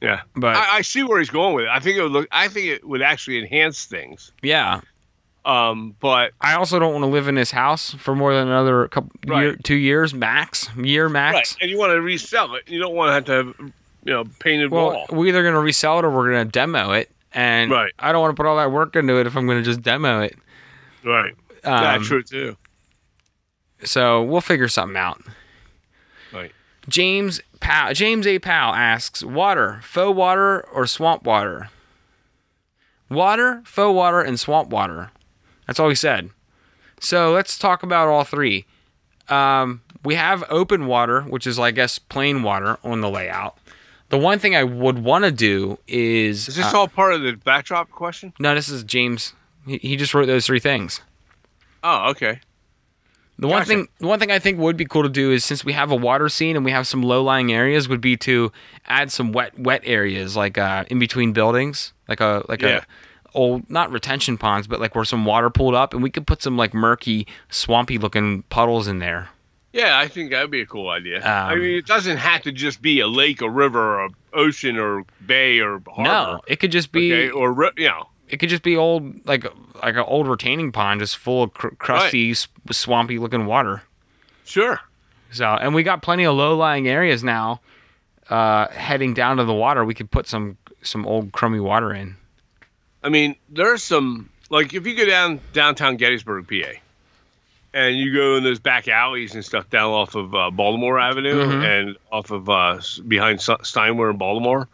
Yeah. 0.00 0.22
But 0.34 0.56
I, 0.56 0.78
I 0.78 0.82
see 0.82 1.02
where 1.04 1.18
he's 1.18 1.30
going 1.30 1.54
with 1.54 1.64
it. 1.66 1.70
I 1.70 1.78
think 1.78 1.96
it 1.96 2.02
would 2.02 2.12
look. 2.12 2.28
I 2.32 2.48
think 2.48 2.66
it 2.66 2.86
would 2.86 3.02
actually 3.02 3.38
enhance 3.38 3.84
things. 3.84 4.32
yeah, 4.42 4.80
Um, 5.44 5.94
but 6.00 6.32
I 6.40 6.54
also 6.54 6.78
don't 6.80 6.92
want 6.92 7.04
to 7.04 7.10
live 7.10 7.28
in 7.28 7.36
this 7.36 7.50
house 7.52 7.94
for 7.94 8.14
more 8.16 8.34
than 8.34 8.48
another 8.48 8.88
couple 8.88 9.10
Right. 9.26 9.42
year, 9.42 9.56
two 9.62 9.76
years 9.76 10.12
max, 10.12 10.68
year 10.76 11.08
max. 11.08 11.34
right, 11.34 11.56
and 11.62 11.70
you 11.70 11.78
want 11.78 11.92
to 11.92 12.00
resell 12.00 12.54
it. 12.56 12.64
You 12.68 12.80
don't 12.80 12.94
want 12.94 13.10
to 13.10 13.12
have 13.14 13.24
to 13.26 13.32
have 13.32 13.72
you 14.04 14.12
know 14.12 14.24
painted 14.40 14.72
Well, 14.72 14.86
wall. 14.92 15.06
we're 15.10 15.26
either 15.28 15.44
gonna 15.44 15.60
resell 15.60 16.00
it 16.00 16.04
or 16.04 16.10
we're 16.10 16.30
gonna 16.32 16.44
demo 16.46 16.90
it, 16.92 17.08
and 17.34 17.70
Right. 17.70 17.92
I 17.98 18.12
don't 18.12 18.20
want 18.20 18.36
to 18.36 18.40
put 18.42 18.46
all 18.48 18.56
that 18.56 18.70
work 18.70 18.96
into 18.96 19.18
it 19.18 19.26
if 19.26 19.36
I'm 19.36 19.46
gonna 19.46 19.62
just 19.62 19.82
demo 19.82 20.20
it. 20.20 20.36
Right. 21.04 21.34
Um, 21.64 21.82
That's 21.82 22.06
true 22.06 22.22
too. 22.22 22.56
So 23.84 24.22
we'll 24.22 24.40
figure 24.40 24.68
something 24.68 24.96
out. 24.96 25.20
Right. 26.32 26.52
James 26.88 27.40
Powell, 27.60 27.94
James 27.94 28.26
A. 28.26 28.38
Powell 28.38 28.74
asks, 28.74 29.22
water, 29.22 29.80
faux 29.82 30.16
water 30.16 30.62
or 30.68 30.86
swamp 30.86 31.24
water? 31.24 31.68
Water, 33.08 33.62
faux 33.64 33.94
water, 33.94 34.20
and 34.20 34.38
swamp 34.40 34.70
water. 34.70 35.10
That's 35.66 35.78
all 35.78 35.88
he 35.88 35.94
said. 35.94 36.30
So 37.00 37.32
let's 37.32 37.58
talk 37.58 37.82
about 37.82 38.08
all 38.08 38.24
three. 38.24 38.64
Um, 39.28 39.82
we 40.04 40.14
have 40.14 40.44
open 40.48 40.86
water, 40.86 41.22
which 41.22 41.46
is, 41.46 41.58
I 41.58 41.70
guess, 41.70 41.98
plain 41.98 42.42
water 42.42 42.78
on 42.82 43.00
the 43.00 43.10
layout. 43.10 43.56
The 44.12 44.18
one 44.18 44.38
thing 44.38 44.54
I 44.54 44.62
would 44.62 44.98
want 44.98 45.24
to 45.24 45.32
do 45.32 45.78
is. 45.88 46.46
Is 46.46 46.56
this 46.56 46.74
uh, 46.74 46.78
all 46.80 46.86
part 46.86 47.14
of 47.14 47.22
the 47.22 47.32
backdrop 47.32 47.90
question? 47.90 48.34
no, 48.38 48.54
this 48.54 48.68
is 48.68 48.84
James. 48.84 49.32
He, 49.66 49.78
he 49.78 49.96
just 49.96 50.12
wrote 50.12 50.26
those 50.26 50.44
three 50.44 50.60
things. 50.60 51.00
Oh, 51.82 52.10
okay. 52.10 52.40
The 53.38 53.48
one 53.48 53.64
thing, 53.64 53.88
the 53.98 54.06
one 54.06 54.18
thing 54.18 54.30
I 54.30 54.38
think 54.38 54.58
would 54.58 54.76
be 54.76 54.84
cool 54.84 55.02
to 55.02 55.08
do 55.08 55.32
is 55.32 55.46
since 55.46 55.64
we 55.64 55.72
have 55.72 55.90
a 55.90 55.96
water 55.96 56.28
scene 56.28 56.56
and 56.56 56.64
we 56.64 56.70
have 56.72 56.86
some 56.86 57.02
low-lying 57.02 57.50
areas, 57.52 57.88
would 57.88 58.02
be 58.02 58.18
to 58.18 58.52
add 58.86 59.10
some 59.10 59.32
wet, 59.32 59.58
wet 59.58 59.80
areas 59.84 60.36
like 60.36 60.58
uh, 60.58 60.84
in 60.88 60.98
between 60.98 61.32
buildings, 61.32 61.94
like 62.06 62.20
a 62.20 62.44
like 62.50 62.60
Yeah. 62.60 62.80
a 62.80 62.82
old 63.34 63.68
not 63.70 63.90
retention 63.90 64.36
ponds, 64.36 64.66
but 64.66 64.78
like 64.78 64.94
where 64.94 65.06
some 65.06 65.24
water 65.24 65.48
pulled 65.48 65.74
up, 65.74 65.94
and 65.94 66.02
we 66.02 66.10
could 66.10 66.26
put 66.26 66.42
some 66.42 66.58
like 66.58 66.74
murky, 66.74 67.26
swampy-looking 67.48 68.42
puddles 68.50 68.86
in 68.86 68.98
there. 68.98 69.30
Yeah, 69.72 69.98
I 69.98 70.06
think 70.08 70.30
that'd 70.30 70.50
be 70.50 70.60
a 70.60 70.66
cool 70.66 70.90
idea. 70.90 71.24
I 71.24 71.52
Um, 71.54 71.60
mean, 71.60 71.76
it 71.78 71.86
doesn't 71.86 72.18
have 72.18 72.42
to 72.42 72.52
just 72.52 72.82
be 72.82 73.00
a 73.00 73.06
lake, 73.08 73.40
a 73.40 73.48
river, 73.48 73.80
or 74.00 74.04
a 74.06 74.08
ocean, 74.34 74.78
or 74.78 75.04
bay, 75.24 75.60
or 75.60 75.80
harbor. 75.86 76.02
No, 76.02 76.40
it 76.46 76.56
could 76.56 76.70
just 76.72 76.92
be 76.92 77.12
Okay, 77.12 77.30
or 77.30 77.72
you 77.78 77.88
know, 77.88 78.08
it 78.28 78.36
could 78.38 78.50
just 78.50 78.62
be 78.62 78.76
old 78.76 79.26
like 79.26 79.44
like 79.82 79.94
an 79.94 80.04
old 80.06 80.28
retaining 80.28 80.72
pond, 80.72 81.00
just 81.00 81.16
full 81.16 81.42
of 81.44 81.54
cr- 81.54 81.68
crusty, 81.78 82.30
s 82.32 82.48
swampy-looking 82.70 83.46
water. 83.46 83.82
sure. 84.44 84.78
So, 85.30 85.46
and 85.46 85.74
we 85.74 85.82
got 85.82 86.02
plenty 86.02 86.24
of 86.24 86.34
low-lying 86.36 86.86
areas 86.86 87.24
now. 87.24 87.62
Uh, 88.28 88.68
heading 88.68 89.14
down 89.14 89.38
to 89.38 89.44
the 89.44 89.54
water, 89.54 89.82
we 89.84 89.94
could 89.94 90.10
put 90.10 90.26
some 90.28 90.58
some 90.82 91.06
old 91.06 91.32
crummy 91.32 91.60
water 91.60 91.94
in. 91.94 92.16
I 93.02 93.08
mean, 93.08 93.36
there's 93.48 93.82
some 93.82 94.28
like 94.50 94.74
if 94.74 94.86
you 94.86 94.94
go 94.94 95.06
down 95.06 95.40
downtown 95.54 95.96
Gettysburg, 95.96 96.46
PA, 96.46 96.72
and 97.74 97.96
you 97.96 98.12
go 98.14 98.36
in 98.36 98.42
those 98.44 98.58
back 98.60 98.88
alleys 98.88 99.34
and 99.34 99.44
stuff 99.44 99.68
down 99.70 99.90
off 99.92 100.14
of 100.14 100.34
uh, 100.34 100.50
Baltimore 100.50 100.98
Avenue 100.98 101.46
Mhm. 101.46 101.62
and 101.62 101.96
off 102.10 102.30
of 102.30 102.48
uh, 102.48 102.80
behind 103.06 103.38
Steinwehr 103.40 104.10
in 104.10 104.18
Baltimore, 104.18 104.68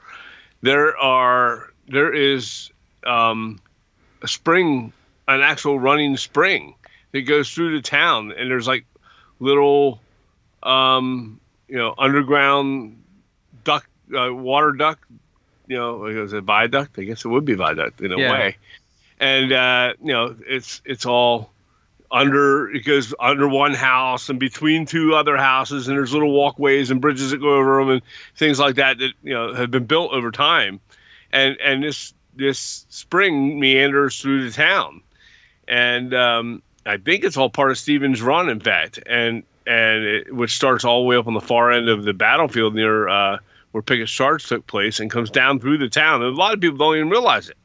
there 0.62 0.96
are 0.96 1.72
there 1.88 2.12
is 2.12 2.70
um, 3.04 3.60
a 4.22 4.28
spring, 4.28 4.92
an 5.28 5.40
actual 5.40 5.78
running 5.78 6.16
spring 6.16 6.74
that 7.12 7.22
goes 7.22 7.50
through 7.52 7.74
the 7.76 7.82
town, 7.82 8.32
and 8.32 8.50
there's 8.50 8.66
like 8.68 8.84
little, 9.40 10.00
um, 10.62 11.40
you 11.68 11.76
know, 11.76 11.94
underground 11.98 13.02
duck, 13.64 13.86
uh, 14.16 14.32
water 14.32 14.72
duck 14.72 14.98
you 15.66 15.76
know, 15.76 16.06
it 16.06 16.14
was 16.14 16.32
a 16.32 16.40
viaduct. 16.40 16.98
I 16.98 17.04
guess 17.04 17.24
it 17.24 17.28
would 17.28 17.44
be 17.44 17.54
viaduct 17.54 18.00
in 18.00 18.12
a 18.12 18.18
Yeah. 18.18 18.30
way. 18.30 18.56
And 19.20 19.52
uh, 19.52 19.94
you 20.02 20.12
know, 20.12 20.34
it's 20.46 20.80
it's 20.84 21.06
all 21.06 21.50
under. 22.10 22.70
It 22.70 22.84
goes 22.84 23.14
under 23.20 23.48
one 23.48 23.74
house 23.74 24.28
and 24.28 24.38
between 24.38 24.86
two 24.86 25.14
other 25.14 25.36
houses, 25.36 25.88
and 25.88 25.96
there's 25.96 26.12
little 26.12 26.32
walkways 26.32 26.90
and 26.90 27.00
bridges 27.00 27.30
that 27.30 27.38
go 27.38 27.54
over 27.54 27.78
them 27.78 27.90
and 27.90 28.02
things 28.36 28.58
like 28.58 28.76
that 28.76 28.98
that 28.98 29.12
you 29.22 29.34
know 29.34 29.54
have 29.54 29.70
been 29.70 29.86
built 29.86 30.12
over 30.12 30.30
time. 30.30 30.80
And 31.32 31.56
and 31.60 31.82
this 31.82 32.14
this 32.34 32.86
spring 32.88 33.58
meanders 33.58 34.20
through 34.20 34.48
the 34.48 34.54
town, 34.54 35.02
and 35.66 36.14
um, 36.14 36.62
I 36.86 36.96
think 36.96 37.24
it's 37.24 37.36
all 37.36 37.50
part 37.50 37.70
of 37.70 37.78
Stevens 37.78 38.22
Run, 38.22 38.48
in 38.48 38.60
fact, 38.60 39.00
and 39.06 39.42
and 39.66 40.04
it, 40.04 40.34
which 40.34 40.54
starts 40.54 40.84
all 40.84 41.02
the 41.02 41.08
way 41.08 41.16
up 41.16 41.26
on 41.26 41.34
the 41.34 41.40
far 41.40 41.72
end 41.72 41.88
of 41.88 42.04
the 42.04 42.14
battlefield 42.14 42.74
near. 42.74 43.08
Uh, 43.08 43.38
where 43.72 43.82
Pickett's 43.82 44.10
charge 44.10 44.46
took 44.46 44.66
place 44.66 44.98
and 44.98 45.10
comes 45.10 45.30
down 45.30 45.60
through 45.60 45.76
the 45.76 45.90
town. 45.90 46.22
And 46.22 46.34
a 46.34 46.36
lot 46.36 46.54
of 46.54 46.60
people 46.60 46.78
don't 46.78 46.96
even 46.96 47.10
realize 47.10 47.50
it. 47.50 47.56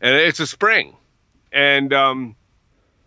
And 0.00 0.14
it's 0.14 0.38
a 0.38 0.46
spring, 0.46 0.94
and 1.50 1.92
um, 1.94 2.36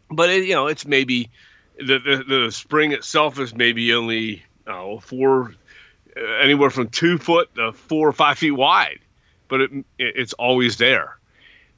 but 0.09 0.29
it, 0.29 0.45
you 0.45 0.53
know 0.53 0.67
it's 0.67 0.85
maybe 0.85 1.29
the, 1.77 1.99
the 1.99 2.23
the 2.27 2.51
spring 2.51 2.91
itself 2.91 3.39
is 3.39 3.53
maybe 3.53 3.93
only 3.93 4.43
oh, 4.65 4.99
four 4.99 5.53
uh, 6.15 6.21
anywhere 6.41 6.69
from 6.69 6.89
two 6.89 7.17
foot 7.17 7.53
to 7.55 7.73
four 7.73 8.07
or 8.07 8.13
five 8.13 8.37
feet 8.37 8.51
wide, 8.51 8.99
but 9.47 9.61
it, 9.61 9.71
it's 9.97 10.33
always 10.33 10.77
there, 10.77 11.17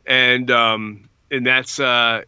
and 0.05 0.49
um, 0.51 1.09
and 1.31 1.45
that's 1.45 1.79
uh, 1.79 2.23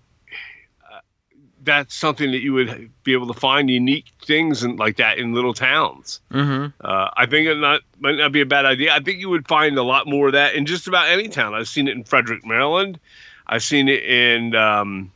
that's 1.63 1.95
something 1.95 2.31
that 2.31 2.41
you 2.41 2.53
would 2.53 2.91
be 3.03 3.13
able 3.13 3.27
to 3.27 3.39
find 3.39 3.69
unique 3.69 4.05
things 4.25 4.63
and 4.63 4.79
like 4.79 4.97
that 4.97 5.17
in 5.17 5.33
little 5.33 5.53
towns. 5.53 6.21
Mm-hmm. 6.31 6.67
Uh, 6.83 7.09
I 7.15 7.25
think 7.27 7.47
it 7.47 7.55
not 7.55 7.81
might 7.99 8.17
not 8.17 8.31
be 8.31 8.41
a 8.41 8.45
bad 8.45 8.65
idea. 8.65 8.93
I 8.93 8.99
think 8.99 9.19
you 9.19 9.29
would 9.29 9.47
find 9.47 9.77
a 9.77 9.83
lot 9.83 10.07
more 10.07 10.27
of 10.27 10.33
that 10.33 10.55
in 10.55 10.65
just 10.65 10.87
about 10.87 11.09
any 11.09 11.27
town. 11.27 11.53
I've 11.53 11.67
seen 11.67 11.87
it 11.87 11.95
in 11.95 12.03
Frederick, 12.03 12.45
Maryland. 12.45 12.99
I've 13.45 13.63
seen 13.63 13.89
it 13.89 14.03
in 14.03 14.55
um, 14.55 15.11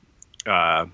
uh, 0.46 0.86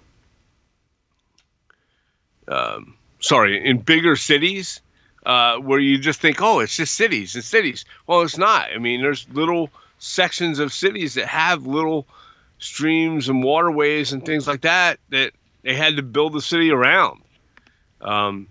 um, 2.47 2.95
sorry, 3.19 3.65
in 3.65 3.79
bigger 3.79 4.15
cities 4.15 4.81
uh, 5.25 5.57
where 5.57 5.79
you 5.79 5.97
just 5.97 6.19
think, 6.21 6.41
oh, 6.41 6.59
it's 6.59 6.75
just 6.75 6.95
cities 6.95 7.35
and 7.35 7.43
cities. 7.43 7.85
Well, 8.07 8.21
it's 8.21 8.37
not. 8.37 8.69
I 8.73 8.77
mean, 8.77 9.01
there's 9.01 9.27
little 9.29 9.69
sections 9.99 10.59
of 10.59 10.73
cities 10.73 11.13
that 11.13 11.27
have 11.27 11.65
little 11.65 12.07
streams 12.57 13.29
and 13.29 13.43
waterways 13.43 14.13
and 14.13 14.25
things 14.25 14.47
like 14.47 14.61
that 14.61 14.99
that 15.09 15.31
they 15.63 15.75
had 15.75 15.95
to 15.97 16.03
build 16.03 16.33
the 16.33 16.41
city 16.41 16.71
around. 16.71 17.21
Um, 18.01 18.47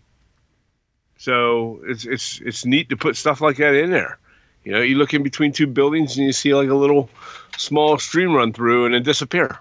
so 1.16 1.80
it's 1.84 2.06
it's 2.06 2.40
it's 2.40 2.64
neat 2.64 2.88
to 2.90 2.96
put 2.96 3.16
stuff 3.16 3.40
like 3.40 3.56
that 3.58 3.74
in 3.74 3.90
there. 3.90 4.18
You 4.64 4.72
know, 4.72 4.80
you 4.80 4.96
look 4.96 5.12
in 5.12 5.22
between 5.22 5.52
two 5.52 5.66
buildings 5.66 6.16
and 6.16 6.26
you 6.26 6.32
see 6.32 6.54
like 6.54 6.68
a 6.68 6.74
little 6.74 7.10
small 7.56 7.98
stream 7.98 8.32
run 8.32 8.52
through 8.52 8.86
and 8.86 8.94
then 8.94 9.02
disappear. 9.02 9.58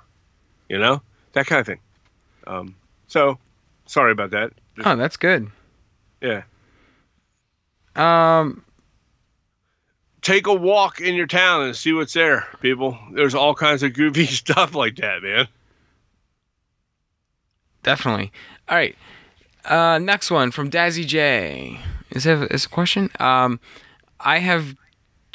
You 0.70 0.78
know, 0.78 1.02
that 1.40 1.48
kind 1.48 1.60
of 1.62 1.66
thing. 1.66 1.80
Um, 2.48 2.76
so 3.08 3.38
sorry 3.86 4.12
about 4.12 4.32
that. 4.32 4.52
Oh, 4.84 4.96
that's 4.96 5.18
good. 5.18 5.50
Yeah. 6.22 6.44
Um, 7.96 8.64
Take 10.22 10.48
a 10.48 10.54
walk 10.54 11.00
in 11.00 11.16
your 11.16 11.28
town 11.28 11.64
and 11.64 11.76
see 11.76 11.94
what's 11.94 12.14
there, 12.14 12.46
people. 12.62 12.98
There's 13.14 13.36
all 13.36 13.56
kinds 13.56 13.84
of 13.84 13.94
goofy 13.94 14.26
stuff 14.28 14.76
like 14.76 14.98
that, 14.98 15.24
man. 15.24 15.48
definitely. 17.84 18.32
All 18.68 18.78
right. 18.78 18.96
Uh, 19.66 19.98
next 19.98 20.30
one 20.32 20.52
from 20.52 20.70
Dazzy 20.70 21.06
J. 21.06 21.80
Is 22.12 22.26
that 22.26 22.52
is 22.52 22.66
a 22.66 22.70
question? 22.70 23.10
Um, 23.20 23.60
I 24.20 24.40
have 24.40 24.76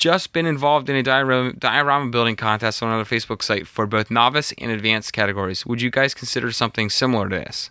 just 0.05 0.35
been 0.35 0.45
involved 0.45 0.91
in 0.91 0.97
a 0.97 1.03
diorama, 1.03 1.55
diorama 1.55 2.11
building 2.11 2.37
contest 2.37 2.83
on 2.83 2.91
another 2.91 3.07
Facebook 3.07 3.43
site 3.43 3.67
for 3.67 3.87
both 3.87 4.11
novice 4.11 4.53
and 4.59 4.71
advanced 4.71 5.15
categories. 5.15 5.65
Would 5.65 5.81
you 5.81 5.91
guys 5.91 6.13
consider 6.13 6.53
something 6.53 6.91
similar 6.91 7.27
to 7.31 7.37
this? 7.37 7.71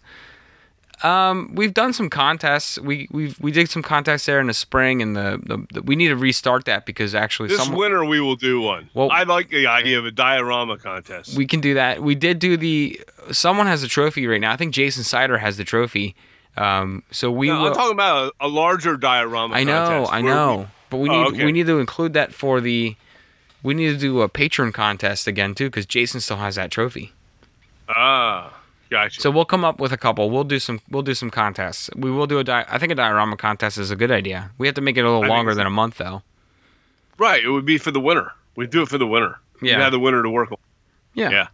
Um, 1.04 1.54
we've 1.54 1.76
done 1.76 1.94
some 1.94 2.10
contests. 2.10 2.80
We 2.80 3.08
we 3.12 3.36
we 3.40 3.52
did 3.52 3.70
some 3.70 3.84
contests 3.84 4.26
there 4.26 4.40
in 4.40 4.48
the 4.48 4.54
spring, 4.54 5.02
and 5.04 5.16
the, 5.16 5.40
the, 5.44 5.68
the 5.74 5.82
we 5.84 5.96
need 5.96 6.08
to 6.08 6.16
restart 6.16 6.66
that 6.66 6.88
because 6.88 7.14
actually 7.14 7.50
This 7.50 7.64
some 7.64 7.76
winter 7.76 8.04
we 8.04 8.20
will 8.20 8.36
do 8.36 8.62
one. 8.62 8.90
Well- 8.96 9.12
I 9.12 9.24
like 9.24 9.50
the 9.50 9.68
idea 9.68 10.00
of 10.00 10.06
a 10.08 10.12
diorama 10.12 10.78
contest. 10.78 11.38
we 11.38 11.46
can 11.46 11.62
do 11.62 11.76
that. 11.76 12.02
We 12.02 12.16
did 12.16 12.40
do 12.40 12.58
the. 12.58 13.00
Someone 13.32 13.68
has 13.68 13.84
a 13.84 13.88
trophy 13.88 14.26
right 14.26 14.42
now. 14.42 14.52
I 14.52 14.56
think 14.58 14.74
Jason 14.74 15.04
Sider 15.04 15.38
has 15.38 15.58
the 15.58 15.64
trophy. 15.64 16.16
Um, 16.58 17.04
so 17.12 17.30
we 17.32 17.48
No, 17.48 17.60
will. 17.62 17.68
I'm 17.70 17.74
talking 17.76 17.94
about 17.94 18.34
a, 18.40 18.48
a 18.48 18.50
larger 18.50 18.98
diorama. 18.98 19.54
I 19.56 19.64
know, 19.64 19.86
contest 19.88 20.14
I 20.14 20.22
know, 20.22 20.58
we- 20.58 20.66
but 20.94 21.00
we 21.00 21.10
Oh, 21.10 21.24
need 21.24 21.34
okay. 21.34 21.46
we 21.46 21.52
need 21.52 21.66
to 21.66 21.80
include 21.80 22.14
that 22.14 22.34
for 22.36 22.62
the. 22.62 22.96
We 23.64 23.74
need 23.74 23.90
to 23.94 23.98
do 23.98 24.22
a 24.22 24.30
patron 24.30 24.72
contest 24.72 25.26
again 25.26 25.56
too, 25.56 25.66
because 25.72 25.88
Jason 25.88 26.22
still 26.22 26.38
has 26.38 26.54
that 26.56 26.70
trophy. 26.70 27.14
ah, 27.90 28.54
Gotcha. 28.90 29.22
So 29.22 29.32
we'll 29.32 29.46
come 29.46 29.66
up 29.66 29.80
with 29.80 29.92
a 29.92 29.98
couple. 29.98 30.30
We'll 30.30 30.44
do 30.44 30.60
some. 30.60 30.80
We'll 30.88 31.02
do 31.02 31.16
some 31.16 31.32
contests. 31.32 31.90
We 31.96 32.12
will 32.12 32.28
do 32.28 32.38
a. 32.38 32.44
Di- 32.44 32.66
I 32.70 32.78
think 32.78 32.92
a 32.92 32.96
diorama 32.96 33.38
contest 33.38 33.80
is 33.80 33.90
a 33.90 33.96
good 33.96 34.12
idea. 34.12 34.52
We 34.60 34.68
have 34.68 34.76
to 34.76 34.82
make 34.82 34.98
it 34.98 35.02
a 35.02 35.10
little 35.10 35.24
I 35.24 35.28
longer 35.28 35.56
than 35.56 35.66
a 35.66 35.72
month, 35.72 35.98
though. 35.98 36.22
right, 37.18 37.44
it 37.44 37.50
would 37.50 37.66
be 37.66 37.80
for 37.80 37.90
the 37.90 38.00
winter. 38.00 38.32
We 38.56 38.68
do 38.68 38.84
it 38.84 38.90
for 38.90 39.00
the 39.00 39.08
winter. 39.08 39.40
Yeah. 39.64 39.78
We 39.78 39.82
have 39.84 39.92
the 39.94 40.00
winter 40.00 40.22
to 40.22 40.30
work 40.30 40.52
on. 40.52 40.58
Yeah. 41.16 41.30
Yeah. 41.32 41.48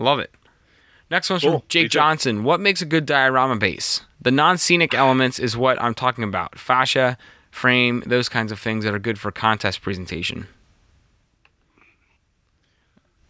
I 0.00 0.02
love 0.04 0.18
it. 0.18 0.32
Next 1.08 1.30
one's 1.30 1.42
Cool. 1.42 1.60
from 1.60 1.62
Jake 1.68 1.90
Johnson. 1.90 2.42
What 2.42 2.58
makes 2.60 2.82
a 2.82 2.86
good 2.86 3.06
diorama 3.06 3.56
base? 3.56 4.00
The 4.20 4.32
non-scenic 4.32 4.92
elements 4.92 5.38
is 5.38 5.56
what 5.56 5.80
I'm 5.80 5.94
talking 5.94 6.24
about. 6.24 6.58
Fascia, 6.58 7.16
frame, 7.56 8.02
those 8.06 8.28
kinds 8.28 8.52
of 8.52 8.58
things 8.60 8.84
that 8.84 8.92
are 8.94 8.98
good 8.98 9.18
for 9.18 9.30
contest 9.32 9.80
presentation. 9.80 10.46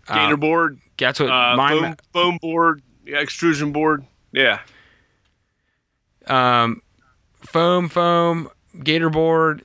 Gator 0.09 0.35
Uh, 0.35 0.37
board, 0.37 0.79
That's 0.99 1.18
what 1.20 1.31
uh, 1.31 1.57
mine. 1.57 1.79
foam, 1.81 1.97
foam 2.12 2.39
board, 2.41 2.83
yeah, 3.05 3.18
extrusion 3.20 3.72
board. 3.72 4.05
Yeah. 4.33 4.61
um, 6.27 6.83
foam, 7.41 7.89
foam, 7.89 8.51
gator 8.83 9.11
board. 9.11 9.62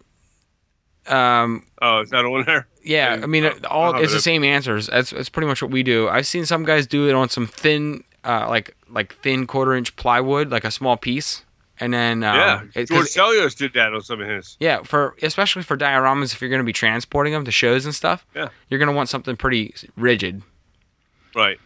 Um, 1.07 1.66
Oh, 1.82 2.01
is 2.01 2.09
that 2.12 2.26
on 2.26 2.45
there? 2.45 2.68
yeah, 2.84 3.20
I 3.22 3.26
mean, 3.26 3.45
I'll- 3.45 3.59
all 3.68 3.95
I'll 3.95 4.01
it's 4.01 4.14
it 4.14 4.16
the 4.18 4.22
same 4.22 4.43
answers. 4.43 4.88
That's 4.88 5.09
that's 5.12 5.30
pretty 5.30 5.47
much 5.47 5.62
what 5.62 5.72
we 5.72 5.82
do. 5.84 6.07
I've 6.07 6.28
seen 6.28 6.45
some 6.45 6.64
guys 6.64 6.86
do 6.88 7.09
it 7.09 7.14
on 7.14 7.30
some 7.30 7.47
thin, 7.47 8.03
uh, 8.24 8.47
like 8.47 8.76
like 8.89 9.16
thin 9.22 9.47
quarter 9.47 9.74
inch 9.74 9.95
plywood, 9.95 10.49
like 10.51 10.64
a 10.64 10.72
small 10.72 10.97
piece, 10.97 11.43
and 11.82 11.93
then 11.93 12.23
um, 12.23 12.36
yeah. 12.38 12.61
it- 12.75 12.88
George 12.88 13.07
Celios 13.07 13.57
did 13.57 13.73
that 13.73 13.93
on 13.93 14.01
some 14.01 14.21
of 14.21 14.27
his. 14.29 14.55
Yeah, 14.61 14.84
for 14.84 15.15
especially 15.21 15.63
for 15.63 15.75
dioramas, 15.75 16.34
if 16.34 16.39
you're 16.39 16.49
going 16.49 16.61
to 16.61 16.65
be 16.65 16.71
transporting 16.73 17.34
them 17.34 17.43
to 17.43 17.51
shows 17.51 17.86
and 17.86 17.93
stuff, 17.93 18.25
Yeah. 18.34 18.47
you're 18.69 18.77
going 18.79 18.88
to 18.89 18.95
want 18.95 19.09
something 19.09 19.36
pretty 19.36 19.73
rigid. 19.97 20.41
Right. 21.36 21.59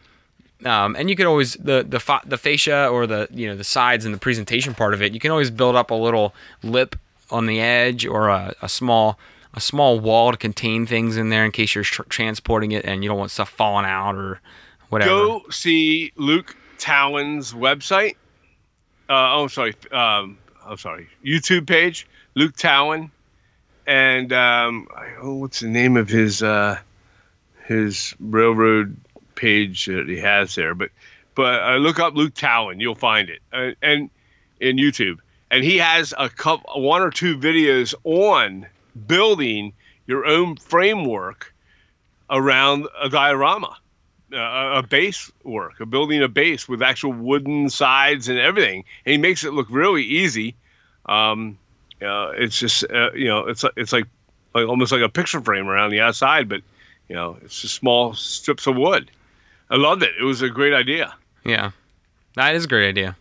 Um, 0.66 0.96
and 0.96 1.10
you 1.10 1.16
could 1.16 1.26
always 1.26 1.54
the 1.56 1.86
the 1.88 2.00
fa- 2.00 2.22
the 2.26 2.38
fascia 2.38 2.88
or 2.88 3.06
the 3.06 3.28
you 3.30 3.46
know 3.48 3.56
the 3.56 3.64
sides 3.64 4.06
and 4.06 4.14
the 4.14 4.18
presentation 4.18 4.74
part 4.74 4.94
of 4.94 5.02
it. 5.02 5.14
You 5.14 5.20
can 5.20 5.30
always 5.32 5.52
build 5.52 5.76
up 5.76 5.92
a 5.92 5.96
little 5.96 6.34
lip 6.64 6.96
on 7.30 7.46
the 7.46 7.60
edge 7.60 8.06
or 8.06 8.30
a, 8.30 8.56
a 8.62 8.70
small 8.70 9.20
a 9.54 9.60
small 9.60 10.00
wall 10.00 10.32
to 10.32 10.38
contain 10.38 10.86
things 10.86 11.18
in 11.18 11.30
there 11.30 11.44
in 11.46 11.52
case 11.52 11.76
you're 11.76 11.84
tr- 11.84 12.04
transporting 12.04 12.72
it 12.72 12.86
and 12.86 13.04
you 13.04 13.10
don't 13.10 13.18
want 13.18 13.32
stuff 13.32 13.50
falling 13.50 13.86
out 13.86 14.16
or 14.16 14.40
whatever. 14.90 15.12
Go 15.12 15.44
see 15.50 16.12
Luke 16.16 16.56
Talon's 16.78 17.54
website. 17.54 18.16
Uh, 19.08 19.36
oh, 19.36 19.48
sorry. 19.48 19.76
Um, 19.92 20.38
I'm 20.66 20.78
sorry. 20.78 21.08
YouTube 21.24 21.68
page, 21.68 22.08
Luke 22.34 22.56
Talon, 22.56 23.12
and 23.86 24.34
um, 24.34 24.88
oh, 25.22 25.36
what's 25.36 25.60
the 25.60 25.68
name 25.68 25.96
of 25.96 26.10
his 26.10 26.42
uh, 26.42 26.80
his 27.66 28.16
railroad 28.20 28.98
page 29.36 29.86
that 29.86 30.08
he 30.08 30.18
has 30.18 30.56
there? 30.56 30.74
But 30.74 30.90
but 31.36 31.62
uh, 31.62 31.76
look 31.78 32.00
up 32.00 32.16
Luke 32.16 32.34
Talon, 32.34 32.80
you'll 32.80 32.96
find 32.96 33.30
it, 33.30 33.42
uh, 33.54 33.72
and 33.82 34.10
in 34.60 34.78
YouTube, 34.78 35.20
and 35.52 35.64
he 35.64 35.78
has 35.78 36.14
a 36.18 36.30
couple, 36.30 36.82
one 36.82 37.02
or 37.02 37.12
two 37.12 37.38
videos 37.38 37.94
on 38.04 38.66
building 39.06 39.74
your 40.08 40.26
own 40.26 40.56
framework 40.56 41.54
around 42.30 42.88
a 43.00 43.10
diorama 43.10 43.78
uh, 44.36 44.72
a 44.76 44.84
base 44.84 45.32
work, 45.44 45.80
a 45.80 45.86
building 45.86 46.22
a 46.22 46.28
base 46.28 46.68
with 46.68 46.82
actual 46.82 47.14
wooden 47.14 47.70
sides 47.70 48.28
and 48.28 48.38
everything, 48.38 48.84
and 49.06 49.12
he 49.12 49.18
makes 49.18 49.44
it 49.44 49.54
look 49.54 49.68
really 49.70 50.04
easy. 50.04 50.56
Um, 51.06 51.58
uh, 52.02 52.32
it's 52.36 52.60
just 52.60 52.84
uh, 52.92 53.12
you 53.14 53.26
know, 53.26 53.46
it's 53.48 53.64
it's 53.76 53.94
like 53.94 54.06
like 54.54 54.68
almost 54.68 54.92
like 54.92 55.02
a 55.02 55.10
picture 55.10 55.42
frame 55.42 55.68
around 55.68 55.92
the 55.92 56.02
outside, 56.02 56.50
but 56.50 56.62
you 57.08 57.16
know, 57.16 57.38
it's 57.44 57.62
just 57.62 57.76
small 57.76 58.14
strips 58.14 58.68
of 58.68 58.76
wood. 58.76 59.10
I 59.70 59.78
loved 59.78 60.04
it. 60.04 60.12
It 60.20 60.24
was 60.24 60.42
a 60.42 60.50
great 60.50 60.74
idea. 60.74 61.14
Yeah, 61.44 61.72
that 62.36 62.56
is 62.56 62.66
a 62.66 62.68
great 62.68 62.90
idea. 62.90 63.16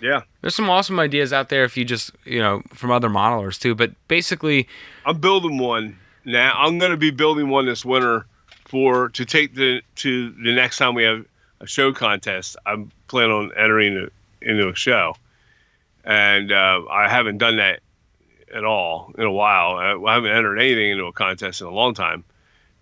Yeah, 0.00 0.22
There's 0.42 0.54
some 0.54 0.68
awesome 0.68 1.00
ideas 1.00 1.32
out 1.32 1.48
there 1.48 1.64
if 1.64 1.76
you 1.76 1.84
just 1.84 2.10
you 2.24 2.40
know 2.40 2.62
from 2.74 2.90
other 2.90 3.08
modelers 3.08 3.58
too. 3.58 3.74
But 3.74 3.92
basically, 4.08 4.68
I'm 5.06 5.18
building 5.20 5.58
one 5.58 5.98
now. 6.24 6.52
I'm 6.56 6.78
going 6.78 6.90
to 6.90 6.98
be 6.98 7.10
building 7.10 7.48
one 7.48 7.66
this 7.66 7.84
winter 7.84 8.26
for 8.66 9.08
to 9.10 9.24
take 9.24 9.54
the 9.54 9.82
to 9.96 10.30
the 10.32 10.52
next 10.52 10.78
time 10.78 10.94
we 10.94 11.04
have 11.04 11.24
a 11.60 11.66
show 11.66 11.92
contest. 11.92 12.56
I'm 12.66 12.90
planning 13.08 13.32
on 13.32 13.52
entering 13.56 13.96
it 13.96 14.12
into 14.42 14.68
a 14.68 14.74
show, 14.74 15.16
and 16.04 16.52
uh, 16.52 16.82
I 16.90 17.08
haven't 17.08 17.38
done 17.38 17.56
that 17.56 17.80
at 18.52 18.64
all 18.64 19.12
in 19.16 19.24
a 19.24 19.32
while. 19.32 19.76
I, 19.76 20.10
I 20.10 20.14
haven't 20.14 20.32
entered 20.32 20.58
anything 20.58 20.90
into 20.90 21.04
a 21.04 21.12
contest 21.12 21.60
in 21.60 21.66
a 21.66 21.70
long 21.70 21.94
time, 21.94 22.24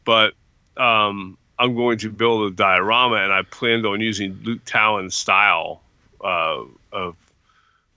but 0.05 0.35
um, 0.77 1.39
I'm 1.59 1.75
going 1.75 1.99
to 1.99 2.11
build 2.11 2.53
a 2.53 2.55
diorama, 2.55 3.17
and 3.17 3.33
I 3.33 3.43
planned 3.43 3.87
on 3.87 4.01
using 4.01 4.39
Luke 4.43 4.65
Talon's 4.65 5.15
style 5.15 5.83
uh, 6.23 6.63
of 6.93 7.17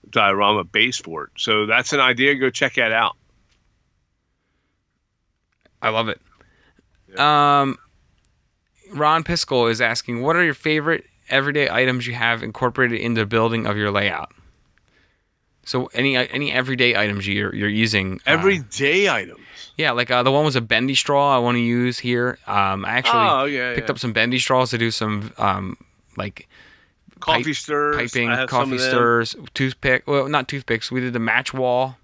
diorama 0.09 0.63
base 0.63 0.97
for 0.97 1.25
it. 1.25 1.29
So 1.37 1.65
that's 1.65 1.93
an 1.93 1.99
idea. 1.99 2.35
Go 2.35 2.49
check 2.49 2.75
that 2.75 2.91
out. 2.91 3.15
I 5.81 5.89
love 5.89 6.09
it. 6.09 6.19
Um, 7.15 7.77
Ron 8.91 9.23
Piskel 9.23 9.69
is 9.69 9.81
asking, 9.81 10.21
what 10.21 10.35
are 10.35 10.43
your 10.43 10.53
favorite 10.53 11.05
everyday 11.29 11.69
items 11.69 12.07
you 12.07 12.13
have 12.13 12.43
incorporated 12.43 12.99
into 12.99 13.21
the 13.21 13.25
building 13.25 13.65
of 13.65 13.77
your 13.77 13.91
layout? 13.91 14.31
So 15.65 15.87
any 15.87 16.15
any 16.15 16.51
everyday 16.51 16.95
items 16.95 17.27
you're 17.27 17.53
you're 17.53 17.67
using 17.67 18.21
uh, 18.25 18.31
Everyday 18.31 19.09
items. 19.09 19.41
yeah 19.75 19.91
like 19.91 20.09
uh, 20.09 20.23
the 20.23 20.31
one 20.31 20.45
was 20.45 20.55
a 20.55 20.61
bendy 20.61 20.95
straw 20.95 21.35
I 21.35 21.39
want 21.39 21.55
to 21.55 21.61
use 21.61 21.99
here. 21.99 22.39
Um, 22.47 22.85
I 22.85 22.91
actually 22.91 23.27
oh 23.27 23.43
yeah, 23.43 23.75
picked 23.75 23.89
yeah. 23.89 23.91
up 23.91 23.99
some 23.99 24.13
bendy 24.13 24.39
straws 24.39 24.69
to 24.69 24.77
do 24.77 24.91
some 24.91 25.33
um 25.37 25.75
like 26.15 26.47
coffee 27.19 27.43
pipe- 27.43 27.55
stirs, 27.55 27.95
piping, 27.97 28.29
I 28.29 28.37
have 28.37 28.49
some 28.49 28.69
coffee 28.69 28.77
stirs, 28.77 29.35
toothpick. 29.53 30.07
Well, 30.07 30.29
not 30.29 30.47
toothpicks. 30.47 30.89
We 30.89 31.01
did 31.01 31.11
the 31.11 31.19
match 31.19 31.53
wall, 31.53 31.97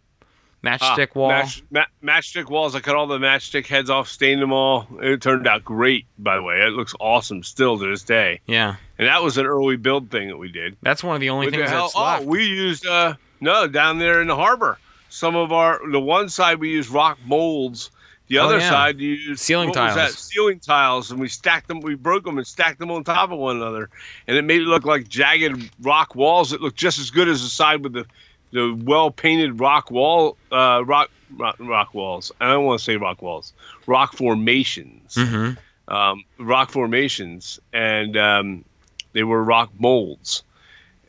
matchstick 0.64 1.10
Ah, 1.16 1.20
wall. 1.20 1.30
Match, 1.30 1.64
ma- 1.72 1.86
matchstick 2.04 2.50
walls. 2.50 2.74
I 2.76 2.80
cut 2.80 2.96
all 2.96 3.08
the 3.08 3.18
matchstick 3.20 3.68
heads 3.68 3.90
off, 3.90 4.08
stained 4.08 4.42
them 4.42 4.54
all. 4.54 4.88
It 5.02 5.22
turned 5.22 5.48
out 5.48 5.64
great, 5.66 6.06
by 6.18 6.36
the 6.36 6.42
way. 6.44 6.62
It 6.62 6.74
looks 6.74 6.94
awesome 7.00 7.44
still 7.44 7.78
to 7.78 7.90
this 7.90 8.04
day. 8.04 8.40
yeah, 8.48 8.76
And 8.98 9.08
that 9.08 9.22
was 9.24 9.38
an 9.38 9.46
early 9.46 9.76
build 9.76 10.10
thing 10.10 10.28
that 10.30 10.38
we 10.38 10.52
did. 10.52 10.78
that's 10.82 11.04
one 11.04 11.16
of 11.16 11.22
the 11.22 11.30
only 11.30 11.48
What 11.48 11.56
things 11.56 11.70
hell? 11.70 11.84
that's 11.84 11.96
Oh, 11.96 12.02
left. 12.04 12.26
we 12.26 12.46
used 12.46 12.86
uh 12.88 13.16
no 13.42 13.68
down 13.68 13.98
there 14.00 14.22
in 14.22 14.28
the 14.28 14.36
harbor. 14.36 14.78
Some 15.10 15.36
of 15.36 15.52
our 15.52 15.80
the 15.92 16.00
one 16.00 16.30
side 16.30 16.60
we 16.60 16.70
used 16.70 16.90
rock 16.90 17.20
molds. 17.26 17.92
The 18.30 18.40
Oh, 18.40 18.46
other 18.46 18.60
yeah. 18.60 18.70
side 18.70 19.00
you 19.02 19.10
used 19.16 19.42
Ceiling 19.42 19.70
what 19.70 19.78
was 19.78 19.96
that? 19.96 20.02
tiles. 20.06 20.18
Ceiling 20.18 20.60
tiles, 20.60 21.12
and 21.12 21.20
we 21.20 21.28
stacked 21.28 21.68
them. 21.68 21.82
We 21.82 21.94
broke 21.96 22.24
them 22.24 22.38
and 22.38 22.48
stacked 22.48 22.80
them 22.80 22.90
on 22.90 23.04
top 23.04 23.32
of 23.32 23.38
one 23.38 23.58
another, 23.58 23.90
and 24.28 24.38
it 24.38 24.44
made 24.44 24.62
it 24.62 24.66
look 24.68 24.86
like 24.86 25.10
jagged 25.10 25.70
rock 25.82 26.16
walls 26.16 26.52
that 26.52 26.62
looked 26.62 26.78
just 26.78 26.98
as 27.00 27.12
good 27.12 27.28
as 27.28 27.44
the 27.44 27.50
side 27.50 27.84
with 27.84 27.92
the 27.94 28.06
the 28.54 28.74
well 28.86 29.12
painted 29.12 29.60
rock 29.60 29.92
wall 29.92 30.38
uh, 30.52 30.82
rock, 30.86 31.10
rock 31.38 31.58
rock 31.60 31.94
walls. 31.94 32.32
I 32.40 32.52
don't 32.52 32.64
want 32.64 32.80
to 32.80 32.84
say 32.86 32.96
rock 32.96 33.22
walls, 33.22 33.52
rock 33.86 34.14
formations 34.14 35.16
hmm 35.18 35.52
um, 35.86 36.24
rock 36.40 36.72
formations, 36.72 37.60
and 37.74 38.16
um, 38.16 38.64
they 39.12 39.24
were 39.24 39.44
rock 39.44 39.70
molds, 39.78 40.44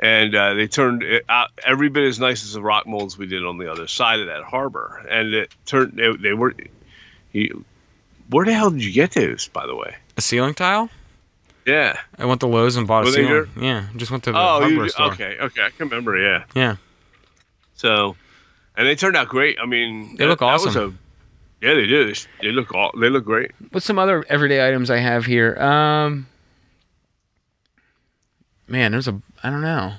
and 0.01 0.35
uh, 0.35 0.55
they 0.55 0.67
turned 0.67 1.05
out 1.29 1.51
every 1.65 1.89
bit 1.89 2.09
as 2.09 2.19
nice 2.19 2.43
as 2.43 2.55
the 2.55 2.61
rock 2.61 2.85
molds 2.85 3.17
we 3.17 3.27
did 3.27 3.45
on 3.45 3.57
the 3.59 3.71
other 3.71 3.87
side 3.87 4.19
of 4.19 4.27
that 4.27 4.43
harbor. 4.43 5.01
And 5.09 5.33
it 5.33 5.55
turned 5.65 5.93
they, 5.93 6.13
they 6.17 6.33
were. 6.33 6.55
You, 7.31 7.65
where 8.31 8.45
the 8.45 8.53
hell 8.53 8.71
did 8.71 8.85
you 8.85 8.93
get 8.93 9.13
those, 9.13 9.47
by 9.47 9.65
the 9.67 9.77
way? 9.77 9.95
A 10.17 10.21
ceiling 10.21 10.55
tile. 10.55 10.91
Yeah. 11.65 11.97
I 12.19 12.25
went 12.27 12.41
to 12.41 12.49
Lowe's 12.49 12.75
and 12.77 12.87
bought 12.87 13.03
a 13.03 13.07
Were 13.07 13.11
they 13.13 13.25
ceiling. 13.25 13.51
Yeah, 13.57 13.87
just 13.97 14.11
went 14.11 14.25
to 14.25 14.33
the 14.33 14.39
Oh, 14.39 14.61
hardware 14.61 14.85
you, 14.85 14.89
store. 14.89 15.13
okay, 15.13 15.37
okay, 15.41 15.63
I 15.63 15.71
can 15.71 15.89
remember. 15.89 16.19
Yeah. 16.19 16.45
Yeah, 16.55 16.77
So, 17.85 18.17
and 18.79 18.87
they 18.89 18.95
turned 18.97 19.15
out 19.15 19.29
great. 19.29 19.59
I 19.63 19.67
mean, 19.67 20.17
They 20.17 20.25
look 20.27 20.39
that- 20.39 20.47
was 20.53 20.67
awesome. 20.67 20.99
a- 21.63 21.67
yeah, 21.67 21.75
they 21.75 21.87
do. 21.87 22.15
They, 22.41 22.49
look 22.51 22.73
all. 22.75 22.91
They 22.99 23.11
look 23.11 23.27
great. 23.27 23.51
What's 23.73 23.85
some 23.85 23.99
other 23.99 24.25
everyday 24.31 24.67
items 24.67 24.91
I 24.91 24.97
have 24.99 25.27
here? 25.27 25.55
Um, 25.61 26.27
man, 28.67 28.93
there's 28.93 29.07
a 29.09 29.21
I 29.43 29.51
don't 29.51 29.61
know. 29.61 29.95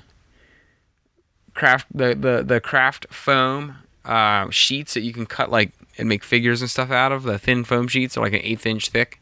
Craft 1.54 1.86
the 1.94 2.14
the 2.14 2.42
the 2.44 2.60
craft 2.60 3.06
foam 3.10 3.76
uh, 4.04 4.50
sheets 4.50 4.94
that 4.94 5.02
you 5.02 5.12
can 5.12 5.26
cut 5.26 5.50
like 5.50 5.72
and 5.96 6.08
make 6.08 6.22
figures 6.24 6.60
and 6.60 6.68
stuff 6.70 6.90
out 6.90 7.12
of. 7.12 7.22
The 7.22 7.38
thin 7.38 7.62
foam 7.64 7.86
sheets 7.88 8.16
are 8.16 8.20
like 8.20 8.32
an 8.34 8.40
eighth 8.42 8.66
inch 8.66 8.88
thick. 8.88 9.20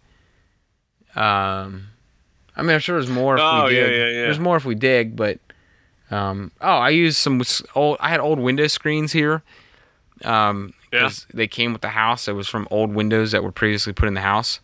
Um, 1.14 1.88
I 2.56 2.62
mean, 2.62 2.70
I'm 2.72 2.80
sure 2.80 2.98
there's 2.98 3.10
more 3.10 3.36
if 3.36 3.42
Oh, 3.42 3.66
we 3.66 3.76
yeah, 3.76 3.86
dig. 3.86 3.90
yeah, 3.92 4.06
yeah. 4.06 4.22
There's 4.22 4.40
more 4.40 4.56
if 4.56 4.64
we 4.64 4.74
dig, 4.74 5.16
but 5.16 5.38
um, 6.10 6.50
oh, 6.60 6.68
I 6.76 6.90
used 6.90 7.16
some 7.18 7.42
old. 7.74 7.96
I 8.00 8.08
had 8.08 8.20
old 8.20 8.38
window 8.38 8.66
screens 8.66 9.12
here. 9.12 9.42
Um, 10.24 10.74
Yeah. 10.92 11.00
'cause 11.02 11.26
they 11.34 11.48
came 11.48 11.72
with 11.72 11.82
the 11.82 11.88
house. 11.88 12.28
It 12.28 12.32
was 12.34 12.48
from 12.48 12.68
old 12.70 12.94
windows 12.94 13.32
that 13.32 13.42
were 13.42 13.50
previously 13.52 13.92
put 13.92 14.06
in 14.06 14.14
the 14.14 14.20
house. 14.20 14.60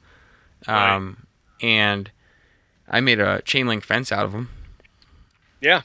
Right. 0.69 0.95
Um, 0.95 1.27
and 1.61 2.11
I 2.89 3.01
made 3.01 3.19
a 3.21 3.43
chain 3.43 3.67
link 3.67 3.83
fence 3.85 4.13
out 4.13 4.25
of 4.25 4.33
them. 4.33 4.49
Yeah. 5.61 5.83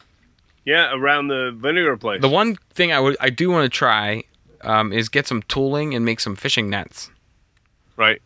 Yeah, 0.65 0.93
around 0.93 1.27
the 1.29 1.51
vinegar 1.55 1.97
place. 1.97 2.21
The 2.21 2.29
one 2.29 2.55
thing 2.73 2.91
I 2.91 2.99
would 2.99 3.17
I 3.19 3.29
do 3.29 3.49
want 3.49 3.63
to 3.71 3.75
try 3.75 4.23
um, 4.61 4.91
is 4.93 5.09
get 5.09 5.27
some 5.27 5.41
tooling 5.43 5.93
and 5.95 6.03
make 6.05 6.19
some 6.19 6.35
fishing 6.35 6.69
nets. 6.69 7.09
right. 7.97 8.21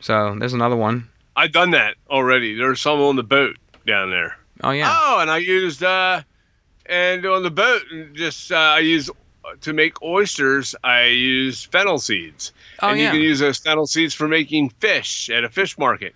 So 0.00 0.36
there's 0.38 0.52
another 0.54 0.76
one. 0.76 1.08
I've 1.34 1.50
done 1.52 1.72
that 1.72 1.96
already. 2.08 2.54
There's 2.56 2.80
some 2.80 3.00
on 3.00 3.16
the 3.16 3.22
boat 3.24 3.56
down 3.86 4.10
there. 4.10 4.36
Oh 4.62 4.70
yeah. 4.70 4.94
Oh, 4.96 5.18
and 5.20 5.30
I 5.30 5.38
used 5.38 5.82
uh, 5.82 6.22
and 6.88 7.24
on 7.26 7.42
the 7.42 7.50
boat, 7.50 7.82
just 8.14 8.50
uh, 8.52 8.56
I 8.56 8.78
use 8.80 9.10
to 9.62 9.72
make 9.72 10.02
oysters. 10.02 10.74
I 10.84 11.04
use 11.06 11.64
fennel 11.64 11.98
seeds, 11.98 12.52
Oh, 12.82 12.88
and 12.90 12.98
yeah. 12.98 13.06
you 13.06 13.10
can 13.12 13.20
use 13.22 13.38
those 13.40 13.58
fennel 13.58 13.86
seeds 13.86 14.14
for 14.14 14.28
making 14.28 14.70
fish 14.80 15.30
at 15.30 15.44
a 15.44 15.48
fish 15.48 15.76
market. 15.78 16.14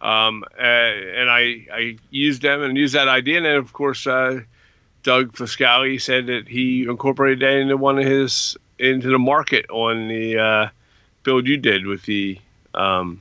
Um, 0.00 0.44
uh, 0.58 0.62
and 0.62 1.30
I 1.30 1.66
I 1.72 1.96
used 2.10 2.42
them 2.42 2.62
and 2.62 2.76
used 2.76 2.94
that 2.94 3.08
idea, 3.08 3.36
and 3.36 3.46
then 3.46 3.56
of 3.56 3.72
course 3.72 4.06
uh, 4.06 4.40
Doug 5.04 5.32
Foscale 5.32 6.00
said 6.00 6.26
that 6.26 6.48
he 6.48 6.82
incorporated 6.88 7.40
that 7.40 7.56
into 7.56 7.76
one 7.76 7.98
of 7.98 8.04
his 8.04 8.56
into 8.78 9.08
the 9.10 9.18
market 9.18 9.66
on 9.70 10.08
the 10.08 10.38
uh, 10.38 10.68
build 11.22 11.46
you 11.46 11.56
did 11.56 11.86
with 11.86 12.02
the 12.02 12.38
um, 12.74 13.20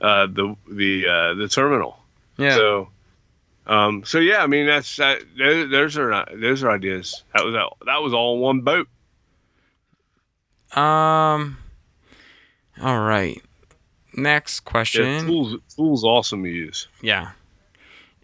uh, 0.00 0.26
the 0.26 0.54
the 0.70 1.06
uh, 1.08 1.34
the 1.34 1.48
terminal. 1.48 1.98
yeah. 2.36 2.54
So, 2.54 2.88
um, 3.68 4.02
so 4.04 4.18
yeah, 4.18 4.42
I 4.42 4.46
mean 4.46 4.66
that's 4.66 4.96
that. 4.96 5.20
Those, 5.38 5.70
those 5.70 5.98
are 5.98 6.26
those 6.34 6.62
are 6.62 6.70
ideas. 6.70 7.22
That 7.34 7.44
was 7.44 7.54
that 7.86 8.02
was 8.02 8.12
all 8.14 8.34
in 8.36 8.40
one 8.40 8.60
boat. 8.62 8.88
um. 10.74 11.58
All 12.80 13.00
right. 13.00 13.42
Next 14.14 14.62
Yeah, 14.64 14.70
question. 14.70 15.26
tools 15.26 15.60
tools 15.74 16.04
awesome 16.04 16.42
to 16.44 16.48
use. 16.48 16.88
Yeah. 17.02 17.30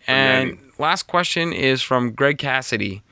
And 0.06 0.58
last 0.78 1.04
question 1.06 1.52
is 1.52 1.82
from 1.82 2.12
Greg 2.12 2.38
Cassidy. 2.38 3.02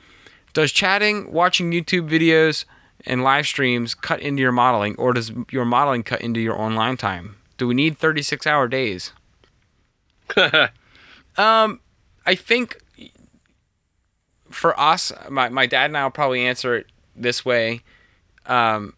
Does 0.53 0.71
chatting, 0.71 1.31
watching 1.31 1.71
YouTube 1.71 2.07
videos, 2.07 2.65
and 3.05 3.23
live 3.23 3.47
streams 3.47 3.95
cut 3.95 4.19
into 4.21 4.41
your 4.41 4.51
modeling, 4.51 4.95
or 4.97 5.11
does 5.13 5.31
your 5.49 5.65
modeling 5.65 6.03
cut 6.03 6.21
into 6.21 6.39
your 6.39 6.59
online 6.59 6.95
time? 6.97 7.37
Do 7.57 7.67
we 7.67 7.73
need 7.73 7.97
36 7.97 8.45
hour 8.47 8.67
days? 8.67 9.11
Um, 11.35 11.79
I 12.25 12.35
think 12.35 12.77
for 14.49 14.79
us, 14.79 15.11
my, 15.29 15.49
my 15.49 15.65
dad 15.65 15.85
and 15.85 15.97
I 15.97 16.03
will 16.03 16.11
probably 16.11 16.45
answer 16.45 16.75
it 16.75 16.87
this 17.15 17.43
way. 17.43 17.81
Um, 18.45 18.93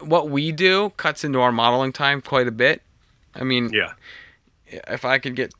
what 0.00 0.30
we 0.30 0.52
do 0.52 0.90
cuts 0.96 1.24
into 1.24 1.40
our 1.40 1.52
modeling 1.52 1.92
time 1.92 2.20
quite 2.22 2.48
a 2.48 2.52
bit. 2.52 2.82
I 3.34 3.44
mean, 3.44 3.70
yeah, 3.72 3.92
if 4.88 5.04
I 5.04 5.18
could 5.18 5.36
get, 5.36 5.52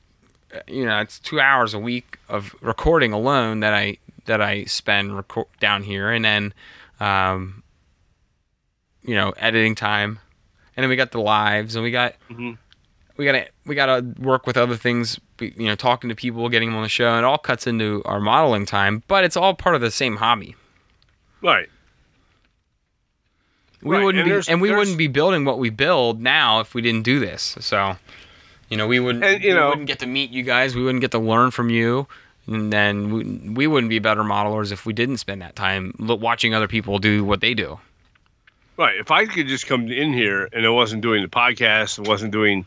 you 0.66 0.84
know, 0.86 0.98
it's 1.00 1.18
two 1.18 1.40
hours 1.40 1.74
a 1.74 1.78
week 1.78 2.18
of 2.28 2.54
recording 2.60 3.12
alone 3.12 3.60
that 3.60 3.74
I 3.74 3.98
that 4.26 4.40
I 4.40 4.64
spend 4.64 5.16
record 5.16 5.46
down 5.60 5.82
here, 5.82 6.10
and 6.10 6.24
then, 6.24 6.54
um, 7.00 7.62
you 9.02 9.14
know, 9.14 9.30
editing 9.36 9.74
time, 9.74 10.18
and 10.76 10.82
then 10.84 10.90
we 10.90 10.96
got 10.96 11.12
the 11.12 11.20
lives, 11.20 11.74
and 11.76 11.84
we 11.84 11.90
got 11.90 12.14
Mhm. 12.30 12.58
we 13.16 13.24
got 13.24 13.32
to 13.32 13.46
we 13.66 13.74
got 13.74 13.86
to 13.86 14.20
work 14.20 14.46
with 14.46 14.56
other 14.56 14.76
things, 14.76 15.20
you 15.40 15.66
know, 15.66 15.74
talking 15.74 16.08
to 16.10 16.14
people, 16.16 16.48
getting 16.48 16.68
them 16.70 16.76
on 16.76 16.82
the 16.82 16.88
show, 16.88 17.08
and 17.10 17.18
it 17.18 17.24
all 17.24 17.38
cuts 17.38 17.66
into 17.66 18.02
our 18.04 18.20
modeling 18.20 18.66
time, 18.66 19.02
but 19.08 19.24
it's 19.24 19.36
all 19.36 19.54
part 19.54 19.74
of 19.74 19.80
the 19.80 19.90
same 19.90 20.16
hobby. 20.16 20.54
right. 21.42 21.68
We 23.82 23.96
Right, 23.96 24.04
wouldn't 24.04 24.28
and 24.28 24.44
be, 24.44 24.52
and 24.52 24.60
we 24.60 24.68
there's- 24.68 24.78
wouldn't 24.78 24.98
be 24.98 25.06
building 25.06 25.46
what 25.46 25.58
we 25.58 25.70
build 25.70 26.20
now 26.20 26.60
if 26.60 26.74
we 26.74 26.82
didn't 26.82 27.02
do 27.02 27.18
this. 27.18 27.56
So, 27.60 27.96
you 28.68 28.76
know, 28.76 28.86
we 28.86 29.00
wouldn't, 29.00 29.24
And, 29.24 29.42
you 29.42 29.54
we 29.54 29.56
know- 29.58 29.70
wouldn't 29.70 29.86
get 29.86 30.00
to 30.00 30.06
meet 30.06 30.30
you 30.30 30.42
guys. 30.42 30.74
We 30.74 30.82
wouldn't 30.82 31.00
get 31.00 31.12
to 31.12 31.18
learn 31.18 31.50
from 31.50 31.70
you, 31.70 32.06
and 32.46 32.70
then 32.70 33.10
we, 33.10 33.24
we 33.54 33.66
wouldn't 33.66 33.88
be 33.88 33.98
better 33.98 34.22
modelers 34.22 34.70
if 34.70 34.84
we 34.84 34.92
didn't 34.92 35.16
spend 35.16 35.40
that 35.40 35.56
time 35.56 35.94
watching 35.98 36.52
other 36.54 36.68
people 36.68 36.98
do 36.98 37.24
what 37.24 37.40
they 37.40 37.54
do. 37.54 37.80
Right. 38.76 38.96
If 39.00 39.10
I 39.10 39.24
could 39.24 39.46
just 39.48 39.66
come 39.66 39.88
in 39.90 40.12
here 40.12 40.48
and 40.52 40.66
I 40.66 40.68
wasn't 40.70 41.00
doing 41.00 41.22
the 41.22 41.28
podcast, 41.28 41.96
and 41.96 42.06
wasn't 42.06 42.32
doing 42.32 42.66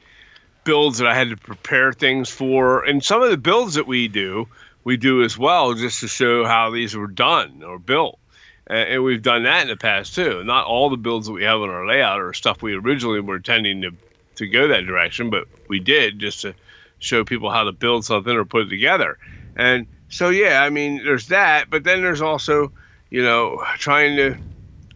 builds 0.63 0.99
that 0.99 1.07
I 1.07 1.15
had 1.15 1.29
to 1.29 1.37
prepare 1.37 1.93
things 1.93 2.29
for, 2.29 2.83
and 2.83 3.03
some 3.03 3.21
of 3.21 3.29
the 3.29 3.37
builds 3.37 3.75
that 3.75 3.87
we 3.87 4.07
do, 4.07 4.47
we 4.83 4.97
do 4.97 5.23
as 5.23 5.37
well, 5.37 5.73
just 5.73 6.01
to 6.01 6.07
show 6.07 6.45
how 6.45 6.71
these 6.71 6.95
were 6.95 7.07
done 7.07 7.63
or 7.63 7.79
built. 7.79 8.19
And 8.67 9.03
we've 9.03 9.21
done 9.21 9.43
that 9.43 9.63
in 9.63 9.67
the 9.67 9.75
past 9.75 10.15
too. 10.15 10.43
Not 10.43 10.65
all 10.65 10.89
the 10.89 10.97
builds 10.97 11.27
that 11.27 11.33
we 11.33 11.43
have 11.43 11.59
on 11.59 11.69
our 11.69 11.85
layout 11.85 12.21
are 12.21 12.33
stuff 12.33 12.61
we 12.61 12.73
originally 12.73 13.19
were 13.19 13.35
intending 13.35 13.81
to 13.81 13.91
to 14.35 14.47
go 14.47 14.67
that 14.67 14.85
direction, 14.85 15.29
but 15.29 15.47
we 15.67 15.79
did 15.79 16.19
just 16.19 16.41
to 16.41 16.55
show 16.99 17.23
people 17.23 17.51
how 17.51 17.65
to 17.65 17.71
build 17.71 18.05
something 18.05 18.33
or 18.33 18.45
put 18.45 18.67
it 18.67 18.69
together. 18.69 19.17
And 19.55 19.87
so 20.09 20.29
yeah, 20.29 20.63
I 20.63 20.69
mean, 20.69 21.03
there's 21.03 21.27
that, 21.27 21.69
but 21.69 21.83
then 21.83 22.01
there's 22.01 22.21
also, 22.21 22.71
you 23.09 23.23
know, 23.23 23.63
trying 23.77 24.15
to 24.17 24.37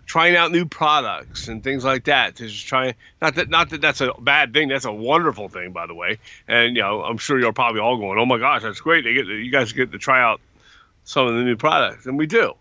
trying 0.07 0.37
out 0.37 0.51
new 0.51 0.65
products 0.65 1.49
and 1.49 1.63
things 1.63 1.83
like 1.83 2.05
that. 2.05 2.37
To 2.37 2.47
just 2.47 2.65
try 2.65 2.95
not 3.21 3.35
that 3.35 3.49
not 3.49 3.69
that 3.69 3.81
that's 3.81 4.01
a 4.01 4.13
bad 4.19 4.53
thing 4.53 4.69
that's 4.69 4.85
a 4.85 4.91
wonderful 4.91 5.49
thing 5.49 5.73
by 5.73 5.85
the 5.85 5.93
way. 5.93 6.17
And 6.47 6.75
you 6.75 6.81
know 6.81 7.03
i'm 7.03 7.17
sure 7.17 7.39
you're 7.39 7.53
probably 7.53 7.81
all 7.81 7.97
going 7.97 8.17
oh 8.17 8.25
my 8.25 8.39
gosh 8.39 8.63
that's 8.63 8.81
great. 8.81 9.03
They 9.03 9.13
get 9.13 9.25
to, 9.25 9.35
you 9.35 9.51
guys 9.51 9.73
get 9.73 9.91
to 9.91 9.99
try 9.99 10.21
out 10.21 10.41
some 11.03 11.27
of 11.27 11.35
the 11.35 11.43
new 11.43 11.57
products. 11.57 12.07
And 12.07 12.17
we 12.17 12.25
do 12.25 12.53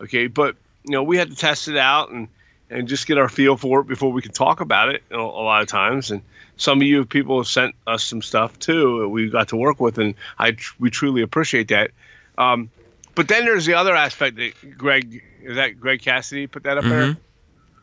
okay? 0.00 0.28
But 0.28 0.56
you 0.84 0.92
know 0.92 1.02
we 1.02 1.18
had 1.18 1.28
to 1.28 1.36
test 1.36 1.68
it 1.68 1.76
out 1.76 2.10
and 2.10 2.28
and 2.70 2.88
just 2.88 3.06
get 3.06 3.18
our 3.18 3.28
feel 3.28 3.56
for 3.56 3.80
it 3.80 3.86
before 3.86 4.12
we 4.12 4.22
could 4.22 4.32
talk 4.32 4.60
about 4.60 4.88
it 4.88 5.02
you 5.10 5.16
know, 5.18 5.26
a 5.26 5.42
lot 5.42 5.60
of 5.60 5.68
times. 5.68 6.10
And 6.10 6.22
some 6.56 6.78
of 6.80 6.86
you 6.86 7.04
people 7.04 7.38
have 7.38 7.48
sent 7.48 7.74
us 7.86 8.04
some 8.04 8.22
stuff 8.22 8.58
too 8.60 9.00
that 9.00 9.08
we 9.08 9.28
got 9.28 9.48
to 9.48 9.56
work 9.56 9.80
with 9.80 9.98
and 9.98 10.14
i 10.38 10.56
we 10.78 10.88
truly 10.88 11.22
appreciate 11.22 11.68
that. 11.68 11.90
Um, 12.38 12.70
but 13.14 13.28
then 13.28 13.44
there's 13.44 13.66
the 13.66 13.74
other 13.74 13.94
aspect 13.94 14.36
that 14.36 14.76
greg 14.76 15.22
is 15.42 15.56
that 15.56 15.78
greg 15.80 16.00
cassidy 16.00 16.46
put 16.46 16.62
that 16.62 16.78
up 16.78 16.84
there 16.84 17.16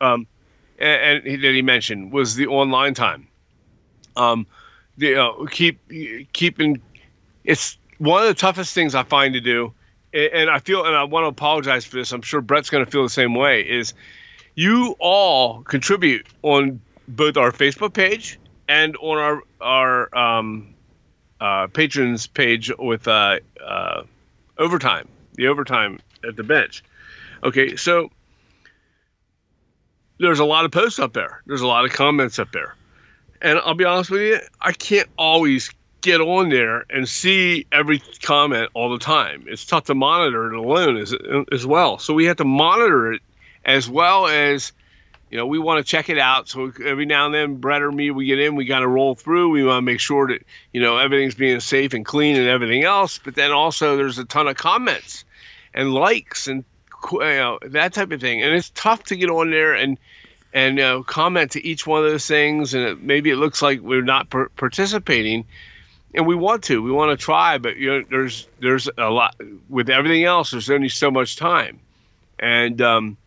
um, 0.02 0.28
and, 0.78 1.02
and 1.02 1.28
he, 1.28 1.36
that 1.36 1.54
he 1.54 1.62
mentioned 1.62 2.12
was 2.12 2.36
the 2.36 2.48
online 2.48 2.94
time. 2.94 3.28
Um, 4.16 4.48
the, 4.98 5.14
know, 5.14 5.48
keep 5.50 5.80
keeping. 6.34 6.82
It's 7.44 7.78
one 7.98 8.22
of 8.22 8.28
the 8.28 8.34
toughest 8.34 8.74
things 8.74 8.96
I 8.96 9.04
find 9.04 9.34
to 9.34 9.42
do, 9.42 9.74
and 10.14 10.50
I 10.50 10.60
feel, 10.60 10.86
and 10.86 10.96
I 10.96 11.04
want 11.04 11.24
to 11.24 11.28
apologize 11.28 11.86
for 11.86 11.98
this. 11.98 12.12
I'm 12.12 12.22
sure 12.22 12.42
Brett's 12.42 12.70
going 12.70 12.84
to 12.84 12.92
feel 12.92 13.04
the 13.04 13.10
same 13.10 13.36
way. 13.36 13.62
Is 13.62 13.94
you 14.56 14.96
all 15.00 15.62
contribute 15.64 16.28
on 16.42 16.82
both 17.08 17.38
our 17.38 17.52
Facebook 17.52 17.94
page 17.94 18.40
and 18.68 18.96
on 18.98 19.18
our 19.18 19.44
our 19.62 20.18
um, 20.18 20.74
uh, 21.40 21.68
patrons 21.68 22.28
page 22.28 22.72
with 22.78 23.08
uh, 23.08 23.40
uh, 23.64 24.04
overtime, 24.58 25.08
the 25.40 25.48
overtime 25.48 26.00
at 26.28 26.36
the 26.36 26.44
bench. 26.44 26.84
Okay, 27.44 27.78
so 27.78 28.12
there's 30.20 30.40
a 30.40 30.46
lot 30.46 30.66
of 30.66 30.72
posts 30.72 31.00
up 31.00 31.14
there. 31.14 31.42
There's 31.46 31.62
a 31.62 31.68
lot 31.68 31.86
of 31.86 31.92
comments 31.92 32.38
up 32.40 32.52
there. 32.52 32.76
And 33.42 33.58
I'll 33.60 33.74
be 33.74 33.86
honest 33.86 34.12
with 34.12 34.22
you, 34.22 34.40
I 34.60 34.74
can't 34.74 35.08
always 35.18 35.72
get 36.02 36.20
on 36.20 36.50
there 36.50 36.86
and 36.90 37.08
see 37.08 37.66
every 37.72 38.02
comment 38.22 38.70
all 38.74 38.90
the 38.90 39.00
time. 39.00 39.46
It's 39.48 39.66
tough 39.66 39.86
to 39.86 39.96
monitor 39.96 40.54
it 40.54 40.58
alone 40.58 40.98
as, 40.98 41.16
as 41.54 41.66
well. 41.66 41.98
So 42.00 42.14
we 42.14 42.26
have 42.26 42.38
to 42.38 42.46
monitor 42.46 43.14
it 43.14 43.22
as 43.64 43.90
well 43.90 44.28
as, 44.28 44.74
you 45.32 45.38
know, 45.38 45.46
we 45.46 45.58
want 45.58 45.78
to 45.78 45.90
check 45.90 46.10
it 46.10 46.18
out. 46.18 46.50
So 46.50 46.74
every 46.84 47.06
now 47.06 47.28
and 47.28 47.34
then, 47.34 47.56
Brett 47.56 47.82
or 47.82 47.94
me, 47.94 48.12
we 48.12 48.26
get 48.26 48.40
in, 48.40 48.56
we 48.56 48.66
got 48.66 48.80
to 48.80 48.88
roll 48.90 49.16
through. 49.16 49.52
We 49.52 49.64
want 49.64 49.78
to 49.78 49.82
make 49.84 50.02
sure 50.02 50.28
that, 50.28 50.42
you 50.74 50.82
know, 50.82 50.98
everything's 50.98 51.36
being 51.36 51.62
safe 51.62 51.94
and 51.94 52.06
clean 52.06 52.36
and 52.36 52.48
everything 52.48 52.84
else. 52.84 53.20
But 53.24 53.36
then 53.36 53.52
also 53.52 53.96
there's 53.96 54.18
a 54.18 54.26
ton 54.26 54.50
of 54.50 54.58
comments 54.58 55.24
and 55.74 55.94
likes 55.94 56.48
and 56.48 56.64
you 57.12 57.20
know, 57.20 57.60
that 57.62 57.94
type 57.94 58.12
of 58.12 58.22
thing. 58.22 58.42
And 58.42 58.54
it's 58.54 58.72
tough 58.72 59.04
to 59.06 59.16
get 59.16 59.30
on 59.30 59.52
there 59.52 59.74
and 59.74 59.98
and 60.54 61.06
comment 61.06 61.52
to 61.52 61.66
each 61.66 61.86
one 61.86 62.04
of 62.04 62.12
those 62.12 62.26
things. 62.26 62.74
And 62.74 62.84
it, 62.84 63.02
maybe 63.02 63.30
it 63.30 63.38
looks 63.38 63.62
like 63.62 63.82
we're 63.82 64.02
not 64.02 64.30
per- 64.30 64.50
participating, 64.50 65.46
and 66.14 66.26
we 66.26 66.36
want 66.36 66.64
to. 66.66 66.82
We 66.82 66.92
want 66.92 67.18
to 67.18 67.24
try, 67.24 67.58
but 67.58 67.78
you 67.78 67.90
know, 67.90 68.06
there's 68.10 68.48
there's 68.60 68.90
a 68.98 69.10
lot 69.10 69.36
with 69.70 69.90
everything 69.90 70.24
else. 70.24 70.52
There's 70.52 70.70
only 70.70 70.90
so 70.90 71.12
much 71.12 71.36
time, 71.36 71.80
and 72.40 72.82
um, 72.82 73.18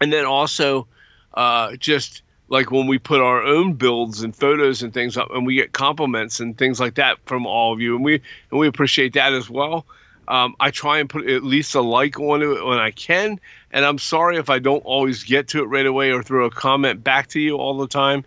and 0.00 0.12
then 0.12 0.24
also 0.24 0.86
uh, 1.34 1.76
just 1.76 2.22
like 2.48 2.70
when 2.70 2.86
we 2.86 2.98
put 2.98 3.20
our 3.20 3.42
own 3.42 3.74
builds 3.74 4.22
and 4.22 4.34
photos 4.34 4.82
and 4.82 4.92
things 4.92 5.16
up, 5.16 5.28
and 5.30 5.46
we 5.46 5.54
get 5.54 5.72
compliments 5.72 6.40
and 6.40 6.56
things 6.56 6.80
like 6.80 6.94
that 6.94 7.18
from 7.26 7.46
all 7.46 7.72
of 7.72 7.80
you, 7.80 7.94
and 7.94 8.04
we 8.04 8.14
and 8.50 8.58
we 8.58 8.66
appreciate 8.66 9.12
that 9.14 9.32
as 9.32 9.48
well. 9.48 9.86
Um, 10.28 10.54
I 10.60 10.70
try 10.70 10.98
and 10.98 11.08
put 11.08 11.26
at 11.26 11.42
least 11.42 11.74
a 11.74 11.80
like 11.80 12.20
on 12.20 12.42
it 12.42 12.64
when 12.64 12.78
I 12.78 12.90
can, 12.90 13.40
and 13.72 13.84
I'm 13.84 13.98
sorry 13.98 14.36
if 14.36 14.50
I 14.50 14.58
don't 14.58 14.84
always 14.84 15.24
get 15.24 15.48
to 15.48 15.62
it 15.62 15.66
right 15.66 15.86
away 15.86 16.12
or 16.12 16.22
throw 16.22 16.44
a 16.44 16.50
comment 16.50 17.02
back 17.02 17.28
to 17.28 17.40
you 17.40 17.56
all 17.56 17.78
the 17.78 17.88
time. 17.88 18.24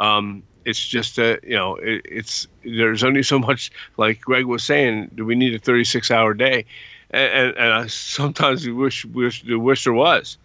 Um, 0.00 0.42
it's 0.64 0.84
just 0.84 1.18
a 1.18 1.38
you 1.44 1.54
know 1.54 1.76
it, 1.76 2.02
it's 2.04 2.48
there's 2.64 3.04
only 3.04 3.22
so 3.22 3.38
much 3.38 3.70
like 3.96 4.20
Greg 4.20 4.46
was 4.46 4.64
saying. 4.64 5.12
Do 5.14 5.24
we 5.24 5.36
need 5.36 5.54
a 5.54 5.58
36 5.58 6.10
hour 6.10 6.34
day? 6.34 6.64
And, 7.10 7.32
and, 7.32 7.56
and 7.56 7.72
I 7.72 7.86
sometimes 7.86 8.68
wish 8.68 9.04
wish 9.04 9.44
wish 9.44 9.84
there 9.84 9.92
was. 9.92 10.36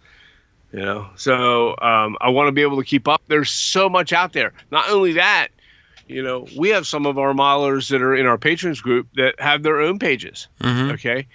You 0.72 0.78
know, 0.78 1.10
so 1.16 1.70
um, 1.82 2.16
I 2.20 2.28
want 2.28 2.46
to 2.46 2.52
be 2.52 2.62
able 2.62 2.76
to 2.76 2.84
keep 2.84 3.08
up. 3.08 3.20
There's 3.26 3.50
so 3.50 3.88
much 3.88 4.12
out 4.12 4.32
there. 4.32 4.52
Not 4.70 4.88
only 4.88 5.14
that, 5.14 5.48
you 6.10 6.22
know, 6.22 6.46
we 6.56 6.70
have 6.70 6.86
some 6.86 7.06
of 7.06 7.18
our 7.18 7.32
modelers 7.32 7.88
that 7.90 8.02
are 8.02 8.14
in 8.14 8.26
our 8.26 8.38
patrons 8.38 8.80
group 8.80 9.06
that 9.14 9.38
have 9.38 9.62
their 9.62 9.80
own 9.80 9.98
pages. 9.98 10.48
Mhm. 10.60 10.92
Okay, 10.92 11.26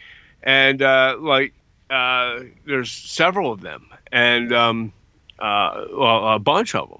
and 0.43 0.81
uh, 0.81 1.15
like 1.19 1.53
uh, 1.89 2.39
there's 2.65 2.91
several 2.91 3.52
of 3.52 3.61
them, 3.61 3.88
and 4.11 4.52
um, 4.53 4.91
uh, 5.39 5.85
well, 5.91 6.27
a 6.35 6.39
bunch 6.39 6.76
of 6.76 6.89
them. 6.89 6.99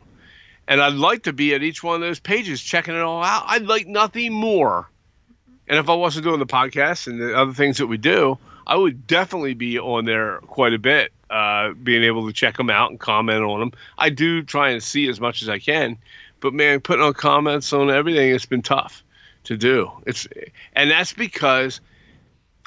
And 0.68 0.81
I'd 0.81 0.93
like 0.93 1.23
to 1.23 1.34
be 1.34 1.53
at 1.53 1.61
each 1.61 1.84
one 1.84 1.95
of 1.95 2.02
those 2.02 2.19
pages 2.19 2.60
checking 2.61 2.95
it 2.95 3.02
all 3.02 3.23
out. 3.23 3.43
I'd 3.47 3.68
like 3.68 3.85
nothing 3.88 4.34
more 4.34 4.88
And 5.68 5.77
if 5.80 5.89
I 5.89 5.93
wasn't 5.95 6.26
doing 6.26 6.39
the 6.39 6.45
podcast 6.45 7.07
and 7.07 7.19
the 7.19 7.35
other 7.38 7.53
things 7.53 7.77
that 7.77 7.88
we 7.88 7.97
do, 7.97 8.38
I 8.68 8.76
would 8.76 9.07
definitely 9.07 9.53
be 9.53 9.80
on 9.80 10.06
there 10.06 10.39
quite 10.47 10.73
a 10.73 10.80
bit, 10.80 11.11
uh, 11.30 11.73
being 11.73 12.03
able 12.03 12.27
to 12.27 12.34
check 12.34 12.57
them 12.57 12.69
out 12.69 12.89
and 12.91 12.99
comment 12.99 13.43
on 13.43 13.60
them. 13.60 13.72
I 13.97 14.10
do 14.10 14.41
try 14.43 14.69
and 14.69 14.81
see 14.81 15.07
as 15.07 15.19
much 15.19 15.41
as 15.41 15.49
I 15.49 15.60
can, 15.60 15.97
but 16.39 16.53
man, 16.53 16.79
putting 16.81 17.03
on 17.03 17.13
comments 17.13 17.73
on 17.73 17.89
everything, 17.89 18.33
it's 18.33 18.45
been 18.45 18.61
tough 18.61 19.03
to 19.45 19.57
do. 19.57 19.91
It's 20.05 20.27
and 20.73 20.91
that's 20.91 21.13
because 21.13 21.81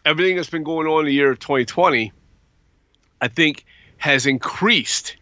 everything 0.04 0.36
that's 0.36 0.50
been 0.50 0.64
going 0.64 0.86
on 0.86 1.00
in 1.00 1.06
the 1.06 1.12
year 1.12 1.30
of 1.30 1.38
2020, 1.38 2.12
I 3.20 3.28
think, 3.28 3.64
has 3.98 4.26
increased 4.26 5.16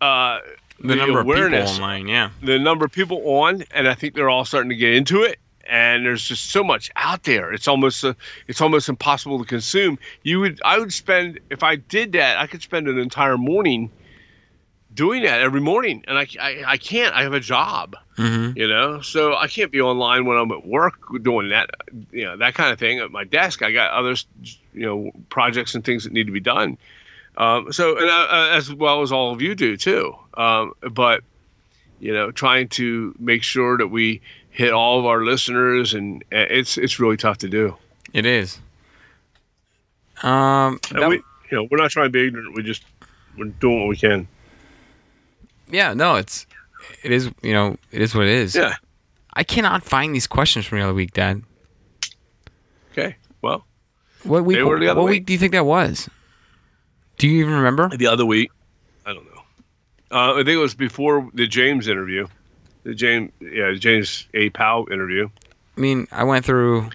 uh, 0.00 0.40
The 0.80 0.96
number 0.96 1.20
of 1.20 1.26
people 1.26 1.54
online, 1.54 2.08
yeah. 2.08 2.30
the 2.42 2.58
number 2.58 2.84
of 2.84 2.92
people 2.92 3.22
on, 3.24 3.64
and 3.70 3.88
I 3.88 3.94
think 3.94 4.14
they're 4.14 4.28
all 4.28 4.44
starting 4.44 4.70
to 4.70 4.76
get 4.76 4.94
into 4.94 5.22
it. 5.22 5.38
And 5.66 6.04
there's 6.04 6.28
just 6.28 6.50
so 6.50 6.62
much 6.62 6.90
out 6.96 7.22
there. 7.22 7.50
It's 7.50 7.66
almost 7.66 8.04
uh, 8.04 8.12
it's 8.48 8.60
almost 8.60 8.90
impossible 8.90 9.38
to 9.38 9.46
consume. 9.46 9.98
You 10.22 10.40
would 10.40 10.60
I 10.62 10.78
would 10.78 10.92
spend 10.92 11.40
if 11.48 11.62
I 11.62 11.76
did 11.76 12.12
that, 12.12 12.38
I 12.38 12.46
could 12.46 12.60
spend 12.60 12.86
an 12.86 12.98
entire 12.98 13.38
morning 13.38 13.90
doing 14.94 15.22
that 15.24 15.40
every 15.40 15.60
morning, 15.60 16.04
and 16.06 16.16
I 16.18 16.26
I, 16.40 16.62
I 16.66 16.76
can't. 16.76 17.14
I 17.14 17.22
have 17.22 17.32
a 17.34 17.40
job, 17.40 17.96
hmm 18.16 18.50
you 18.56 18.68
know, 18.68 19.00
so 19.00 19.34
I 19.34 19.48
can't 19.48 19.72
be 19.72 19.80
online 19.80 20.24
when 20.24 20.38
I'm 20.38 20.50
at 20.52 20.66
work 20.66 20.94
doing 21.22 21.48
that, 21.48 21.70
you 22.12 22.24
know, 22.24 22.36
that 22.36 22.54
kind 22.54 22.72
of 22.72 22.78
thing 22.78 23.00
at 23.00 23.10
my 23.10 23.24
desk. 23.24 23.62
I 23.62 23.72
got 23.72 23.90
other 23.90 24.14
you 24.72 24.86
know 24.86 25.10
projects 25.28 25.74
and 25.74 25.84
things 25.84 26.04
that 26.04 26.12
need 26.12 26.26
to 26.26 26.32
be 26.32 26.40
done. 26.40 26.78
Um, 27.36 27.72
so 27.72 27.98
and 27.98 28.08
uh, 28.08 28.28
uh, 28.30 28.48
as 28.52 28.72
well 28.72 29.02
as 29.02 29.10
all 29.10 29.32
of 29.32 29.42
you 29.42 29.54
do 29.54 29.76
too. 29.76 30.14
Um, 30.34 30.72
but 30.92 31.22
you 32.00 32.12
know, 32.12 32.30
trying 32.30 32.68
to 32.70 33.14
make 33.18 33.42
sure 33.42 33.76
that 33.78 33.88
we 33.88 34.20
hit 34.50 34.72
all 34.72 35.00
of 35.00 35.06
our 35.06 35.24
listeners, 35.24 35.94
and 35.94 36.22
it's 36.30 36.78
it's 36.78 37.00
really 37.00 37.16
tough 37.16 37.38
to 37.38 37.48
do. 37.48 37.76
It 38.12 38.26
is. 38.26 38.60
Um, 40.22 40.78
that- 40.92 41.08
we, 41.08 41.16
you 41.50 41.58
know, 41.58 41.68
we're 41.70 41.78
not 41.78 41.90
trying 41.90 42.06
to 42.06 42.10
be 42.10 42.26
ignorant. 42.26 42.54
We 42.54 42.62
just 42.62 42.84
we're 43.36 43.46
doing 43.46 43.80
what 43.80 43.88
we 43.88 43.96
can. 43.96 44.28
Yeah, 45.74 45.92
no, 45.94 46.16
it's 46.16 46.46
it 47.02 47.10
is. 47.12 47.30
You 47.42 47.52
know, 47.52 47.76
it 47.90 48.00
is 48.00 48.14
what 48.14 48.24
it 48.26 48.32
is. 48.32 48.54
Yeah. 48.54 48.74
I 49.34 49.42
cannot 49.42 49.82
find 49.84 50.14
these 50.14 50.26
questions 50.28 50.64
from 50.66 50.78
the 50.78 50.84
other 50.84 50.94
week, 50.94 51.12
Dad. 51.12 51.42
Okay. 52.92 53.16
Well, 53.42 53.66
What 54.22 54.44
week? 54.44 54.56
They 54.56 54.62
were 54.62 54.78
the 54.78 54.88
other 54.88 55.00
what 55.00 55.10
week. 55.10 55.20
week 55.20 55.26
do 55.26 55.32
you 55.32 55.38
think 55.38 55.52
that 55.52 55.66
was? 55.66 56.08
Do 57.18 57.28
you 57.28 57.40
even 57.40 57.54
remember? 57.54 57.88
the 57.96 58.06
other 58.06 58.24
week, 58.26 58.50
I 59.06 59.12
don't 59.12 59.24
know. 59.26 59.30
Uh, 60.10 60.32
I 60.34 60.36
think 60.36 60.48
it 60.50 60.56
was 60.58 60.74
before 60.74 61.28
the 61.34 61.46
James 61.46 61.88
interview, 61.88 62.26
the 62.84 62.94
James 62.94 63.32
yeah 63.40 63.70
the 63.70 63.76
James 63.78 64.26
A. 64.34 64.50
Powell 64.50 64.86
interview. 64.90 65.28
I 65.76 65.80
mean, 65.80 66.06
I 66.12 66.22
went 66.24 66.44
through. 66.44 66.90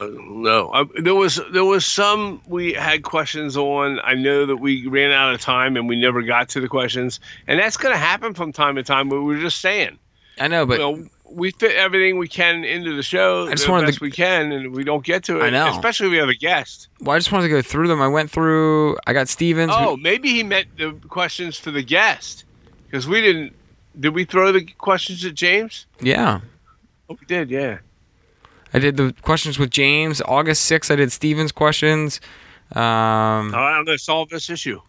Uh, 0.00 0.08
no, 0.12 0.72
I, 0.72 0.84
there 1.00 1.14
was 1.14 1.40
there 1.52 1.64
was 1.64 1.86
some 1.86 2.42
we 2.48 2.72
had 2.72 3.02
questions 3.04 3.56
on. 3.56 4.00
I 4.02 4.14
know 4.14 4.44
that 4.46 4.56
we 4.56 4.86
ran 4.88 5.12
out 5.12 5.32
of 5.32 5.40
time 5.40 5.76
and 5.76 5.88
we 5.88 5.94
never 6.00 6.20
got 6.22 6.48
to 6.50 6.60
the 6.60 6.68
questions, 6.68 7.20
and 7.46 7.60
that's 7.60 7.76
going 7.76 7.92
to 7.92 7.98
happen 7.98 8.34
from 8.34 8.52
time 8.52 8.74
to 8.74 8.82
time. 8.82 9.08
But 9.08 9.20
we 9.22 9.34
were 9.34 9.40
just 9.40 9.60
saying, 9.60 9.96
I 10.40 10.48
know, 10.48 10.66
but 10.66 10.78
you 10.80 10.96
know, 10.96 11.08
we 11.30 11.52
fit 11.52 11.76
everything 11.76 12.18
we 12.18 12.26
can 12.26 12.64
into 12.64 12.96
the 12.96 13.04
show 13.04 13.46
I 13.46 13.52
just 13.52 13.68
wanted 13.68 13.86
best 13.86 13.98
to- 13.98 14.04
we 14.04 14.10
can, 14.10 14.50
and 14.50 14.74
we 14.74 14.82
don't 14.82 15.04
get 15.04 15.22
to 15.24 15.38
it. 15.40 15.44
I 15.44 15.50
know. 15.50 15.68
especially 15.68 16.06
if 16.06 16.10
we 16.10 16.18
have 16.18 16.28
a 16.28 16.34
guest. 16.34 16.88
well, 17.00 17.14
I 17.14 17.18
just 17.18 17.30
wanted 17.30 17.44
to 17.44 17.50
go 17.54 17.62
through 17.62 17.86
them. 17.86 18.02
I 18.02 18.08
went 18.08 18.32
through. 18.32 18.96
I 19.06 19.12
got 19.12 19.28
Stevens. 19.28 19.70
Oh, 19.74 19.96
maybe 19.96 20.30
he 20.30 20.42
meant 20.42 20.76
the 20.76 20.90
questions 21.08 21.56
for 21.56 21.70
the 21.70 21.82
guest 21.84 22.44
because 22.86 23.06
we 23.06 23.20
didn't. 23.20 23.54
Did 24.00 24.08
we 24.12 24.24
throw 24.24 24.50
the 24.50 24.64
questions 24.78 25.24
at 25.24 25.34
James? 25.36 25.86
yeah. 26.00 26.40
Oh, 27.08 27.16
we 27.20 27.26
did. 27.26 27.48
Yeah. 27.50 27.78
I 28.74 28.78
did 28.80 28.96
the 28.96 29.14
questions 29.22 29.58
with 29.58 29.70
James. 29.70 30.20
August 30.22 30.70
6th, 30.70 30.90
I 30.90 30.96
did 30.96 31.12
Stevens 31.12 31.52
questions. 31.52 32.20
Um, 32.72 32.80
right, 33.52 33.76
I'm 33.78 33.84
going 33.84 33.96
to 33.96 34.02
solve 34.02 34.28
this 34.30 34.50
issue. 34.50 34.80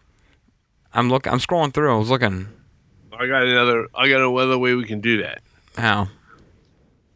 I'm 0.92 1.08
look. 1.08 1.26
I'm 1.26 1.38
scrolling 1.38 1.72
through. 1.72 1.94
I 1.94 1.98
was 1.98 2.10
looking. 2.10 2.48
I 3.18 3.26
got 3.26 3.44
another. 3.44 3.86
I 3.94 4.08
got 4.08 4.20
another 4.20 4.58
way 4.58 4.74
we 4.74 4.84
can 4.84 5.00
do 5.00 5.22
that. 5.22 5.40
How? 5.78 6.08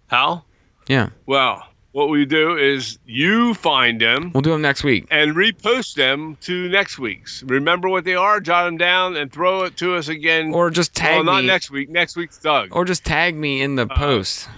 How? 0.09 0.45
Yeah, 0.89 1.11
Well, 1.27 1.67
what 1.93 2.09
we 2.09 2.25
do 2.25 2.57
is 2.57 2.99
you 3.07 3.55
find 3.55 4.01
them 4.01 4.33
we'll 4.35 4.41
do 4.43 4.51
them 4.51 4.61
next 4.63 4.83
week. 4.83 5.07
and 5.11 5.37
repost 5.37 5.95
them 5.95 6.37
to 6.41 6.69
next 6.69 6.99
week's. 6.99 7.45
Remember 7.45 7.89
what 7.89 8.03
they 8.05 8.17
are, 8.17 8.41
jot 8.41 8.65
them 8.65 8.77
down, 8.77 9.17
and 9.17 9.33
throw 9.33 9.63
it 9.65 9.77
to 9.77 9.95
us 9.95 10.09
again. 10.09 10.53
Or 10.53 10.69
just 10.71 10.95
tag 10.95 11.15
well, 11.17 11.25
not 11.25 11.41
me. 11.43 11.47
next 11.47 11.71
week. 11.71 11.89
Next 11.91 12.17
week's 12.17 12.39
Doug. 12.39 12.69
Or 12.73 12.85
just 12.85 13.05
tag 13.05 13.37
me 13.37 13.63
in 13.63 13.77
the 13.77 13.85
Uh, 13.89 13.95
post. 13.97 14.49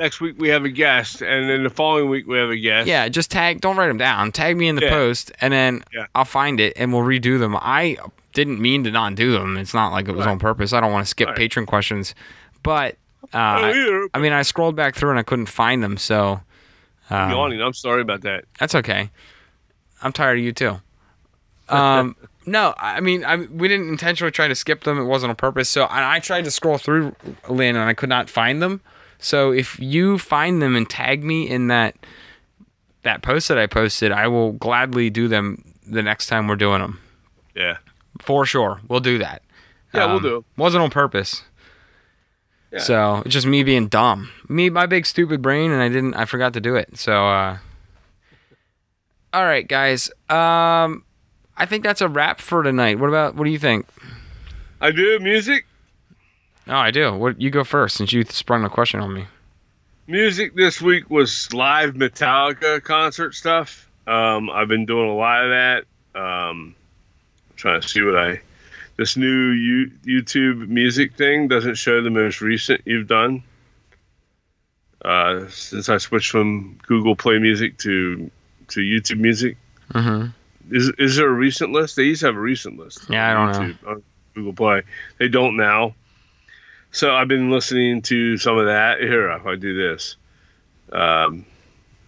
Next 0.00 0.20
week 0.20 0.36
we 0.38 0.48
have 0.48 0.64
a 0.64 0.68
guest, 0.70 1.20
and 1.22 1.48
then 1.48 1.62
the 1.62 1.70
following 1.70 2.08
week 2.08 2.26
we 2.26 2.38
have 2.38 2.50
a 2.50 2.56
guest. 2.56 2.88
Yeah, 2.88 3.08
just 3.08 3.30
tag. 3.30 3.60
Don't 3.60 3.76
write 3.76 3.88
them 3.88 3.98
down. 3.98 4.32
Tag 4.32 4.56
me 4.56 4.66
in 4.68 4.74
the 4.76 4.82
Yeah. 4.82 4.90
post, 4.90 5.30
and 5.40 5.52
then 5.52 5.84
Yeah. 5.92 6.06
I'll 6.14 6.24
find 6.24 6.58
it 6.58 6.72
and 6.76 6.92
we'll 6.92 7.02
redo 7.02 7.38
them. 7.38 7.56
I 7.56 7.98
didn't 8.32 8.60
mean 8.60 8.82
to 8.84 8.90
not 8.90 9.14
do 9.14 9.32
them. 9.32 9.56
It's 9.56 9.74
not 9.74 9.92
like 9.92 10.08
it 10.08 10.12
was 10.16 10.26
Right. 10.26 10.32
on 10.32 10.38
purpose. 10.38 10.72
I 10.72 10.80
don't 10.80 10.92
want 10.92 11.04
to 11.06 11.10
skip 11.10 11.28
Right. 11.28 11.36
patron 11.36 11.66
questions, 11.66 12.14
but 12.62 12.96
uh, 13.34 13.70
either. 13.74 14.08
I 14.14 14.18
mean, 14.18 14.32
I 14.32 14.42
scrolled 14.42 14.74
back 14.76 14.94
through 14.96 15.10
and 15.10 15.18
I 15.18 15.22
couldn't 15.22 15.46
find 15.46 15.82
them. 15.84 15.96
So 15.98 16.40
um, 17.10 17.30
yawning. 17.30 17.60
I'm 17.60 17.74
sorry 17.74 18.00
about 18.02 18.22
that. 18.22 18.44
That's 18.58 18.74
okay. 18.74 19.10
I'm 20.02 20.12
tired 20.12 20.38
of 20.38 20.44
you 20.44 20.52
too. 20.52 20.80
Um, 21.68 22.16
no, 22.46 22.74
I 22.78 23.00
mean, 23.00 23.24
I 23.24 23.36
we 23.36 23.68
didn't 23.68 23.88
intentionally 23.88 24.30
try 24.32 24.48
to 24.48 24.54
skip 24.54 24.84
them. 24.84 24.98
It 24.98 25.04
wasn't 25.04 25.30
on 25.30 25.36
purpose. 25.36 25.68
So 25.68 25.82
and 25.84 26.04
I 26.04 26.18
tried 26.20 26.44
to 26.44 26.50
scroll 26.50 26.78
through 26.78 27.14
Lynn 27.48 27.76
and 27.76 27.84
I 27.88 27.92
could 27.94 28.08
not 28.08 28.30
find 28.30 28.62
them. 28.62 28.80
So 29.20 29.52
if 29.52 29.78
you 29.78 30.18
find 30.18 30.60
them 30.62 30.74
and 30.76 30.88
tag 30.88 31.22
me 31.22 31.48
in 31.48 31.68
that 31.68 31.94
that 33.02 33.22
post 33.22 33.48
that 33.48 33.58
I 33.58 33.66
posted, 33.66 34.12
I 34.12 34.28
will 34.28 34.52
gladly 34.52 35.08
do 35.10 35.28
them 35.28 35.64
the 35.86 36.02
next 36.02 36.26
time 36.26 36.46
we're 36.48 36.56
doing 36.56 36.80
them. 36.80 37.00
Yeah. 37.54 37.78
For 38.20 38.44
sure, 38.44 38.80
we'll 38.88 39.00
do 39.00 39.18
that. 39.18 39.42
Yeah, 39.94 40.06
we'll 40.06 40.16
Um, 40.16 40.22
do 40.22 40.36
it. 40.38 40.44
Wasn't 40.56 40.82
on 40.82 40.90
purpose. 40.90 41.42
Yeah. 42.72 42.78
So 42.80 43.22
it's 43.24 43.32
just 43.34 43.46
me 43.46 43.62
being 43.64 43.88
dumb. 43.88 44.30
Me, 44.48 44.70
my 44.70 44.86
big 44.86 45.04
stupid 45.06 45.42
brain, 45.42 45.70
and 45.72 45.82
I 45.82 45.88
didn't. 45.88 46.14
I 46.14 46.24
forgot 46.26 46.52
to 46.54 46.60
do 46.60 46.76
it. 46.76 46.96
So, 46.98 47.12
uh, 47.26 47.58
all 49.32 49.44
right, 49.44 49.66
guys. 49.66 50.08
Um, 50.28 51.04
I 51.56 51.66
think 51.66 51.82
that's 51.84 52.00
a 52.00 52.08
wrap 52.08 52.40
for 52.40 52.62
tonight. 52.62 52.98
What 52.98 53.08
about? 53.08 53.34
What 53.34 53.44
do 53.44 53.50
you 53.50 53.58
think? 53.58 53.86
I 54.80 54.92
do 54.92 55.18
music. 55.20 55.66
Oh, 56.70 56.76
I 56.76 56.90
do. 56.92 57.12
What 57.14 57.40
you 57.40 57.50
go 57.50 57.64
first 57.64 57.96
since 57.96 58.12
you 58.12 58.24
sprung 58.24 58.62
the 58.62 58.68
question 58.68 59.00
on 59.00 59.12
me. 59.12 59.26
Music 60.06 60.54
this 60.54 60.80
week 60.80 61.10
was 61.10 61.52
live 61.52 61.94
Metallica 61.94 62.82
concert 62.82 63.34
stuff. 63.34 63.88
Um, 64.06 64.48
I've 64.50 64.68
been 64.68 64.86
doing 64.86 65.08
a 65.10 65.14
lot 65.14 65.44
of 65.44 65.50
that. 65.50 65.84
Um, 66.20 66.74
trying 67.56 67.80
to 67.80 67.88
see 67.88 68.02
what 68.02 68.16
I. 68.16 68.40
This 68.96 69.16
new 69.16 69.50
U, 69.50 69.90
YouTube 70.04 70.68
music 70.68 71.14
thing 71.14 71.48
doesn't 71.48 71.76
show 71.76 72.02
the 72.02 72.10
most 72.10 72.40
recent 72.40 72.82
you've 72.84 73.06
done. 73.08 73.42
Uh, 75.04 75.46
since 75.48 75.88
I 75.88 75.96
switched 75.98 76.30
from 76.30 76.78
Google 76.86 77.16
Play 77.16 77.38
Music 77.38 77.78
to 77.78 78.30
to 78.68 78.80
YouTube 78.80 79.18
Music, 79.18 79.56
Mm-hmm. 79.92 80.28
is 80.74 80.92
is 80.98 81.16
there 81.16 81.28
a 81.28 81.32
recent 81.32 81.72
list? 81.72 81.96
They 81.96 82.04
used 82.04 82.20
to 82.20 82.26
have 82.26 82.36
a 82.36 82.40
recent 82.40 82.78
list. 82.78 83.06
Yeah, 83.08 83.30
I 83.30 83.34
don't 83.34 83.52
know. 83.52 83.74
YouTube, 83.74 83.90
on 83.90 84.02
Google 84.34 84.52
Play. 84.52 84.82
They 85.18 85.28
don't 85.28 85.56
now. 85.56 85.94
So 86.92 87.14
I've 87.14 87.28
been 87.28 87.50
listening 87.50 88.02
to 88.02 88.36
some 88.36 88.58
of 88.58 88.66
that. 88.66 89.00
Here, 89.00 89.30
if 89.30 89.46
I 89.46 89.54
do 89.56 89.74
this, 89.76 90.16
um, 90.92 91.44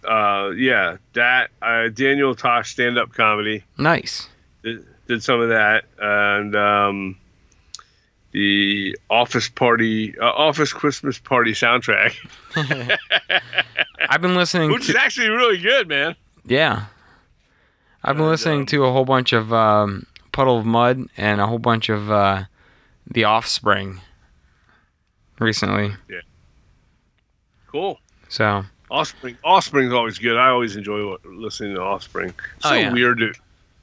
uh, 0.07 0.49
yeah, 0.55 0.97
that 1.13 1.51
uh, 1.61 1.87
Daniel 1.89 2.35
Tosh 2.35 2.71
stand 2.71 2.97
up 2.97 3.13
comedy 3.13 3.63
Nice. 3.77 4.27
did, 4.63 4.85
did 5.07 5.23
some 5.23 5.39
of 5.39 5.49
that, 5.49 5.85
and 5.97 6.53
um, 6.55 7.17
the 8.31 8.97
Office 9.09 9.47
Party, 9.47 10.17
uh, 10.19 10.25
Office 10.25 10.73
Christmas 10.73 11.17
Party 11.17 11.53
soundtrack, 11.53 12.13
I've 14.09 14.21
been 14.21 14.35
listening 14.35 14.71
which 14.71 14.89
is 14.89 14.95
actually 14.95 15.29
really 15.29 15.59
good, 15.59 15.87
man. 15.87 16.15
Yeah. 16.45 16.85
I've 18.03 18.15
been 18.17 18.23
And, 18.23 18.31
listening 18.31 18.59
um, 18.61 18.65
to 18.67 18.83
a 18.83 18.91
whole 18.91 19.05
bunch 19.05 19.31
of 19.31 19.53
um, 19.53 20.05
Puddle 20.33 20.57
of 20.59 20.65
Mudd 20.65 21.05
and 21.15 21.39
a 21.39 21.47
whole 21.47 21.59
bunch 21.59 21.87
of 21.87 22.11
uh, 22.11 22.43
The 23.09 23.23
Offspring 23.23 24.01
recently. 25.43 25.93
Yeah. 26.09 26.21
Cool. 27.67 27.99
So 28.29 28.63
Offspring. 28.89 29.37
Offspring's 29.43 29.93
always 29.93 30.19
good. 30.19 30.37
I 30.37 30.49
always 30.49 30.75
enjoy 30.75 31.15
listening 31.25 31.75
to 31.75 31.81
Offspring. 31.81 32.33
Oh, 32.63 32.69
So 32.69 32.73
yeah. 32.75 32.91
weird. 32.93 33.37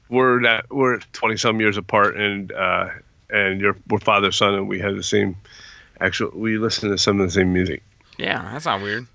We're 0.09 0.41
that 0.43 0.69
we're 0.69 0.99
twenty 1.13 1.37
some 1.37 1.59
years 1.61 1.77
apart, 1.77 2.17
and 2.17 2.51
uh, 2.51 2.89
and 3.29 3.61
you're 3.61 3.77
we're 3.89 3.99
father 3.99 4.31
son, 4.31 4.53
and 4.55 4.67
we 4.67 4.79
have 4.79 4.95
the 4.95 5.03
same. 5.03 5.37
Actual, 6.01 6.31
we 6.33 6.57
listen 6.57 6.89
to 6.89 6.97
some 6.97 7.19
of 7.21 7.27
the 7.27 7.31
same 7.31 7.53
music. 7.53 7.83
yeah, 8.17 8.41
that's 8.51 8.65
not 8.65 8.81
weird. 8.81 9.05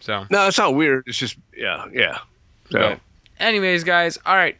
So. 0.00 0.24
No, 0.30 0.46
it's 0.48 0.56
not 0.58 0.74
weird. 0.74 1.04
It's 1.06 1.18
just 1.18 1.36
yeah, 1.56 1.84
yeah. 1.92 2.18
So 2.70 2.78
But 2.80 3.00
anyways, 3.38 3.84
guys, 3.84 4.18
all 4.24 4.34
right. 4.34 4.56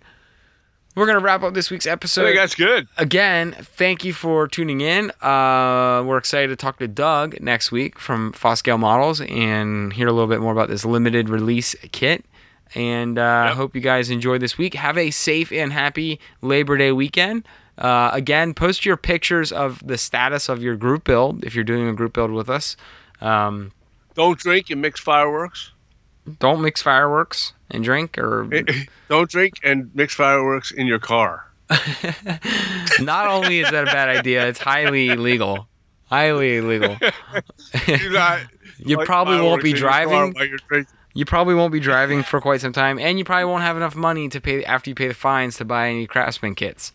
We're 0.97 1.07
gonna 1.07 1.21
wrap 1.21 1.43
up 1.43 1.55
this 1.55 1.71
week's 1.71 1.87
I 1.87 1.91
episode. 1.93 2.25
think 2.25 2.37
that's 2.37 2.55
good. 2.55 2.89
Again, 2.99 3.53
thank 3.53 4.05
you 4.05 4.13
for 4.13 4.47
tuning 4.49 4.81
in. 4.81 5.11
Uh, 5.23 6.03
we're 6.05 6.19
excited 6.19 6.49
to 6.49 6.57
talk 6.57 6.79
to 6.79 6.89
Doug 6.89 7.41
next 7.41 7.71
week 7.73 7.99
from 7.99 8.33
Foscale 8.33 8.79
Models 8.79 9.21
and 9.21 9.93
hear 9.93 10.09
a 10.09 10.13
little 10.13 10.29
bit 10.29 10.41
more 10.41 10.53
about 10.53 10.69
this 10.69 10.85
limited 10.85 11.29
release 11.29 11.75
kit. 11.93 12.25
And 12.75 13.19
uh, 13.19 13.23
I 13.23 13.47
Yep. 13.49 13.57
hope 13.57 13.75
you 13.75 13.81
guys 13.81 14.11
enjoyed 14.11 14.41
this 14.43 14.57
week. 14.59 14.75
Have 14.75 14.97
a 14.99 15.11
safe 15.11 15.51
and 15.53 15.73
happy 15.73 16.21
Labor 16.43 16.77
Day 16.77 16.93
weekend. 16.93 17.47
Uh, 17.79 18.11
again, 18.13 18.53
post 18.55 18.85
your 18.85 18.97
pictures 18.97 19.51
of 19.53 19.85
the 19.87 19.97
status 19.99 20.49
of 20.49 20.63
your 20.63 20.77
group 20.77 21.05
build 21.05 21.45
if 21.45 21.55
you're 21.55 21.65
doing 21.65 21.89
a 21.89 21.93
group 21.93 22.13
build 22.13 22.31
with 22.31 22.49
us. 22.51 22.77
Um, 23.21 23.73
Don't 24.15 24.39
drink 24.39 24.71
and 24.71 24.81
mix 24.83 25.01
fireworks. 25.01 25.71
don't 26.39 26.61
mix 26.61 26.83
fireworks 26.83 27.55
and 27.71 27.83
drink, 27.85 28.19
or 28.19 28.49
Don't 29.09 29.31
drink 29.31 29.55
and 29.63 29.91
mix 29.95 30.15
fireworks 30.15 30.71
in 30.71 30.87
your 30.87 30.99
car. 30.99 31.47
not 33.01 33.27
only 33.29 33.61
is 33.61 33.71
that 33.71 33.85
a 33.85 33.87
bad 33.87 34.09
idea, 34.09 34.49
it's 34.49 34.59
highly 34.59 35.09
illegal. 35.09 35.69
Highly 36.07 36.57
illegal. 36.57 36.97
You 38.83 38.97
light 38.97 39.07
probably 39.07 39.41
won't 39.43 39.63
be 39.63 39.71
in 39.73 39.77
your 39.77 39.91
car 39.91 40.07
driving. 40.07 40.87
You 41.13 41.27
probably 41.27 41.55
won't 41.55 41.71
be 41.71 41.81
driving 41.81 42.23
for 42.23 42.41
quite 42.41 42.63
some 42.63 42.73
time, 42.73 42.99
and 42.99 43.19
you 43.19 43.27
probably 43.27 43.45
won't 43.45 43.63
have 43.63 43.77
enough 43.77 43.95
money 43.95 44.31
to 44.31 44.41
pay 44.41 44.65
after 44.65 44.89
you 44.89 44.95
pay 44.95 45.09
the 45.09 45.13
fines 45.15 45.59
to 45.59 45.67
buy 45.67 45.91
any 45.91 46.07
craftsman 46.07 46.55
kits. 46.55 46.93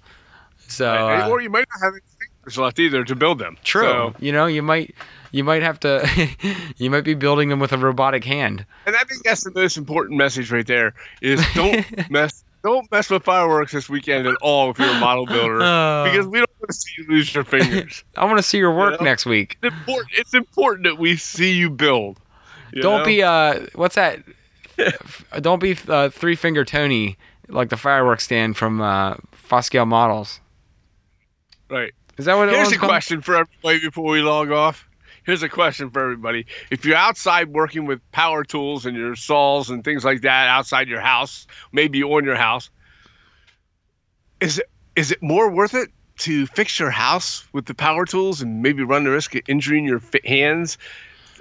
So 0.68 0.92
uh, 0.92 1.28
or 1.30 1.42
you 1.42 1.50
might 1.52 1.68
not 1.72 1.84
have 1.84 1.94
any 1.94 2.02
fingers 2.18 2.58
left 2.58 2.80
either 2.80 3.04
to 3.04 3.16
build 3.16 3.38
them. 3.38 3.58
true, 3.64 3.84
So- 3.84 4.16
you 4.20 4.32
know, 4.32 4.48
you 4.48 4.64
might 4.64 4.96
you 5.36 5.44
might 5.44 5.62
have 5.62 5.80
to 5.82 6.08
you 6.78 6.90
might 6.90 7.04
be 7.04 7.14
building 7.14 7.50
them 7.50 7.60
with 7.60 7.72
a 7.74 7.78
robotic 7.78 8.24
hand. 8.24 8.66
and 8.86 8.96
I 8.96 9.00
think 9.04 9.24
that's 9.24 9.44
the 9.44 9.52
most 9.54 9.76
important 9.78 10.18
message 10.18 10.52
right 10.52 10.66
there 10.66 10.94
is 11.22 11.44
don't 11.54 11.86
mess 12.10 12.44
don't 12.64 12.90
mess 12.92 13.10
with 13.10 13.24
fireworks 13.24 13.72
this 13.74 13.88
weekend 13.90 14.26
at 14.28 14.36
all 14.42 14.72
if 14.72 14.80
you're 14.80 14.90
a 14.90 15.00
model 15.00 15.26
builder 15.26 15.62
Uh, 15.62 16.04
because 16.06 16.26
we 16.28 16.40
don't 16.40 16.50
want 16.60 16.70
to 16.70 16.74
see 16.74 16.92
you 16.98 17.08
lose 17.08 17.34
your 17.36 17.44
fingers. 17.44 18.04
I 18.18 18.26
want 18.26 18.38
to 18.38 18.44
see 18.44 18.58
your 18.58 18.76
work 18.76 19.00
know? 19.00 19.06
next 19.06 19.26
week. 19.26 19.58
it's 19.62 19.76
important. 19.76 20.10
It's 20.18 20.34
important 20.34 20.84
that 20.86 20.98
we 20.98 21.16
see 21.18 21.52
you 21.54 21.70
build. 21.70 22.20
you 22.74 22.82
Don't 22.82 23.00
know? 23.00 23.06
be 23.06 23.22
uh, 23.22 23.68
what's 23.76 23.96
that? 23.96 24.24
Don't 25.42 25.60
be 25.62 25.78
uh, 25.88 26.10
three 26.10 26.36
finger 26.36 26.66
Tony 26.66 27.18
like 27.50 27.70
the 27.70 27.78
fireworks 27.78 28.24
stand 28.24 28.58
from 28.58 28.82
uh, 28.82 29.16
Foscale 29.50 29.88
Models. 29.88 30.40
right. 31.70 31.94
Is 32.18 32.26
that 32.26 32.36
what 32.36 32.48
it 32.50 32.56
Here's 32.56 32.72
a 32.72 32.78
called? 32.78 32.90
question 32.90 33.22
for 33.22 33.36
everybody 33.36 33.80
before 33.82 34.10
we 34.12 34.22
log 34.22 34.50
off. 34.50 34.88
Here's 35.26 35.42
a 35.42 35.50
question 35.50 35.90
for 35.90 36.04
everybody. 36.04 36.46
If 36.70 36.86
you're 36.86 36.96
outside 36.96 37.50
working 37.50 37.86
with 37.86 38.00
power 38.12 38.44
tools 38.44 38.86
and 38.86 38.96
your 38.96 39.16
saws 39.16 39.72
and 39.72 39.84
things 39.84 40.06
like 40.06 40.22
that 40.22 40.48
outside 40.48 40.88
your 40.88 41.02
house, 41.02 41.48
maybe 41.72 42.04
on 42.04 42.24
your 42.24 42.36
house, 42.36 42.70
is 44.40 44.60
it 44.60 44.70
is 44.96 45.12
it 45.12 45.22
more 45.22 45.50
worth 45.50 45.74
it 45.74 45.90
to 46.20 46.46
fix 46.48 46.80
your 46.80 46.92
house 46.92 47.46
with 47.54 47.66
the 47.66 47.74
power 47.74 48.06
tools 48.06 48.42
and 48.42 48.62
maybe 48.62 48.84
run 48.84 49.04
the 49.04 49.12
risk 49.12 49.36
of 49.36 49.42
injuring 49.48 49.84
your 49.84 50.02
hands, 50.24 50.78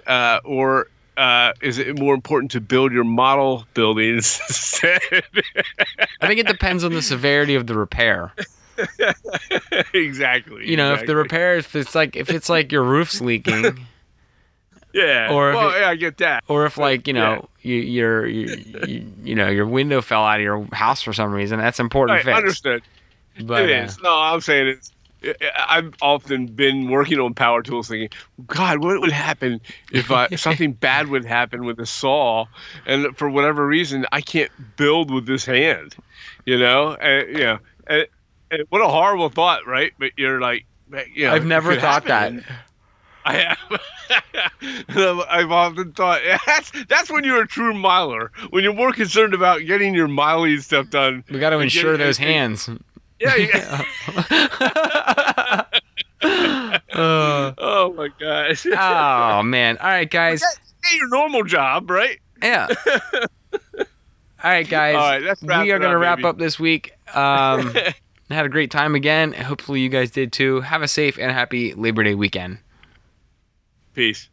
uh, 0.07 0.41
or 0.45 0.89
uh, 1.17 1.53
is 1.61 1.79
it 1.79 1.99
more 1.99 2.15
important 2.15 2.51
to 2.53 2.61
build 2.61 2.91
your 2.91 3.05
model 3.05 3.67
buildings? 3.75 4.41
I 4.83 6.27
think 6.27 6.41
it 6.41 6.47
depends 6.47 6.85
on 6.85 6.93
the 6.93 7.03
severity 7.03 7.55
of 7.55 7.67
the 7.67 7.75
repair. 7.75 8.33
exactly. 9.95 10.69
You 10.69 10.77
know, 10.77 10.93
if 10.93 11.01
the 11.01 11.03
exactly. 11.05 11.15
repair, 11.15 11.57
if 11.57 11.75
it's 11.77 11.95
like 11.95 12.17
if 12.17 12.31
it's 12.31 12.49
like 12.49 12.73
your 12.73 12.83
roof's 12.85 13.21
leaking, 13.21 13.87
yeah, 14.93 15.33
or 15.33 15.51
if 15.51 15.57
well, 15.57 15.71
it- 15.71 15.81
yeah, 15.81 15.89
I 15.89 15.97
get 15.97 16.19
that. 16.19 16.45
or 16.49 16.67
if 16.67 16.77
like 16.79 17.07
you 17.07 17.15
know 17.15 17.49
you, 17.63 17.77
your 17.77 18.27
you, 18.27 19.07
you, 19.23 19.35
know 19.35 19.49
your 19.49 19.67
window 19.67 20.01
fell 20.01 20.25
out 20.25 20.37
of 20.37 20.43
your 20.43 20.67
house 20.73 21.03
for 21.03 21.13
some 21.13 21.33
reason, 21.33 21.59
that's 21.59 21.81
important 21.81 22.17
Right, 22.17 22.25
to 22.25 22.27
fix. 22.27 22.39
understood. 22.39 22.83
But 23.45 23.69
it 23.69 23.81
uh, 23.81 23.85
is. 23.85 24.01
No, 24.01 24.15
I'm 24.15 24.41
saying 24.41 24.69
it's. 24.69 24.91
I've 25.57 25.95
often 26.03 26.47
been 26.47 26.91
working 26.91 27.19
on 27.19 27.33
power 27.33 27.63
tools, 27.63 27.89
thinking, 27.89 28.11
"God, 28.47 28.79
what 28.85 29.01
would 29.01 29.11
happen 29.11 29.61
if 29.91 30.11
I, 30.11 30.27
uh, 30.27 30.37
something 30.37 30.73
bad 30.73 31.09
would 31.09 31.25
happen 31.25 31.65
with 31.65 31.81
a 31.81 31.87
saw, 31.87 32.45
and 32.85 33.17
for 33.17 33.31
whatever 33.31 33.67
reason, 33.67 34.05
I 34.13 34.21
can't 34.21 34.51
build 34.77 35.11
with 35.11 35.27
this 35.27 35.47
hand?" 35.47 35.97
You 36.45 36.59
know, 36.59 36.93
and, 36.95 37.29
you 37.29 37.45
know, 37.45 37.59
and 37.87 38.07
what 38.69 38.81
a 38.81 38.89
horrible 38.89 39.29
thought, 39.29 39.67
right? 39.67 39.93
But 39.99 40.13
you're 40.17 40.41
like, 40.41 40.65
you 41.15 41.27
know, 41.27 41.33
I've 41.35 41.47
never 41.47 41.75
thought 41.77 42.07
happen. 42.07 42.45
that. 42.47 42.59
I 43.27 43.35
have. 43.37 43.59
I've 45.31 45.51
often 45.51 45.93
thought 45.93 46.21
that's 46.47 46.71
that's 46.89 47.11
when 47.11 47.25
you're 47.25 47.43
a 47.43 47.47
true 47.47 47.73
miler. 47.75 48.31
When 48.51 48.65
you're 48.65 48.75
more 48.75 48.93
concerned 48.93 49.35
about 49.35 49.65
getting 49.67 49.95
your 49.95 50.09
miling 50.09 50.63
stuff 50.63 50.91
done. 50.91 51.25
We 51.31 51.39
got 51.39 51.51
to 51.51 51.59
ensure 51.59 51.97
those 51.97 52.19
and- 52.19 52.29
hands. 52.29 52.69
Yeah. 53.21 53.37
yeah. 53.37 53.85
Uh, 56.23 57.53
Oh 57.59 57.93
my 57.97 58.09
gosh. 58.19 58.67
oh 58.67 59.43
man! 59.43 59.77
All 59.79 59.89
right, 59.89 60.11
guys. 60.11 60.43
Hey, 60.85 60.97
your 60.97 61.09
normal 61.09 61.45
job, 61.45 61.91
right? 61.91 62.19
Yeah. 62.43 62.69
All 63.79 63.85
right, 64.43 64.69
guys. 64.69 64.95
All 64.95 65.35
right, 65.49 65.63
we 65.65 65.73
are 65.73 65.79
gonna 65.79 65.99
wrap 65.99 66.19
baby. 66.19 66.29
up 66.29 66.39
this 66.39 66.59
week. 66.59 66.93
Um, 67.15 67.75
had 68.31 68.47
a 68.47 68.49
great 68.49 68.71
time 68.71 68.95
again. 68.95 69.33
Hopefully, 69.33 69.81
you 69.81 69.89
guys 69.89 70.11
did 70.11 70.33
too. 70.33 70.61
Have 70.63 70.83
a 70.83 70.89
safe 70.89 71.19
and 71.19 71.31
happy 71.31 71.75
Labor 71.75 72.03
Day 72.03 72.15
weekend. 72.15 72.59
Peace. 73.95 74.29